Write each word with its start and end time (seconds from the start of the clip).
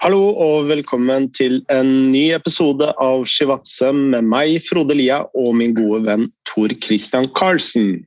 Hallo 0.00 0.30
og 0.40 0.62
velkommen 0.64 1.26
til 1.36 1.58
en 1.68 1.88
ny 2.08 2.30
episode 2.32 2.86
av 3.04 3.26
Shivatse 3.28 3.90
med 3.92 4.24
meg, 4.24 4.54
Frode 4.64 4.94
Lia, 4.96 5.18
og 5.36 5.50
min 5.58 5.74
gode 5.76 6.06
venn 6.06 6.22
Tor 6.48 6.72
Christian 6.80 7.26
Karlsen. 7.36 7.98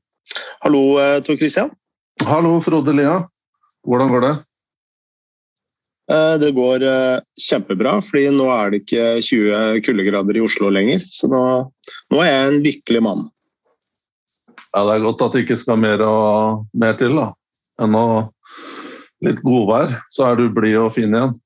Hallo, 0.66 0.98
eh, 0.98 1.20
Tor 1.22 1.38
Christian. 1.38 1.70
Hallo, 2.26 2.56
Frode 2.66 2.96
Lia. 2.98 3.20
Hvordan 3.86 4.10
går 4.10 4.26
det? 4.26 4.32
Eh, 6.16 6.34
det 6.42 6.50
går 6.58 6.88
eh, 6.96 7.22
kjempebra, 7.46 8.00
fordi 8.02 8.26
nå 8.40 8.50
er 8.56 8.74
det 8.74 8.82
ikke 8.82 9.06
20 9.30 9.86
kuldegrader 9.86 10.42
i 10.42 10.44
Oslo 10.48 10.74
lenger. 10.74 11.06
Så 11.06 11.30
nå, 11.30 11.44
nå 12.10 12.26
er 12.26 12.32
jeg 12.32 12.50
en 12.50 12.60
lykkelig 12.66 13.04
mann. 13.06 13.24
Ja, 14.74 14.82
Det 14.82 14.98
er 14.98 15.06
godt 15.06 15.22
at 15.28 15.38
det 15.38 15.46
ikke 15.46 15.62
skal 15.62 15.78
mer, 15.78 16.02
og, 16.02 16.66
mer 16.74 16.98
til 16.98 17.22
da. 17.22 17.30
enn 17.86 18.02
å 18.02 18.34
litt 19.24 19.46
godvær, 19.46 19.94
så 20.10 20.32
er 20.32 20.42
du 20.42 20.50
blid 20.50 20.82
og 20.82 20.96
fin 20.98 21.14
igjen. 21.14 21.38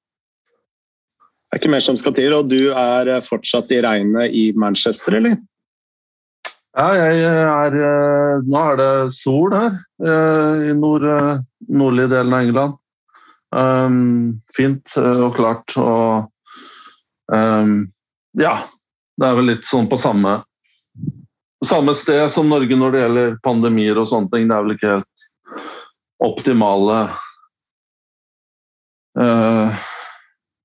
Det 1.48 1.56
er 1.56 1.62
ikke 1.62 1.72
mer 1.72 1.84
som 1.86 1.98
skal 2.00 2.16
til, 2.18 2.34
og 2.36 2.50
du 2.52 2.74
er 2.76 3.14
fortsatt 3.24 3.72
i 3.72 3.80
regnet 3.84 4.34
i 4.36 4.50
Manchester, 4.60 5.16
eller? 5.20 5.38
Ja, 6.78 6.90
jeg 6.94 7.22
er 7.26 8.42
Nå 8.46 8.64
er 8.74 8.76
det 8.78 8.90
sol 9.16 9.56
her 9.56 9.78
i 10.04 10.76
nord, 10.78 11.08
nordlige 11.72 12.12
delen 12.12 12.36
av 12.36 12.44
England. 12.44 12.76
Um, 13.56 14.42
fint 14.52 14.92
og 15.00 15.38
klart 15.38 15.72
og 15.80 16.28
um, 17.32 17.88
Ja, 18.36 18.58
det 19.16 19.30
er 19.30 19.40
vel 19.40 19.48
litt 19.54 19.64
sånn 19.66 19.88
på 19.88 19.98
samme 20.04 20.42
samme 21.66 21.96
sted 21.98 22.28
som 22.32 22.50
Norge 22.50 22.76
når 22.78 22.94
det 22.94 23.02
gjelder 23.02 23.38
pandemier 23.46 23.98
og 23.98 24.10
sånne 24.12 24.30
ting. 24.34 24.48
Det 24.50 24.56
er 24.56 24.66
vel 24.66 24.76
ikke 24.76 24.94
helt 24.98 25.28
optimale 26.24 27.00
uh, 29.18 29.88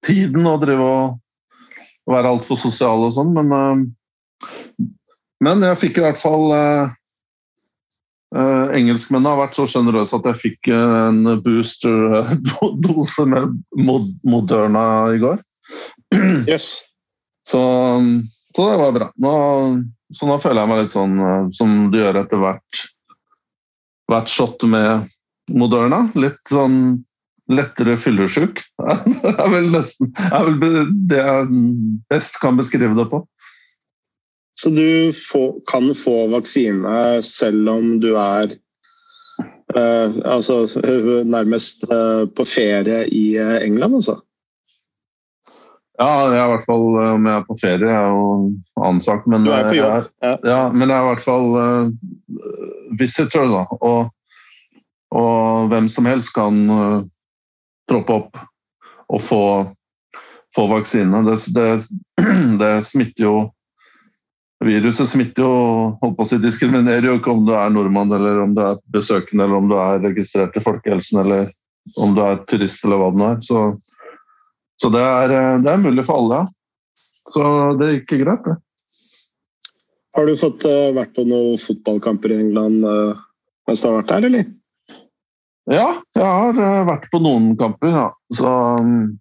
tiden 0.07 0.49
å 0.49 0.59
drive 0.63 0.87
og 0.87 2.11
være 2.11 2.33
altfor 2.35 2.59
sosial 2.59 3.07
og 3.07 3.15
sånn, 3.15 3.33
men, 3.37 3.53
uh, 3.55 4.49
men 5.45 5.65
jeg 5.69 5.81
fikk 5.85 6.01
i 6.01 6.05
hvert 6.07 6.21
fall 6.21 6.51
uh, 6.55 6.91
Engelskmennene 8.33 9.35
har 9.35 9.43
vært 9.43 9.59
så 9.59 9.67
sjenerøse 9.69 10.17
at 10.17 10.27
jeg 10.31 10.41
fikk 10.41 10.71
en 10.73 11.27
booster-dose 11.45 13.27
med 13.33 13.59
Moderna 14.25 14.87
i 15.13 15.21
går. 15.23 15.43
Yes. 16.49 16.79
Så, 17.45 17.61
så, 18.55 18.65
det 18.71 18.79
var 18.81 18.93
bra. 18.97 19.09
Nå, 19.21 19.33
så 20.15 20.29
nå 20.29 20.37
føler 20.41 20.63
jeg 20.63 20.71
meg 20.71 20.81
litt 20.83 20.95
sånn 20.95 21.15
som 21.57 21.73
du 21.93 21.99
gjør 21.99 22.21
etter 22.23 22.41
hvert, 22.41 22.83
hvert 24.11 24.31
shot 24.31 24.63
med 24.71 25.09
Moderna. 25.53 26.05
Litt 26.17 26.41
sånn 26.49 27.03
lettere 27.51 27.97
fyllesyk. 27.99 28.63
Det 29.23 29.35
er 29.35 29.53
vel 29.53 29.71
nesten 29.73 30.13
er 30.29 30.49
vel 30.49 30.91
det 31.11 31.21
jeg 31.21 31.63
best 32.13 32.39
kan 32.43 32.59
beskrive 32.61 32.95
det 32.99 33.09
på. 33.11 33.25
Så 34.61 34.71
du 34.71 35.13
får, 35.31 35.55
kan 35.67 35.95
få 35.97 36.27
vaksine 36.31 37.23
selv 37.25 37.71
om 37.73 37.95
du 38.03 38.13
er 38.21 38.53
eh, 39.75 40.19
altså, 40.29 40.67
nærmest 41.25 41.87
eh, 41.89 42.27
på 42.37 42.45
ferie 42.47 43.07
i 43.09 43.25
uh, 43.41 43.57
England, 43.65 43.97
altså? 44.03 44.21
Ja, 45.99 46.11
jeg 46.33 46.39
er 46.39 46.45
i 46.45 46.53
hvert 46.53 46.69
fall 46.69 46.85
om 47.01 47.27
jeg 47.29 47.35
er 47.35 47.47
på 47.49 47.57
ferie, 47.61 47.89
jeg 47.89 47.97
er 47.97 48.13
jo 48.13 49.01
sak. 49.05 49.27
Men, 49.27 49.45
du 49.45 49.53
er 49.55 49.69
på 49.69 49.77
jobb? 49.77 49.89
Jeg 49.89 50.05
er, 50.05 50.07
ja. 50.29 50.37
ja. 50.53 50.61
men 50.73 50.89
jeg 50.89 50.97
er 50.99 51.03
i 51.03 51.11
hvert 51.11 51.25
fall 51.25 51.49
visitor, 52.99 53.49
da. 53.51 53.65
Og, 53.81 54.13
og, 55.15 55.69
hvem 55.73 55.89
som 55.93 56.09
helst 56.09 56.33
kan 56.35 56.65
troppe 57.91 58.19
opp 58.19 58.41
og 59.13 59.23
få, 59.23 59.43
få 60.57 60.67
vaksine. 60.71 61.25
Det, 61.27 61.37
det, 61.55 61.67
det, 62.63 62.77
smitter 62.89 63.29
jo 63.29 63.35
Viruset 64.63 65.09
smitter 65.11 65.43
jo 65.43 65.55
holdt 65.99 66.15
på 66.15 66.23
å 66.23 66.29
si, 66.31 66.37
diskriminerer 66.39 67.09
jo 67.09 67.17
ikke 67.19 67.33
om 67.33 67.41
du 67.49 67.51
er 67.59 67.73
nordmann 67.75 68.13
eller 68.15 68.45
om 68.45 68.53
du 68.55 68.61
er 68.63 68.77
besøkende 68.95 69.43
eller 69.43 69.59
om 69.59 69.67
du 69.73 69.75
er 69.75 70.05
registrert 70.05 70.55
i 70.55 70.63
folkehelsen 70.63 71.19
eller 71.25 71.49
om 71.99 72.13
du 72.15 72.21
er 72.23 72.39
turist 72.47 72.85
eller 72.87 73.01
hva 73.01 73.09
det 73.11 73.19
nå 73.19 73.27
er. 73.27 73.41
Så, 73.43 73.63
så 74.79 74.91
det, 74.95 75.03
er, 75.03 75.35
det, 75.65 75.73
er, 75.73 75.83
mulig 75.83 76.07
for 76.07 76.23
alle. 76.23 76.45
Så 77.35 77.43
det 77.81 77.91
gikk 77.91 78.15
greit, 78.23 78.47
det. 78.47 78.55
Har 80.15 80.31
du 80.31 80.39
fått 80.39 80.63
uh, 80.69 80.95
vært 80.95 81.15
på 81.17 81.27
noen 81.27 81.59
fotballkamper 81.59 82.31
i 82.31 82.41
England 82.45 82.87
uh, 82.87 83.19
mens 83.67 83.83
du 83.83 83.89
har 83.89 83.99
vært 83.99 84.15
der, 84.15 84.29
eller? 84.31 84.51
Ja, 85.71 85.89
jeg 86.17 86.27
har 86.27 86.59
uh, 86.59 86.87
vært 86.89 87.07
på 87.13 87.21
noen 87.23 87.53
kamper, 87.59 87.93
ja. 87.95 88.07
Så 88.35 88.53
um, 88.81 89.19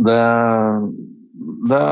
det 0.00 0.22
Det 1.68 1.82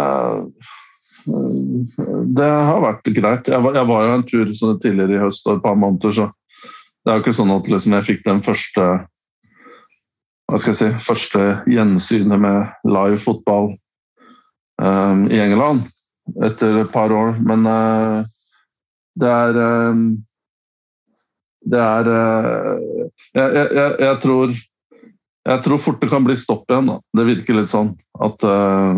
det 1.21 2.47
har 2.47 2.81
vært 2.81 3.09
greit. 3.13 3.49
Jeg 3.51 3.63
var, 3.63 3.75
jeg 3.77 3.89
var 3.89 4.05
jo 4.07 4.13
en 4.15 4.27
tur 4.27 4.53
sånn 4.57 4.79
tidligere 4.81 5.17
i 5.19 5.23
høst 5.25 5.47
og 5.49 5.59
et 5.59 5.65
par 5.65 5.77
måneder, 5.77 6.15
så 6.17 6.29
det 7.05 7.11
er 7.11 7.19
jo 7.19 7.25
ikke 7.25 7.37
sånn 7.37 7.53
at 7.55 7.69
liksom 7.69 7.97
jeg 7.97 8.07
fikk 8.07 8.23
den 8.27 8.43
første 8.45 8.87
hva 10.51 10.59
skal 10.59 10.73
jeg 10.73 10.79
si, 10.81 11.05
første 11.07 11.45
gjensynet 11.71 12.43
med 12.43 12.89
live 12.91 13.21
fotball 13.23 13.69
um, 14.83 15.29
i 15.31 15.39
England 15.39 15.85
etter 16.43 16.81
et 16.81 16.91
par 16.91 17.15
år. 17.15 17.37
Men 17.39 17.69
uh, 17.71 18.27
det 19.21 19.31
er 19.31 19.61
um, 19.95 20.03
Det 21.61 21.81
er 21.81 22.09
uh, 22.09 22.79
jeg, 23.37 23.49
jeg, 23.53 23.91
jeg, 24.01 24.17
tror 24.23 24.55
jeg 25.51 25.63
tror 25.65 25.79
fort 25.83 26.01
det 26.01 26.09
kan 26.13 26.25
bli 26.25 26.37
stopp 26.39 26.71
igjen. 26.71 26.87
Da. 26.93 26.97
Det 27.19 27.25
virker 27.29 27.55
litt 27.59 27.73
sånn 27.73 27.91
at 28.21 28.45
uh, 28.47 28.95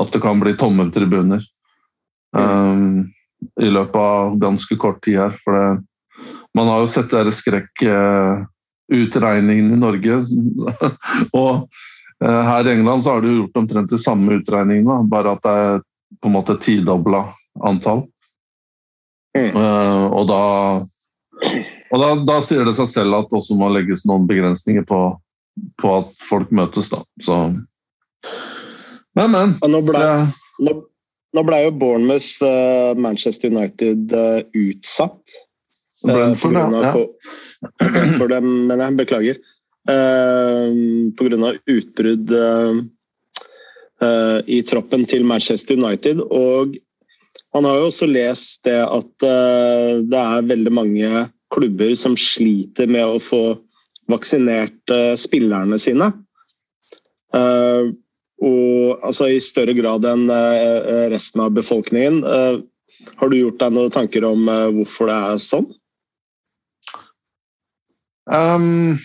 at 0.00 0.12
det 0.14 0.20
kan 0.24 0.40
bli 0.40 0.52
tomme 0.58 0.84
tribuner 0.94 1.42
um, 2.36 3.12
i 3.60 3.68
løpet 3.70 4.00
av 4.00 4.38
ganske 4.40 4.76
kort 4.80 5.04
tid 5.04 5.18
her. 5.20 5.32
For 5.44 5.52
det, 5.54 5.82
man 6.56 6.68
har 6.70 6.78
jo 6.82 6.86
sett 6.90 7.10
dere 7.12 7.32
skrekkutregningene 7.34 9.74
i 9.76 9.82
Norge. 9.82 10.14
og 11.40 11.52
her 12.24 12.62
i 12.64 12.72
England 12.72 13.00
så 13.04 13.10
har 13.12 13.20
de 13.22 13.36
gjort 13.36 13.60
omtrent 13.60 13.92
de 13.92 13.98
samme 14.00 14.28
utregningene, 14.38 15.08
bare 15.10 15.32
at 15.34 15.42
det 15.44 15.54
er 15.66 15.74
på 16.22 16.26
en 16.30 16.36
måte 16.38 16.62
tidobla 16.62 17.22
antall. 17.66 18.00
Uh, 19.34 20.06
og 20.14 20.30
da, 20.30 20.42
og 21.92 22.00
da, 22.00 22.08
da, 22.26 22.40
sier 22.44 22.66
det 22.66 22.74
seg 22.78 22.88
selv 22.90 23.18
at 23.18 23.30
det 23.30 23.38
også 23.40 23.56
må 23.58 23.70
legges 23.74 24.04
noen 24.08 24.26
begrensninger 24.30 24.84
på, 24.88 25.00
på 25.80 25.94
at 25.98 26.12
folk 26.28 26.52
møtes. 26.54 26.90
Da. 26.92 27.02
Så 27.24 27.38
men, 29.14 29.30
men. 29.30 29.54
Nå 29.70 29.80
ble, 29.86 30.04
nå, 30.66 30.76
nå 31.36 31.44
ble, 31.46 31.60
jo 31.66 31.74
Bournemouth 31.78 32.42
uh, 32.42 32.94
Manchester 32.98 33.52
United 33.52 34.14
uh, 34.14 34.40
utsatt. 34.58 35.36
Uh, 36.04 36.32
for 36.38 36.56
ja. 36.58 36.94
For 38.18 38.28
dem, 38.28 38.50
men 38.68 38.82
jeg 38.82 38.98
beklager. 38.98 39.38
Uh, 39.88 41.12
Pga. 41.16 41.54
utbrudd 41.70 42.36
i 44.50 44.58
troppen 44.68 45.04
til 45.08 45.22
Manchester 45.24 45.78
United. 45.78 46.18
Og 46.20 46.74
han 47.54 47.66
har 47.68 47.78
jo 47.78 47.88
også 47.88 48.08
lest 48.10 48.64
det 48.66 48.80
at 48.82 49.26
det 50.10 50.20
er 50.20 50.48
veldig 50.48 50.72
mange 50.74 51.24
klubber 51.54 51.92
som 51.98 52.16
sliter 52.18 52.90
med 52.90 53.06
å 53.06 53.20
få 53.22 53.42
vaksinert 54.10 54.92
spillerne 55.16 55.78
sine. 55.80 56.10
Uh, 57.34 57.94
og 58.42 59.06
altså, 59.06 59.30
i 59.30 59.38
større 59.42 59.72
grad 59.78 60.04
enn 60.10 60.26
resten 61.14 61.44
av 61.44 61.54
befolkningen. 61.54 62.18
Har 63.22 63.30
du 63.30 63.36
gjort 63.38 63.62
deg 63.62 63.76
noen 63.78 63.94
tanker 63.94 64.26
om 64.26 64.50
hvorfor 64.74 65.08
det 65.08 65.16
er 65.30 65.40
sånn? 65.40 65.70
Um, 68.30 68.98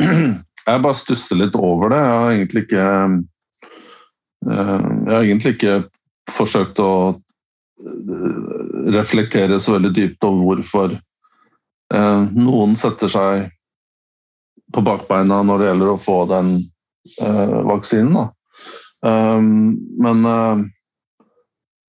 jeg 0.00 0.82
bare 0.84 0.98
stusser 0.98 1.38
litt 1.40 1.56
over 1.58 1.90
det. 1.90 1.98
Jeg 1.98 2.18
har 2.18 2.32
egentlig 2.34 2.62
ikke 2.66 2.84
Jeg 4.46 5.10
har 5.10 5.24
egentlig 5.24 5.54
ikke 5.56 5.74
forsøkt 6.30 6.78
å 6.82 6.92
reflektere 8.90 9.60
så 9.60 9.76
veldig 9.76 9.90
dypt 9.96 10.24
over 10.26 10.42
hvorfor 10.44 10.98
noen 12.36 12.76
setter 12.78 13.10
seg 13.10 13.48
på 14.72 14.82
bakbeina 14.86 15.42
når 15.42 15.58
det 15.58 15.70
gjelder 15.70 15.92
å 15.92 16.00
få 16.00 16.18
den 16.30 16.52
eh, 17.20 17.56
vaksinen. 17.66 18.30
Um, 19.00 19.78
men 20.02 20.26
eh, 20.28 20.62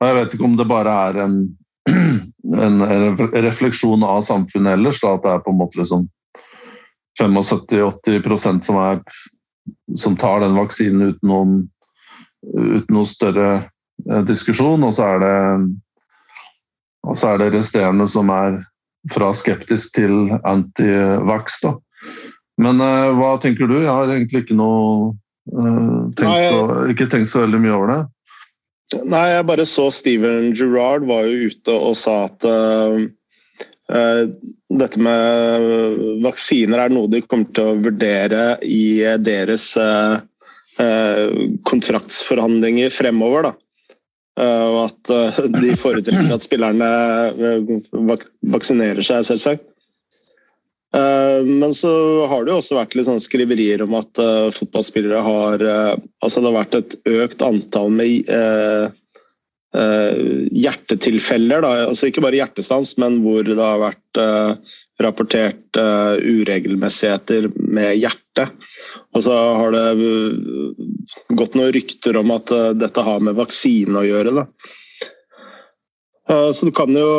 jeg 0.01 0.17
vet 0.17 0.35
ikke 0.35 0.47
om 0.47 0.55
det 0.57 0.69
bare 0.69 0.95
er 1.09 1.19
en, 1.25 1.35
en 2.65 2.85
refleksjon 3.45 4.05
av 4.07 4.23
samfunnet 4.25 4.79
ellers. 4.79 5.01
Da, 5.03 5.15
at 5.15 5.25
det 5.25 5.35
er 5.35 5.43
på 5.45 5.53
en 5.53 5.59
måte 5.61 5.81
liksom 5.81 6.07
75-80 7.19 8.63
som, 8.65 8.81
som 9.99 10.17
tar 10.17 10.41
den 10.41 10.57
vaksinen 10.57 11.11
uten 11.11 11.29
noen, 11.29 11.55
uten 12.55 12.95
noe 12.95 13.09
større 13.09 13.51
diskusjon. 14.27 14.83
Og 14.87 14.93
så 14.97 15.15
er 15.15 15.23
det 15.25 15.37
så 17.17 17.33
er 17.33 17.41
det 17.41 17.53
resterende 17.55 18.05
som 18.09 18.29
er 18.33 18.59
fra 19.11 19.31
skeptisk 19.33 19.95
til 19.97 20.29
antivax. 20.45 21.63
Men 22.61 22.81
uh, 22.83 23.09
hva 23.17 23.35
tenker 23.41 23.69
du? 23.69 23.79
Jeg 23.81 23.89
har 23.89 24.11
egentlig 24.11 24.43
ikke 24.43 24.57
noe 24.59 25.13
uh, 25.55 26.09
tenkt 26.17 26.51
så, 26.51 26.61
ikke 26.91 27.09
tenkt 27.09 27.33
så 27.33 27.45
veldig 27.45 27.61
mye 27.63 27.77
over 27.77 27.93
det. 27.93 28.01
Nei, 29.07 29.23
jeg 29.31 29.47
bare 29.47 29.65
så 29.65 29.87
Steven 29.93 30.51
Gerrard 30.51 31.07
var 31.07 31.25
jo 31.25 31.49
ute 31.49 31.73
og 31.73 31.95
sa 31.97 32.25
at 32.27 32.45
uh, 32.45 32.99
dette 34.71 35.01
med 35.03 36.21
vaksiner 36.23 36.85
er 36.85 36.93
noe 36.93 37.09
de 37.11 37.23
kommer 37.25 37.49
til 37.55 37.73
å 37.73 37.79
vurdere 37.87 38.43
i 38.63 39.03
deres 39.19 39.73
kontraktsforhandlinger 41.67 42.93
fremover. 42.95 43.49
da. 43.49 43.51
Eh, 44.41 44.67
og 44.73 44.79
at 44.87 45.11
eh, 45.13 45.41
de 45.53 45.75
foretrekker 45.79 46.31
at 46.33 46.45
spillerne 46.45 46.87
eh, 47.31 47.75
vaksinerer 48.53 49.05
seg, 49.05 49.27
selvsagt. 49.27 49.67
Men 50.91 51.71
så 51.71 51.89
har 52.27 52.43
det 52.43 52.51
jo 52.51 52.57
også 52.59 52.75
vært 52.75 52.97
litt 52.97 53.07
sånn 53.07 53.21
skriverier 53.23 53.79
om 53.85 53.93
at 53.95 54.11
fotballspillere 54.51 55.21
har 55.23 55.61
Altså 55.63 56.41
det 56.41 56.49
har 56.49 56.57
vært 56.57 56.75
et 56.75 56.95
økt 57.07 57.45
antall 57.47 57.93
med 57.95 58.27
hjertetilfeller. 60.51 61.63
Da. 61.63 61.71
Altså 61.85 62.09
ikke 62.09 62.25
bare 62.25 62.41
hjertestans, 62.41 62.91
men 62.99 63.21
hvor 63.23 63.47
det 63.47 63.55
har 63.55 63.79
vært 63.85 64.19
rapportert 65.07 65.79
uregelmessigheter 65.79 67.47
med 67.55 67.95
hjertet. 68.01 68.51
Og 69.11 69.23
så 69.25 69.33
har 69.35 69.73
det 69.75 69.87
gått 71.35 71.57
noen 71.57 71.73
rykter 71.75 72.19
om 72.21 72.31
at 72.35 72.53
uh, 72.55 72.71
dette 72.77 73.03
har 73.03 73.23
med 73.23 73.35
vaksine 73.39 73.99
å 73.99 74.07
gjøre. 74.07 74.33
Da. 74.37 74.45
Uh, 76.31 76.47
så 76.55 76.69
du 76.69 76.71
kan 76.75 76.95
jo 76.95 77.09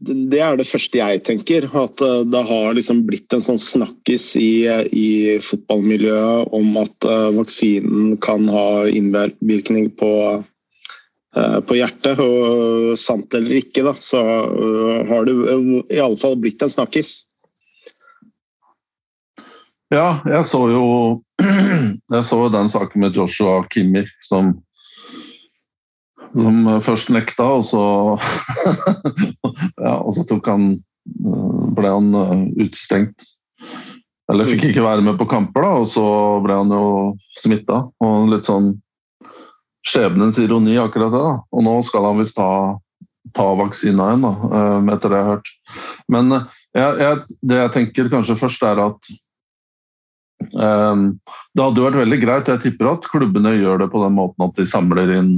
Det 0.00 0.40
er 0.42 0.58
det 0.58 0.66
første 0.66 0.98
jeg 0.98 1.22
tenker. 1.28 1.68
At 1.70 2.02
det 2.02 2.44
har 2.50 2.74
liksom 2.74 3.04
blitt 3.06 3.30
en 3.36 3.44
sånn 3.44 3.62
snakkis 3.62 4.32
i, 4.40 4.66
i 4.90 5.38
fotballmiljøet 5.44 6.50
om 6.56 6.78
at 6.82 7.10
vaksinen 7.38 8.16
kan 8.22 8.50
ha 8.50 8.88
innvirkning 8.90 9.92
på, 10.00 10.12
på 11.30 11.78
hjertet. 11.78 12.18
Og 12.18 12.98
sant 12.98 13.38
eller 13.38 13.62
ikke, 13.62 13.86
da, 13.86 13.94
så 13.94 14.24
har 15.12 15.30
det 15.30 15.38
i 15.94 16.02
alle 16.02 16.18
fall 16.18 16.40
blitt 16.42 16.66
en 16.66 16.74
snakkis. 16.74 17.20
Ja, 19.90 20.20
jeg 20.28 20.46
så 20.46 20.64
jo 20.70 20.84
jeg 22.14 22.26
så 22.28 22.42
den 22.52 22.68
saken 22.70 23.02
med 23.02 23.16
Joshua 23.16 23.64
Kimmer 23.72 24.06
som, 24.22 24.52
som 26.34 26.68
først 26.86 27.10
nekta, 27.10 27.48
og 27.58 27.64
så 27.66 27.82
ja, 29.86 29.96
og 29.96 30.14
så 30.14 30.26
tok 30.28 30.52
han 30.52 30.70
ble 31.76 31.90
han 31.90 32.14
eh, 32.14 32.44
utestengt. 32.66 33.26
Eller 34.30 34.46
fikk 34.46 34.68
ikke 34.68 34.84
være 34.84 35.02
med 35.02 35.18
på 35.18 35.26
kamper, 35.30 35.64
da, 35.64 35.72
og 35.82 35.88
så 35.90 36.04
ble 36.44 36.60
han 36.60 36.70
jo 36.70 36.84
smitta. 37.40 37.82
Og 38.04 38.30
litt 38.30 38.46
sånn 38.46 38.76
skjebnens 39.86 40.38
ironi, 40.42 40.76
akkurat 40.78 41.10
det. 41.14 41.22
da. 41.24 41.32
Og 41.50 41.66
nå 41.66 41.74
skal 41.86 42.06
han 42.06 42.20
visst 42.20 42.36
ta, 42.38 42.78
ta 43.34 43.48
vaksina 43.58 44.12
igjen, 44.12 44.28
da, 44.28 44.52
eh, 44.60 44.92
etter 44.94 45.10
det 45.10 45.18
jeg 45.18 45.28
har 45.28 45.34
hørt. 45.34 45.52
Men 46.14 46.36
eh, 46.36 46.46
jeg, 46.78 47.02
jeg, 47.02 47.40
det 47.50 47.60
jeg 47.64 47.74
tenker 47.78 48.14
kanskje 48.14 48.38
først, 48.44 48.68
er 48.70 48.84
at 48.86 49.12
det 50.40 51.62
hadde 51.62 51.84
vært 51.84 52.00
veldig 52.00 52.18
greit. 52.22 52.48
Jeg 52.48 52.62
tipper 52.64 52.94
at 52.94 53.06
klubbene 53.12 53.52
gjør 53.58 53.84
det 53.84 53.90
på 53.92 54.02
den 54.04 54.16
måten 54.16 54.46
at 54.46 54.56
de 54.56 54.66
samler 54.68 55.12
inn 55.18 55.32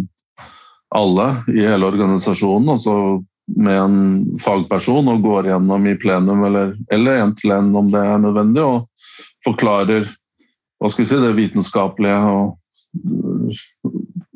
alle 0.95 1.29
i 1.51 1.65
hele 1.65 1.89
organisasjonen. 1.89 2.71
altså 2.77 3.23
med 3.47 3.77
en 3.77 3.99
fagperson 4.41 5.09
og 5.11 5.23
går 5.25 5.51
gjennom 5.51 5.87
i 5.91 5.97
plenum 5.99 6.45
eller, 6.47 6.75
eller 6.95 7.21
en 7.21 7.35
til 7.37 7.53
en 7.57 7.73
om 7.77 7.91
det 7.93 8.01
er 8.01 8.21
nødvendig, 8.23 8.63
og 8.63 8.87
forklarer 9.45 10.07
hva 10.81 10.91
skal 10.91 11.05
vi 11.05 11.09
si, 11.11 11.19
det 11.23 11.35
vitenskapelige 11.39 12.19
og 12.31 12.57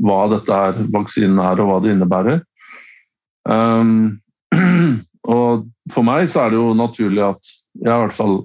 hva 0.06 0.20
dette 0.30 0.58
er, 0.68 0.82
vaksinen 0.94 1.40
er 1.42 1.62
og 1.62 1.70
hva 1.70 1.78
det 1.82 1.94
innebærer. 1.94 2.42
Um, 3.46 4.18
og 5.36 5.66
for 5.94 6.06
meg 6.06 6.28
så 6.30 6.44
er 6.44 6.54
det 6.54 6.60
jo 6.60 6.76
naturlig 6.78 7.24
at 7.26 7.54
jeg 7.82 7.90
i 7.90 8.02
hvert 8.04 8.16
fall 8.16 8.40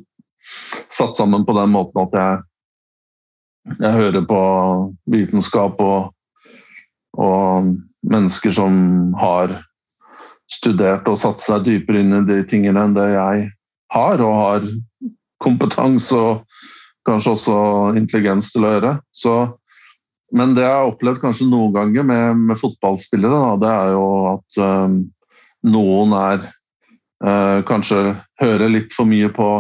satt 0.94 1.18
sammen 1.18 1.46
på 1.46 1.56
den 1.58 1.72
måten 1.74 2.04
at 2.04 2.18
jeg, 2.18 2.42
jeg 3.78 3.94
hører 3.98 4.26
på 4.28 4.42
vitenskap 5.12 5.80
og, 5.84 6.12
og, 7.18 7.74
mennesker 8.02 8.50
som 8.56 9.14
har 9.22 9.52
studert 10.50 11.06
og 11.08 11.20
satt 11.22 11.44
seg 11.44 11.68
dypere 11.68 12.02
inn 12.02 12.16
i 12.18 12.22
de 12.26 12.40
tingene 12.50 12.82
enn 12.82 12.96
det 12.96 13.12
jeg 13.14 13.44
har, 13.94 14.24
og 14.26 14.40
har 14.40 14.66
kompetanse 15.44 16.18
og 16.18 16.42
kanskje 17.08 17.36
også 17.36 17.58
intelligens 18.00 18.50
til 18.54 18.66
å 18.66 18.72
gjøre. 18.74 18.94
Så, 19.14 19.36
men 20.34 20.56
det 20.58 20.66
jeg 20.66 20.74
har 20.74 20.90
opplevd 20.90 21.22
kanskje 21.22 21.50
noen 21.52 21.76
ganger 21.76 22.08
med, 22.10 22.42
med 22.50 22.60
fotballspillere, 22.62 23.38
da, 23.38 23.54
det 23.62 23.72
er 23.76 23.94
jo 23.94 24.08
at 24.32 24.62
um, 24.66 24.98
noen 25.70 26.18
er 26.18 26.48
uh, 27.22 27.62
Kanskje 27.70 28.16
hører 28.42 28.74
litt 28.74 28.98
for 28.98 29.10
mye 29.10 29.30
på 29.34 29.52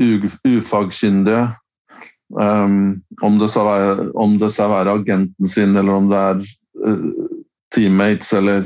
ufagkyndige. 0.00 1.48
Um, 2.34 3.02
om, 3.22 3.38
det 3.38 3.50
skal 3.52 3.66
være, 3.68 4.08
om 4.18 4.38
det 4.40 4.50
skal 4.54 4.72
være 4.72 4.94
agenten 4.98 5.46
sin, 5.46 5.76
eller 5.76 5.98
om 6.00 6.08
det 6.10 6.22
er 6.30 6.40
uh, 6.86 7.28
teammates 7.74 8.32
eller, 8.34 8.64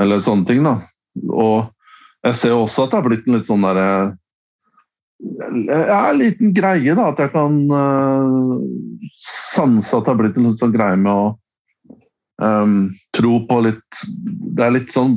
eller, 0.00 0.20
sånne 0.24 0.48
ting. 0.48 0.66
Da. 0.66 0.74
Og 1.30 1.70
jeg 2.26 2.40
ser 2.40 2.56
også 2.58 2.84
at 2.84 2.92
det 2.92 3.00
har 3.00 3.08
blitt 3.08 3.28
en 3.28 3.38
litt 3.38 3.48
sånn 3.48 3.64
derre 3.64 3.88
ja, 5.24 6.00
en 6.10 6.18
liten 6.18 6.50
greie, 6.52 6.92
da. 6.98 7.06
At 7.12 7.22
jeg 7.22 7.32
kan 7.32 7.56
uh, 7.70 8.58
sanse 9.24 9.96
at 9.96 10.04
det 10.04 10.12
har 10.12 10.20
blitt 10.20 10.40
en 10.40 10.52
sånn 10.58 10.74
greie 10.74 10.98
med 11.00 11.12
å 11.12 11.32
Um, 12.42 12.88
tro 13.14 13.36
på 13.46 13.60
litt 13.62 13.98
Det 14.58 14.64
er 14.64 14.72
litt 14.74 14.90
sånn 14.90 15.12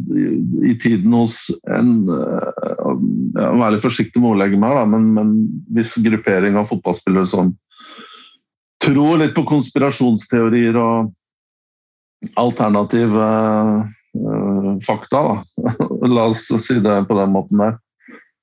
i, 0.62 0.75
tiden 0.78 1.16
hos 1.18 1.48
en 1.66 2.04
uh, 2.06 2.92
Jeg 2.94 3.56
må 3.56 3.64
være 3.64 3.72
litt 3.74 3.86
forsiktig 3.88 4.22
med 4.22 4.36
ordlegget 4.36 4.62
meg, 4.62 4.78
men, 4.92 5.08
men 5.16 5.31
viss 5.74 5.96
gruppering 5.98 6.60
av 6.62 6.69
fotballspillere 6.69 7.25
som 7.25 7.56
tror 8.86 9.18
litt 9.18 9.34
på 9.34 9.48
konspirasjonsteorier 9.50 10.78
og 10.78 11.10
alternative 12.38 13.25
uh, 13.25 14.78
fakta. 14.86 15.24
Da. 15.25 15.68
La 16.14 16.30
oss 16.30 16.46
si 16.46 16.78
det 16.86 17.00
på 17.10 17.18
den 17.18 17.34
måten 17.34 17.66
der. 17.66 17.80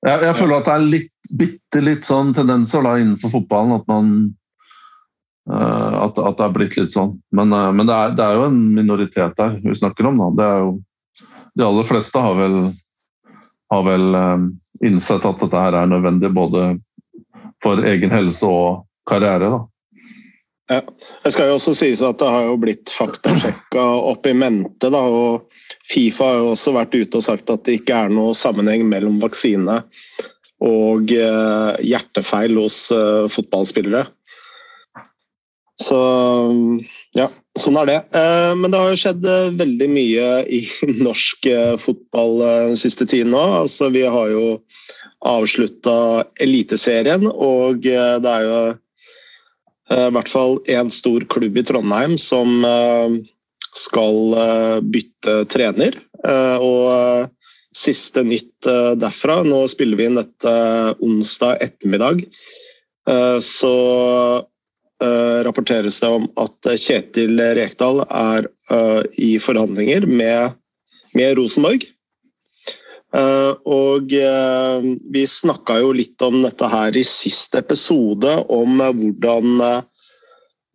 Jeg, 0.03 0.19
jeg 0.27 0.39
føler 0.41 0.59
at 0.59 0.67
det 0.67 0.75
er 0.75 0.89
litt, 0.91 1.13
bitte 1.31 1.83
litt 1.83 2.11
sånn 2.11 2.35
tendenser 2.35 2.83
da 2.83 2.97
innenfor 2.99 3.37
fotballen 3.39 3.79
at 3.79 3.87
man 3.87 4.11
Eh, 4.19 4.44
at, 5.49 6.17
at, 6.17 6.37
det 6.37 6.45
er 6.45 6.55
blitt 6.55 6.77
litt 6.79 6.95
sånn. 6.95 7.15
Men, 7.35 7.53
eh, 7.53 7.71
men 7.75 7.89
det, 7.89 7.93
er, 7.93 8.15
det, 8.17 8.25
er, 8.25 8.39
jo 8.39 8.47
en 8.49 8.61
minoritet 8.73 9.37
der 9.37 9.59
vi 9.61 9.77
snakker 9.77 10.09
om. 10.09 10.23
Da. 10.37 10.49
Jo, 10.63 10.73
de 11.55 11.67
aller 11.67 11.87
fleste 11.87 12.21
har 12.21 12.35
vel, 12.39 12.57
har 13.73 13.85
vel 13.85 14.19
eh, 14.21 14.49
innsett 14.89 15.25
at 15.27 15.39
dette 15.43 15.61
her 15.67 15.77
er 15.77 15.93
nødvendig 15.93 16.33
både 16.35 16.73
for 17.63 17.85
egen 17.85 18.13
helse 18.13 18.49
og 18.49 18.83
karriere. 19.09 19.53
Da. 19.53 19.61
Ja. 20.65 20.81
Det 21.21 21.29
skal 21.35 21.51
jo 21.51 21.59
også 21.59 21.75
sies 21.77 22.01
at 22.01 22.17
det 22.17 22.29
har 22.33 22.47
jo 22.47 22.57
blitt 22.57 22.89
faktasjekka 22.89 23.85
opp 24.09 24.25
i 24.25 24.33
mente. 24.33 24.89
Da, 24.89 24.97
og 25.05 25.45
Fifa 25.85 26.31
har 26.31 26.41
jo 26.41 26.53
også 26.55 26.73
vært 26.73 26.97
ute 26.97 27.21
og 27.21 27.27
sagt 27.27 27.53
at 27.53 27.67
det 27.69 27.83
ikke 27.83 28.01
er 28.07 28.13
noe 28.13 28.33
sammenheng 28.37 28.87
mellom 28.89 29.21
vaksine 29.21 29.83
og 30.65 31.11
hjertefeil 31.11 32.57
hos 32.57 32.77
fotballspillere. 33.29 34.07
Så 35.75 35.97
ja, 37.15 37.27
sånn 37.59 37.77
er 37.81 37.89
det. 37.89 37.97
Eh, 38.15 38.53
men 38.55 38.71
det 38.71 38.79
har 38.79 38.93
jo 38.93 38.99
skjedd 39.01 39.27
eh, 39.27 39.51
veldig 39.59 39.89
mye 39.91 40.29
i 40.47 40.61
norsk 41.07 41.49
eh, 41.51 41.75
fotball 41.81 42.39
den 42.41 42.79
siste 42.79 43.07
tiden 43.07 43.33
nå. 43.35 43.43
Altså, 43.63 43.89
vi 43.91 44.05
har 44.07 44.31
jo 44.31 44.45
avslutta 45.25 45.97
Eliteserien, 46.43 47.27
og 47.27 47.81
det 47.81 48.29
er 48.29 48.43
jo 48.45 48.57
i 49.95 50.09
hvert 50.13 50.29
fall 50.29 50.59
én 50.69 50.91
stor 50.93 51.23
klubb 51.29 51.57
i 51.57 51.63
Trondheim 51.65 52.13
som 52.21 52.63
skal 53.77 54.35
bytte 54.85 55.35
trener. 55.49 55.97
Og 56.61 57.29
siste 57.73 58.21
nytt 58.25 58.69
derfra 59.01 59.39
Nå 59.45 59.63
spiller 59.69 59.97
vi 59.97 60.07
inn 60.09 60.17
dette 60.19 60.53
onsdag 61.05 61.61
ettermiddag. 61.65 62.21
Så 63.45 63.73
rapporteres 65.45 65.99
det 65.99 66.07
om 66.07 66.27
at 66.39 66.69
Kjetil 66.79 67.39
Rekdal 67.57 67.99
er 68.05 68.47
uh, 68.71 69.01
i 69.19 69.35
forhandlinger 69.41 70.07
med, 70.07 70.55
med 71.17 71.35
Rosenborg. 71.39 71.83
Og 73.15 74.11
vi 74.11 75.21
snakka 75.29 75.77
jo 75.79 75.93
litt 75.95 76.19
om 76.25 76.41
dette 76.43 76.67
her 76.67 76.97
i 76.99 77.03
siste 77.07 77.61
episode, 77.61 78.33
om 78.51 78.81
hvordan 78.81 79.61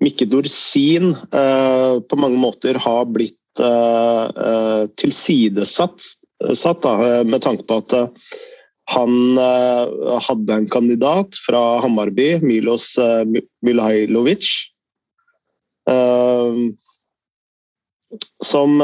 Mikke 0.00 0.24
Dorsin 0.24 1.10
på 1.20 2.16
mange 2.16 2.40
måter 2.40 2.80
har 2.80 3.04
blitt 3.12 3.60
tilsidesatt 5.02 6.08
med 7.28 7.44
tanke 7.44 7.68
på 7.68 7.82
at 7.82 7.92
Han 8.90 9.38
hadde 9.38 10.56
en 10.56 10.66
kandidat 10.70 11.38
fra 11.44 11.60
Hammarby, 11.84 12.40
Milos 12.42 12.96
Milhailovic, 13.62 14.48
som 18.42 18.82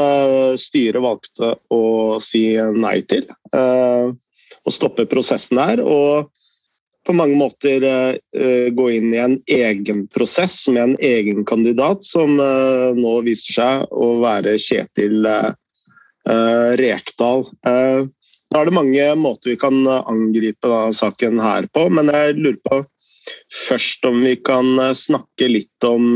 styret 0.63 1.03
valgte 1.03 1.51
å 1.75 1.83
si 2.23 2.45
nei 2.55 3.01
til. 3.11 3.27
Og 3.51 4.75
stoppe 4.75 5.09
prosessen 5.11 5.59
der. 5.59 5.83
Og 5.83 6.31
på 7.07 7.15
mange 7.15 7.37
måter 7.39 7.83
uh, 7.87 8.67
gå 8.75 8.89
inn 8.97 9.13
i 9.15 9.21
en 9.23 9.37
egen 9.47 10.03
prosess 10.11 10.59
med 10.67 10.83
en 10.83 10.97
egen 11.03 11.45
kandidat, 11.47 12.03
som 12.03 12.35
uh, 12.39 12.91
nå 12.97 13.13
viser 13.27 13.59
seg 13.61 13.95
å 13.95 14.09
være 14.23 14.57
Kjetil 14.59 15.27
uh, 15.27 15.53
Rekdal. 16.81 17.45
Nå 18.53 18.59
er 18.59 18.69
det 18.69 18.77
mange 18.77 19.07
måter 19.19 19.53
vi 19.53 19.57
kan 19.59 19.81
angripe 19.87 20.69
da, 20.69 20.87
saken 20.95 21.41
her 21.43 21.67
på, 21.73 21.87
men 21.91 22.11
jeg 22.13 22.37
lurer 22.37 22.61
på 22.63 22.83
først 23.67 24.05
om 24.07 24.21
vi 24.23 24.37
kan 24.39 24.79
snakke 24.95 25.49
litt 25.51 25.83
om 25.83 26.15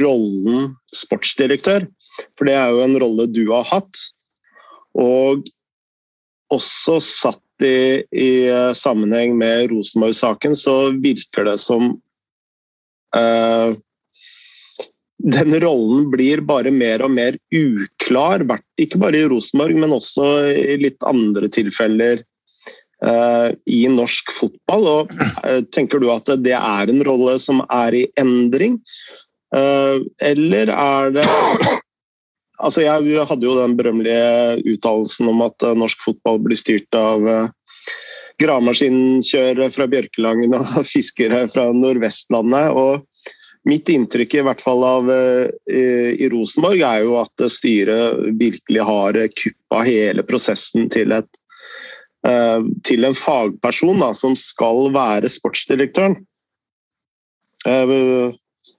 rollen 0.00 0.72
sportsdirektør. 0.90 1.86
For 2.34 2.50
det 2.50 2.56
er 2.58 2.74
jo 2.74 2.82
en 2.82 2.98
rolle 2.98 3.28
du 3.30 3.44
har 3.52 3.68
hatt. 3.70 4.00
Og 4.98 5.46
også 6.54 6.98
satt 7.02 7.64
i, 7.64 8.02
i 8.10 8.30
eh, 8.50 8.72
sammenheng 8.76 9.36
med 9.38 9.70
Rosenborg-saken, 9.72 10.54
så 10.58 10.76
virker 11.02 11.46
det 11.48 11.58
som 11.62 11.94
uh, 13.16 13.74
den 15.24 15.56
rollen 15.60 16.10
blir 16.12 16.42
bare 16.44 16.72
mer 16.74 17.02
og 17.04 17.12
mer 17.14 17.38
uklar, 17.54 18.44
ikke 18.80 19.00
bare 19.00 19.22
i 19.22 19.28
Rosenborg, 19.30 19.78
men 19.80 19.96
også 19.96 20.28
i 20.52 20.76
litt 20.82 21.00
andre 21.08 21.48
tilfeller 21.52 22.20
uh, 23.04 23.48
i 23.64 23.84
norsk 23.88 24.34
fotball. 24.36 24.88
Og, 24.90 25.14
uh, 25.40 25.62
tenker 25.72 26.02
du 26.02 26.10
at 26.12 26.28
det 26.44 26.56
er 26.58 26.92
en 26.92 27.04
rolle 27.08 27.38
som 27.42 27.64
er 27.70 28.02
i 28.04 28.06
endring, 28.20 28.80
eller 29.54 30.70
er 30.72 31.12
det 31.14 31.26
Altså, 32.64 32.80
jeg 32.84 33.26
hadde 33.28 33.44
jo 33.44 33.52
den 33.58 33.74
berømmelige 33.78 34.62
uttalelsen 34.72 35.28
om 35.30 35.42
at 35.44 35.62
norsk 35.76 36.00
fotball 36.02 36.38
blir 36.42 36.58
styrt 36.58 36.96
av 36.98 37.26
uh, 37.26 37.50
gravemaskinkjørere 38.42 39.68
fra 39.74 39.86
Bjørkelangen 39.90 40.56
og 40.58 40.80
fiskere 40.94 41.44
fra 41.52 41.68
Nordvestlandet. 41.76 42.70
og 42.74 43.04
Mitt 43.64 43.88
inntrykk 43.88 44.36
i 44.36 44.44
hvert 44.44 44.60
fall 44.60 44.84
av 44.84 45.08
uh, 45.08 45.46
i 45.72 46.28
Rosenborg 46.32 46.84
er 46.84 47.04
jo 47.06 47.16
at 47.22 47.46
styret 47.52 48.20
virkelig 48.40 48.84
har 48.84 49.18
kuppa 49.32 49.84
hele 49.88 50.24
prosessen 50.28 50.90
til, 50.92 51.14
et, 51.16 51.30
uh, 52.28 52.60
til 52.84 53.08
en 53.08 53.16
fagperson 53.16 54.04
da, 54.04 54.12
som 54.16 54.36
skal 54.36 54.92
være 54.94 55.32
sportsdirektøren. 55.32 56.20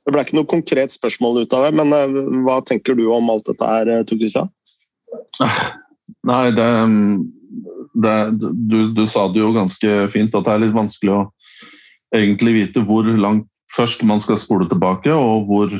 Det 0.05 0.13
ble 0.13 0.21
ikke 0.21 0.37
noe 0.37 0.49
konkret 0.49 0.93
spørsmål 0.93 1.41
ut 1.41 1.53
av 1.57 1.65
det, 1.65 1.71
men 1.79 1.93
eh, 1.97 2.19
hva 2.45 2.59
tenker 2.65 2.97
du 2.97 3.07
om 3.09 3.31
alt 3.33 3.47
dette 3.49 3.69
her, 3.69 3.89
eh, 3.89 4.03
Tor 4.05 4.19
Christian? 4.21 4.51
Nei, 6.29 6.43
det, 6.53 6.67
det 8.05 8.17
du, 8.37 8.77
du, 8.93 9.03
sa 9.09 9.25
det 9.33 9.41
jo 9.41 9.49
ganske 9.55 9.97
fint, 10.13 10.37
at 10.37 10.45
det 10.45 10.53
er 10.53 10.61
litt 10.61 10.77
vanskelig 10.77 11.15
å 11.15 11.23
egentlig 12.13 12.53
vite 12.59 12.85
hvor 12.85 13.09
langt 13.17 13.49
først 13.75 14.03
man 14.07 14.21
skal 14.23 14.39
spole 14.41 14.67
tilbake, 14.69 15.13
og 15.13 15.45
hvor, 15.49 15.73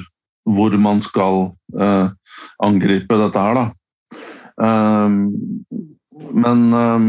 hvor 0.45 0.77
man 0.81 1.01
skal 1.01 1.49
eh, 1.79 2.09
angripe 2.63 3.19
dette 3.21 3.45
her, 3.47 3.61
da. 3.61 3.65
Um, 4.55 5.15
men 6.31 6.59
um, 6.73 7.07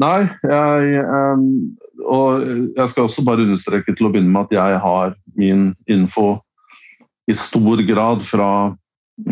Nei, 0.00 0.22
jeg 0.48 1.02
um, 1.04 1.42
og 2.08 2.44
jeg 2.76 2.88
skal 2.88 3.04
også 3.04 3.24
bare 3.26 3.44
understreke 3.44 3.92
til 3.92 4.08
å 4.08 4.12
begynne 4.12 4.32
med 4.32 4.48
at 4.48 4.54
jeg 4.56 4.78
har 4.80 5.12
min 5.36 5.70
info 5.90 6.38
i 7.30 7.36
stor 7.36 7.82
grad 7.86 8.24
fra, 8.26 8.50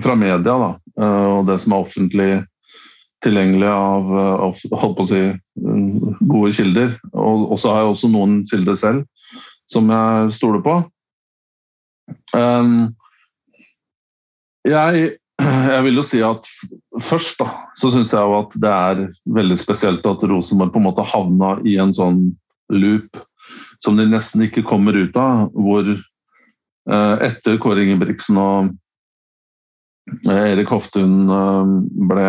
fra 0.04 0.16
media. 0.18 0.42
Da. 0.44 0.70
Eh, 1.00 1.26
og 1.38 1.48
det 1.48 1.58
som 1.62 1.74
er 1.74 1.86
offentlig 1.86 2.30
tilgjengelig 3.25 3.68
av, 3.70 4.12
av 4.46 5.04
si, 5.08 5.22
gode 5.54 6.52
kilder. 6.54 6.92
Og, 7.12 7.56
så 7.58 7.72
har 7.72 7.82
jeg 7.82 7.94
også 7.94 8.10
noen 8.12 8.42
kilder 8.50 8.78
selv 8.78 9.06
som 9.68 9.90
jeg 9.92 10.34
stoler 10.37 10.62
på. 10.64 10.76
Um, 12.32 12.94
jeg, 14.68 15.10
jeg, 15.75 15.80
vil 15.84 16.00
jo 16.00 16.04
si 16.06 16.22
at 16.25 16.48
først 17.04 17.40
da, 17.42 17.50
så 17.78 17.92
syns 17.92 18.14
jeg 18.14 18.25
jo 18.25 18.38
at 18.40 18.56
det 18.62 18.75
er 18.75 19.02
veldig 19.38 19.58
spesielt 19.60 20.06
at 20.08 20.25
Rosenborg 20.30 20.72
på 20.75 20.80
en 20.80 20.88
måte 20.88 21.06
havna 21.06 21.56
i 21.68 21.76
en 21.82 21.92
sånn 21.96 22.22
loop 22.72 23.20
som 23.84 23.98
de 23.98 24.08
nesten 24.08 24.42
ikke 24.46 24.66
kommer 24.66 24.96
ut 24.96 25.16
av. 25.20 25.48
Hvor 25.54 25.92
uh, 25.92 27.16
etter 27.25 27.60
Kåre 27.62 27.84
Ingebrigtsen 27.84 28.40
og 28.40 28.72
eh, 30.26 30.44
Erik 30.54 30.72
Hoftun 30.72 31.28
eh, 31.28 31.76
ble, 32.10 32.28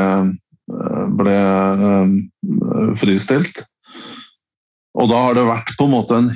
ble 1.20 1.36
fristilt. 3.02 3.64
Og 5.00 5.10
da 5.12 5.20
har 5.28 5.38
det 5.38 5.48
vært 5.48 5.76
på 5.78 5.88
en 5.88 5.94
måte 5.94 6.18
en 6.18 6.32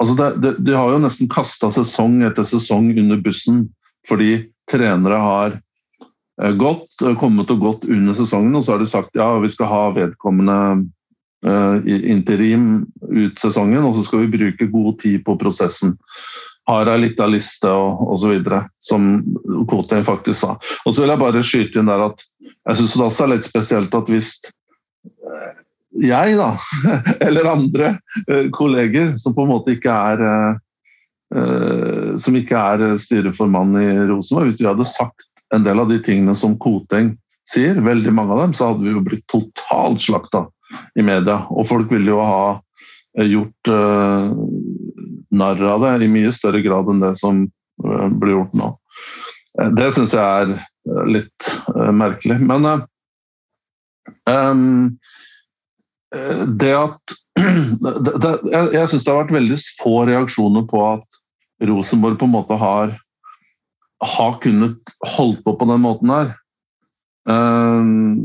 altså 0.00 0.14
det, 0.18 0.28
det, 0.42 0.52
De 0.64 0.74
har 0.74 0.90
jo 0.90 1.02
nesten 1.02 1.28
kasta 1.30 1.70
sesong 1.74 2.22
etter 2.26 2.46
sesong 2.46 2.90
under 2.98 3.20
bussen 3.22 3.66
fordi 4.08 4.46
trenere 4.70 5.18
har 5.20 5.58
gått, 6.56 6.88
kommet 7.20 7.50
og 7.52 7.60
gått 7.60 7.82
under 7.84 8.16
sesongen, 8.16 8.54
og 8.56 8.64
så 8.64 8.74
har 8.74 8.80
de 8.80 8.88
sagt 8.88 9.18
ja, 9.18 9.28
vi 9.42 9.50
skal 9.52 9.68
ha 9.68 9.82
vedkommende 9.92 10.56
Eh, 11.46 12.10
interim 12.10 12.86
ut 13.00 13.38
sesongen, 13.40 13.80
og 13.88 13.94
så 13.96 14.02
skal 14.04 14.26
vi 14.26 14.34
bruke 14.34 14.66
god 14.68 14.98
tid 15.00 15.22
på 15.24 15.38
prosessen. 15.40 15.94
Har 16.70 16.90
ei 16.92 17.00
lita 17.02 17.26
liste 17.26 17.70
og 17.70 18.04
osv., 18.14 18.36
som 18.78 19.10
Kote 19.70 20.00
faktisk 20.06 20.44
sa. 20.44 20.54
Og 20.84 20.94
så 20.94 21.02
vil 21.02 21.12
jeg 21.14 21.22
bare 21.24 21.44
skyte 21.46 21.80
inn 21.80 21.90
der 21.90 22.06
at 22.10 22.24
jeg 22.40 22.78
syns 22.78 22.94
det 22.94 23.06
også 23.06 23.26
er 23.26 23.32
litt 23.34 23.48
spesielt 23.48 23.94
at 23.96 24.10
hvis 24.12 24.32
eh, 24.46 25.52
jeg, 26.06 26.36
da, 26.38 26.52
eller 27.26 27.50
andre 27.50 27.94
eh, 28.26 28.50
kolleger 28.54 29.16
som 29.18 29.34
på 29.34 29.46
en 29.46 29.54
måte 29.56 29.76
ikke 29.78 29.94
er 30.14 30.58
som 32.18 32.34
ikke 32.34 32.58
er 32.58 32.96
styreformann 32.98 33.76
i 33.78 33.90
Rosenborg, 34.08 34.48
hvis 34.48 34.56
vi 34.58 34.66
hadde 34.66 34.86
sagt 34.90 35.28
en 35.54 35.62
del 35.62 35.78
av 35.78 35.86
de 35.86 36.00
tingene 36.02 36.34
som 36.34 36.56
Koteng 36.58 37.12
sier, 37.50 37.80
veldig 37.82 38.12
mange 38.14 38.34
av 38.34 38.42
dem, 38.44 38.54
så 38.54 38.70
hadde 38.70 38.86
vi 38.86 38.94
jo 38.94 39.04
blitt 39.04 39.26
totalt 39.30 40.02
slakta 40.02 40.44
i 40.98 41.04
media. 41.06 41.42
Og 41.50 41.66
folk 41.70 41.90
ville 41.92 42.12
jo 42.12 42.20
ha 42.22 42.42
eh, 43.18 43.26
gjort 43.30 43.72
narr 45.30 45.62
av 45.72 45.84
det 45.84 45.94
i 46.04 46.10
mye 46.10 46.32
større 46.34 46.62
grad 46.64 46.90
enn 46.90 47.02
det 47.02 47.14
som 47.20 47.44
uh, 47.84 48.08
blir 48.10 48.38
gjort 48.38 48.56
nå. 48.58 48.70
Det 49.76 49.88
syns 49.94 50.14
jeg 50.14 50.22
er 50.44 51.06
litt 51.10 51.50
uh, 51.74 51.90
merkelig. 51.94 52.38
Men 52.42 52.68
um, 54.30 54.98
det 56.60 56.74
at 56.74 57.16
det, 58.04 58.14
det, 58.20 58.30
Jeg, 58.50 58.72
jeg 58.74 58.90
syns 58.90 59.04
det 59.06 59.12
har 59.12 59.22
vært 59.22 59.36
veldig 59.36 59.58
få 59.80 59.94
reaksjoner 60.08 60.66
på 60.70 60.82
at 60.88 61.20
Rosenborg 61.68 62.18
på 62.18 62.26
en 62.26 62.34
måte 62.34 62.56
har, 62.58 62.94
har 64.00 64.38
kunnet 64.42 64.94
holdt 65.16 65.42
på 65.44 65.54
på 65.60 65.68
den 65.68 65.82
måten 65.84 66.12
her. 66.12 66.32
Um, 67.28 68.16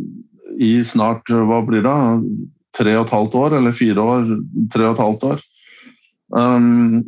i 0.56 0.80
snart 0.88 1.28
hva 1.28 1.60
blir 1.68 1.84
det, 1.84 1.96
tre 2.76 2.96
og 2.96 3.08
et 3.08 3.16
halvt 3.16 3.36
år, 3.40 3.58
eller 3.60 3.76
fire 3.76 4.04
år, 4.04 4.30
tre 4.74 4.88
og 4.88 4.96
et 4.96 5.04
halvt 5.04 5.28
år. 5.32 5.44
Um, 6.34 7.04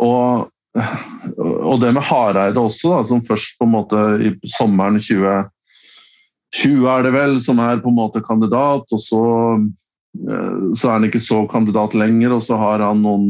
og, 0.00 0.50
og, 0.76 1.76
det 1.80 1.94
med 1.96 2.04
Hareide 2.04 2.60
også, 2.60 2.92
da, 2.92 3.00
som 3.08 3.24
først 3.26 3.58
på 3.58 3.68
en 3.68 3.74
måte 3.74 4.04
i 4.24 4.32
sommeren 4.56 5.00
2020 5.00 6.88
er 6.92 7.06
det 7.06 7.14
vel, 7.16 7.38
som 7.42 7.60
er 7.62 7.82
på 7.82 7.92
en 7.92 7.98
måte 7.98 8.22
kandidat, 8.24 8.84
og 8.90 9.02
så, 9.02 9.24
eh, 9.56 10.62
så 10.74 10.88
er 10.88 10.96
han 10.96 11.08
ikke 11.08 11.22
så 11.22 11.42
kandidat 11.50 11.96
lenger, 11.98 12.36
og 12.36 12.44
så 12.46 12.58
har 12.60 12.84
han 12.84 13.04
noen 13.04 13.28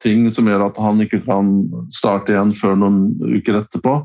ting 0.00 0.28
som 0.32 0.48
gjør 0.48 0.70
at 0.70 0.78
han 0.80 1.02
ikke 1.04 1.22
kan 1.26 1.50
starte 1.92 2.32
igjen 2.32 2.54
før 2.56 2.78
noen 2.80 3.02
uker 3.20 3.58
etterpå 3.60 3.98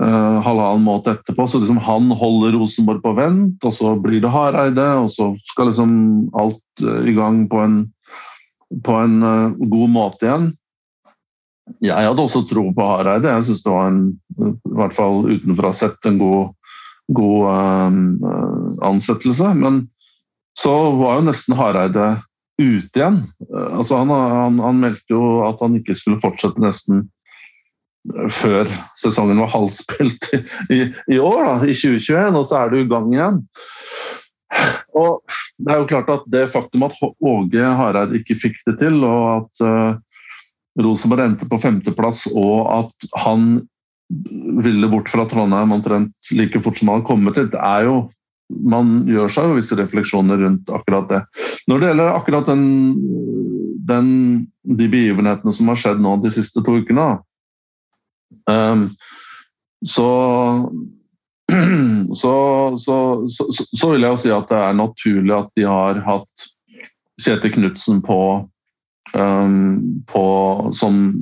uh, 0.00 0.38
halvannen 0.44 0.84
måned 0.84 1.10
etterpå. 1.14 1.46
Så 1.48 1.60
liksom 1.62 1.80
han 1.82 2.10
holder 2.18 2.56
Rosenborg 2.58 3.02
på 3.04 3.14
vent, 3.18 3.64
og 3.64 3.74
så 3.74 3.94
blir 4.00 4.22
det 4.24 4.32
Hareide, 4.34 4.86
og 5.02 5.10
så 5.14 5.32
skal 5.52 5.70
liksom 5.70 5.94
alt 6.40 6.84
uh, 6.84 7.02
i 7.06 7.14
gang 7.16 7.44
på 7.50 7.62
en, 7.62 7.78
på 8.84 8.98
en 9.04 9.16
uh, 9.22 9.54
god 9.54 9.92
måte 9.92 10.26
igjen. 10.26 10.50
Jeg 11.84 12.08
hadde 12.08 12.24
også 12.26 12.44
tro 12.48 12.66
på 12.76 12.86
Hareide. 12.88 13.30
Jeg 13.30 13.46
syns 13.48 13.62
det 13.64 13.72
var 13.72 13.88
en, 13.88 14.02
i 14.42 14.74
hvert 14.76 14.96
fall 14.96 15.22
utenfra 15.30 15.70
sett, 15.76 15.96
en 16.04 16.18
god, 16.20 16.52
god 17.16 17.94
ansettelse. 18.84 19.48
Men 19.56 19.86
så 20.60 20.74
var 21.00 21.18
jo 21.18 21.26
nesten 21.30 21.56
Hareide 21.56 22.08
ute 22.60 23.00
igjen. 23.00 23.18
Altså 23.50 24.02
han, 24.02 24.12
han, 24.12 24.60
han, 24.62 24.80
meldte 24.82 25.16
jo 25.16 25.42
at 25.48 25.62
han 25.64 25.78
ikke 25.80 25.96
skulle 25.98 26.22
fortsette 26.22 26.62
nesten 26.62 27.06
før 28.30 28.68
sesongen 29.00 29.40
var 29.40 29.52
halvspilt 29.54 30.28
i, 30.36 30.42
i, 30.76 30.80
i 31.16 31.18
år, 31.18 31.38
da, 31.40 31.54
i 31.64 31.72
2021, 31.72 32.36
og 32.36 32.44
så 32.50 32.58
er 32.60 32.72
du 32.72 32.82
i 32.82 32.88
gang 32.90 33.08
igjen. 33.14 33.38
Og 34.94 35.36
det 35.58 35.72
er 35.72 35.80
jo 35.80 35.90
klart 35.90 36.10
at 36.12 36.26
det 36.30 36.48
faktum 36.54 36.86
at 36.86 36.96
Åge 37.02 37.70
Hareid 37.80 38.14
ikke 38.20 38.38
fikk 38.46 38.58
det 38.68 38.78
til, 38.82 39.00
og 39.06 39.24
at 39.40 39.64
uh, 39.66 40.82
Rosenborg 40.82 41.24
endte 41.26 41.48
på 41.50 41.60
femteplass, 41.62 42.26
og 42.34 42.66
at 42.72 43.08
han 43.24 43.64
ville 44.64 44.90
bort 44.92 45.08
fra 45.10 45.24
Trondheim 45.28 45.72
omtrent 45.74 46.34
like 46.36 46.60
fort 46.62 46.78
som 46.78 46.90
han 46.90 47.00
hadde 47.00 47.08
kommet 47.08 47.40
hit, 47.40 47.56
er 47.56 47.88
jo 47.88 47.96
man 48.52 48.98
gjør 49.08 49.32
seg 49.32 49.48
jo 49.48 49.56
visse 49.56 49.76
refleksjoner 49.78 50.42
rundt 50.44 50.72
akkurat 50.76 51.08
det. 51.10 51.20
Når 51.70 51.80
det 51.80 51.88
gjelder 51.88 52.10
akkurat 52.12 52.50
den, 52.50 52.66
den, 53.88 54.10
de 54.62 54.88
begivenhetene 54.92 55.54
som 55.56 55.70
har 55.72 55.80
skjedd 55.80 56.02
nå 56.04 56.18
de 56.22 56.32
siste 56.34 56.62
to 56.64 56.76
ukene, 56.82 57.06
um, 58.50 58.84
så, 59.84 60.08
så, 62.20 62.34
så, 62.80 62.96
så, 63.28 63.92
vil 63.92 64.02
jeg 64.02 64.10
jo 64.10 64.22
si 64.24 64.34
at 64.34 64.50
det 64.50 64.58
er 64.60 64.80
naturlig 64.80 65.36
at 65.36 65.54
de 65.58 65.68
har 65.68 66.02
hatt 66.06 66.50
Kjetil 67.22 67.54
Knutsen 67.58 68.02
på 68.04 68.18
Um, 69.12 70.02
på, 70.10 70.22
som 70.74 71.12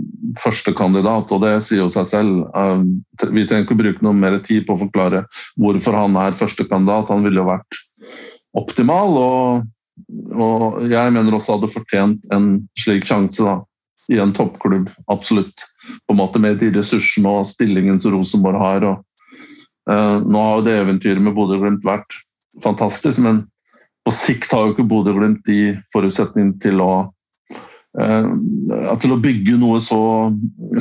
førstekandidat, 0.40 1.32
og 1.34 1.42
det 1.42 1.58
sier 1.66 1.82
jo 1.82 1.90
seg 1.92 2.06
selv. 2.08 2.44
Um, 2.56 3.02
vi 3.34 3.42
trenger 3.44 3.66
ikke 3.66 3.76
bruke 3.76 4.06
noe 4.06 4.16
mer 4.16 4.38
tid 4.46 4.64
på 4.64 4.78
å 4.78 4.80
forklare 4.86 5.24
hvorfor 5.60 5.98
han 5.98 6.16
er 6.16 6.38
førstekandidat. 6.38 7.10
Han 7.12 7.26
ville 7.26 7.42
jo 7.42 7.50
vært 7.50 7.80
optimal, 8.56 9.18
og, 9.18 9.66
og, 10.32 10.80
jeg 10.88 11.12
mener 11.12 11.36
også 11.36 11.58
hadde 11.58 11.72
fortjent 11.74 12.32
en 12.32 12.48
slik 12.80 13.04
sjanse 13.08 13.44
da, 13.44 13.58
i 14.08 14.22
en 14.24 14.32
toppklubb. 14.36 14.88
Absolutt. 15.12 15.66
På 16.06 16.14
en 16.14 16.22
måte 16.22 16.40
Med 16.40 16.62
de 16.62 16.70
ressursene 16.78 17.34
og 17.42 17.50
stillingen 17.50 18.00
som 18.00 18.16
Rosenborg 18.16 18.62
har. 18.62 18.88
Og, 18.88 19.04
nå 19.88 20.42
har 20.42 20.60
jo 20.60 20.64
det 20.66 20.76
eventyret 20.78 21.22
med 21.22 21.34
Bodø-Glimt 21.34 21.82
vært 21.82 22.14
fantastisk, 22.62 23.18
men 23.24 23.40
på 24.06 24.12
sikt 24.14 24.52
har 24.54 24.68
jo 24.68 24.76
ikke 24.76 24.86
Bodø-Glimt 24.86 25.42
de 25.48 25.72
forutsetningene 25.94 26.60
til 26.62 26.82
å 26.84 26.92
Eh, 27.92 28.26
til 29.02 29.12
å 29.12 29.20
bygge 29.20 29.58
noe 29.60 29.80
så 29.84 30.00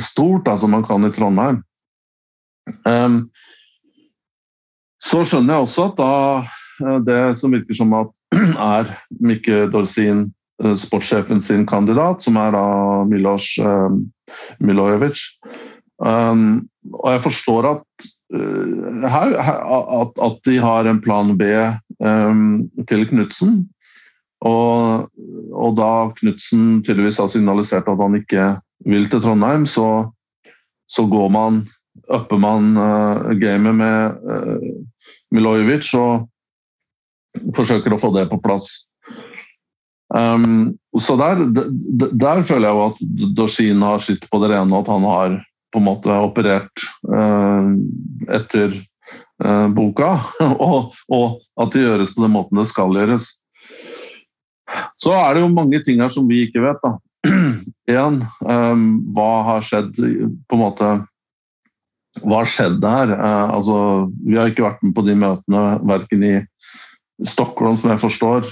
stort 0.00 0.46
da, 0.46 0.56
som 0.56 0.72
man 0.72 0.84
kan 0.86 1.04
i 1.04 1.12
Trondheim. 1.12 1.60
Så 5.02 5.24
skjønner 5.26 5.58
jeg 5.58 5.66
også 5.66 5.88
at 5.90 5.98
da 5.98 6.12
eh, 6.86 7.00
det 7.04 7.20
som 7.40 7.52
virker 7.52 7.76
som 7.76 7.92
at 7.98 8.14
er 8.78 8.94
Mikke 9.20 9.66
Dorsin, 9.74 10.30
eh, 10.62 10.76
sportssjefen 10.78 11.44
sin 11.44 11.66
kandidat, 11.68 12.24
som 12.24 12.40
er 12.40 12.56
da 12.56 12.64
Milos 13.10 13.52
Milojevic. 14.62 15.20
Og 16.02 17.08
jeg 17.12 17.22
forstår 17.22 17.68
at, 17.68 18.06
at, 18.34 20.16
at 20.26 20.40
de 20.48 20.56
har 20.58 20.88
en 20.90 20.98
plan 21.04 21.30
B 21.38 21.50
til 22.90 23.04
Knutsen. 23.10 23.60
Og, 24.42 25.06
og 25.54 25.76
da 25.78 25.92
Knutsen 26.18 26.80
tydeligvis 26.82 27.20
har 27.22 27.30
signalisert 27.30 27.86
at 27.86 28.02
han 28.02 28.18
ikke 28.18 28.48
vil 28.90 29.06
til 29.06 29.22
Trondheim, 29.22 29.68
så, 29.70 30.10
så 30.90 31.06
går 31.06 31.30
man 31.30 31.62
upper 32.08 32.38
man 32.38 32.76
uh, 32.76 33.30
gamet 33.38 33.74
med 33.74 34.16
uh, 34.26 34.62
Milojevic 35.32 35.92
og 35.98 36.28
forsøker 37.56 37.94
å 37.94 38.00
få 38.00 38.12
det 38.16 38.26
på 38.30 38.40
plass. 38.44 38.68
Um, 40.12 40.74
så 41.00 41.16
der, 41.16 41.46
der, 41.56 42.10
der, 42.12 42.42
føler 42.44 42.68
jeg 42.68 42.76
jo 42.76 42.88
at 42.90 43.32
Dorsin 43.38 43.84
har 43.84 44.02
sitt 44.04 44.26
på 44.28 44.42
det 44.42 44.52
rene, 44.52 44.82
at 44.82 44.90
han 44.92 45.06
har 45.08 45.38
på 45.72 45.80
en 45.80 45.86
måte 45.86 46.16
operert 46.24 46.84
uh, 47.08 47.72
etter 48.32 48.74
uh, 49.44 49.68
boka, 49.72 50.14
og, 50.68 50.92
og, 51.08 51.38
at 51.60 51.72
det 51.74 51.86
gjøres 51.86 52.14
på 52.16 52.26
den 52.26 52.34
måten 52.36 52.60
det 52.60 52.68
skal 52.70 52.96
gjøres. 52.96 53.30
Så 55.00 55.12
er 55.16 55.34
det 55.34 55.44
jo 55.44 55.52
mange 55.52 55.82
ting 55.84 56.00
her 56.00 56.12
som 56.12 56.28
vi 56.28 56.44
ikke 56.46 56.64
vet. 56.64 56.84
da. 56.84 56.96
En, 57.92 58.22
um, 58.46 58.84
hva 59.12 59.30
har 59.44 59.64
skjedd 59.66 59.96
på 59.98 60.56
en 60.56 60.60
måte 60.60 60.86
Hva 62.22 62.38
har 62.38 62.48
skjedd 62.48 62.84
her? 62.86 63.10
Altså, 63.18 63.74
vi 64.22 64.38
har 64.38 64.48
ikke 64.48 64.64
vært 64.64 64.84
med 64.86 64.94
på 64.96 65.04
de 65.06 65.16
møtene, 65.18 65.62
verken 65.88 66.24
i 66.28 66.32
Stockholm, 67.26 67.76
som 67.80 67.90
jeg 67.92 68.02
forstår. 68.04 68.48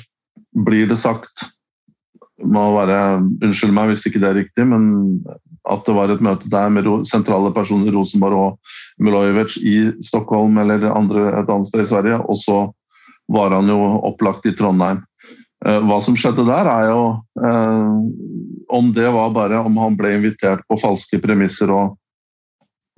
Blir 0.66 0.90
det 0.90 0.98
sagt 1.00 1.44
må 2.44 2.70
være, 2.74 3.20
Unnskyld 3.44 3.74
meg 3.76 3.92
hvis 3.92 4.06
ikke 4.08 4.22
det 4.22 4.30
er 4.30 4.38
riktig, 4.40 4.66
men 4.68 4.84
at 5.68 5.84
det 5.86 5.94
var 5.96 6.12
et 6.12 6.22
møte 6.24 6.48
der 6.50 6.72
med 6.72 6.88
sentrale 7.08 7.52
personer 7.52 7.92
Rosenborg 7.92 8.40
og 8.40 9.04
Milojevic 9.04 9.58
i 9.60 9.76
Stockholm 10.04 10.56
eller 10.62 10.88
andre, 10.92 11.28
et 11.40 11.50
annet 11.50 11.68
sted 11.68 11.84
i 11.84 11.90
Sverige, 11.90 12.20
og 12.24 12.40
så 12.40 12.58
var 13.30 13.54
han 13.54 13.68
jo 13.70 13.78
opplagt 14.08 14.48
i 14.48 14.54
Trondheim. 14.56 15.02
Eh, 15.66 15.80
hva 15.84 16.00
som 16.02 16.16
skjedde 16.16 16.46
der, 16.48 16.70
er 16.72 16.88
jo 16.88 17.02
eh, 17.44 17.94
om 18.72 18.92
det 18.96 19.08
var 19.12 19.34
bare 19.36 19.60
om 19.60 19.76
han 19.82 19.98
ble 19.98 20.14
invitert 20.16 20.64
på 20.68 20.78
falske 20.80 21.20
premisser 21.22 21.72
og 21.74 21.96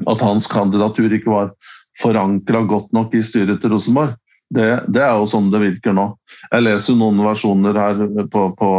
at 0.09 0.22
hans 0.25 0.48
kandidatur 0.51 1.12
ikke 1.12 1.31
var 1.31 1.53
forankra 2.01 2.62
godt 2.66 2.92
nok 2.96 3.14
i 3.14 3.22
styret 3.25 3.61
til 3.62 3.75
Rosenborg. 3.75 4.16
Det, 4.53 4.68
det, 4.92 5.03
er 5.03 5.16
jo 5.16 5.29
sånn 5.31 5.51
det 5.53 5.62
virker 5.62 5.94
nå. 5.96 6.11
Jeg 6.51 6.64
leser 6.66 6.96
noen 6.98 7.20
versjoner 7.25 7.79
her 7.79 8.01
på, 8.33 8.48
på, 8.59 8.70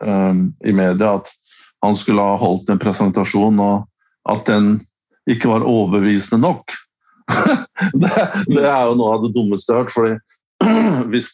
um, 0.00 0.38
i 0.64 0.72
media 0.76 1.16
at 1.18 1.28
han 1.84 1.96
skulle 1.98 2.24
ha 2.24 2.38
holdt 2.40 2.70
en 2.72 2.80
presentasjon, 2.80 3.60
og 3.60 4.30
at 4.30 4.46
den 4.48 4.78
ikke 5.30 5.50
var 5.50 5.66
overbevisende 5.66 6.40
nok. 6.42 6.72
det, 8.02 8.14
det, 8.46 8.62
er 8.62 8.86
jo 8.86 8.96
noe 8.98 9.16
av 9.16 9.26
det 9.26 9.34
dummeste 9.34 9.72
jeg 9.72 9.76
har 9.76 9.84
hørt. 9.84 9.94
fordi 9.96 11.04
hvis 11.12 11.32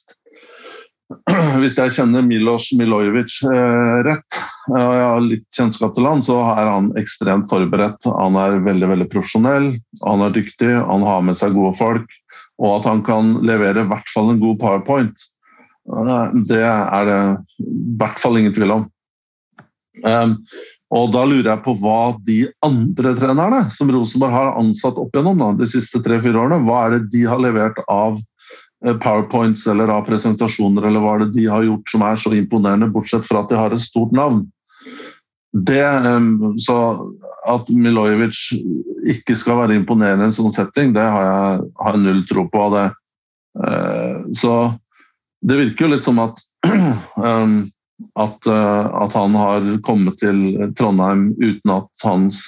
hvis 1.61 1.77
jeg 1.77 1.93
kjenner 1.97 2.25
Milos 2.25 2.71
Milojevic 2.79 3.35
eh, 3.49 3.97
rett, 4.07 4.39
og 4.71 4.79
jeg 4.79 5.05
har 5.05 5.25
litt 5.27 5.45
kjennskap 5.57 5.95
til 5.97 6.09
han, 6.09 6.23
så 6.25 6.39
er 6.55 6.71
han 6.71 6.91
ekstremt 7.01 7.51
forberedt. 7.51 8.07
Han 8.09 8.39
er 8.41 8.63
veldig 8.65 8.91
veldig 8.95 9.09
profesjonell, 9.13 9.69
han 10.05 10.25
er 10.25 10.35
dyktig, 10.35 10.71
han 10.73 11.07
har 11.07 11.25
med 11.27 11.39
seg 11.41 11.57
gode 11.57 11.75
folk. 11.81 12.19
Og 12.63 12.79
at 12.79 12.87
han 12.87 13.03
kan 13.05 13.37
levere 13.45 13.83
i 13.83 13.91
hvert 13.91 14.11
fall 14.13 14.31
en 14.31 14.41
god 14.43 14.59
powerpoint, 14.61 15.29
eh, 15.93 16.41
det 16.49 16.65
er 16.65 17.11
det 17.11 17.21
i 17.61 17.77
hvert 18.01 18.23
fall 18.23 18.41
ingen 18.41 18.57
tvil 18.57 18.77
om. 18.81 18.89
Um, 20.01 20.39
og 20.93 21.13
da 21.13 21.23
lurer 21.29 21.51
jeg 21.51 21.65
på 21.65 21.75
hva 21.81 22.15
de 22.25 22.39
andre 22.65 23.15
trenerne 23.17 23.63
som 23.73 23.91
Rosenborg 23.93 24.35
har 24.37 24.55
ansatt 24.61 24.99
opp 25.01 25.13
gjennom 25.17 25.41
da, 25.41 25.51
de 25.61 25.69
siste 25.69 26.01
tre-fire 26.05 26.41
årene, 26.41 26.65
hva 26.67 26.87
er 26.87 26.97
det 26.97 27.13
de 27.15 27.25
har 27.29 27.41
levert 27.41 27.81
av 27.89 28.21
Eh, 28.87 28.97
powerpoints 28.99 29.67
eller 29.67 29.89
av 29.89 30.03
presentasjoner 30.03 30.83
eller 30.89 31.03
hva 31.03 31.15
er 31.15 31.25
det 31.25 31.35
de 31.37 31.47
har 31.47 31.63
gjort 31.63 31.91
som 31.93 32.03
er 32.03 32.17
så 32.19 32.33
imponerende, 32.35 32.91
bortsett 32.91 33.29
fra 33.29 33.45
at 33.45 33.53
de 33.53 33.59
har 33.59 33.75
et 33.75 33.85
stort 33.85 34.15
navn. 34.17 34.47
Det, 35.53 35.85
så 36.65 36.79
At 37.43 37.67
Milojevic 37.69 38.39
ikke 39.11 39.35
skal 39.35 39.57
være 39.59 39.75
imponerende 39.75 40.29
i 40.29 40.31
en 40.31 40.35
sånn 40.35 40.53
setting, 40.55 40.93
det 40.95 41.03
har 41.03 41.25
jeg 41.27 41.65
har 41.83 41.97
null 41.99 42.21
tro 42.29 42.45
på. 42.47 42.69
Det. 42.71 42.85
Eh, 43.67 44.21
så 44.39 44.53
det 45.43 45.59
virker 45.59 45.85
jo 45.85 45.91
litt 45.91 46.07
som 46.07 46.21
at, 46.23 46.39
at, 48.19 48.47
eh, 48.47 48.87
at 49.05 49.15
han 49.17 49.37
har 49.39 49.69
kommet 49.87 50.19
til 50.23 50.73
Trondheim 50.79 51.31
uten 51.39 51.75
at 51.75 52.05
hans 52.05 52.43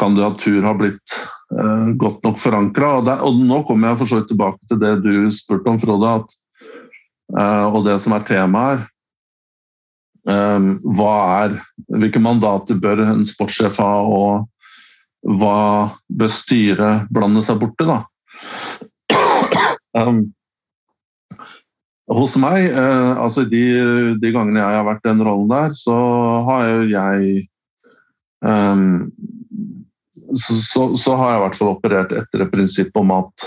kandidatur 0.00 0.62
har 0.62 0.74
blitt 0.78 1.14
uh, 1.54 1.92
godt 1.98 2.24
nok 2.26 2.40
forankra. 2.42 2.88
Og, 2.98 3.10
og, 3.14 3.36
nå 3.46 3.60
kommer 3.68 3.92
jeg 3.92 4.00
for 4.02 4.26
tilbake 4.28 4.70
til 4.70 4.80
det 4.82 4.94
du 5.04 5.14
spurte 5.34 5.70
om, 5.70 5.78
Frode, 5.78 6.16
at, 6.18 6.34
uh, 7.36 7.66
og 7.70 7.84
det 7.86 8.00
som 8.02 8.16
er 8.16 8.26
temaet 8.28 8.72
her. 8.74 8.90
Um, 10.24 10.78
hva 10.96 11.14
er, 11.44 11.58
hvilke 11.92 12.20
mandater 12.22 12.78
bør 12.80 13.02
en 13.04 13.26
sportssjef 13.28 13.76
ha, 13.76 13.90
og 14.08 15.34
hva 15.36 15.58
bør 16.08 16.32
styret 16.32 17.10
blande 17.12 17.42
seg 17.44 17.60
borti? 17.60 17.84
da? 17.88 17.98
Um, 19.94 20.24
hos 22.12 22.36
meg, 22.40 22.66
eh, 22.68 23.12
altså 23.16 23.46
de, 23.48 23.64
de, 24.20 24.32
gangene 24.34 24.60
jeg 24.60 24.78
har 24.78 24.86
vært 24.88 25.04
i 25.06 25.10
den 25.10 25.24
rollen 25.24 25.50
der, 25.52 25.74
så 25.78 25.96
har 26.48 26.68
jeg 26.90 27.44
um, 28.44 29.12
så, 30.36 30.56
så, 30.60 30.86
så, 31.00 31.16
har 31.16 31.30
jeg 31.30 31.38
i 31.38 31.44
hvert 31.44 31.58
fall 31.60 31.72
operert 31.72 32.12
etter 32.16 32.44
et 32.44 32.52
prinsipp 32.52 32.96
om 33.00 33.12
at 33.14 33.46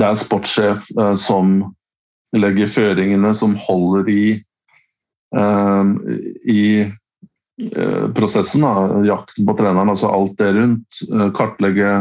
det 0.00 0.08
er 0.08 0.18
sportssjef 0.18 0.88
eh, 0.96 1.16
som 1.20 1.58
legger 2.36 2.70
føringene, 2.70 3.34
som 3.34 3.56
holder 3.58 4.08
i, 4.10 4.24
eh, 5.36 5.92
i 6.48 6.62
prosessen. 8.14 8.64
Da, 8.64 9.02
jakten 9.04 9.46
på 9.46 9.56
treneren, 9.58 9.90
altså 9.92 10.10
alt 10.14 10.38
det 10.38 10.52
rundt. 10.56 11.02
Eh, 11.10 11.28
kartlegge 11.36 11.94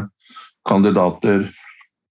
kandidater. 0.70 1.50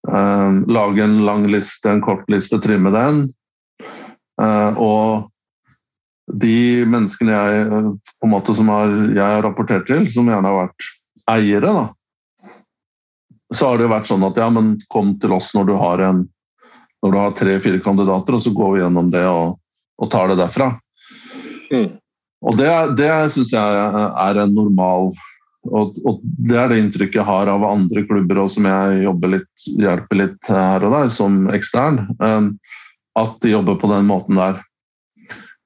Eh, 0.07 0.53
lage 0.71 1.03
en 1.05 1.19
lang 1.27 1.47
liste, 1.51 1.91
en 1.91 2.05
kort 2.05 2.29
liste, 2.31 2.61
trimme 2.63 2.93
den. 2.95 3.27
Uh, 4.39 4.71
og 4.79 5.31
de 6.31 6.85
menneskene 6.87 7.35
jeg, 7.35 7.65
på 8.23 8.29
en 8.29 8.31
måte 8.31 8.55
som 8.55 8.69
har, 8.71 8.93
jeg 9.11 9.19
har 9.19 9.43
rapportert 9.43 9.89
til, 9.89 10.05
som 10.15 10.29
gjerne 10.31 10.47
har 10.47 10.69
vært 10.69 10.87
eiere, 11.33 11.73
da, 11.75 12.53
så 13.51 13.73
har 13.73 13.81
det 13.81 13.89
vært 13.91 14.07
sånn 14.07 14.27
at 14.29 14.39
ja, 14.39 14.47
men 14.53 14.77
kom 14.93 15.17
til 15.19 15.35
oss 15.35 15.51
når 15.57 15.71
du 15.71 15.75
har 15.81 16.05
en 16.07 16.27
når 17.03 17.13
du 17.15 17.19
har 17.19 17.35
tre-fire 17.39 17.79
kandidater, 17.83 18.35
og 18.35 18.43
så 18.43 18.51
går 18.55 18.73
vi 18.75 18.81
gjennom 18.83 19.11
det 19.13 19.23
og, 19.31 19.59
og 20.03 20.09
tar 20.11 20.33
det 20.33 20.39
derfra. 20.41 20.73
Mm. 21.71 21.93
Og 22.43 22.57
det, 22.59 22.71
det 22.99 23.11
syns 23.35 23.53
jeg 23.55 23.77
er 24.27 24.41
en 24.43 24.55
normal 24.55 25.13
og, 25.69 25.99
og, 26.07 26.23
det 26.23 26.57
er 26.59 26.71
det 26.71 26.79
inntrykket 26.83 27.21
jeg 27.21 27.29
har 27.29 27.51
av 27.53 27.67
andre 27.67 28.05
klubber 28.09 28.43
og 28.45 28.51
som 28.53 28.67
jeg 28.69 29.03
jobber 29.05 29.35
litt, 29.37 29.67
hjelper 29.67 30.21
litt 30.21 30.51
her 30.51 30.87
og 30.87 30.95
der 30.97 31.13
som 31.15 31.45
ekstern. 31.55 32.03
Um, 32.23 32.57
at 33.19 33.39
de 33.43 33.53
jobber 33.53 33.79
på 33.81 33.91
den 33.91 34.09
måten 34.09 34.39
der. 34.39 34.61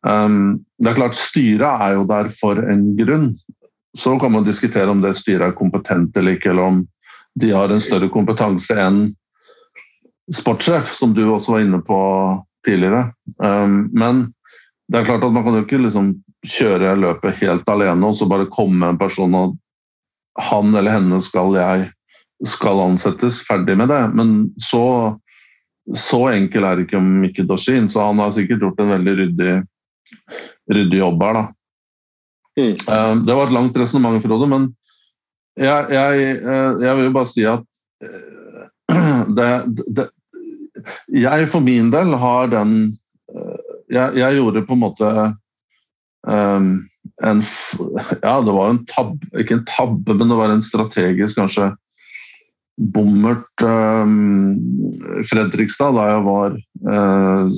Um, 0.06 0.62
det 0.82 0.92
er 0.92 0.98
klart 0.98 1.18
Styret 1.18 1.84
er 1.86 1.96
jo 1.98 2.06
der 2.08 2.30
for 2.34 2.58
en 2.58 2.92
grunn. 2.98 3.32
Så 3.98 4.16
kan 4.20 4.32
man 4.32 4.46
diskutere 4.46 4.90
om 4.90 5.02
det 5.04 5.18
styret 5.18 5.50
er 5.50 5.56
kompetent 5.56 6.16
eller 6.16 6.38
ikke, 6.38 6.54
eller 6.54 6.70
om 6.70 6.78
de 7.40 7.52
har 7.52 7.72
en 7.72 7.82
større 7.82 8.08
kompetanse 8.12 8.76
enn 8.80 9.04
sportssjef, 10.32 10.94
som 10.96 11.12
du 11.16 11.26
også 11.26 11.56
var 11.56 11.64
inne 11.64 11.80
på 11.84 11.98
tidligere. 12.66 13.10
Um, 13.42 13.90
men 13.92 14.30
det 14.92 15.02
er 15.02 15.08
klart 15.08 15.24
at 15.24 15.34
man 15.34 15.44
kan 15.44 15.58
jo 15.58 15.64
ikke 15.66 15.82
liksom 15.82 16.14
kjøre 16.42 16.96
løpet 16.98 17.38
helt 17.38 17.68
alene 17.70 18.08
og 18.08 18.16
så 18.18 18.26
bare 18.30 18.50
komme 18.50 18.88
en 18.88 18.98
person 18.98 19.34
og 19.38 19.58
han 20.40 20.74
eller 20.74 20.94
henne 20.94 21.20
skal 21.24 21.56
jeg 21.58 21.90
skal 22.48 22.80
ansettes, 22.82 23.40
ferdig 23.46 23.76
med 23.78 23.90
det. 23.92 24.02
Men 24.16 24.52
så, 24.60 24.84
så 25.94 26.24
enkel 26.32 26.66
er 26.66 26.82
ikke 26.82 27.00
Mikke 27.02 27.46
Dorsin, 27.46 27.88
så 27.90 28.08
han 28.08 28.22
har 28.22 28.32
sikkert 28.34 28.64
gjort 28.64 28.80
en 28.82 28.94
veldig 28.96 29.16
ryddig, 29.20 29.56
ryddig 30.72 31.02
jobb 31.02 31.22
her. 31.26 31.38
da. 31.38 31.44
Mm. 32.58 32.72
Eh, 32.74 33.12
det 33.26 33.36
var 33.36 33.46
et 33.46 33.56
langt 33.56 33.78
resonnement, 33.78 34.22
Frode, 34.24 34.48
men 34.50 34.70
jeg, 35.56 35.86
jeg, 35.92 36.26
eh, 36.40 36.82
jeg, 36.82 36.96
vil 36.96 37.06
jo 37.06 37.14
bare 37.14 37.30
si 37.30 37.46
at 37.48 37.64
eh, 38.04 38.66
det, 39.38 39.48
det, 39.96 40.08
Jeg 41.12 41.48
for 41.52 41.64
min 41.64 41.90
del 41.92 42.16
har 42.18 42.48
den 42.52 42.96
jeg, 43.92 44.16
jeg 44.16 44.36
gjorde 44.38 44.64
på 44.66 44.74
en 44.74 44.80
måte 44.80 45.08
um, 46.26 46.66
en 47.22 47.42
Ja, 48.22 48.40
det 48.42 48.54
var 48.54 48.70
en 48.70 48.82
tabbe, 48.90 49.30
ikke 49.38 49.60
en 49.60 49.66
tabbe, 49.68 50.14
men 50.14 50.28
det 50.30 50.38
var 50.38 50.52
en 50.52 50.64
strategisk 50.66 51.38
kanskje 51.40 51.72
bommert 52.80 53.62
um, 53.62 54.56
Fredrikstad 55.28 55.92
da 55.96 56.06
jeg 56.08 56.22
var 56.26 56.54
uh, 56.88 57.50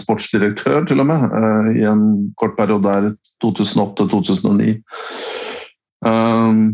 sportsdirektør, 0.00 0.86
til 0.88 1.04
og 1.04 1.08
med, 1.10 1.26
uh, 1.28 1.68
i 1.76 1.84
en 1.88 2.04
kort 2.40 2.56
periode 2.58 2.88
der, 2.88 3.10
2008-2009. 3.44 4.78
Um, 6.04 6.64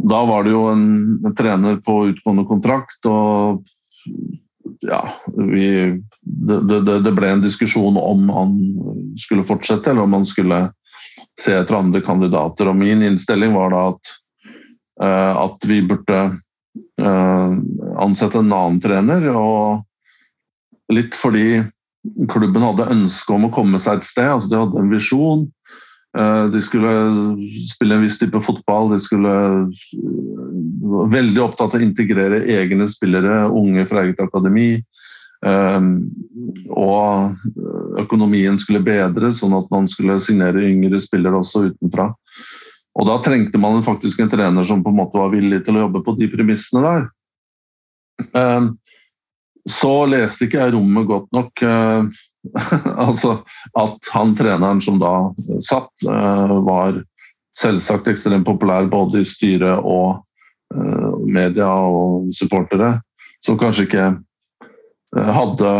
da 0.00 0.22
var 0.24 0.46
det 0.46 0.54
jo 0.54 0.64
en, 0.72 0.86
en, 1.20 1.36
trener 1.36 1.76
på 1.84 1.98
utgående 2.14 2.46
kontrakt, 2.48 3.04
og 3.04 3.60
ja, 4.86 5.02
vi, 5.36 5.66
det, 6.24 6.60
det, 6.64 7.00
det, 7.04 7.12
ble 7.16 7.34
en 7.34 7.44
diskusjon 7.44 7.98
om 8.00 8.30
han 8.32 8.54
skulle 9.20 9.44
fortsette, 9.48 9.92
eller 9.92 10.08
om 10.08 10.16
han 10.16 10.28
skulle 10.28 10.64
se 11.40 11.54
etter 11.56 11.78
andre 11.78 12.02
kandidater. 12.04 12.70
Og 12.70 12.78
min 12.78 13.02
innstilling 13.06 13.54
var 13.56 13.74
da 13.74 13.82
at, 13.92 14.14
uh, 15.02 15.34
at 15.46 15.68
vi 15.68 15.80
burde 15.86 16.20
uh, 17.02 17.52
ansette 18.00 18.40
en 18.40 18.52
annen 18.52 18.80
trener. 18.82 19.28
Og 19.34 20.94
litt 20.94 21.16
fordi 21.18 21.62
klubben 22.32 22.64
hadde 22.64 22.90
ønske 22.94 23.34
om 23.34 23.48
å 23.48 23.54
komme 23.54 23.80
seg 23.82 24.00
et 24.00 24.08
sted. 24.08 24.28
altså 24.34 24.52
De 24.52 24.62
hadde 24.62 24.84
en 24.84 24.94
visjon. 24.94 25.48
Uh, 26.18 26.46
de 26.50 26.60
skulle 26.64 26.92
spille 27.70 27.98
en 27.98 28.06
viss 28.06 28.18
type 28.20 28.40
fotball. 28.46 28.94
De 28.94 29.00
skulle 29.02 29.34
veldig 31.10 31.44
opptatt 31.44 31.76
av 31.76 31.80
å 31.80 31.84
integrere 31.84 32.42
egne 32.50 32.88
spillere, 32.90 33.44
unge 33.46 33.86
fra 33.88 34.04
eget 34.04 34.20
akademi. 34.22 34.72
Og 35.40 37.36
økonomien 37.98 38.58
skulle 38.60 38.82
bedres, 38.84 39.40
sånn 39.40 39.56
at 39.58 39.70
man 39.72 39.88
skulle 39.90 40.20
signere 40.22 40.62
yngre 40.68 41.00
spillere 41.02 41.40
også 41.40 41.70
utenfra. 41.70 42.10
Og 42.98 43.06
da 43.06 43.18
trengte 43.22 43.58
man 43.60 43.84
faktisk 43.86 44.20
en 44.20 44.30
trener 44.30 44.66
som 44.66 44.82
på 44.84 44.92
en 44.92 44.98
måte 44.98 45.18
var 45.18 45.32
villig 45.34 45.62
til 45.64 45.78
å 45.78 45.86
jobbe 45.86 46.02
på 46.06 46.16
de 46.18 46.28
premissene 46.32 46.82
der. 46.84 47.04
Ehm, 48.36 48.72
så 49.68 49.92
leste 50.10 50.46
ikke 50.46 50.60
jeg 50.60 50.74
rommet 50.74 51.08
godt 51.08 51.30
nok. 51.36 51.62
Eh, 51.62 52.10
altså 53.06 53.36
at 53.78 54.10
han 54.14 54.34
treneren 54.38 54.80
som 54.84 54.98
da 55.00 55.12
satt, 55.64 55.92
eh, 56.08 56.56
var 56.66 57.02
selvsagt 57.60 58.08
ekstremt 58.08 58.48
populær 58.48 58.88
både 58.90 59.20
i 59.22 59.28
styret 59.28 59.84
og 59.84 60.22
eh, 60.74 61.10
media 61.28 61.68
og 61.68 62.32
supportere. 62.36 62.96
Som 63.44 63.56
kanskje 63.60 63.86
ikke 63.86 64.08
hadde 65.16 65.70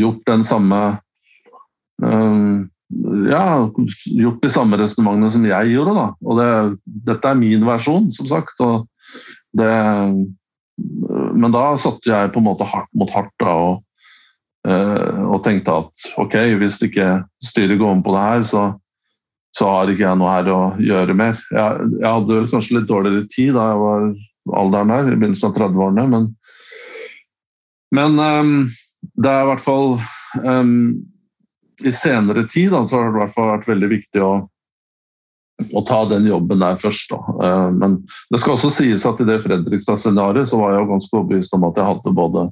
gjort 0.00 0.22
den 0.26 0.42
samme 0.42 0.78
ja, 3.28 3.70
gjort 4.04 4.42
de 4.42 4.50
samme 4.52 4.78
resonnementene 4.80 5.30
som 5.32 5.46
jeg 5.48 5.72
gjorde. 5.74 5.94
Da. 5.98 6.06
Og 6.24 6.40
det, 6.40 6.50
dette 7.08 7.30
er 7.30 7.40
min 7.40 7.66
versjon, 7.66 8.10
som 8.14 8.28
sagt. 8.30 8.62
Det, 9.54 9.72
men 11.34 11.54
da 11.54 11.64
satte 11.80 12.10
jeg 12.10 12.32
på 12.34 12.42
en 12.42 12.48
måte 12.48 12.68
hardt 12.68 12.90
mot 12.98 13.10
hardt 13.14 13.34
da, 13.42 13.54
og, 13.54 13.82
uh, 14.68 15.20
og, 15.28 15.38
tenkte 15.46 15.78
at 15.84 16.06
ok, 16.20 16.38
hvis 16.60 16.80
ikke 16.82 17.08
styret 17.44 17.78
går 17.80 17.96
om 17.96 18.04
på 18.04 18.14
det 18.16 18.24
her, 18.26 18.46
så, 18.48 18.64
så 19.56 19.70
har 19.70 19.90
ikke 19.90 20.06
jeg 20.08 20.20
noe 20.20 20.32
her 20.34 20.50
å 20.52 20.62
gjøre 20.82 21.18
mer. 21.18 21.38
Jeg, 21.54 21.90
jeg 22.00 22.10
hadde 22.10 22.46
kanskje 22.52 22.80
litt 22.80 22.90
dårligere 22.90 23.28
tid 23.30 23.54
da 23.56 23.70
jeg 23.72 23.82
var 23.84 24.08
alderen 24.60 24.92
her, 24.92 25.06
i 25.08 25.18
begynnelsen 25.18 25.52
av 25.52 25.60
30-årene, 25.60 26.08
men 26.10 26.32
men 27.94 28.18
um, 28.18 28.54
det 29.22 29.30
er 29.30 29.44
i 29.44 29.48
hvert 29.52 29.62
fall 29.62 29.92
um, 30.42 31.04
I 31.82 31.92
senere 31.94 32.44
tid 32.50 32.74
da, 32.74 32.84
så 32.86 33.00
har 33.00 33.08
det 33.08 33.16
i 33.16 33.22
hvert 33.22 33.34
fall 33.34 33.48
vært 33.50 33.70
veldig 33.70 33.88
viktig 33.90 34.22
å, 34.22 34.32
å 35.74 35.84
ta 35.88 36.02
den 36.10 36.28
jobben 36.28 36.62
der 36.62 36.76
først. 36.82 37.14
Da. 37.14 37.70
men 37.74 37.96
det 38.30 38.42
skal 38.42 38.58
også 38.58 38.70
sies 38.74 39.06
at 39.08 39.22
i 39.22 39.26
det 39.28 39.40
Fredrikstad-scenarioet 39.46 40.52
så 40.52 40.60
var 40.60 40.76
jeg 40.76 40.90
ganske 40.92 41.18
overbevist 41.18 41.56
om 41.58 41.66
at 41.70 41.80
jeg 41.80 41.90
hadde 41.90 42.14
både 42.14 42.46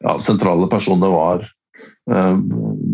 ja, 0.00 0.18
sentrale 0.18 0.68
personer 0.70 1.08
var 1.08 1.44
eh, 2.10 2.36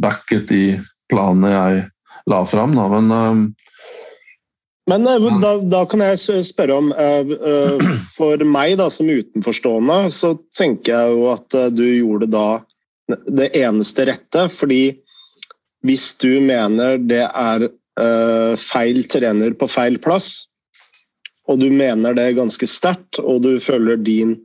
backet 0.03 0.53
i 0.53 0.65
planene 1.11 1.53
jeg 1.53 1.87
la 2.31 2.43
fram. 2.49 2.77
Da. 2.77 2.89
Men 2.97 3.11
eh, 3.11 3.47
men 4.87 5.07
eh, 5.07 5.41
da, 5.43 5.57
da, 5.59 5.83
kan 5.91 6.05
jeg 6.05 6.45
spørre 6.47 6.77
om 6.79 6.93
uh, 6.95 7.27
uh, 7.27 7.89
For 8.15 8.43
meg 8.47 8.77
da, 8.79 8.87
som 8.93 9.11
utenforstående, 9.11 10.13
så 10.15 10.37
tenker 10.55 10.95
jeg 10.95 11.17
jo 11.17 11.27
at 11.33 11.59
du 11.75 11.83
gjorde 11.89 12.31
da 12.31 12.47
det 13.07 13.51
eneste 13.59 14.07
rette. 14.07 14.47
Fordi 14.55 14.83
hvis 15.85 16.13
du 16.23 16.39
mener 16.41 16.97
det 17.03 17.25
er 17.27 17.69
feil 18.61 19.05
trener 19.09 19.55
på 19.57 19.69
feil 19.71 19.97
plass, 20.03 20.47
og 21.49 21.61
du 21.63 21.69
mener 21.73 22.17
det 22.17 22.35
ganske 22.37 22.67
sterkt, 22.69 23.21
og 23.21 23.45
du 23.45 23.57
føler 23.63 24.01
din 24.01 24.37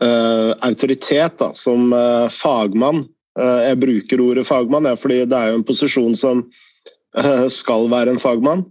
autoritet 0.00 1.34
da, 1.40 1.50
som 1.52 1.90
fagmann 2.32 3.02
Jeg 3.36 3.76
bruker 3.82 4.22
ordet 4.24 4.46
fagmann 4.48 4.88
ja, 4.88 4.94
fordi 4.96 5.18
det 5.28 5.36
er 5.36 5.50
jo 5.50 5.58
en 5.58 5.66
posisjon 5.68 6.14
som 6.16 6.40
skal 7.52 7.90
være 7.92 8.14
en 8.14 8.22
fagmann 8.22 8.64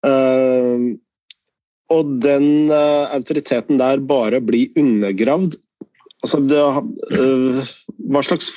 Uh, 0.00 0.96
og 1.92 2.12
den 2.24 2.70
uh, 2.72 3.10
autoriteten 3.12 3.80
der 3.80 4.00
bare 4.00 4.40
blir 4.40 4.72
undergravd. 4.78 5.58
Altså, 6.20 6.40
det, 6.44 6.60
uh, 6.60 7.70
hva 8.12 8.22
slags 8.26 8.50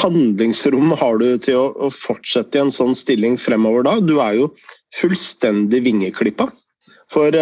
handlingsrom 0.00 0.92
har 1.00 1.20
du 1.22 1.28
til 1.42 1.56
å, 1.58 1.66
å, 1.86 1.88
fortsette 1.94 2.58
i 2.58 2.62
en 2.64 2.72
sånn 2.74 2.92
stilling 2.98 3.38
fremover 3.40 3.86
da? 3.86 3.96
Du 4.04 4.18
er 4.20 4.36
jo 4.36 4.50
fullstendig 4.98 5.82
vingeklippa. 5.86 6.50
For 7.10 7.34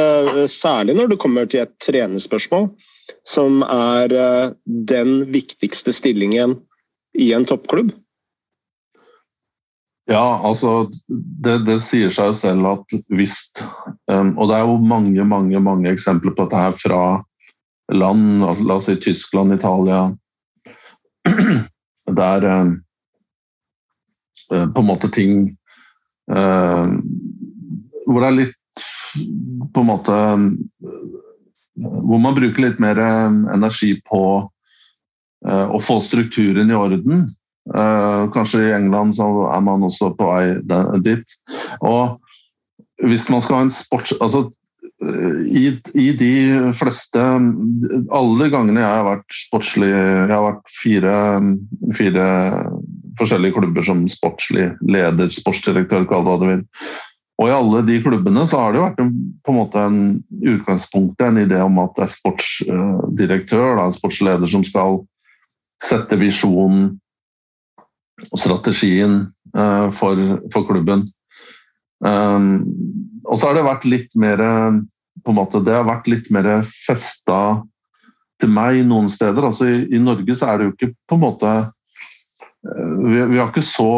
særlig 0.49 0.95
når 0.97 1.11
du 1.11 1.19
kommer 1.21 1.45
til 1.45 1.61
et 1.67 1.75
trenerspørsmål, 1.85 2.71
som 3.29 3.61
er 3.67 4.15
den 4.65 5.11
viktigste 5.29 5.93
stillingen 5.93 6.55
i 7.21 7.35
en 7.37 7.45
toppklubb. 7.45 7.93
Ja, 10.09 10.41
altså 10.41 10.89
det, 11.09 11.59
det, 11.69 11.83
sier 11.85 12.13
seg 12.13 12.33
selv 12.39 12.69
at 12.71 12.95
hvis 13.13 13.37
um, 14.09 14.33
Og 14.41 14.49
det 14.49 14.57
er 14.57 14.65
jo 14.65 14.79
mange, 14.81 15.25
mange 15.29 15.61
mange 15.61 15.93
eksempler 15.93 16.33
på 16.33 16.47
dette 16.47 16.63
her 16.63 16.79
fra 16.81 17.01
land, 17.93 18.41
la 18.41 18.75
oss 18.75 18.85
si 18.85 18.97
Tyskland, 18.97 19.55
Italia 19.55 20.17
Der 22.19 22.45
um, 22.45 22.83
på 24.49 24.81
en 24.81 24.89
måte 24.89 25.11
ting 25.13 25.57
uh, 26.33 26.89
Hvor 28.07 28.21
det 28.21 28.29
er 28.29 28.39
litt 28.39 28.55
på 29.75 29.83
en 29.83 29.89
måte 29.89 30.21
Hvor 31.79 32.23
man 32.23 32.37
bruker 32.37 32.65
litt 32.65 32.81
mer 32.83 32.99
energi 32.99 33.95
på 34.09 34.23
å 35.49 35.79
få 35.79 36.01
strukturen 36.03 36.73
i 36.73 36.75
orden. 36.75 37.21
Kanskje 38.35 38.65
i 38.65 38.73
England 38.75 39.15
så 39.15 39.29
er 39.47 39.61
man 39.63 39.85
også 39.87 40.09
på 40.19 40.27
vei 40.27 40.99
dit. 41.07 41.37
Og 41.79 42.19
hvis 43.07 43.29
man 43.31 43.45
skal 43.45 43.61
ha 43.61 43.67
en 43.69 43.75
sports... 43.75 44.17
Altså, 44.19 44.49
i, 44.99 45.69
i, 45.95 46.07
de 46.19 46.33
fleste 46.75 47.23
Alle 48.11 48.49
gangene 48.51 48.83
jeg 48.83 48.89
har 48.97 49.05
vært 49.07 49.37
sportslig 49.45 49.91
Jeg 49.93 50.33
har 50.33 50.43
vært 50.43 50.73
fire, 50.75 51.13
fire 51.95 52.25
forskjellige 53.21 53.55
klubber 53.61 53.87
som 53.87 54.03
sportslig 54.11 54.73
leder, 54.83 55.31
sportsdirektør, 55.35 56.07
kall 56.11 56.27
det 56.27 56.31
hva 56.31 56.37
du 56.39 56.47
vil. 56.49 56.65
Og 57.39 57.51
i 57.51 57.55
alle 57.55 57.83
de 57.87 57.99
klubbene 58.03 58.45
så 58.51 58.61
har 58.63 58.75
det 58.75 58.81
jo 58.81 58.87
vært 58.87 59.03
en, 59.03 59.11
på 59.47 59.53
en 59.53 59.59
måte 59.59 59.83
en 59.83 60.01
utgangspunkt, 60.55 61.23
en 61.23 61.39
idé 61.43 61.61
om 61.63 61.79
at 61.83 61.95
det 61.95 62.07
er 62.07 62.15
sportsdirektør, 62.15 63.79
da, 63.79 63.87
en 63.87 63.95
sportsleder, 63.95 64.51
som 64.51 64.65
skal 64.67 65.01
sette 65.83 66.19
visjonen 66.19 66.97
og 68.33 68.41
strategien 68.43 69.21
uh, 69.55 69.91
for, 69.95 70.19
for, 70.51 70.67
klubben. 70.67 71.07
Um, 72.05 72.63
og 73.27 73.39
så 73.39 73.49
har 73.49 73.59
det 73.59 73.67
vært 73.67 73.89
litt 73.89 74.13
mer 74.19 74.39
på 74.39 75.33
en 75.33 75.37
måte, 75.37 75.61
Det 75.67 75.75
har 75.75 75.89
vært 75.89 76.07
litt 76.09 76.29
mer 76.31 76.47
festa 76.67 77.63
til 78.39 78.53
meg 78.55 78.85
noen 78.87 79.09
steder. 79.11 79.43
altså 79.45 79.67
i, 79.67 79.81
i, 79.91 79.99
Norge 79.99 80.37
så 80.39 80.53
er 80.53 80.59
det 80.59 80.69
jo 80.69 80.75
ikke 80.77 80.93
på 81.11 81.19
en 81.19 81.25
måte 81.25 81.51
uh, 81.59 82.95
vi, 83.03 83.25
vi 83.35 83.41
har 83.41 83.51
ikke 83.51 83.67
så 83.67 83.91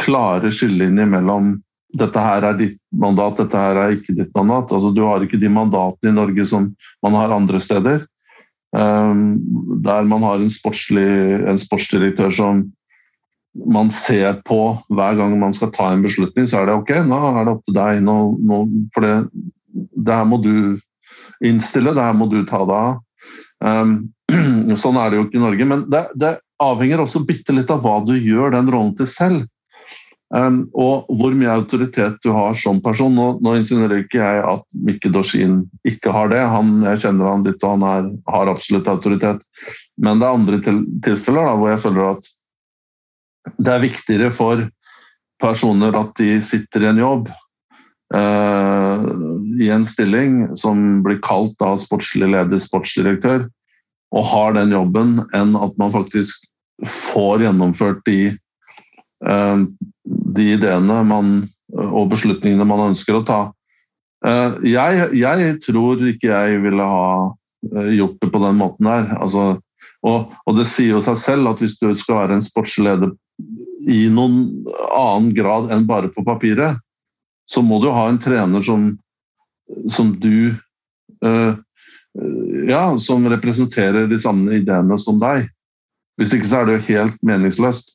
klare 0.00 0.52
skillelinjer 0.54 1.10
mellom 1.10 1.56
dette 1.98 2.22
her 2.22 2.44
er 2.46 2.58
ditt 2.58 2.78
mandat, 2.94 3.40
dette 3.40 3.58
her 3.58 3.78
er 3.80 3.96
ikke 3.96 4.14
ditt 4.14 4.30
mandat. 4.36 4.70
Altså, 4.70 4.92
du 4.94 5.02
har 5.06 5.24
ikke 5.24 5.40
de 5.40 5.50
mandatene 5.50 6.12
i 6.12 6.16
Norge 6.16 6.46
som 6.46 6.70
man 7.02 7.16
har 7.18 7.34
andre 7.34 7.60
steder. 7.62 8.04
Um, 8.70 9.40
der 9.82 10.06
man 10.06 10.22
har 10.22 10.38
en, 10.38 10.52
sportslig, 10.52 11.08
en 11.50 11.58
sportsdirektør 11.58 12.30
som 12.34 12.62
man 13.54 13.90
ser 13.90 14.38
på 14.46 14.60
hver 14.94 15.16
gang 15.18 15.34
man 15.40 15.54
skal 15.56 15.72
ta 15.74 15.90
en 15.92 16.04
beslutning, 16.04 16.46
så 16.46 16.60
er 16.60 16.70
det 16.70 16.76
ok, 16.78 16.92
nå 17.06 17.18
er 17.32 17.44
det 17.44 17.54
opp 17.56 17.64
til 17.66 17.76
deg. 17.76 18.02
Nå, 18.06 18.16
nå, 18.46 18.60
for 18.94 19.06
det, 19.06 19.14
det, 19.96 20.14
her 20.14 20.26
må 20.28 20.40
du 20.44 20.54
innstille, 21.46 21.94
det 21.96 22.04
her 22.04 22.16
må 22.16 22.30
du 22.30 22.42
ta 22.48 22.62
deg 22.62 22.76
av. 22.76 23.00
Um, 23.60 23.96
sånn 24.82 24.98
er 25.00 25.10
det 25.10 25.18
jo 25.18 25.26
ikke 25.26 25.40
i 25.40 25.46
Norge. 25.46 25.70
Men 25.72 25.86
det, 25.90 26.04
det 26.20 26.36
avhenger 26.62 27.02
også 27.02 27.24
bitte 27.26 27.56
litt 27.56 27.72
av 27.72 27.82
hva 27.84 27.98
du 28.06 28.14
gjør 28.16 28.54
den 28.54 28.70
rollen 28.70 28.94
til 28.98 29.10
selv. 29.10 29.48
Um, 30.30 30.60
og 30.78 31.08
hvor 31.18 31.34
mye 31.34 31.50
autoritet 31.50 32.20
du 32.22 32.30
har 32.30 32.54
som 32.54 32.78
person. 32.84 33.16
Nå, 33.18 33.40
nå 33.42 33.56
insinuerer 33.58 34.04
ikke 34.04 34.20
jeg 34.20 34.44
at 34.46 34.66
Mikke 34.86 35.10
Dorsin 35.10 35.64
ikke 35.82 36.14
har 36.14 36.30
det. 36.30 36.44
Han, 36.54 36.76
jeg 36.86 37.02
kjenner 37.02 37.32
han 37.32 37.46
litt, 37.48 37.58
og 37.64 37.74
han 37.74 37.88
er, 37.88 38.12
har 38.30 38.52
absolutt 38.52 38.90
autoritet. 38.92 39.42
Men 39.98 40.22
det 40.22 40.28
er 40.28 40.38
andre 40.38 40.60
til, 40.62 40.84
tilfeller 41.02 41.50
da, 41.50 41.56
hvor 41.58 41.74
jeg 41.74 41.82
føler 41.82 42.12
at 42.12 42.36
det 43.58 43.72
er 43.72 43.84
viktigere 43.84 44.32
for 44.34 44.66
personer 45.40 45.96
at 45.96 46.12
de 46.20 46.34
sitter 46.44 46.84
i 46.84 46.90
en 46.90 47.00
jobb, 47.00 47.30
uh, 48.14 49.06
i 49.60 49.70
en 49.72 49.86
stilling 49.88 50.42
som 50.60 51.00
blir 51.04 51.20
kalt 51.24 51.56
da 51.62 51.72
sportslig 51.80 52.28
leder, 52.32 52.60
sportsdirektør, 52.60 53.46
og 54.10 54.26
har 54.26 54.56
den 54.58 54.74
jobben, 54.74 55.18
enn 55.36 55.56
at 55.56 55.76
man 55.80 55.94
faktisk 55.94 56.44
får 57.10 57.46
gjennomført 57.46 58.04
de 58.08 58.20
uh, 59.24 59.64
de 60.36 60.52
ideene 60.56 61.00
man, 61.06 61.32
og 61.72 62.10
beslutningene 62.12 62.66
man 62.68 62.90
ønsker 62.90 63.18
å 63.18 63.24
ta. 63.26 63.40
Eh, 64.26 64.58
jeg, 64.72 65.08
jeg, 65.16 65.56
tror 65.64 66.02
ikke 66.10 66.30
jeg 66.30 66.60
ville 66.64 66.86
ha 66.92 67.10
eh, 67.70 67.90
gjort 67.96 68.18
det 68.20 68.30
på 68.32 68.42
den 68.44 68.60
måten 68.60 68.90
her. 68.90 69.10
Altså, 69.20 69.46
og, 70.06 70.34
og, 70.44 70.58
det 70.58 70.68
sier 70.70 70.96
jo 70.96 71.04
seg 71.04 71.18
selv 71.20 71.52
at 71.52 71.62
hvis 71.62 71.78
du 71.80 71.90
skal 71.98 72.22
være 72.22 72.38
en 72.38 72.44
sportsleder 72.44 73.14
i 73.88 74.04
noen 74.12 74.66
annen 74.90 75.30
grad 75.34 75.70
enn 75.72 75.86
bare 75.88 76.10
på 76.12 76.24
papiret, 76.26 76.80
så 77.50 77.62
må 77.62 77.80
du 77.82 77.88
ha 77.90 78.08
en 78.08 78.20
trener 78.22 78.62
som, 78.62 78.92
som 79.90 80.12
du 80.20 80.52
uh, 81.24 81.56
Ja, 82.66 82.98
som 82.98 83.28
representerer 83.30 84.08
de 84.10 84.18
samme 84.18 84.56
ideene 84.58 84.96
som 84.98 85.20
deg. 85.22 85.46
Hvis 86.18 86.34
ikke 86.34 86.48
så 86.50 86.60
er 86.60 86.66
det 86.66 86.74
jo 86.74 86.86
helt 86.88 87.20
meningsløst. 87.26 87.92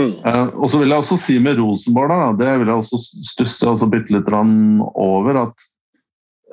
Mm. 0.00 0.14
Uh, 0.24 0.48
og 0.56 0.70
så 0.72 0.80
vil 0.80 0.94
jeg 0.94 1.02
også 1.02 1.18
si 1.20 1.36
med 1.42 1.58
Rosenborg, 1.60 2.12
da, 2.12 2.30
det 2.40 2.54
vil 2.60 2.70
jeg 2.70 2.80
også 2.80 3.00
stusse 3.28 3.68
altså 3.68 3.88
bitte 3.90 4.14
litt 4.14 4.30
over, 4.32 5.42
at 5.42 5.68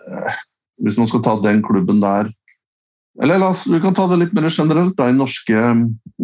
uh, 0.10 0.41
hvis 0.84 0.99
man 0.99 1.08
skal 1.08 1.23
ta 1.23 1.38
den 1.43 1.63
klubben 1.63 2.01
der 2.03 2.31
Eller 3.21 3.39
la 3.39 3.53
oss, 3.53 3.63
vi 3.71 3.79
kan 3.79 3.95
ta 3.95 4.10
det 4.12 4.17
litt 4.19 4.34
mer 4.36 4.49
generelt. 4.51 4.97
Da, 4.97 5.08
I 5.08 5.15
norske 5.15 5.55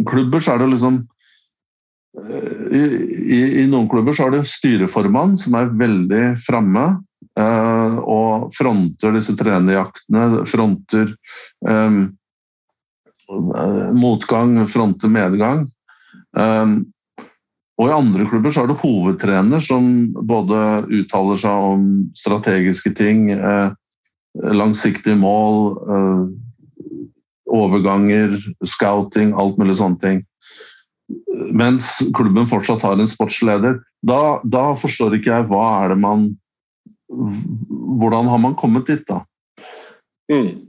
klubber 0.10 0.44
så 0.44 0.58
er 0.58 0.60
det 0.60 0.74
liksom 0.74 0.98
i, 2.12 2.82
i, 2.82 3.42
i, 3.62 3.66
noen 3.72 3.88
klubber 3.92 4.16
så 4.16 4.28
er 4.28 4.36
det 4.36 4.50
styreformann 4.52 5.38
som 5.40 5.56
er 5.60 5.72
veldig 5.80 6.26
framme 6.44 6.86
og 7.32 8.50
fronter 8.58 9.14
disse 9.16 9.38
trenerjaktene, 9.40 10.42
fronter 10.52 11.14
um, 11.64 12.02
motgang, 13.96 14.58
fronter 14.68 15.14
medgang. 15.14 15.64
Um, 16.36 16.92
og 17.82 17.90
I 17.90 17.96
andre 17.96 18.28
klubber 18.30 18.54
så 18.54 18.64
er 18.64 18.70
det 18.70 18.82
hovedtrener 18.84 19.64
som 19.66 19.86
både 20.14 20.58
uttaler 20.86 21.40
seg 21.42 21.68
om 21.72 21.86
strategiske 22.18 22.92
ting, 22.94 23.32
eh, 23.34 23.72
langsiktige 24.38 25.18
mål, 25.18 25.58
eh, 25.90 26.22
overganger, 27.50 28.38
scouting, 28.64 29.34
alt 29.34 29.58
mulig 29.58 29.80
sånne 29.80 30.00
ting. 30.00 30.22
Mens 31.52 31.98
klubben 32.16 32.48
fortsatt 32.48 32.84
har 32.86 33.00
en 33.00 33.10
sportsleder. 33.10 33.80
Da, 34.08 34.40
da 34.44 34.72
forstår 34.80 35.18
ikke 35.18 35.34
jeg 35.34 35.50
hva 35.52 35.66
er 35.82 35.94
det 35.94 36.02
man 36.04 36.30
Hvordan 37.12 38.30
har 38.32 38.40
man 38.40 38.54
kommet 38.56 38.88
dit, 38.88 39.02
da? 39.10 39.18
Mm. 40.32 40.62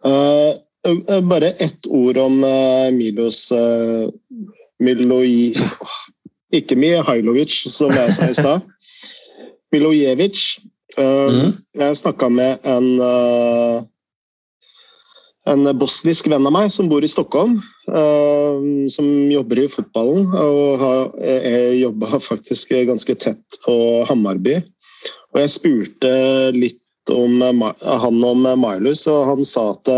Uh, 0.00 0.56
uh, 0.88 1.20
bare 1.28 1.50
ett 1.60 1.84
ord 1.92 2.16
om 2.22 2.40
uh, 2.40 2.88
Milos 2.96 3.50
uh, 3.52 4.08
Miloi... 4.80 5.52
Ikke 6.56 6.78
Mihailovic, 6.80 7.52
som 7.68 7.92
jeg 7.92 8.14
sa 8.16 8.30
i 8.32 8.36
stad. 8.38 8.64
Milojevic. 9.74 10.38
Uh, 10.96 11.28
mm. 11.28 11.50
Jeg 11.76 11.98
snakka 12.00 12.30
med 12.32 12.64
en 12.64 12.86
uh, 12.96 13.84
en 15.48 15.70
bosnisk 15.80 16.28
venn 16.30 16.46
av 16.48 16.54
meg 16.54 16.72
som 16.74 16.90
bor 16.90 17.04
i 17.04 17.10
Stockholm, 17.10 17.58
uh, 17.90 18.58
som 18.92 19.06
jobber 19.32 19.62
i 19.62 19.68
fotballen. 19.72 20.28
Og 20.34 20.82
har 20.82 21.08
jobba 21.78 22.20
faktisk 22.24 22.74
ganske 22.88 23.16
tett 23.16 23.60
på 23.64 23.78
Hammarby. 24.08 24.60
Og 25.32 25.42
jeg 25.42 25.54
spurte 25.56 26.12
litt 26.56 26.82
om 27.12 27.40
han 27.40 28.24
om 28.28 28.48
Milus, 28.60 29.06
og 29.08 29.24
han 29.30 29.46
sa 29.48 29.70
at 29.72 29.92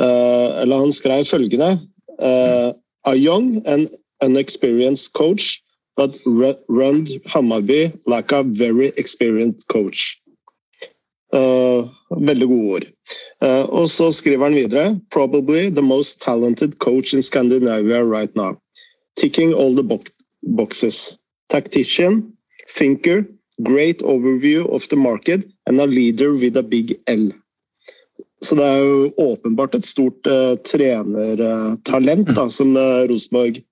Eh, 0.00 0.62
eller 0.62 0.76
han 0.76 0.92
skrev 0.92 1.24
følgende 1.24 1.78
eh, 2.18 2.72
A 3.06 3.14
young 3.14 3.62
and 3.66 3.88
unexperienced 4.24 5.12
coach 5.12 5.62
but 5.96 6.18
run 6.26 7.06
Hammarby 7.26 7.92
like 8.06 8.32
a 8.32 8.42
very 8.42 8.90
experienced 8.96 9.68
coach. 9.68 10.20
Uh, 11.34 11.88
veldig 12.22 12.46
gode 12.46 12.74
ord. 12.76 12.84
Uh, 13.42 13.64
og 13.66 13.88
så 13.90 14.12
skriver 14.14 14.46
han 14.46 14.54
videre 14.54 15.00
Probably 15.10 15.66
the 15.66 15.82
most 15.82 16.20
talented 16.22 16.78
coach 16.78 17.14
in 17.14 17.22
Scandinavia 17.22 18.04
right 18.04 18.30
now. 18.36 18.54
Ticking 19.16 19.52
all 19.52 19.74
the 19.74 19.82
bo 19.82 19.98
boxes. 20.42 21.18
Tactician, 21.50 22.22
thinker, 22.68 23.26
great 23.62 24.02
overview 24.02 24.68
of 24.70 24.86
the 24.88 24.96
market 24.96 25.44
and 25.66 25.80
a 25.80 25.86
leader 25.86 26.32
with 26.32 26.56
a 26.56 26.62
big 26.62 26.94
L. 27.08 27.32
Så 28.42 28.54
det 28.54 28.64
er 28.64 28.78
jo 28.84 29.10
åpenbart 29.18 29.74
et 29.74 29.86
stort 29.86 30.26
uh, 30.26 30.54
trenertalent 30.62 32.28
da, 32.36 32.48
som 32.50 32.76
Rosenborg 33.08 33.62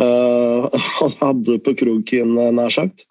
hadde 1.20 1.56
på 1.64 1.74
kroken, 1.76 2.34
nær 2.56 2.72
sagt. 2.72 3.04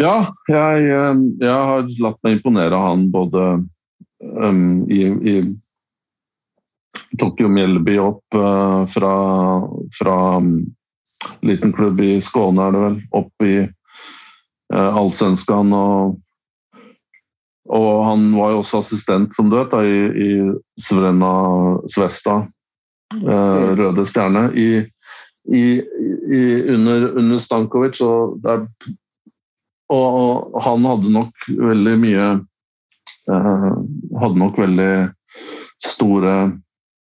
Ja, 0.00 0.14
jeg, 0.50 0.88
jeg, 0.90 1.50
har 1.50 1.86
latt 2.02 2.18
meg 2.26 2.38
imponere 2.38 2.74
av 2.74 2.88
han 2.88 3.04
både 3.14 3.44
um, 4.20 4.64
i, 4.90 5.04
i 5.06 5.36
Tok 7.18 7.38
jo 7.42 7.50
Mjelby 7.50 7.94
opp 8.02 8.36
uh, 8.38 8.86
fra, 8.90 9.14
fra 9.94 10.16
um, 10.42 10.56
liten 11.46 11.72
klubb 11.74 12.02
i 12.02 12.16
Skåne, 12.22 12.66
er 12.66 12.74
det 12.74 12.82
vel, 12.84 12.98
opp 13.22 13.46
i 13.46 13.54
uh, 13.62 14.90
Allsvenskan 14.98 15.74
og 15.78 16.20
og 17.72 18.04
han 18.04 18.26
var 18.36 18.52
jo 18.52 18.58
også 18.60 18.82
assistent, 18.82 19.32
som 19.36 19.48
du 19.48 19.56
vet, 19.56 19.72
da, 19.72 19.80
i, 19.88 20.00
i 20.20 20.82
Svrena 20.84 21.30
Svesta, 21.88 22.42
eh, 23.14 23.22
mm. 23.24 23.70
Røde 23.78 24.04
Stjerne, 24.04 24.42
i, 24.52 24.68
i, 25.48 25.64
under, 26.74 27.08
under 27.16 27.40
Stankovic. 27.40 28.02
Og, 28.04 28.36
der, 28.44 28.66
og, 29.92 30.60
han 30.64 30.84
hadde 30.88 31.12
nok 31.12 31.48
veldig 31.48 31.94
mye 32.00 32.28
eh, 33.30 33.72
Hadde 34.20 34.40
nok 34.40 34.58
veldig 34.58 34.92
store 35.84 36.34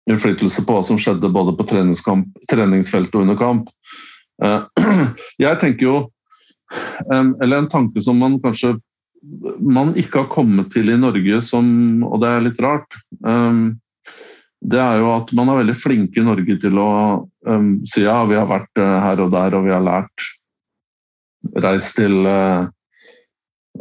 innflytelse 0.09 0.63
på 0.65 0.75
hva 0.75 0.85
som 0.87 0.99
skjedde 1.01 1.31
både 1.33 1.53
på 1.57 1.65
treningsfeltet 1.67 3.17
og 3.17 3.25
under 3.25 3.39
kamp. 3.39 3.69
Eh, 4.43 4.63
jeg 5.45 5.59
tenker 5.61 5.87
jo 5.87 5.97
Eller 7.11 7.57
en 7.57 7.67
tanke 7.67 7.99
som 7.99 8.15
man 8.21 8.39
kanskje 8.39 8.77
man 9.59 9.91
ikke 9.99 10.23
har 10.23 10.29
kommet 10.31 10.71
til 10.73 10.87
i 10.89 10.95
Norge, 10.97 11.41
som, 11.45 11.65
og 12.07 12.23
det 12.23 12.29
er 12.31 12.45
litt 12.45 12.61
rart, 12.63 12.95
det 14.61 14.79
er 14.81 15.01
jo 15.01 15.11
at 15.13 15.29
man 15.37 15.51
er 15.51 15.59
veldig 15.59 15.75
flinke 15.77 16.21
i 16.21 16.25
Norge 16.25 16.55
til 16.63 16.79
å 16.81 16.89
si 17.85 18.01
ja, 18.05 18.15
vi 18.29 18.37
har 18.37 18.49
vært 18.49 18.81
uh, 18.81 18.99
her 19.01 19.21
og 19.21 19.33
der 19.33 19.57
og 19.57 19.65
vi 19.67 19.73
har 19.73 19.83
lært. 19.85 20.25
Reist 21.63 21.97
til 21.97 22.21
uh, 22.27 22.67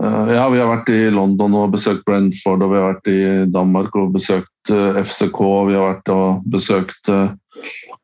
uh, 0.01 0.27
Ja, 0.33 0.49
vi 0.53 0.61
har 0.63 0.71
vært 0.71 0.91
i 0.95 1.03
London 1.13 1.59
og 1.61 1.75
besøkt 1.77 2.07
Brentford, 2.09 2.65
og 2.65 2.73
vi 2.73 2.81
har 2.81 2.93
vært 2.95 3.13
i 3.13 3.23
Danmark 3.53 3.97
og 4.01 4.15
besøkt 4.17 4.71
FCK, 4.71 5.41
og 5.41 5.71
vi 5.71 5.79
har 5.79 5.95
vært 5.95 6.13
og 6.15 6.45
besøkt 6.51 7.11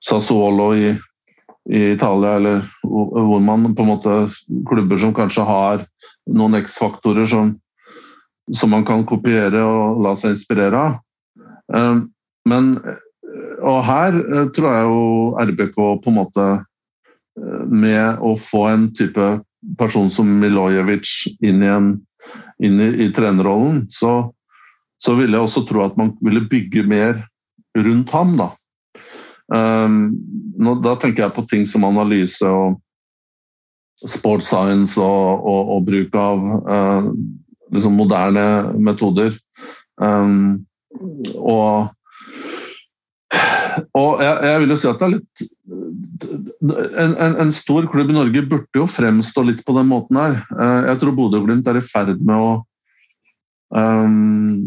Sassuolo 0.04 0.72
i 0.76 0.94
i 1.70 1.92
Italia, 1.92 2.36
eller 2.36 2.62
hvor 2.82 3.40
man 3.42 3.74
på 3.74 3.82
en 3.82 3.90
måte 3.90 4.16
Klubber 4.68 5.00
som 5.02 5.14
kanskje 5.14 5.46
har 5.46 5.82
noen 6.26 6.58
X-faktorer 6.60 7.26
som, 7.30 7.54
som, 8.52 8.70
man 8.70 8.86
kan 8.86 9.04
kopiere 9.06 9.62
og 9.66 10.02
la 10.04 10.14
seg 10.18 10.36
inspirere 10.36 10.78
av. 10.78 11.00
Eh, 11.74 11.98
men 12.46 12.76
Og 13.66 13.80
her 13.82 14.14
eh, 14.14 14.48
tror 14.54 14.70
jeg 14.70 14.86
jo 14.86 15.02
RBK 15.50 15.76
på 15.76 16.12
en 16.12 16.14
måte 16.14 16.44
eh, 16.54 17.64
Med 17.66 18.22
å 18.22 18.36
få 18.38 18.66
en 18.70 18.86
type 18.94 19.26
person 19.78 20.10
som 20.12 20.28
Milojevic 20.40 21.12
inn 21.44 21.64
i, 21.64 21.70
en, 21.70 21.92
inn 22.62 22.80
i, 22.80 22.90
i 23.06 23.10
trenerrollen, 23.14 23.86
så, 23.90 24.30
så 25.02 25.16
ville 25.18 25.36
jeg 25.36 25.48
også 25.48 25.64
tro 25.68 25.84
at 25.86 25.98
man 26.00 26.14
ville 26.24 26.44
bygge 26.50 26.86
mer 26.88 27.20
rundt 27.76 28.12
ham. 28.14 28.36
da. 28.38 28.50
Um, 29.52 30.16
nå, 30.58 30.78
da 30.82 30.96
tenker 30.98 31.26
jeg 31.26 31.36
på 31.36 31.46
ting 31.50 31.66
som 31.70 31.86
analyse 31.86 32.46
og 32.46 32.80
sports 34.06 34.50
science 34.50 35.00
og, 35.00 35.44
og, 35.46 35.74
og 35.76 35.84
bruk 35.86 36.16
av 36.20 36.46
uh, 36.66 37.10
liksom 37.74 37.98
moderne 37.98 38.46
metoder. 38.78 39.36
Um, 39.96 40.66
og 41.36 41.92
og 43.98 44.22
jeg, 44.22 44.34
jeg, 44.48 44.60
vil 44.62 44.72
jo 44.72 44.78
si 44.80 44.88
at 44.90 45.00
det 45.00 45.06
er 45.06 45.14
litt 45.16 45.44
en, 46.66 47.12
en, 47.12 47.34
en, 47.44 47.52
stor 47.54 47.82
klubb 47.92 48.12
i 48.12 48.16
Norge 48.16 48.48
burde 48.48 48.80
jo 48.80 48.86
fremstå 48.88 49.44
litt 49.48 49.62
på 49.66 49.74
den 49.76 49.90
måten 49.90 50.16
her. 50.20 50.38
Uh, 50.54 50.80
jeg 50.90 51.02
tror 51.02 51.18
Bodø-Glimt 51.18 51.68
er 51.70 51.80
i 51.80 51.84
ferd 51.84 52.20
med 52.20 52.36
å 52.36 52.50
um, 53.76 54.64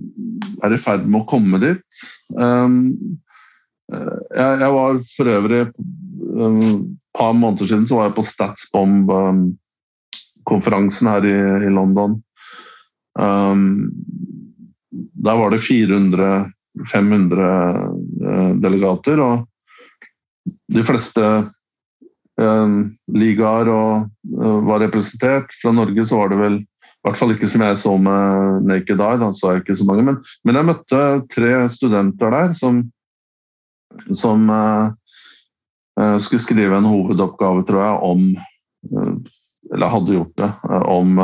er 0.63 0.75
i 0.75 0.81
ferd 0.81 1.07
med 1.07 1.23
å 1.23 1.29
komme 1.29 1.61
dit. 1.63 1.81
Um, 2.35 2.75
Eh, 3.89 4.19
jeg, 4.37 4.59
jeg, 4.61 4.69
var 4.75 4.99
for 5.15 5.25
øvrig 5.33 5.59
et 5.63 5.73
um, 6.37 6.83
par 7.17 7.33
måneder 7.33 7.65
siden 7.65 7.87
så 7.89 7.95
var 7.97 8.05
jeg 8.09 8.17
på 8.19 8.29
Statsbomb-konferansen 8.31 11.05
her 11.09 11.23
i, 11.25 11.37
i 11.65 11.69
London. 11.73 12.11
Der 15.19 15.35
var 15.41 15.49
det 15.51 15.65
400-500 15.65 17.41
uh, 17.41 17.47
delegater, 18.61 19.21
og 19.23 19.47
de 20.73 20.83
fleste 20.85 21.25
uh, 22.41 22.69
ligaer 23.13 23.69
uh, 23.69 24.59
var 24.67 24.83
representert. 24.85 25.53
Fra 25.61 25.73
Norge 25.75 26.05
så 26.07 26.21
var 26.21 26.33
det 26.33 26.39
vel 26.41 26.59
i 26.59 27.07
hvert 27.07 27.19
fall 27.19 27.31
ikke 27.31 27.47
som 27.47 27.63
jeg 27.63 27.79
så 27.79 27.93
med 28.01 28.65
Naked 28.67 28.99
Eye, 28.99 29.19
da 29.21 29.29
så 29.35 29.53
jeg 29.53 29.63
ikke 29.63 29.77
så 29.79 29.87
mange. 29.87 30.03
Men, 30.09 30.17
men 30.47 30.59
jeg 30.59 30.67
møtte 30.67 31.03
tre 31.31 31.53
studenter 31.71 32.35
der 32.35 32.55
som 32.57 32.87
som 34.13 34.43
uh, 34.53 34.91
skulle 36.21 36.43
skrive 36.43 36.77
en 36.77 36.87
hovedoppgave, 36.87 37.65
tror 37.67 37.83
jeg, 37.83 37.95
om 38.05 38.27
Eller 39.73 39.91
hadde 39.91 40.13
gjort 40.13 40.37
det. 40.39 40.47
Om 40.87 41.19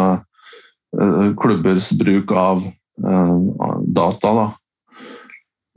klubbers 1.39 1.87
bruk 1.97 2.33
av 2.35 2.65
data 3.95 4.33
da, 4.35 4.43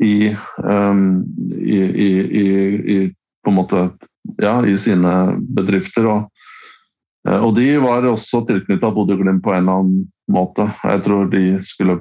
i, 0.05 0.37
um, 0.63 1.25
i, 1.59 1.79
i, 1.79 2.11
i, 2.97 2.99
måte 3.49 3.89
ja, 4.43 4.59
sine 4.77 5.15
bedrifter. 5.57 6.07
Og, 6.07 6.29
og 7.25 7.55
de 7.57 7.71
var 7.83 8.07
også 8.07 8.43
tilknytta 8.49 8.93
Bodø-Glimt 8.95 9.43
på 9.45 9.55
en 9.55 9.65
eller 9.65 9.81
annen 9.81 10.05
måte. 10.31 10.69
Jeg 10.85 11.03
tror 11.07 11.31
de 11.33 11.45
skulle 11.65 12.01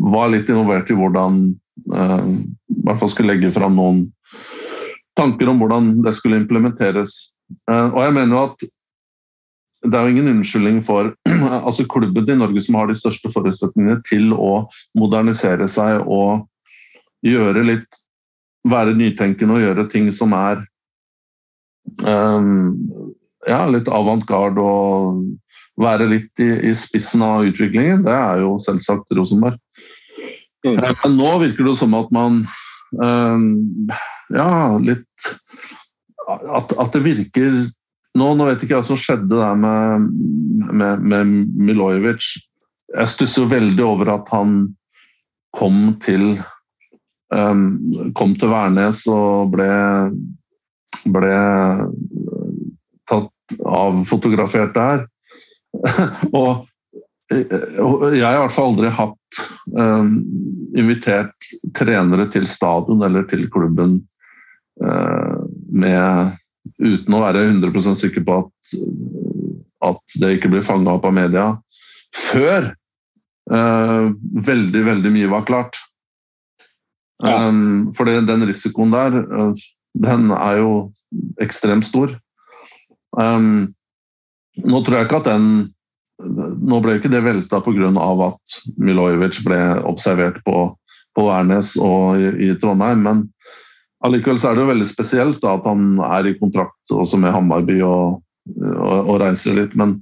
var 0.00 0.30
litt 0.32 0.48
involvert 0.48 0.90
i 0.90 0.96
hvordan 0.96 1.40
uh, 1.92 2.26
i 2.72 2.82
hvert 2.86 3.00
fall 3.02 3.12
skulle 3.12 3.34
legge 3.34 3.52
fram 3.52 3.76
noen 3.76 4.04
tanker 5.20 5.50
om 5.52 5.60
hvordan 5.60 5.98
det 6.04 6.14
skulle 6.16 6.40
implementeres. 6.40 7.32
Uh, 7.68 7.90
og 7.92 8.00
jeg 8.06 8.16
mener 8.16 8.36
jo 8.36 8.44
at 8.48 8.70
det 9.80 9.96
er 9.96 10.04
jo 10.04 10.12
ingen 10.12 10.28
unnskyldning 10.34 10.80
for 10.84 11.12
altså 11.66 11.86
klubben 11.88 12.28
i 12.28 12.36
Norge 12.36 12.60
som 12.64 12.76
har 12.76 12.90
de 12.90 12.98
største 12.98 13.30
forutsetningene 13.32 14.00
til 14.08 14.34
å 14.36 14.66
modernisere 14.98 15.68
seg 15.72 16.04
og 16.04 16.46
gjøre 17.26 17.66
litt 17.66 18.00
Være 18.68 18.92
nytenkende 18.92 19.54
og 19.56 19.62
gjøre 19.62 19.86
ting 19.88 20.10
som 20.12 20.34
er 20.36 20.58
um, 22.04 22.66
ja, 23.48 23.62
litt 23.72 23.88
avantgarde 23.88 24.60
og 24.60 25.22
være 25.80 26.10
litt 26.10 26.42
i, 26.44 26.50
i, 26.68 26.74
spissen 26.76 27.24
av 27.24 27.46
utviklingen. 27.48 28.04
Det 28.04 28.12
er 28.12 28.42
jo 28.42 28.58
selvsagt 28.60 29.16
Rosenberg. 29.16 29.56
Mm. 30.66 30.76
Eh, 30.76 30.92
men 31.04 31.16
nå 31.16 31.30
virker 31.40 31.70
det 31.70 31.76
som 31.80 31.96
at 31.96 32.12
man 32.12 32.42
um, 33.00 33.48
ja, 34.28 34.76
litt 34.76 35.30
at, 36.28 36.76
at, 36.76 36.92
det 36.92 37.00
virker 37.06 37.62
nå, 38.18 38.28
nå 38.36 38.44
vet 38.50 38.60
ikke 38.60 38.76
jeg 38.76 38.82
hva 38.82 38.88
som 38.90 39.00
skjedde 39.00 39.40
der 39.40 39.56
med, 39.56 40.10
med, 40.68 41.00
med 41.00 41.34
Milojevic. 41.56 42.34
Jeg 42.92 43.12
stusser 43.16 43.48
veldig 43.50 43.84
over 43.86 44.12
at 44.18 44.30
han 44.34 44.62
kom 45.56 45.94
til 46.04 46.34
kom 47.30 48.32
til 48.40 48.50
Værnes 48.50 49.04
og 49.10 49.52
ble, 49.52 49.70
ble 51.14 51.36
tatt 53.06 53.54
avfotografert 53.70 54.74
der. 54.74 55.04
og 56.40 56.66
jeg 57.30 58.24
har 58.24 58.34
i 58.34 58.40
hvert 58.42 58.56
fall 58.56 58.72
aldri 58.72 58.90
hatt 58.90 59.42
um, 59.78 60.16
invitert 60.74 61.50
trenere 61.78 62.26
til 62.34 62.48
stadion 62.50 63.06
eller 63.06 63.28
til 63.30 63.46
klubben 63.54 64.00
Eh, 64.80 65.40
med, 65.72 66.36
uten 66.80 67.16
å 67.16 67.20
være 67.20 67.44
100 67.50 67.96
sikker 68.00 68.24
på 68.24 68.36
at, 68.40 68.74
at 69.90 70.20
det 70.22 70.36
ikke 70.36 70.52
blir 70.54 70.64
fanga 70.64 70.96
opp 70.96 71.08
av 71.08 71.16
media, 71.16 71.48
før 72.16 72.74
veldig, 73.50 74.80
veldig 74.86 75.10
mye 75.10 75.28
var 75.32 75.42
klart. 75.48 75.78
Um, 77.20 77.90
for 77.96 78.08
den 78.08 78.46
risikoen 78.48 78.94
der, 78.94 79.16
uh, 79.28 79.52
den 80.00 80.30
er 80.32 80.60
jo 80.62 80.70
ekstremt 81.42 81.84
stor. 81.88 82.14
Um, 83.12 83.74
nå 84.60 84.80
tror 84.84 85.00
jeg 85.00 85.08
ikke 85.08 85.22
at 85.24 85.30
den 85.34 85.52
Nå 86.20 86.82
ble 86.84 86.98
ikke 86.98 87.08
det 87.08 87.22
velta 87.24 87.62
pga. 87.64 87.88
at 88.26 88.56
Milojevic 88.76 89.38
ble 89.40 89.56
observert 89.88 90.36
på, 90.44 90.66
på 91.16 91.22
Værnes 91.24 91.78
og 91.80 92.20
i, 92.20 92.26
i 92.44 92.48
Trondheim, 92.60 93.00
men 93.00 93.22
Allikevel 94.04 94.38
så 94.40 94.50
er 94.50 94.56
det 94.56 94.64
jo 94.64 94.70
veldig 94.70 94.88
spesielt 94.88 95.40
da, 95.40 95.54
at 95.58 95.64
han 95.68 95.98
er 96.04 96.28
i 96.28 96.36
kontrakt 96.36 96.92
også 96.92 97.16
med 97.20 97.32
Hammarby 97.32 97.80
og, 97.84 98.20
og, 98.56 98.94
og 99.00 99.18
reiser 99.20 99.58
litt. 99.58 99.72
Men 99.76 99.98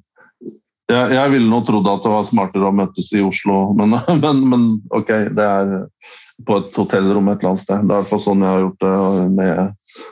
jeg, 0.88 1.14
jeg 1.16 1.32
ville 1.34 1.50
nå 1.50 1.60
trodd 1.66 1.88
at 1.90 2.04
det 2.04 2.12
var 2.12 2.26
smartere 2.28 2.70
å 2.70 2.76
møtes 2.78 3.10
i 3.12 3.24
Oslo, 3.24 3.72
men, 3.78 3.96
men, 4.22 4.44
men, 4.52 4.68
ok, 4.94 5.10
det 5.34 5.48
er 5.48 5.74
på 6.46 6.60
et 6.60 6.78
hotellrom 6.78 7.28
et 7.30 7.40
eller 7.40 7.54
annet 7.54 7.64
sted. 7.64 7.82
Det 7.82 7.90
er 7.90 7.98
i 7.98 8.02
hvert 8.02 8.12
fall 8.12 8.22
sånn 8.22 8.44
jeg 8.44 8.54
har 8.54 8.64
gjort 8.66 8.84
det 8.86 9.26
med 9.38 10.06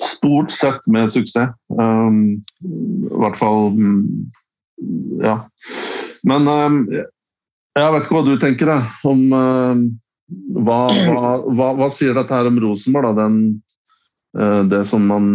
Stort 0.00 0.52
sett 0.52 0.86
med 0.88 1.12
suksess. 1.12 1.52
Um, 1.76 2.40
I 2.64 3.20
hvert 3.20 3.38
fall 3.40 3.70
mm, 3.76 4.04
Ja. 5.24 5.34
Men 6.24 6.48
um, 6.48 6.78
jeg 7.76 7.92
vet 7.94 8.04
ikke 8.04 8.16
hva 8.16 8.22
du 8.26 8.34
tenker 8.40 8.68
da, 8.68 8.78
om 9.08 9.20
um, 9.32 9.82
hva, 10.56 10.78
hva, 10.88 11.32
hva, 11.48 11.68
hva, 11.78 11.88
sier 11.92 12.16
dette 12.16 12.34
her 12.34 12.48
om 12.48 12.60
Rosenborg, 12.60 13.12
da? 13.16 13.26
Den, 13.26 13.38
uh, 14.36 14.62
det 14.68 14.82
som 14.88 15.04
man 15.08 15.30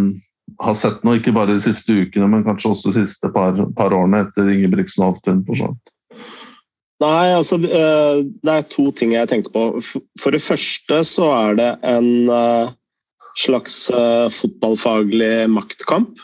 har 0.62 0.78
sett 0.78 1.02
nå, 1.06 1.18
ikke 1.18 1.34
bare 1.36 1.56
de 1.56 1.62
siste 1.64 1.94
ukene, 1.94 2.30
men 2.32 2.46
kanskje 2.46 2.72
også 2.74 2.92
de 2.92 3.04
siste 3.04 3.32
par, 3.34 3.58
par 3.78 3.96
årene 3.98 4.24
etter 4.26 4.50
Ingebrigtsen 4.54 5.04
og 5.04 5.16
Altun 5.16 5.42
forsvant? 5.48 5.95
Nei, 7.04 7.34
altså 7.36 7.58
eh, 7.60 8.22
det 8.24 8.54
er 8.54 8.68
to 8.72 8.88
ting 8.96 9.16
jeg 9.16 9.28
tenker 9.32 9.52
på. 9.52 9.66
For 10.22 10.36
det 10.36 10.44
første 10.44 11.02
så 11.08 11.28
er 11.36 11.58
det 11.60 11.72
en 11.84 12.30
eh, 12.32 12.72
slags 13.36 13.76
fotballfaglig 14.38 15.50
maktkamp. 15.52 16.22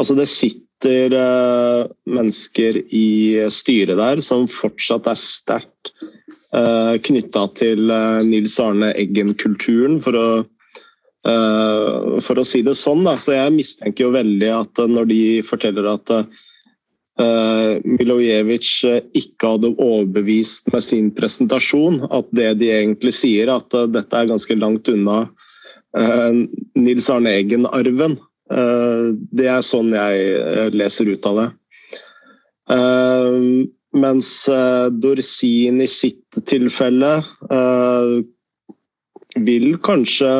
Altså 0.00 0.16
det 0.16 0.30
sitter 0.32 1.12
mennesker 2.08 2.78
i 2.94 3.08
styret 3.52 3.98
der 3.98 4.22
som 4.24 4.46
fortsatt 4.48 5.10
er 5.10 5.18
sterkt 5.20 5.90
eh, 6.54 6.94
knytta 7.04 7.42
til 7.58 7.92
Nils 8.24 8.56
Arne 8.62 8.94
Eggen-kulturen, 8.94 9.98
for, 10.00 10.46
for, 11.26 12.40
å 12.40 12.46
si 12.48 12.62
det 12.64 12.78
sånn. 12.80 13.04
Da. 13.04 13.18
Så 13.20 13.36
jeg 13.36 13.56
mistenker 13.58 14.06
jo 14.06 14.14
veldig 14.16 14.52
at 14.54 14.86
når 14.88 15.10
de 15.12 15.22
forteller 15.50 15.90
at 15.98 16.14
Milojevic 17.18 18.68
ikke 19.18 19.50
hadde 19.54 19.72
overbevist 19.74 20.68
med 20.70 20.84
sin 20.86 21.10
presentasjon. 21.16 22.04
At 22.14 22.28
det 22.36 22.52
de 22.60 22.70
egentlig 22.74 23.14
sier, 23.18 23.50
at 23.50 23.74
uh, 23.74 23.88
dette 23.90 24.14
er 24.14 24.30
ganske 24.30 24.58
langt 24.58 24.90
unna 24.92 25.26
Nils 26.76 27.06
Arne 27.10 27.30
Eggen-arven. 27.40 28.18
det 29.32 29.46
er 29.48 29.62
sånn 29.64 29.88
jeg 29.96 30.74
leser 30.76 31.08
ut 31.08 31.26
av 31.26 31.38
det. 31.40 31.46
mens 34.04 34.28
Dorsin 35.00 35.80
i 35.80 35.88
sitt 35.88 36.38
tilfelle 36.46 37.14
vil 39.48 39.66
kanskje 39.88 40.30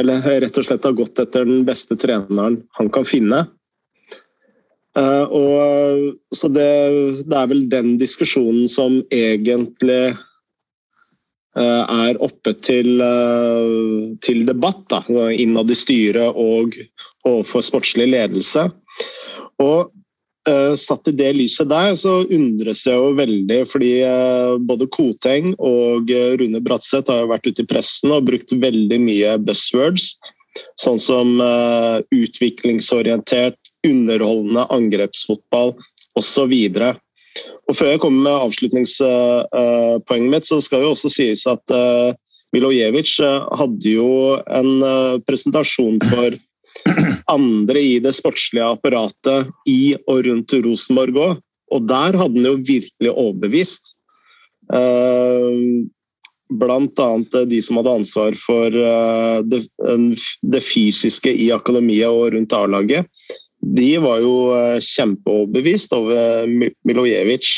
Eller 0.00 0.28
rett 0.40 0.58
og 0.58 0.64
slett 0.64 0.88
ha 0.88 0.96
gått 0.96 1.20
etter 1.20 1.44
den 1.44 1.64
beste 1.68 2.00
treneren 2.00 2.62
han 2.80 2.88
kan 2.88 3.04
finne. 3.04 3.44
Uh, 4.98 5.22
og, 5.30 6.16
så 6.34 6.48
det, 6.50 6.66
det, 7.22 7.36
er 7.36 7.46
vel 7.52 7.62
den 7.70 7.94
diskusjonen 8.00 8.66
som 8.70 8.98
egentlig 9.14 10.16
uh, 11.54 11.84
er 11.86 12.18
oppe 12.18 12.56
til, 12.66 12.98
uh, 12.98 14.10
til 14.24 14.42
debatt 14.48 14.82
da, 14.90 15.04
innad 15.30 15.70
i 15.70 15.78
styret 15.78 16.34
og 16.34 16.74
overfor 17.28 17.62
sportslig 17.62 18.10
ledelse. 18.16 18.70
Og 19.62 19.94
satt 20.80 21.06
i 21.06 21.12
det 21.14 21.34
lyset 21.36 21.68
der, 21.68 21.92
så 22.00 22.22
undres 22.24 22.80
jeg 22.88 22.96
jo 22.96 23.10
veldig, 23.14 23.58
fordi 23.68 23.90
både 24.66 24.86
Koteng 24.90 25.50
og 25.60 26.08
Rune 26.40 26.62
Bratseth 26.64 27.12
har 27.12 27.20
jo 27.20 27.28
vært 27.30 27.46
ute 27.46 27.62
i 27.62 27.68
pressen 27.68 28.14
og 28.16 28.24
brukt 28.26 28.54
veldig 28.62 28.98
mye 29.04 29.34
buzzwords, 29.44 30.16
sånn 30.80 30.98
som 30.98 31.36
utviklingsorientert 32.16 33.59
underholdende 33.86 34.66
angrepsfotball 34.74 35.74
osv. 36.18 36.54
Før 37.70 37.92
jeg 37.92 38.02
kommer 38.02 38.24
med 38.26 38.44
avslutningspoenget 38.46 40.32
mitt, 40.32 40.48
så 40.48 40.60
skal 40.64 40.82
det 40.82 40.90
også 40.90 41.10
sies 41.12 41.46
at 41.50 41.74
uh, 41.74 42.10
Milojevic 42.54 43.14
uh, 43.22 43.46
hadde 43.58 43.92
jo 43.92 44.08
en 44.50 44.72
uh, 44.82 45.20
presentasjon 45.26 46.00
for 46.10 46.38
andre 47.30 47.82
i 47.82 47.94
det 48.02 48.12
sportslige 48.18 48.66
apparatet 48.66 49.50
i 49.70 49.94
og 50.06 50.26
rundt 50.26 50.54
Rosenborg 50.66 51.22
òg. 51.22 51.38
Og 51.70 51.86
der 51.86 52.18
hadde 52.18 52.34
han 52.34 52.46
jo 52.48 52.56
virkelig 52.66 53.12
overbevist. 53.12 53.92
Blant 56.60 57.02
annet 57.02 57.36
de 57.50 57.60
som 57.62 57.78
hadde 57.78 57.92
ansvar 58.00 58.34
for 58.38 58.74
det, 59.46 59.60
det 60.42 60.62
fysiske 60.66 61.30
i 61.30 61.46
akademiet 61.54 62.10
og 62.10 62.34
rundt 62.34 62.56
A-laget 62.58 63.06
de 63.60 63.90
var 64.00 64.20
jo 64.24 64.34
eh, 64.56 64.78
kjempeoverbevist 64.80 65.92
over 65.96 66.48
Milojevic. 66.88 67.48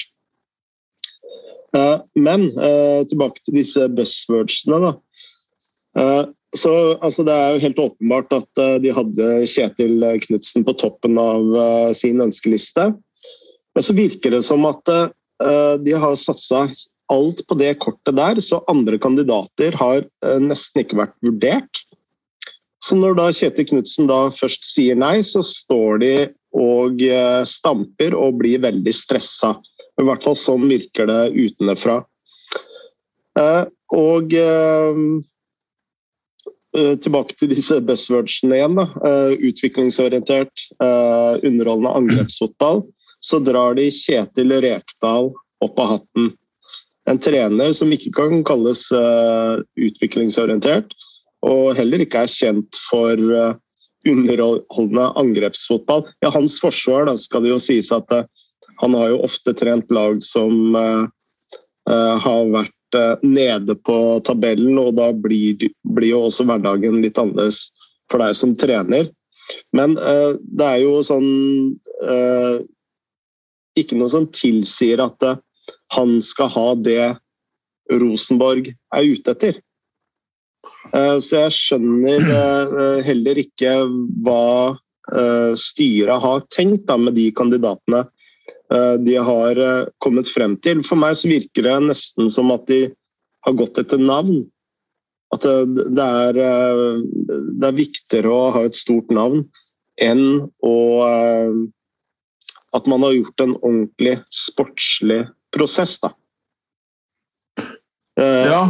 Eh, 1.76 1.98
men 2.18 2.48
eh, 2.50 3.02
tilbake 3.10 3.44
til 3.44 3.60
disse 3.60 3.86
buzzwordsene. 3.96 4.96
Så 6.52 6.72
altså, 7.00 7.24
Det 7.24 7.32
er 7.32 7.50
jo 7.52 7.62
helt 7.62 7.80
åpenbart 7.80 8.32
at 8.36 8.60
de 8.84 8.92
hadde 8.92 9.26
Kjetil 9.48 10.04
Knutsen 10.24 10.64
på 10.64 10.74
toppen 10.80 11.16
av 11.20 11.48
sin 11.96 12.20
ønskeliste. 12.20 12.90
Men 13.72 13.84
så 13.84 13.96
virker 13.96 14.32
det 14.32 14.42
som 14.44 14.64
at 14.68 14.88
de 15.84 15.94
har 15.96 16.16
satsa 16.20 16.66
alt 17.12 17.40
på 17.48 17.56
det 17.60 17.74
kortet 17.80 18.16
der, 18.16 18.40
så 18.40 18.60
andre 18.72 19.00
kandidater 19.00 19.76
har 19.80 20.04
nesten 20.44 20.84
ikke 20.84 21.00
vært 21.00 21.16
vurdert. 21.24 21.84
Så 22.82 22.98
når 22.98 23.14
da 23.18 23.28
Kjetil 23.30 23.68
Knutsen 23.70 24.10
først 24.34 24.64
sier 24.66 24.98
nei, 24.98 25.20
så 25.22 25.42
står 25.46 26.00
de 26.02 26.14
og 26.52 27.02
eh, 27.04 27.42
stamper 27.48 28.16
og 28.18 28.40
blir 28.42 28.62
veldig 28.62 28.94
stressa. 28.94 29.54
I 30.00 30.06
hvert 30.06 30.24
fall 30.24 30.36
sånn 30.38 30.66
virker 30.70 31.08
det 31.08 31.20
utenfra. 31.36 32.00
Eh, 33.38 33.64
og 33.96 34.34
eh, 34.36 34.98
tilbake 36.72 37.36
til 37.36 37.52
disse 37.52 37.78
buzzwordsene 37.84 38.56
igjen. 38.56 38.78
Da. 38.80 38.86
Utviklingsorientert, 39.44 40.62
underholdende 40.80 41.92
angrepsfotball. 41.98 42.80
Så 43.20 43.42
drar 43.44 43.76
de 43.76 43.90
Kjetil 43.92 44.54
Rekdal 44.64 45.28
opp 45.62 45.82
av 45.84 45.90
hatten. 45.90 46.30
En 47.04 47.20
trener 47.20 47.74
som 47.76 47.92
ikke 47.92 48.14
kan 48.16 48.40
kalles 48.48 48.86
utviklingsorientert, 49.76 50.96
og 51.42 51.74
heller 51.78 52.02
ikke 52.04 52.22
er 52.22 52.30
kjent 52.30 52.78
for 52.88 53.18
eh, 53.18 53.56
underholdende 54.08 55.08
angrepsfotball. 55.18 56.06
Ja, 56.22 56.30
hans 56.34 56.58
forsvar 56.62 57.06
da, 57.06 57.16
skal 57.18 57.44
det 57.44 57.52
jo 57.52 57.60
sies 57.62 57.90
at 57.94 58.10
uh, 58.14 58.24
han 58.82 58.94
har 58.98 59.12
jo 59.12 59.22
ofte 59.26 59.54
trent 59.54 59.90
lag 59.94 60.18
som 60.24 60.74
uh, 60.74 61.06
uh, 61.90 62.14
har 62.22 62.54
vært 62.54 62.78
nede 63.24 63.72
på 63.88 63.94
tabellen, 64.20 64.76
og 64.76 64.98
da 64.98 65.06
blir, 65.16 65.56
blir, 65.96 66.10
jo 66.10 66.26
også 66.26 66.44
hverdagen 66.44 66.98
litt 67.00 67.16
annerledes 67.16 67.70
for 68.12 68.20
deg 68.20 68.34
som 68.36 68.52
trener. 68.60 69.06
Men 69.72 69.94
det 69.96 70.66
er 70.66 70.82
jo 70.82 70.98
sånn 71.00 71.72
Ikke 73.80 73.96
noe 73.96 74.12
som 74.12 74.28
tilsier 74.36 75.00
at 75.00 75.24
han 75.96 76.12
skal 76.20 76.52
ha 76.52 76.66
det 76.76 77.14
Rosenborg 77.88 78.68
er 78.92 79.08
ute 79.08 79.32
etter. 79.38 79.62
Eh, 80.92 81.18
så 81.24 81.44
jeg 81.46 81.54
skjønner 81.56 82.26
eh, 82.28 82.98
heller 83.06 83.40
ikke 83.40 83.74
hva 84.24 84.74
eh, 85.14 85.52
styret 85.58 86.24
har 86.24 86.44
tenkt 86.52 86.86
da, 86.90 86.98
med 87.00 87.16
de 87.18 87.30
kandidatene 87.36 88.06
de 88.72 89.18
har 89.20 89.58
kommet 90.00 90.30
frem 90.32 90.54
til. 90.64 90.78
For 90.80 90.96
meg 90.96 91.12
så 91.20 91.28
virker 91.28 91.66
det 91.66 91.74
nesten 91.90 92.30
som 92.32 92.48
at 92.54 92.62
de 92.70 92.86
har 93.44 93.56
gått 93.58 93.76
etter 93.82 94.00
navn. 94.00 94.46
At 95.36 95.44
det 95.44 96.06
er, 96.06 96.38
det 96.40 97.68
er 97.68 97.76
viktigere 97.76 98.32
å 98.32 98.46
ha 98.56 98.62
et 98.64 98.78
stort 98.78 99.12
navn 99.12 99.44
enn 100.00 100.48
å 100.64 100.76
At 102.72 102.88
man 102.88 103.04
har 103.04 103.12
gjort 103.12 103.44
en 103.44 103.54
ordentlig 103.60 104.16
sportslig 104.32 105.20
prosess, 105.52 105.98
da. 106.00 106.14
Ja. 108.16 108.64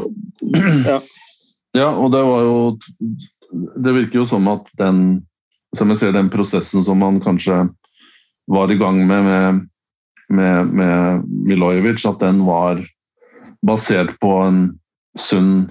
ja. 0.90 0.98
Ja, 1.76 1.88
og 1.88 2.12
det 2.12 2.22
var 2.24 2.42
jo 2.44 2.56
Det 3.84 3.94
virker 3.96 4.22
jo 4.22 4.26
som 4.28 4.48
at 4.52 4.68
den 4.80 5.22
som 5.76 5.88
jeg 5.88 6.02
ser 6.02 6.12
den 6.12 6.28
prosessen 6.32 6.84
som 6.84 6.98
man 7.00 7.20
kanskje 7.24 7.62
var 8.52 8.72
i 8.72 8.76
gang 8.76 8.98
med 9.08 9.24
med, 9.24 9.60
med, 10.28 10.66
med 10.66 11.22
Milojevic, 11.48 12.04
at 12.04 12.20
den 12.20 12.42
var 12.44 12.82
basert 13.64 14.12
på 14.20 14.34
en 14.42 14.58
sunn 15.16 15.70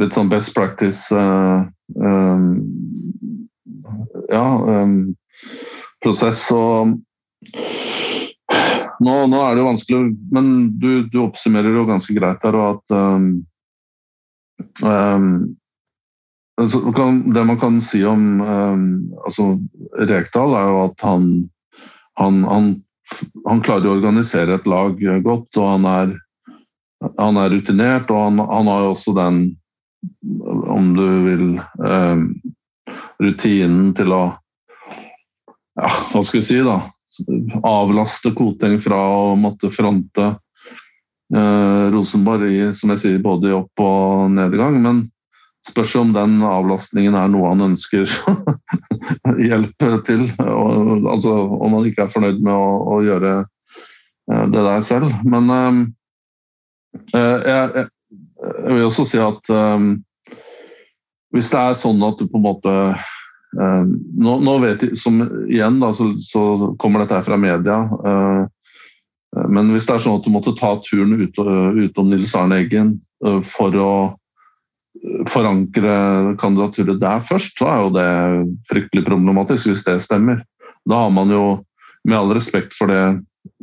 litt 0.00 0.14
sånn 0.16 0.30
best 0.32 0.54
practice 0.56 1.12
uh, 1.12 1.66
um, 1.98 2.64
Ja, 4.28 4.44
um, 4.84 5.16
prosess. 6.04 6.46
Og 6.54 6.94
nå, 9.02 9.14
nå, 9.28 9.40
er 9.40 9.54
det 9.54 9.62
jo 9.62 9.68
vanskelig 9.68 10.00
Men 10.34 10.50
du, 10.80 10.90
du 11.08 11.20
oppsummerer 11.22 11.74
jo 11.74 11.86
ganske 11.88 12.14
greit 12.16 12.42
der 12.44 12.58
og 12.58 12.78
at 12.78 12.96
um, 12.96 13.28
det 17.34 17.44
man 17.44 17.58
kan 17.58 17.82
si 17.82 18.04
om 18.04 18.40
um, 18.40 18.84
altså 19.24 19.58
Rekdal, 19.98 20.54
er 20.58 20.70
jo 20.72 20.80
at 20.88 21.04
han, 21.06 21.28
han, 22.18 22.42
han, 22.44 22.72
han, 23.46 23.62
klarer 23.62 23.90
å 23.90 23.94
organisere 23.98 24.58
et 24.58 24.66
lag 24.66 24.98
godt. 25.22 25.56
og 25.56 25.68
Han 25.68 25.86
er, 25.86 26.16
han 27.18 27.38
er 27.38 27.54
rutinert, 27.54 28.10
og 28.10 28.40
han, 28.42 28.70
har 28.72 28.84
jo 28.84 28.92
også 28.96 29.14
den, 29.18 29.40
om 30.66 30.92
du 30.98 31.06
vil, 31.28 31.46
um, 31.78 32.28
rutinen 33.22 33.94
til 33.98 34.14
å 34.14 34.22
ja, 35.78 35.88
Hva 36.10 36.20
skal 36.26 36.40
vi 36.40 36.46
si, 36.46 36.58
da? 36.66 36.80
Avlaste 37.66 38.32
Koteng 38.34 38.78
fra 38.82 38.98
å 38.98 39.34
måtte 39.38 39.70
fronte 39.74 40.32
Eh, 40.32 40.47
Rosenborg 41.28 42.54
som 42.78 42.94
jeg 42.94 43.00
sier, 43.02 43.18
både 43.20 43.50
i 43.50 43.56
opp- 43.56 43.82
og 43.84 44.30
nedgang. 44.32 44.78
Men 44.80 45.02
spørs 45.68 45.96
om 46.00 46.12
den 46.14 46.38
avlastningen 46.46 47.16
er 47.18 47.28
noe 47.32 47.52
han 47.52 47.66
ønsker 47.70 48.08
hjelp 49.48 49.86
til. 50.08 50.26
Og, 50.38 51.06
altså 51.10 51.36
om 51.58 51.78
han 51.78 51.88
ikke 51.90 52.06
er 52.06 52.14
fornøyd 52.14 52.42
med 52.44 52.54
å, 52.54 52.72
å 52.96 52.98
gjøre 53.04 53.36
eh, 53.42 54.44
det 54.54 54.66
der 54.70 54.82
selv. 54.86 55.12
Men 55.28 55.52
eh, 55.52 55.78
jeg, 57.14 57.84
jeg, 57.84 57.88
vil 58.64 58.88
også 58.88 59.06
si 59.08 59.20
at 59.20 59.52
um, 59.52 59.96
hvis 61.34 61.50
det 61.52 61.60
er 61.60 61.76
sånn 61.76 62.02
at 62.06 62.20
du 62.20 62.28
på 62.30 62.38
en 62.38 62.44
måte 62.46 62.72
uh, 62.72 63.82
nå, 63.84 64.38
nå, 64.40 64.54
vet 64.62 64.86
jeg, 64.86 64.96
som 64.96 65.18
Igjen 65.50 65.76
da, 65.82 65.90
så, 65.96 66.14
så 66.22 66.42
kommer 66.80 67.04
dette 67.04 67.20
fra 67.26 67.36
media. 67.40 67.82
Uh, 68.00 68.46
Eh, 68.48 68.57
men 69.46 69.72
hvis 69.74 69.86
det 69.86 69.96
er 69.96 70.04
sånn 70.04 70.18
at 70.18 70.26
du 70.26 70.32
måtte 70.34 70.56
ta 70.58 70.74
turen 70.82 71.14
ut, 71.20 71.38
utom 71.38 72.10
Nils 72.10 72.34
Arne 72.38 72.60
Eggen 72.64 72.96
eh, 73.24 73.40
for 73.46 73.74
å 73.78 73.92
eh, 74.08 75.22
forankre 75.30 75.94
kandidaturet 76.40 77.00
der 77.02 77.24
først, 77.24 77.58
så 77.60 77.70
er 77.70 77.82
jo 77.82 77.94
det 77.96 78.10
fryktelig 78.72 79.06
problematisk, 79.06 79.70
hvis 79.70 79.84
det 79.86 79.98
stemmer. 80.04 80.42
Da 80.88 81.04
har 81.04 81.12
man 81.14 81.32
jo 81.32 81.44
med 82.08 82.18
all 82.18 82.32
respekt 82.36 82.76
for 82.76 82.90
det 82.92 83.02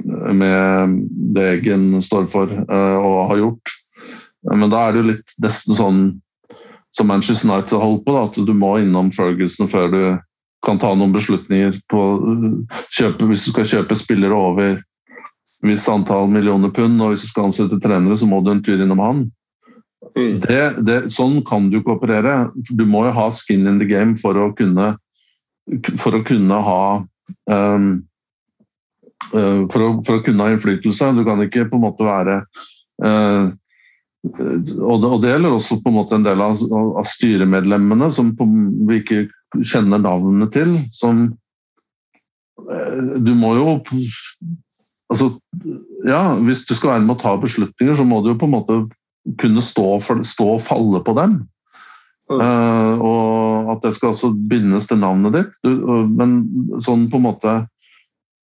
med 0.06 0.94
det 1.36 1.44
Eggen 1.60 2.02
står 2.02 2.26
for 2.34 2.50
og 2.50 3.18
har 3.30 3.38
gjort. 3.38 3.74
Men 4.50 4.72
da 4.74 4.82
er 4.82 4.94
det 4.94 5.02
jo 5.02 5.10
litt 5.12 5.36
nesten 5.44 5.78
sånn 5.78 6.00
som 6.96 7.10
Manchester 7.12 7.50
United 7.50 7.78
holder 7.78 8.04
på, 8.06 8.16
da, 8.16 8.24
at 8.30 8.40
du 8.48 8.54
må 8.56 8.76
innom 8.80 9.12
Ferguson 9.14 9.70
før 9.72 9.90
du 9.92 10.02
kan 10.66 10.80
ta 10.82 10.94
noen 10.96 11.14
beslutninger 11.14 11.78
på 11.92 12.02
kjøpe, 12.96 13.28
hvis 13.30 13.46
du 13.46 13.52
skal 13.52 13.68
kjøpe 13.74 13.98
spillere 14.00 14.38
over 14.38 14.78
visst 15.64 15.90
antall 15.90 16.28
millioner 16.32 16.72
pund, 16.74 17.00
og 17.02 17.14
hvis 17.14 17.26
du 17.26 17.32
skal 17.32 17.50
ansette 17.50 17.80
trenere, 17.84 18.18
så 18.18 18.28
må 18.30 18.42
du 18.44 18.52
en 18.52 18.64
tur 18.66 18.82
innom 18.82 19.04
han. 19.04 19.26
Mm. 20.16 20.40
Det, 20.44 20.64
det, 20.88 20.98
sånn 21.14 21.42
kan 21.48 21.70
du 21.72 21.80
ikke 21.80 21.96
operere. 21.98 22.50
Du 22.72 22.86
må 22.88 23.06
jo 23.08 23.16
ha 23.16 23.30
skin 23.34 23.68
in 23.68 23.80
the 23.82 23.88
game 23.90 24.16
for 24.20 24.38
å 24.40 24.52
kunne, 24.56 24.94
for 26.02 26.16
å 26.16 26.24
kunne 26.28 26.60
ha 26.68 26.82
um, 27.52 27.90
for, 29.32 29.82
å, 29.82 29.90
for, 30.06 30.18
å, 30.20 30.24
kunne 30.26 30.46
ha 30.46 30.56
innflytelse. 30.56 31.14
Du 31.18 31.24
kan 31.28 31.42
ikke 31.44 31.68
på 31.72 31.80
en 31.80 31.86
måte 31.88 32.08
være 32.08 32.42
uh, 33.04 33.54
og 34.26 35.02
det, 35.04 35.10
og 35.10 35.20
det, 35.22 35.30
gjelder 35.30 35.54
også 35.54 35.76
på 35.84 35.92
en 35.92 35.98
måte 36.00 36.18
en 36.18 36.24
del 36.26 36.40
av, 36.42 36.62
av 36.74 37.06
styremedlemmene 37.06 38.08
som 38.14 38.32
på, 38.38 38.48
vi 38.90 39.02
ikke 39.04 39.20
kjenner 39.62 40.02
navnene 40.02 40.48
til. 40.54 40.78
Som 40.96 41.28
uh, 42.66 43.18
Du 43.22 43.34
må 43.38 43.54
jo 43.60 43.68
altså, 45.14 45.32
ja, 46.08 46.22
Hvis 46.46 46.66
du 46.70 46.76
skal 46.76 46.96
være 46.96 47.06
med 47.06 47.18
å 47.18 47.22
ta 47.24 47.36
beslutninger, 47.42 47.98
så 47.98 48.06
må 48.08 48.22
du 48.24 48.34
jo 48.34 48.40
på 48.40 48.50
en 48.50 48.56
måte 48.56 48.80
kunne 49.42 49.64
stå, 49.66 49.88
for, 50.06 50.22
stå 50.28 50.50
og 50.58 50.66
falle 50.66 51.02
på 51.06 51.16
dem. 51.18 51.40
Mm. 52.32 52.42
Uh, 52.42 53.02
og 53.06 53.72
at 53.76 53.84
det 53.86 53.94
skal 53.98 54.16
også 54.16 54.32
bindes 54.50 54.88
til 54.90 55.02
navnet 55.02 55.36
ditt. 55.38 55.56
Du, 55.66 55.72
uh, 55.86 56.04
men 56.10 56.40
sånn 56.82 57.06
på 57.12 57.20
en 57.20 57.26
måte 57.28 57.54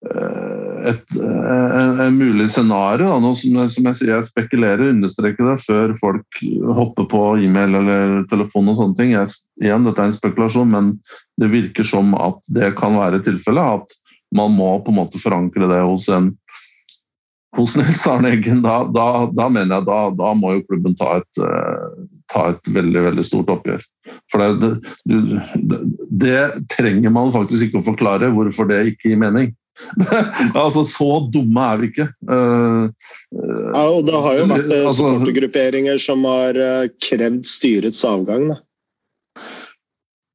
uh, 0.06 0.62
et, 0.86 1.02
en, 1.18 2.00
en, 2.02 2.18
mulig 2.18 2.48
scenario, 2.50 3.10
nå 3.22 3.32
som, 3.38 3.58
som, 3.70 3.88
jeg 3.90 3.98
sier, 3.98 4.12
jeg 4.16 4.28
spekulerer, 4.30 4.90
understreker 4.90 5.50
det 5.50 5.56
før 5.62 5.96
folk 6.00 6.42
hopper 6.78 7.08
på 7.10 7.24
e-mail 7.42 7.78
eller 7.78 8.22
telefon 8.30 8.70
og 8.70 8.78
sånne 8.78 8.98
ting. 8.98 9.14
Jeg, 9.14 9.34
igjen, 9.62 9.86
dette 9.86 10.02
er 10.02 10.10
en 10.10 10.18
spekulasjon, 10.18 10.70
men 10.74 10.94
det 11.42 11.50
virker 11.54 11.86
som 11.86 12.14
at 12.18 12.38
det 12.54 12.74
kan 12.78 12.98
være 12.98 13.22
tilfellet. 13.26 13.82
At 13.82 13.98
man 14.32 14.54
må 14.56 14.74
på 14.82 14.94
en 14.94 15.02
måte 15.02 15.20
forankre 15.22 15.68
det 15.70 15.82
hos 15.84 16.08
en 16.10 16.32
hos 17.56 17.76
Nils 17.76 18.06
Arne 18.08 18.32
Eggen, 18.32 18.62
da, 18.64 18.82
da, 18.88 19.06
da, 19.32 19.48
mener 19.52 19.80
jeg 19.80 19.88
da, 19.88 19.98
da 20.16 20.32
må 20.36 20.54
jo 20.56 20.64
klubben 20.70 20.94
ta 20.96 21.18
et, 21.20 21.40
uh, 21.42 22.06
ta 22.32 22.46
et 22.54 22.70
veldig 22.72 23.02
veldig 23.10 23.24
stort 23.28 23.52
oppgjør. 23.52 23.84
For 24.32 24.44
det, 24.60 24.70
det, 25.08 25.80
det, 26.22 26.38
trenger 26.72 27.12
man 27.12 27.34
faktisk 27.34 27.68
ikke 27.68 27.82
å 27.82 27.90
forklare 27.92 28.32
hvorfor 28.32 28.70
det 28.70 28.80
ikke 28.94 29.12
gir 29.12 29.20
mening. 29.20 29.52
altså, 30.62 30.86
Så 30.88 31.10
dumme 31.34 31.68
er 31.74 31.82
vi 31.82 31.92
ikke. 31.92 32.08
Uh, 32.24 32.88
uh, 33.36 33.68
ja, 33.68 33.84
og 33.84 34.08
Det 34.08 34.24
har 34.26 34.40
jo 34.40 34.48
vært 34.54 34.74
altså, 34.80 34.98
supportergrupperinger 35.12 36.00
som 36.00 36.24
har 36.28 36.60
krevd 37.04 37.44
styrets 37.48 38.04
avgang. 38.08 38.48
Da. 38.54 38.60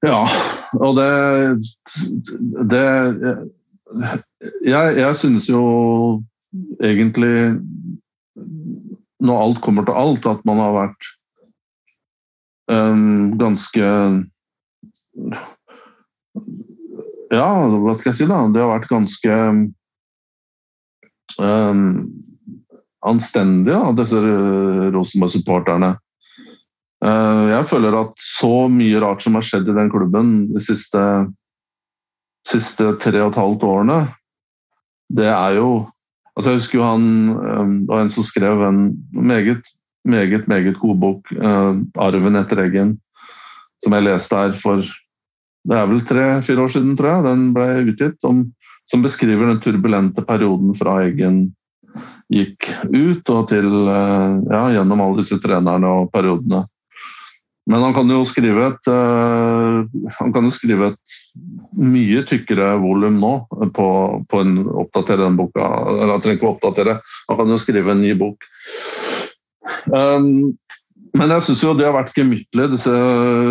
Ja, 0.06 0.24
og 0.78 1.00
det, 1.00 1.10
det 2.70 2.86
Jeg, 4.62 4.98
jeg 5.00 5.16
synes 5.18 5.48
jo 5.50 5.62
egentlig, 6.84 7.60
når 9.24 9.42
alt 9.44 9.62
kommer 9.64 9.88
til 9.88 9.98
alt, 9.98 10.28
at 10.30 10.44
man 10.48 10.62
har 10.62 10.76
vært 10.76 11.10
um, 12.72 13.38
ganske 13.40 13.92
Ja, 17.34 17.50
hva 17.74 17.96
skal 17.98 18.12
jeg 18.12 18.18
si, 18.22 18.28
da? 18.30 18.44
Det 18.54 18.62
har 18.64 18.72
vært 18.72 18.92
ganske 18.92 19.38
um, 21.42 21.88
anstendige, 23.08 23.76
da, 23.76 23.96
disse 23.98 24.22
Rosenborg-supporterne. 24.96 25.96
Uh, 27.04 27.52
jeg 27.52 27.68
føler 27.70 28.00
at 28.00 28.16
så 28.24 28.68
mye 28.74 29.02
rart 29.04 29.22
som 29.26 29.36
har 29.38 29.46
skjedd 29.46 29.68
i 29.70 29.76
den 29.76 29.92
klubben 29.94 30.32
de 30.54 30.62
siste, 30.64 31.02
siste 32.48 32.94
tre 33.04 33.22
og 33.22 33.34
et 33.34 33.42
halvt 33.42 33.68
årene, 33.68 34.00
det 35.14 35.28
er 35.30 35.60
jo 35.60 35.70
Altså, 36.38 36.52
jeg 36.54 36.62
husker 36.62 36.78
jo 36.78 36.86
han 36.86 37.06
ehm, 37.34 37.74
Det 37.88 37.90
var 37.90 38.04
en 38.06 38.14
som 38.14 38.26
skrev 38.26 38.62
en 38.68 38.82
meget, 39.12 39.66
meget, 40.06 40.48
meget 40.48 40.78
god 40.78 40.96
bok, 41.02 41.34
eh, 41.34 41.74
'Arven 41.98 42.38
etter 42.38 42.62
Eggen', 42.62 42.98
som 43.84 43.94
jeg 43.94 44.06
leste 44.06 44.36
her 44.36 44.54
for 44.62 44.86
det 45.68 45.76
er 45.76 45.88
vel 45.90 46.04
tre-fire 46.08 46.64
år 46.64 46.72
siden, 46.72 46.96
tror 46.96 47.10
jeg. 47.12 47.24
Den 47.28 47.48
ble 47.56 47.68
utgitt. 47.92 48.24
Om, 48.24 48.46
som 48.88 49.04
beskriver 49.04 49.50
den 49.50 49.60
turbulente 49.60 50.24
perioden 50.24 50.76
fra 50.80 51.02
Eggen 51.04 51.50
gikk 52.32 52.70
ut 52.94 53.30
og 53.34 53.50
til 53.52 53.68
eh, 53.68 54.38
ja, 54.52 54.62
gjennom 54.78 55.04
alle 55.04 55.24
disse 55.24 55.40
trenerne 55.44 55.92
og 56.02 56.12
periodene. 56.14 56.64
Men 57.68 57.84
han 57.84 57.96
kan 57.96 58.12
jo 58.12 58.22
skrive 58.28 58.70
et, 58.70 58.88
uh, 58.88 59.84
han 60.20 60.32
kan 60.36 60.48
jo 60.48 60.54
skrive 60.56 60.94
et 60.94 61.16
mye 61.76 62.22
tykkere 62.28 62.70
volum 62.80 63.18
nå 63.20 63.32
på, 63.76 63.88
på 64.32 64.44
en 64.44 64.62
oppdatere 64.72 65.26
den 65.26 65.36
boka. 65.40 65.66
Eller 65.98 66.14
han 66.16 66.24
trenger 66.24 66.40
ikke 66.40 66.48
å 66.48 66.54
oppdatere, 66.56 67.00
han 67.28 67.40
kan 67.42 67.52
jo 67.52 67.60
skrive 67.60 67.92
en 67.92 68.04
ny 68.06 68.14
bok. 68.20 68.48
Um, 69.92 70.56
men 71.18 71.34
jeg 71.34 71.48
syns 71.48 71.66
jo 71.66 71.76
det 71.76 71.88
har 71.88 71.96
vært 71.98 72.16
gemyttlig, 72.16 72.70
disse 72.76 72.94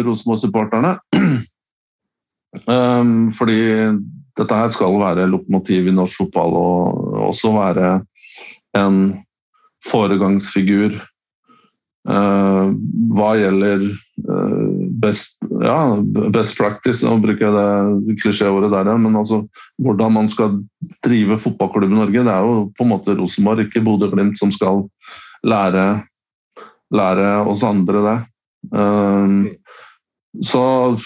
Rosenborg-supporterne. 0.06 0.96
Um, 2.64 3.26
fordi 3.36 3.58
dette 4.38 4.56
her 4.56 4.70
skal 4.72 4.94
være 4.96 5.26
lokomotiv 5.28 5.90
i 5.90 5.92
norsk 5.92 6.22
fotball 6.22 6.54
og 6.56 7.18
også 7.26 7.50
være 7.52 7.90
en 8.80 8.96
foregangsfigur 9.84 10.96
hva 12.06 13.30
gjelder 13.34 13.80
Eh, 14.16 14.88
best, 14.90 15.36
ja, 15.60 15.96
best 16.32 16.56
practice, 16.58 17.04
nå 17.04 17.18
bruker 17.20 17.46
jeg 17.46 17.54
det 18.06 18.16
klisjéordet 18.22 18.72
der 18.72 18.88
igjen, 18.88 19.04
men 19.04 19.18
altså 19.20 19.42
hvordan 19.84 20.14
man 20.14 20.30
skal 20.32 20.56
drive 21.04 21.36
fotballklubb 21.42 21.92
i 21.92 21.98
Norge. 21.98 22.24
Det 22.24 22.32
er 22.32 22.48
jo 22.48 22.54
på 22.78 22.86
en 22.86 22.92
måte 22.94 23.16
Rosenborg, 23.18 23.66
ikke 23.66 23.84
Bodø-Glimt, 23.84 24.40
som 24.40 24.52
skal 24.54 24.86
lære, 25.46 25.84
lære, 26.96 27.28
oss 27.52 27.64
andre 27.66 28.04
det. 28.08 28.16
Um, 28.72 29.38
så 30.42 30.96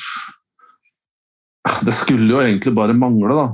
Det 1.85 1.93
skulle 1.93 2.31
jo 2.31 2.41
egentlig 2.41 2.73
bare 2.75 2.97
mangle, 2.97 3.35
da. 3.37 3.49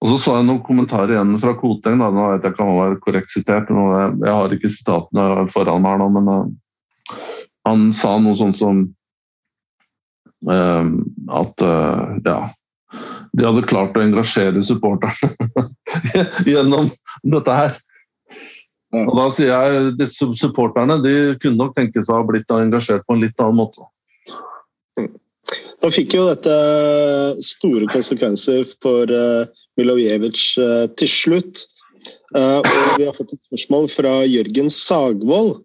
Um, 0.00 0.06
og 0.06 0.08
så 0.08 0.18
så 0.22 0.36
jeg 0.38 0.46
noen 0.48 0.62
kommentarer 0.64 1.12
igjen 1.12 1.34
fra 1.40 1.52
Koteng. 1.58 2.00
Da. 2.00 2.08
Nå 2.08 2.30
vet 2.32 2.46
jeg 2.46 2.54
ikke 2.54 2.64
om 2.64 2.70
han 2.72 2.80
var 2.80 3.02
korrekt 3.04 3.32
sitert, 3.32 3.68
jeg, 3.68 4.32
har 4.32 4.54
ikke 4.56 4.72
sitatene 4.72 5.44
foran 5.52 5.84
meg 5.84 5.92
her 5.92 6.00
nå, 6.00 6.08
men 6.16 6.30
uh, 6.32 7.18
han 7.68 7.90
sa 7.96 8.14
noe 8.18 8.38
sånt 8.38 8.56
som 8.60 8.80
uh, 10.48 10.88
at 11.42 11.66
uh, 11.66 12.16
ja, 12.24 12.38
de 13.36 13.46
hadde 13.46 13.68
klart 13.68 13.96
å 13.96 14.02
engasjere 14.02 14.64
supporterne 14.66 15.30
gjennom 16.50 16.90
dette 17.22 17.60
her. 17.60 17.78
Og 18.90 19.12
da 19.14 19.28
sier 19.30 19.52
jeg 19.52 19.92
disse 20.00 20.26
supporterne 20.40 20.96
de 21.04 21.36
kunne 21.42 21.60
nok 21.60 21.76
tenke 21.76 22.02
seg 22.02 22.16
å 22.16 22.22
ha 22.24 22.26
blitt 22.26 22.50
engasjert 22.50 23.04
på 23.06 23.14
en 23.14 23.22
litt 23.22 23.38
annen 23.38 23.60
måte. 23.60 23.84
Da 25.80 25.90
fikk 25.92 26.14
jo 26.16 26.28
dette 26.28 26.54
store 27.44 27.88
konsekvenser 27.90 28.66
for 28.84 29.10
uh, 29.10 29.48
Milojevic 29.80 30.42
uh, 30.60 30.86
til 31.00 31.10
slutt. 31.10 31.66
Og 32.30 32.66
vi 32.96 33.04
har 33.04 33.12
fått 33.12 33.34
et 33.34 33.42
spørsmål 33.42 33.88
fra 33.92 34.12
Jørgen 34.24 34.70
Sagvold. 34.72 35.58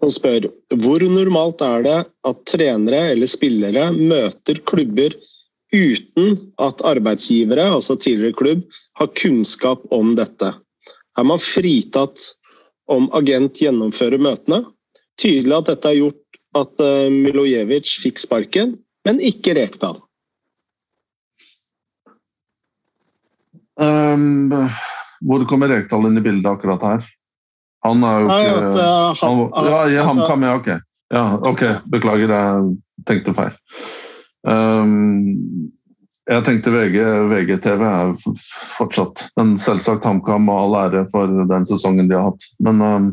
Han 0.00 0.12
spør 0.14 0.46
hvor 0.80 1.02
normalt 1.10 1.60
er 1.66 1.84
det 1.84 1.98
at 2.28 2.40
trenere 2.48 3.00
eller 3.12 3.28
spillere 3.28 3.88
møter 3.92 4.60
klubber 4.68 5.14
uten 5.72 6.36
at 6.60 6.82
arbeidsgivere, 6.84 7.64
altså 7.72 7.96
tidligere 7.96 8.36
klubb, 8.36 8.62
har 9.00 9.12
kunnskap 9.18 9.84
om 9.94 10.14
dette. 10.18 10.52
Er 11.18 11.28
man 11.28 11.40
fritatt 11.40 12.32
om 12.92 13.08
agent 13.16 13.60
gjennomfører 13.62 14.20
møtene? 14.20 14.62
Tydelig 15.20 15.56
at 15.58 15.70
dette 15.72 15.92
har 15.92 15.98
gjort 15.98 16.40
at 16.58 16.84
eh, 16.84 17.08
Milojevic 17.12 17.96
fikk 18.02 18.20
sparken, 18.20 18.76
men 19.08 19.20
ikke 19.24 19.54
Rekdal. 19.58 20.00
Um, 23.80 24.52
hvor 25.24 25.44
kommer 25.48 25.72
Rekdal 25.72 26.06
inn 26.10 26.20
i 26.20 26.24
bildet 26.24 26.50
akkurat 26.50 26.82
her? 26.86 27.10
Han 27.82 28.04
er 28.06 28.22
jo 28.22 28.30
ikke 28.30 28.56
at, 28.56 28.78
uh, 28.78 29.20
han, 29.22 29.44
Ja, 29.66 29.78
i 29.88 29.98
altså, 29.98 30.08
HamKam, 30.12 30.46
ja. 30.46 30.56
Ok. 30.56 30.68
Ja, 31.12 31.24
ok. 31.50 31.62
Beklager, 31.92 32.30
jeg 32.32 33.06
tenkte 33.08 33.34
feil. 33.36 33.56
Um, 34.46 35.70
jeg 36.30 36.44
tenkte 36.46 36.70
VG, 36.70 36.96
VGTV 37.30 37.82
er 37.86 38.12
fortsatt 38.76 39.24
Men 39.38 39.52
selvsagt 39.62 40.06
HamKam 40.06 40.48
og 40.50 40.60
all 40.60 40.78
ære 40.84 41.04
for 41.12 41.30
den 41.50 41.66
sesongen 41.66 42.10
de 42.10 42.18
har 42.18 42.30
hatt. 42.30 42.46
Men 42.62 42.82
um, 42.86 43.08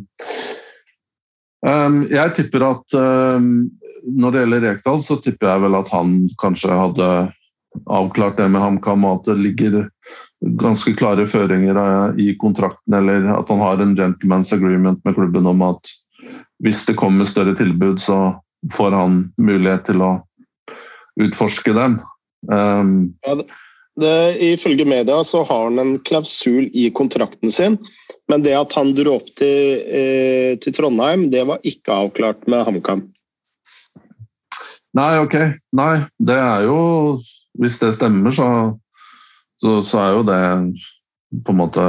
um, 1.65 1.99
jeg 2.09 2.35
tipper 2.37 2.67
at 2.69 2.99
når 4.03 4.31
det 4.31 4.43
gjelder 4.43 4.65
Rekdal, 4.67 5.03
så 5.03 5.19
tipper 5.23 5.51
jeg 5.51 5.63
vel 5.65 5.77
at 5.79 5.91
han 5.93 6.17
kanskje 6.41 6.75
hadde 6.75 7.09
avklart 7.85 8.37
det 8.39 8.49
med 8.51 8.63
HamKam, 8.63 9.05
og 9.05 9.19
at 9.19 9.31
det 9.31 9.39
ligger 9.43 9.79
ganske 10.59 10.93
klare 10.99 11.27
føringer 11.27 11.79
i 12.19 12.31
kontrakten, 12.39 12.95
eller 12.95 13.27
at 13.35 13.49
han 13.51 13.59
har 13.63 13.81
en 13.83 13.97
gentleman's 13.97 14.53
agreement 14.55 15.01
med 15.05 15.17
klubben 15.17 15.47
om 15.49 15.61
at 15.67 15.91
hvis 16.63 16.85
det 16.87 16.97
kommer 16.99 17.27
større 17.27 17.55
tilbud, 17.55 18.01
så 18.03 18.35
får 18.73 18.95
han 18.95 19.21
mulighet 19.39 19.85
til 19.87 20.03
å 20.03 20.11
utforske 21.19 21.75
dem. 21.75 21.99
Um, 22.51 23.13
ja, 23.27 23.35
det, 23.35 23.45
det, 23.99 24.15
ifølge 24.53 24.87
media 24.87 25.21
så 25.27 25.43
har 25.47 25.69
han 25.69 25.79
en 25.79 25.93
klausul 26.07 26.67
i 26.73 26.89
kontrakten 26.95 27.51
sin, 27.51 27.77
men 28.31 28.43
det 28.43 28.55
at 28.55 28.75
han 28.75 28.93
dro 28.95 29.17
opp 29.19 29.31
til, 29.39 29.79
eh, 29.87 30.55
til 30.63 30.75
Trondheim, 30.75 31.29
det 31.33 31.45
var 31.49 31.63
ikke 31.67 32.03
avklart 32.05 32.47
med 32.51 32.67
HamKam. 32.67 33.07
Nei, 34.97 35.19
ok. 35.21 35.35
Nei, 35.77 35.95
det 36.17 36.37
er 36.41 36.65
jo 36.65 36.79
Hvis 37.59 37.79
det 37.81 37.93
stemmer, 37.97 38.33
så, 38.33 38.49
så, 39.61 39.79
så 39.85 40.01
er 40.01 40.11
jo 40.17 40.23
det 40.27 40.41
på 41.45 41.53
en 41.53 41.59
måte 41.59 41.85